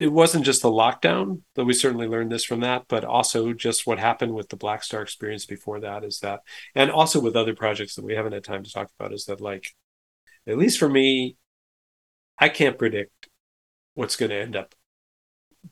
it 0.00 0.12
wasn't 0.12 0.44
just 0.44 0.62
the 0.62 0.70
lockdown, 0.70 1.42
though 1.54 1.64
we 1.64 1.72
certainly 1.72 2.06
learned 2.06 2.30
this 2.30 2.44
from 2.44 2.60
that, 2.60 2.84
but 2.88 3.04
also 3.04 3.52
just 3.52 3.86
what 3.86 3.98
happened 3.98 4.32
with 4.32 4.48
the 4.48 4.56
Blackstar 4.56 5.02
experience 5.02 5.44
before 5.44 5.80
that 5.80 6.04
is 6.04 6.20
that, 6.20 6.40
and 6.74 6.90
also 6.90 7.20
with 7.20 7.34
other 7.34 7.54
projects 7.54 7.96
that 7.96 8.04
we 8.04 8.14
haven't 8.14 8.32
had 8.32 8.44
time 8.44 8.62
to 8.62 8.72
talk 8.72 8.90
about, 8.98 9.12
is 9.12 9.24
that 9.24 9.40
like, 9.40 9.74
at 10.46 10.58
least 10.58 10.78
for 10.78 10.88
me, 10.88 11.36
I 12.38 12.48
can't 12.48 12.78
predict 12.78 13.28
what's 13.94 14.16
going 14.16 14.30
to 14.30 14.40
end 14.40 14.54
up 14.56 14.74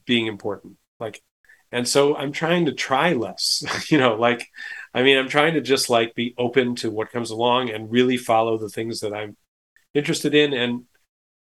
being 0.05 0.27
important. 0.27 0.77
Like, 0.99 1.21
and 1.71 1.87
so 1.87 2.15
I'm 2.15 2.31
trying 2.31 2.65
to 2.65 2.71
try 2.71 3.13
less, 3.13 3.63
you 3.91 3.97
know, 3.97 4.15
like, 4.15 4.47
I 4.93 5.03
mean, 5.03 5.17
I'm 5.17 5.29
trying 5.29 5.53
to 5.55 5.61
just 5.61 5.89
like 5.89 6.15
be 6.15 6.33
open 6.37 6.75
to 6.77 6.89
what 6.89 7.11
comes 7.11 7.29
along 7.29 7.69
and 7.69 7.91
really 7.91 8.17
follow 8.17 8.57
the 8.57 8.69
things 8.69 9.01
that 9.01 9.13
I'm 9.13 9.35
interested 9.93 10.33
in. 10.33 10.53
And 10.53 10.85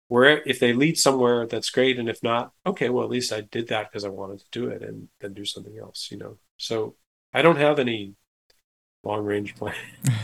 where 0.08 0.42
if 0.46 0.60
they 0.60 0.74
lead 0.74 0.98
somewhere, 0.98 1.46
that's 1.46 1.70
great. 1.70 1.98
And 1.98 2.08
if 2.08 2.22
not, 2.22 2.52
okay, 2.66 2.90
well, 2.90 3.04
at 3.04 3.10
least 3.10 3.32
I 3.32 3.40
did 3.40 3.68
that 3.68 3.90
because 3.90 4.04
I 4.04 4.10
wanted 4.10 4.40
to 4.40 4.46
do 4.52 4.68
it 4.68 4.82
and 4.82 5.08
then 5.20 5.32
do 5.32 5.44
something 5.44 5.78
else, 5.78 6.08
you 6.10 6.18
know? 6.18 6.38
So 6.58 6.96
I 7.32 7.40
don't 7.40 7.56
have 7.56 7.78
any 7.78 8.14
long 9.02 9.24
range 9.24 9.54
plan. 9.56 9.74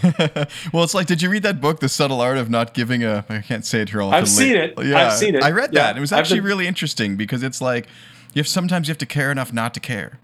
well, 0.73 0.85
it's 0.85 0.95
like, 0.95 1.07
did 1.07 1.23
you 1.23 1.31
read 1.31 1.43
that 1.45 1.61
book, 1.61 1.81
The 1.81 1.89
Subtle 1.89 2.21
Art 2.21 2.37
of 2.37 2.51
Not 2.51 2.75
Giving 2.75 3.03
a? 3.03 3.25
I 3.29 3.41
can't 3.41 3.65
say 3.65 3.81
it 3.81 3.89
here. 3.89 4.03
I've 4.03 4.29
seen 4.29 4.55
it. 4.55 4.75
Yeah, 4.79 5.07
I've 5.07 5.15
seen 5.15 5.35
it. 5.35 5.43
I 5.43 5.51
read 5.51 5.73
that. 5.73 5.97
It 5.97 6.01
was 6.01 6.13
actually 6.13 6.41
been... 6.41 6.49
really 6.49 6.67
interesting 6.67 7.17
because 7.17 7.43
it's 7.43 7.63
like, 7.63 7.89
you 8.35 8.41
have 8.41 8.49
sometimes 8.49 8.89
you 8.89 8.93
have 8.93 8.99
to 8.99 9.07
care 9.07 9.31
enough 9.31 9.53
not 9.53 9.75
to 9.75 9.81
care. 9.81 10.19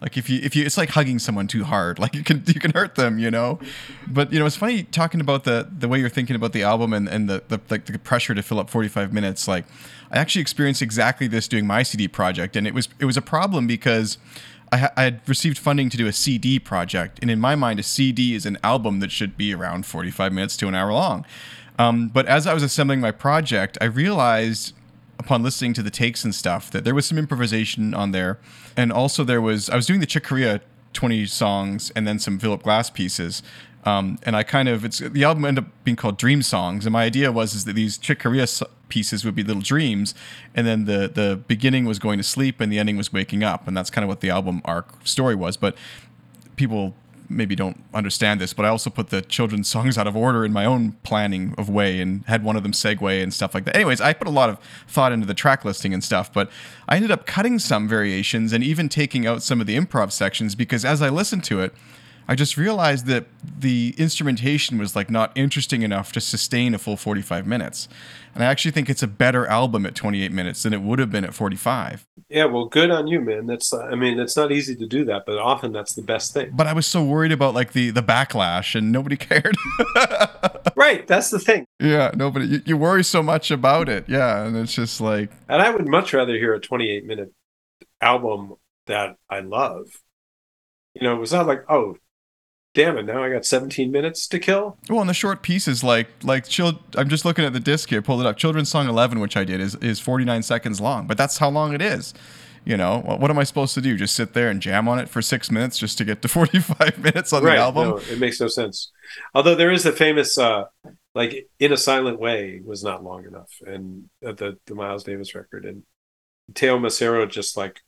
Like 0.00 0.16
if 0.16 0.30
you 0.30 0.40
if 0.42 0.56
you 0.56 0.64
it's 0.64 0.78
like 0.78 0.90
hugging 0.90 1.18
someone 1.18 1.46
too 1.46 1.64
hard. 1.64 1.98
Like 2.00 2.14
you 2.14 2.24
can 2.24 2.42
you 2.46 2.58
can 2.58 2.72
hurt 2.72 2.94
them, 2.94 3.18
you 3.18 3.30
know. 3.30 3.58
But 4.06 4.32
you 4.32 4.38
know 4.38 4.46
it's 4.46 4.56
funny 4.56 4.84
talking 4.84 5.20
about 5.20 5.44
the 5.44 5.68
the 5.70 5.86
way 5.86 6.00
you're 6.00 6.08
thinking 6.08 6.34
about 6.34 6.52
the 6.52 6.62
album 6.62 6.92
and 6.92 7.08
and 7.08 7.28
the 7.28 7.42
the 7.48 7.60
like 7.68 7.84
the 7.84 7.98
pressure 7.98 8.34
to 8.34 8.42
fill 8.42 8.58
up 8.58 8.70
45 8.70 9.12
minutes. 9.12 9.46
Like 9.46 9.66
I 10.10 10.18
actually 10.18 10.42
experienced 10.42 10.80
exactly 10.80 11.26
this 11.26 11.46
doing 11.46 11.66
my 11.66 11.82
CD 11.82 12.08
project, 12.08 12.56
and 12.56 12.66
it 12.66 12.72
was 12.72 12.88
it 12.98 13.04
was 13.04 13.18
a 13.18 13.22
problem 13.22 13.66
because 13.66 14.16
I, 14.72 14.88
I, 14.96 15.02
had 15.02 15.28
received 15.28 15.58
funding 15.58 15.90
to 15.90 15.96
do 15.96 16.06
a 16.06 16.12
CD 16.12 16.58
project, 16.58 17.18
and 17.20 17.30
in 17.30 17.40
my 17.40 17.54
mind, 17.54 17.80
a 17.80 17.82
CD 17.82 18.34
is 18.34 18.46
an 18.46 18.56
album 18.62 19.00
that 19.00 19.10
should 19.10 19.36
be 19.36 19.52
around 19.52 19.84
45 19.84 20.32
minutes 20.32 20.56
to 20.58 20.68
an 20.68 20.74
hour 20.74 20.92
long. 20.92 21.26
Um, 21.78 22.08
but 22.08 22.26
as 22.26 22.46
I 22.46 22.54
was 22.54 22.62
assembling 22.62 23.00
my 23.00 23.10
project, 23.10 23.76
I 23.80 23.86
realized 23.86 24.74
upon 25.20 25.42
listening 25.42 25.74
to 25.74 25.82
the 25.82 25.90
takes 25.90 26.24
and 26.24 26.34
stuff 26.34 26.70
that 26.70 26.82
there 26.82 26.94
was 26.94 27.04
some 27.04 27.18
improvisation 27.18 27.92
on 27.94 28.10
there, 28.10 28.38
and 28.76 28.90
also 28.90 29.22
there 29.22 29.40
was 29.40 29.68
I 29.68 29.76
was 29.76 29.86
doing 29.86 30.00
the 30.00 30.06
Chick 30.06 30.24
Corea 30.24 30.62
20 30.94 31.26
songs 31.26 31.92
and 31.94 32.08
then 32.08 32.18
some 32.18 32.38
Philip 32.38 32.62
Glass 32.62 32.90
pieces. 32.90 33.42
Um, 33.84 34.18
and 34.24 34.34
I 34.34 34.42
kind 34.42 34.68
of 34.68 34.84
it's 34.84 34.98
the 34.98 35.24
album 35.24 35.44
ended 35.44 35.64
up 35.64 35.70
being 35.84 35.96
called 35.96 36.18
Dream 36.18 36.42
Songs, 36.42 36.86
and 36.86 36.92
my 36.92 37.04
idea 37.04 37.30
was 37.30 37.54
is 37.54 37.64
that 37.66 37.74
these 37.74 37.98
Chick 37.98 38.20
Corea 38.20 38.46
pieces 38.88 39.24
would 39.24 39.34
be 39.34 39.42
little 39.42 39.62
dreams, 39.62 40.14
and 40.54 40.66
then 40.66 40.86
the 40.86 41.08
the 41.08 41.40
beginning 41.46 41.84
was 41.84 41.98
going 41.98 42.18
to 42.18 42.24
sleep 42.24 42.60
and 42.60 42.72
the 42.72 42.78
ending 42.78 42.96
was 42.96 43.12
waking 43.12 43.44
up, 43.44 43.68
and 43.68 43.76
that's 43.76 43.90
kind 43.90 44.02
of 44.02 44.08
what 44.08 44.20
the 44.20 44.30
album 44.30 44.62
arc 44.64 45.06
story 45.06 45.34
was. 45.34 45.56
But 45.56 45.76
people 46.56 46.94
maybe 47.30 47.54
don't 47.54 47.82
understand 47.94 48.40
this, 48.40 48.52
but 48.52 48.66
I 48.66 48.68
also 48.68 48.90
put 48.90 49.08
the 49.08 49.22
children's 49.22 49.68
songs 49.70 49.96
out 49.96 50.06
of 50.06 50.16
order 50.16 50.44
in 50.44 50.52
my 50.52 50.64
own 50.64 50.92
planning 51.04 51.54
of 51.56 51.68
way 51.68 52.00
and 52.00 52.24
had 52.26 52.42
one 52.42 52.56
of 52.56 52.62
them 52.62 52.72
segue 52.72 53.22
and 53.22 53.32
stuff 53.32 53.54
like 53.54 53.64
that. 53.64 53.76
Anyways, 53.76 54.00
I 54.00 54.12
put 54.12 54.26
a 54.26 54.30
lot 54.30 54.50
of 54.50 54.58
thought 54.88 55.12
into 55.12 55.26
the 55.26 55.34
track 55.34 55.64
listing 55.64 55.94
and 55.94 56.02
stuff, 56.02 56.32
but 56.32 56.50
I 56.88 56.96
ended 56.96 57.10
up 57.10 57.26
cutting 57.26 57.58
some 57.58 57.88
variations 57.88 58.52
and 58.52 58.62
even 58.64 58.88
taking 58.88 59.26
out 59.26 59.42
some 59.42 59.60
of 59.60 59.66
the 59.66 59.76
improv 59.76 60.12
sections 60.12 60.54
because 60.54 60.84
as 60.84 61.00
I 61.00 61.08
listened 61.08 61.44
to 61.44 61.60
it, 61.60 61.72
I 62.30 62.36
just 62.36 62.56
realized 62.56 63.06
that 63.06 63.24
the 63.58 63.92
instrumentation 63.98 64.78
was 64.78 64.94
like 64.94 65.10
not 65.10 65.32
interesting 65.34 65.82
enough 65.82 66.12
to 66.12 66.20
sustain 66.20 66.74
a 66.74 66.78
full 66.78 66.96
45 66.96 67.44
minutes. 67.44 67.88
And 68.36 68.44
I 68.44 68.46
actually 68.46 68.70
think 68.70 68.88
it's 68.88 69.02
a 69.02 69.08
better 69.08 69.48
album 69.48 69.84
at 69.84 69.96
28 69.96 70.30
minutes 70.30 70.62
than 70.62 70.72
it 70.72 70.80
would 70.80 71.00
have 71.00 71.10
been 71.10 71.24
at 71.24 71.34
45. 71.34 72.06
Yeah, 72.28 72.44
well, 72.44 72.66
good 72.66 72.92
on 72.92 73.08
you, 73.08 73.20
man. 73.20 73.46
That's 73.46 73.74
I 73.74 73.96
mean, 73.96 74.20
it's 74.20 74.36
not 74.36 74.52
easy 74.52 74.76
to 74.76 74.86
do 74.86 75.04
that, 75.06 75.24
but 75.26 75.38
often 75.38 75.72
that's 75.72 75.94
the 75.94 76.02
best 76.02 76.32
thing. 76.32 76.52
But 76.52 76.68
I 76.68 76.72
was 76.72 76.86
so 76.86 77.02
worried 77.02 77.32
about 77.32 77.52
like 77.52 77.72
the 77.72 77.90
the 77.90 78.02
backlash 78.02 78.76
and 78.76 78.92
nobody 78.92 79.16
cared. 79.16 79.56
right, 80.76 81.04
that's 81.08 81.30
the 81.30 81.40
thing. 81.40 81.66
Yeah, 81.80 82.12
nobody 82.14 82.46
you, 82.46 82.62
you 82.64 82.76
worry 82.76 83.02
so 83.02 83.24
much 83.24 83.50
about 83.50 83.88
it. 83.88 84.04
Yeah, 84.08 84.44
and 84.44 84.56
it's 84.56 84.72
just 84.72 85.00
like 85.00 85.32
And 85.48 85.60
I 85.60 85.70
would 85.70 85.88
much 85.88 86.14
rather 86.14 86.34
hear 86.34 86.54
a 86.54 86.60
28 86.60 87.06
minute 87.06 87.32
album 88.00 88.54
that 88.86 89.16
I 89.28 89.40
love. 89.40 89.88
You 90.94 91.02
know, 91.02 91.16
it 91.16 91.18
was 91.18 91.32
not 91.32 91.48
like, 91.48 91.64
oh, 91.68 91.96
damn 92.74 92.96
it 92.96 93.04
now 93.04 93.22
i 93.22 93.30
got 93.30 93.44
17 93.44 93.90
minutes 93.90 94.26
to 94.28 94.38
kill? 94.38 94.76
Well 94.88 95.00
and 95.00 95.08
the 95.08 95.14
short 95.14 95.42
pieces 95.42 95.82
like 95.82 96.08
like 96.22 96.46
child 96.48 96.78
i'm 96.96 97.08
just 97.08 97.24
looking 97.24 97.44
at 97.44 97.52
the 97.52 97.60
disc 97.60 97.88
here 97.88 98.02
pulled 98.02 98.20
it 98.20 98.26
up. 98.26 98.36
Children's 98.36 98.68
song 98.68 98.88
11 98.88 99.20
which 99.20 99.36
i 99.36 99.44
did 99.44 99.60
is 99.60 99.74
is 99.76 99.98
49 100.00 100.42
seconds 100.42 100.80
long 100.80 101.06
but 101.06 101.16
that's 101.18 101.38
how 101.38 101.48
long 101.50 101.72
it 101.74 101.82
is. 101.82 102.14
You 102.64 102.76
know 102.76 103.00
what, 103.00 103.20
what 103.20 103.30
am 103.30 103.38
i 103.38 103.44
supposed 103.44 103.74
to 103.74 103.80
do? 103.80 103.96
Just 103.96 104.14
sit 104.14 104.34
there 104.34 104.50
and 104.50 104.60
jam 104.60 104.86
on 104.86 104.98
it 104.98 105.08
for 105.08 105.22
six 105.22 105.50
minutes 105.50 105.78
just 105.78 105.96
to 105.98 106.04
get 106.04 106.20
to 106.22 106.28
45 106.38 106.98
minutes 106.98 107.32
on 107.32 107.42
right, 107.42 107.56
the 107.56 107.62
album? 107.62 107.88
no, 107.90 107.96
it 107.96 108.18
makes 108.18 108.40
no 108.40 108.48
sense. 108.48 108.92
Although 109.34 109.54
there 109.54 109.72
is 109.72 109.86
a 109.86 109.92
famous 109.92 110.36
uh 110.38 110.64
like 111.14 111.48
in 111.58 111.72
a 111.72 111.76
silent 111.76 112.20
way 112.20 112.60
was 112.64 112.84
not 112.84 113.02
long 113.02 113.24
enough 113.26 113.50
and 113.66 114.04
uh, 114.24 114.32
the 114.32 114.58
the 114.66 114.74
miles 114.74 115.02
davis 115.04 115.34
record 115.34 115.64
and 115.64 115.82
teo 116.54 116.78
macero 116.78 117.28
just 117.28 117.56
like 117.56 117.80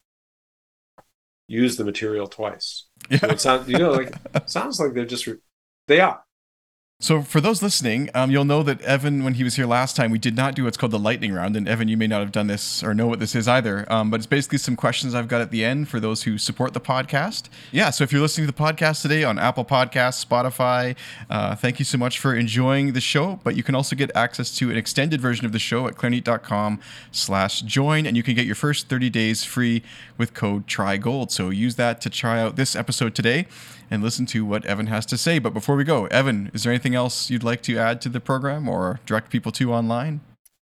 use 1.53 1.77
the 1.77 1.85
material 1.85 2.27
twice. 2.27 2.87
Yeah. 3.11 3.19
So 3.19 3.27
it 3.29 3.41
sounds, 3.41 3.69
you 3.69 3.79
know, 3.79 3.93
like 3.93 4.15
sounds 4.47 4.81
like 4.81 4.95
they're 4.95 5.05
just 5.05 5.27
re- 5.27 5.39
they 5.87 6.01
are. 6.01 6.23
So, 7.03 7.21
for 7.21 7.41
those 7.41 7.65
listening, 7.65 8.11
um, 8.15 8.31
you'll 8.31 8.45
know 8.45 8.63
that 8.63 8.81
Evan, 8.83 9.25
when 9.25 9.35
he 9.35 9.43
was 9.43 9.57
here 9.57 9.67
last 9.67 9.97
time, 9.97 10.13
we 10.13 10.21
did 10.21 10.37
not 10.37 10.55
do 10.55 10.63
what's 10.63 10.77
called 10.77 10.93
the 10.93 11.01
lightning 11.01 11.33
round. 11.33 11.57
And 11.57 11.67
Evan, 11.67 11.89
you 11.89 11.97
may 11.97 12.07
not 12.07 12.21
have 12.21 12.31
done 12.31 12.47
this 12.47 12.81
or 12.81 12.95
know 12.95 13.09
what 13.09 13.19
this 13.19 13.35
is 13.35 13.49
either. 13.49 13.93
Um, 13.93 14.09
but 14.09 14.21
it's 14.21 14.27
basically 14.29 14.59
some 14.59 14.77
questions 14.77 15.13
I've 15.13 15.27
got 15.27 15.41
at 15.41 15.51
the 15.51 15.65
end 15.65 15.89
for 15.89 15.99
those 15.99 16.23
who 16.23 16.39
support 16.39 16.75
the 16.75 16.81
podcast. 16.81 17.49
Yeah. 17.73 17.91
So, 17.91 18.05
if 18.05 18.13
you're 18.13 18.21
listening 18.21 18.47
to 18.47 18.53
the 18.53 18.57
podcast 18.57 19.03
today 19.03 19.25
on 19.25 19.37
Apple 19.37 19.65
Podcasts, 19.65 20.25
Spotify, 20.25 20.95
uh, 21.29 21.57
thank 21.57 21.81
you 21.81 21.85
so 21.85 21.99
much 21.99 22.21
for 22.21 22.37
enjoying 22.37 22.93
the 22.93 23.01
show. 23.01 23.41
But 23.43 23.57
you 23.57 23.65
can 23.65 23.75
also 23.75 23.97
get 23.97 24.13
access 24.15 24.55
to 24.59 24.71
an 24.71 24.77
extended 24.77 25.21
version 25.21 25.45
of 25.45 25.51
the 25.51 25.59
show 25.59 25.89
at 25.89 25.97
clarineat.com/slash 25.97 27.63
join, 27.63 28.07
and 28.07 28.17
you 28.17 28.23
can 28.23 28.37
get 28.37 28.47
your 28.47 28.55
first 28.55 28.89
30 28.89 29.11
days 29.11 29.43
free 29.43 29.83
with 30.19 30.35
code 30.35 30.69
TRYGOLD. 30.69 31.33
So, 31.33 31.51
use 31.51 31.75
that 31.75 32.01
to 32.03 32.11
try 32.11 32.41
out 32.41 32.55
this 32.55 32.77
episode 32.77 33.17
today 33.17 33.49
and 33.93 34.03
listen 34.03 34.25
to 34.25 34.43
what 34.43 34.65
Evan 34.65 34.87
has 34.87 35.05
to 35.05 35.19
say. 35.19 35.39
But 35.39 35.53
before 35.53 35.77
we 35.77 35.85
go, 35.85 36.07
Evan, 36.07 36.51
is 36.55 36.63
there 36.63 36.73
anything 36.73 36.95
else 36.95 37.29
you'd 37.29 37.45
like 37.45 37.61
to 37.63 37.77
add 37.77 38.01
to 38.01 38.09
the 38.09 38.21
program 38.21 38.67
or 38.67 39.01
direct 39.05 39.31
people 39.31 39.53
to 39.53 39.71
online? 39.71 40.23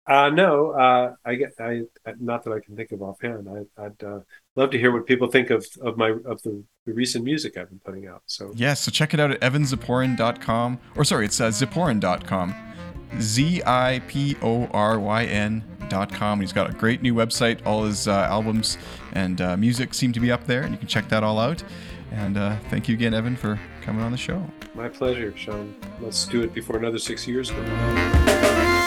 Uh, 0.07 0.29
no, 0.29 0.71
uh, 0.71 1.13
I 1.25 1.35
get, 1.35 1.51
I, 1.59 1.81
not 2.19 2.45
that 2.45 2.51
I 2.51 2.61
can 2.61 2.77
think 2.77 2.93
of 2.93 3.01
offhand. 3.01 3.47
I, 3.77 3.83
would 3.83 4.03
uh, 4.03 4.19
love 4.55 4.71
to 4.71 4.79
hear 4.79 4.91
what 4.91 5.05
people 5.05 5.27
think 5.27 5.49
of, 5.49 5.67
of 5.81 5.97
my, 5.97 6.11
of 6.25 6.41
the, 6.43 6.63
the, 6.85 6.93
recent 6.93 7.25
music 7.25 7.57
I've 7.57 7.69
been 7.69 7.81
putting 7.83 8.07
out. 8.07 8.23
So, 8.25 8.47
yes, 8.51 8.57
yeah, 8.57 8.73
so 8.73 8.91
check 8.91 9.13
it 9.13 9.19
out 9.19 9.31
at 9.31 9.39
evanziporyn.com 9.41 10.79
or 10.95 11.03
sorry, 11.03 11.25
it's 11.25 11.41
uh, 11.41 11.49
ziporyn.com. 11.49 12.55
Z 13.19 13.61
I 13.65 14.01
P 14.07 14.37
O 14.41 14.65
R 14.67 14.97
Y 14.97 15.25
N.com. 15.25 16.41
He's 16.41 16.53
got 16.53 16.69
a 16.69 16.73
great 16.73 17.01
new 17.01 17.13
website. 17.13 17.65
All 17.65 17.83
his 17.83 18.07
uh, 18.07 18.27
albums 18.29 18.77
and 19.13 19.41
uh, 19.41 19.57
music 19.57 19.93
seem 19.93 20.13
to 20.13 20.19
be 20.19 20.31
up 20.31 20.45
there, 20.45 20.61
and 20.61 20.71
you 20.71 20.77
can 20.77 20.87
check 20.87 21.09
that 21.09 21.23
all 21.23 21.39
out. 21.39 21.63
And 22.11 22.37
uh, 22.37 22.57
thank 22.69 22.87
you 22.87 22.95
again, 22.95 23.13
Evan, 23.13 23.35
for 23.35 23.59
coming 23.81 24.01
on 24.01 24.11
the 24.11 24.17
show. 24.17 24.43
My 24.73 24.89
pleasure, 24.89 25.35
Sean. 25.37 25.75
Let's 25.99 26.25
do 26.27 26.41
it 26.41 26.53
before 26.53 26.77
another 26.77 26.99
six 26.99 27.27
years 27.27 27.51
go. 27.51 27.61
By. 27.63 28.79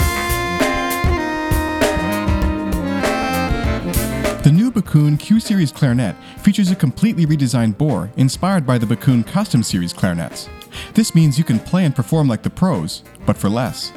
The 4.42 4.50
new 4.50 4.72
Backun 4.72 5.20
Q 5.20 5.38
Series 5.38 5.70
clarinet 5.70 6.16
features 6.40 6.72
a 6.72 6.74
completely 6.74 7.26
redesigned 7.26 7.78
bore 7.78 8.10
inspired 8.16 8.66
by 8.66 8.76
the 8.76 8.86
Backun 8.86 9.24
Custom 9.24 9.62
Series 9.62 9.92
clarinets. 9.92 10.48
This 10.94 11.14
means 11.14 11.38
you 11.38 11.44
can 11.44 11.60
play 11.60 11.84
and 11.84 11.94
perform 11.94 12.26
like 12.26 12.42
the 12.42 12.50
pros, 12.50 13.04
but 13.24 13.36
for 13.36 13.48
less. 13.48 13.92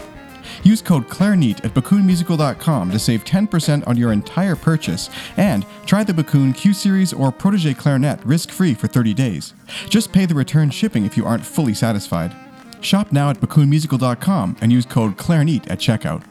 Use 0.64 0.82
code 0.82 1.08
CLARINEAT 1.10 1.64
at 1.66 1.74
BackunMusical.com 1.74 2.92
to 2.92 3.00
save 3.00 3.24
10% 3.24 3.88
on 3.88 3.98
your 3.98 4.12
entire 4.12 4.56
purchase 4.56 5.10
and 5.38 5.66
try 5.86 6.04
the 6.04 6.14
Backun 6.14 6.56
Q 6.56 6.74
Series 6.74 7.14
or 7.14 7.32
Protege 7.32 7.74
Clarinet 7.74 8.20
risk 8.26 8.50
free 8.50 8.74
for 8.74 8.88
30 8.88 9.14
days. 9.14 9.54
Just 9.90 10.12
pay 10.12 10.26
the 10.26 10.36
return 10.36 10.70
shipping 10.70 11.06
if 11.06 11.18
you 11.18 11.26
aren't 11.26 11.46
fully 11.46 11.74
satisfied. 11.74 12.36
Shop 12.82 13.12
now 13.12 13.30
at 13.30 13.40
BackunMusical.com 13.40 14.58
and 14.62 14.72
use 14.72 14.86
code 14.86 15.18
Clarineat 15.18 15.70
at 15.70 15.80
checkout. 15.80 16.24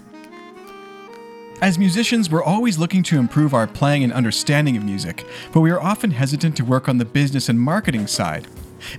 As 1.60 1.78
musicians, 1.78 2.28
we're 2.28 2.42
always 2.42 2.78
looking 2.78 3.02
to 3.04 3.18
improve 3.18 3.54
our 3.54 3.66
playing 3.66 4.04
and 4.04 4.12
understanding 4.12 4.76
of 4.76 4.84
music, 4.84 5.26
but 5.52 5.60
we 5.60 5.70
are 5.70 5.80
often 5.80 6.10
hesitant 6.10 6.56
to 6.56 6.64
work 6.64 6.88
on 6.88 6.98
the 6.98 7.04
business 7.04 7.48
and 7.48 7.58
marketing 7.58 8.06
side. 8.06 8.46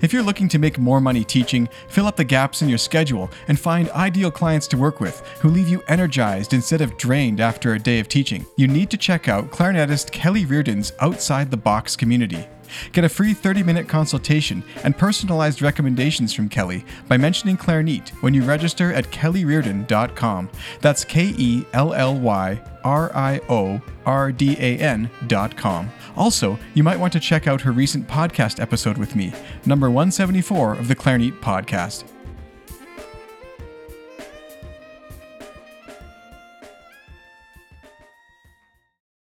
If 0.02 0.12
you're 0.12 0.22
looking 0.22 0.48
to 0.48 0.58
make 0.58 0.78
more 0.78 1.00
money 1.00 1.24
teaching, 1.24 1.68
fill 1.88 2.06
up 2.06 2.16
the 2.16 2.24
gaps 2.24 2.62
in 2.62 2.68
your 2.68 2.78
schedule 2.78 3.30
and 3.48 3.58
find 3.58 3.90
ideal 3.90 4.30
clients 4.30 4.66
to 4.68 4.76
work 4.76 5.00
with 5.00 5.20
who 5.40 5.48
leave 5.48 5.68
you 5.68 5.82
energized 5.88 6.52
instead 6.52 6.80
of 6.80 6.96
drained 6.96 7.40
after 7.40 7.74
a 7.74 7.78
day 7.78 7.98
of 7.98 8.08
teaching, 8.08 8.46
you 8.56 8.66
need 8.66 8.90
to 8.90 8.96
check 8.96 9.28
out 9.28 9.50
clarinetist 9.50 10.10
Kelly 10.12 10.44
Riordan's 10.44 10.92
Outside 11.00 11.50
the 11.50 11.56
Box 11.56 11.96
community. 11.96 12.46
Get 12.92 13.04
a 13.04 13.08
free 13.08 13.34
30 13.34 13.62
minute 13.62 13.88
consultation 13.88 14.62
and 14.84 14.96
personalized 14.96 15.62
recommendations 15.62 16.32
from 16.32 16.48
Kelly 16.48 16.84
by 17.08 17.16
mentioning 17.16 17.56
Clarineat 17.56 18.10
when 18.22 18.34
you 18.34 18.42
register 18.42 18.92
at 18.92 19.10
kellyriordan.com. 19.10 20.50
That's 20.80 21.04
K 21.04 21.34
E 21.36 21.64
L 21.72 21.94
L 21.94 22.18
Y 22.18 22.60
R 22.84 23.10
I 23.14 23.40
O 23.48 23.80
R 24.04 24.32
D 24.32 24.56
A 24.58 24.78
N.com. 24.78 25.90
Also, 26.16 26.58
you 26.74 26.82
might 26.82 26.98
want 26.98 27.12
to 27.12 27.20
check 27.20 27.46
out 27.46 27.60
her 27.60 27.72
recent 27.72 28.08
podcast 28.08 28.60
episode 28.60 28.98
with 28.98 29.14
me, 29.14 29.32
number 29.64 29.90
174 29.90 30.74
of 30.74 30.88
the 30.88 30.96
Clarineat 30.96 31.40
podcast. 31.40 32.04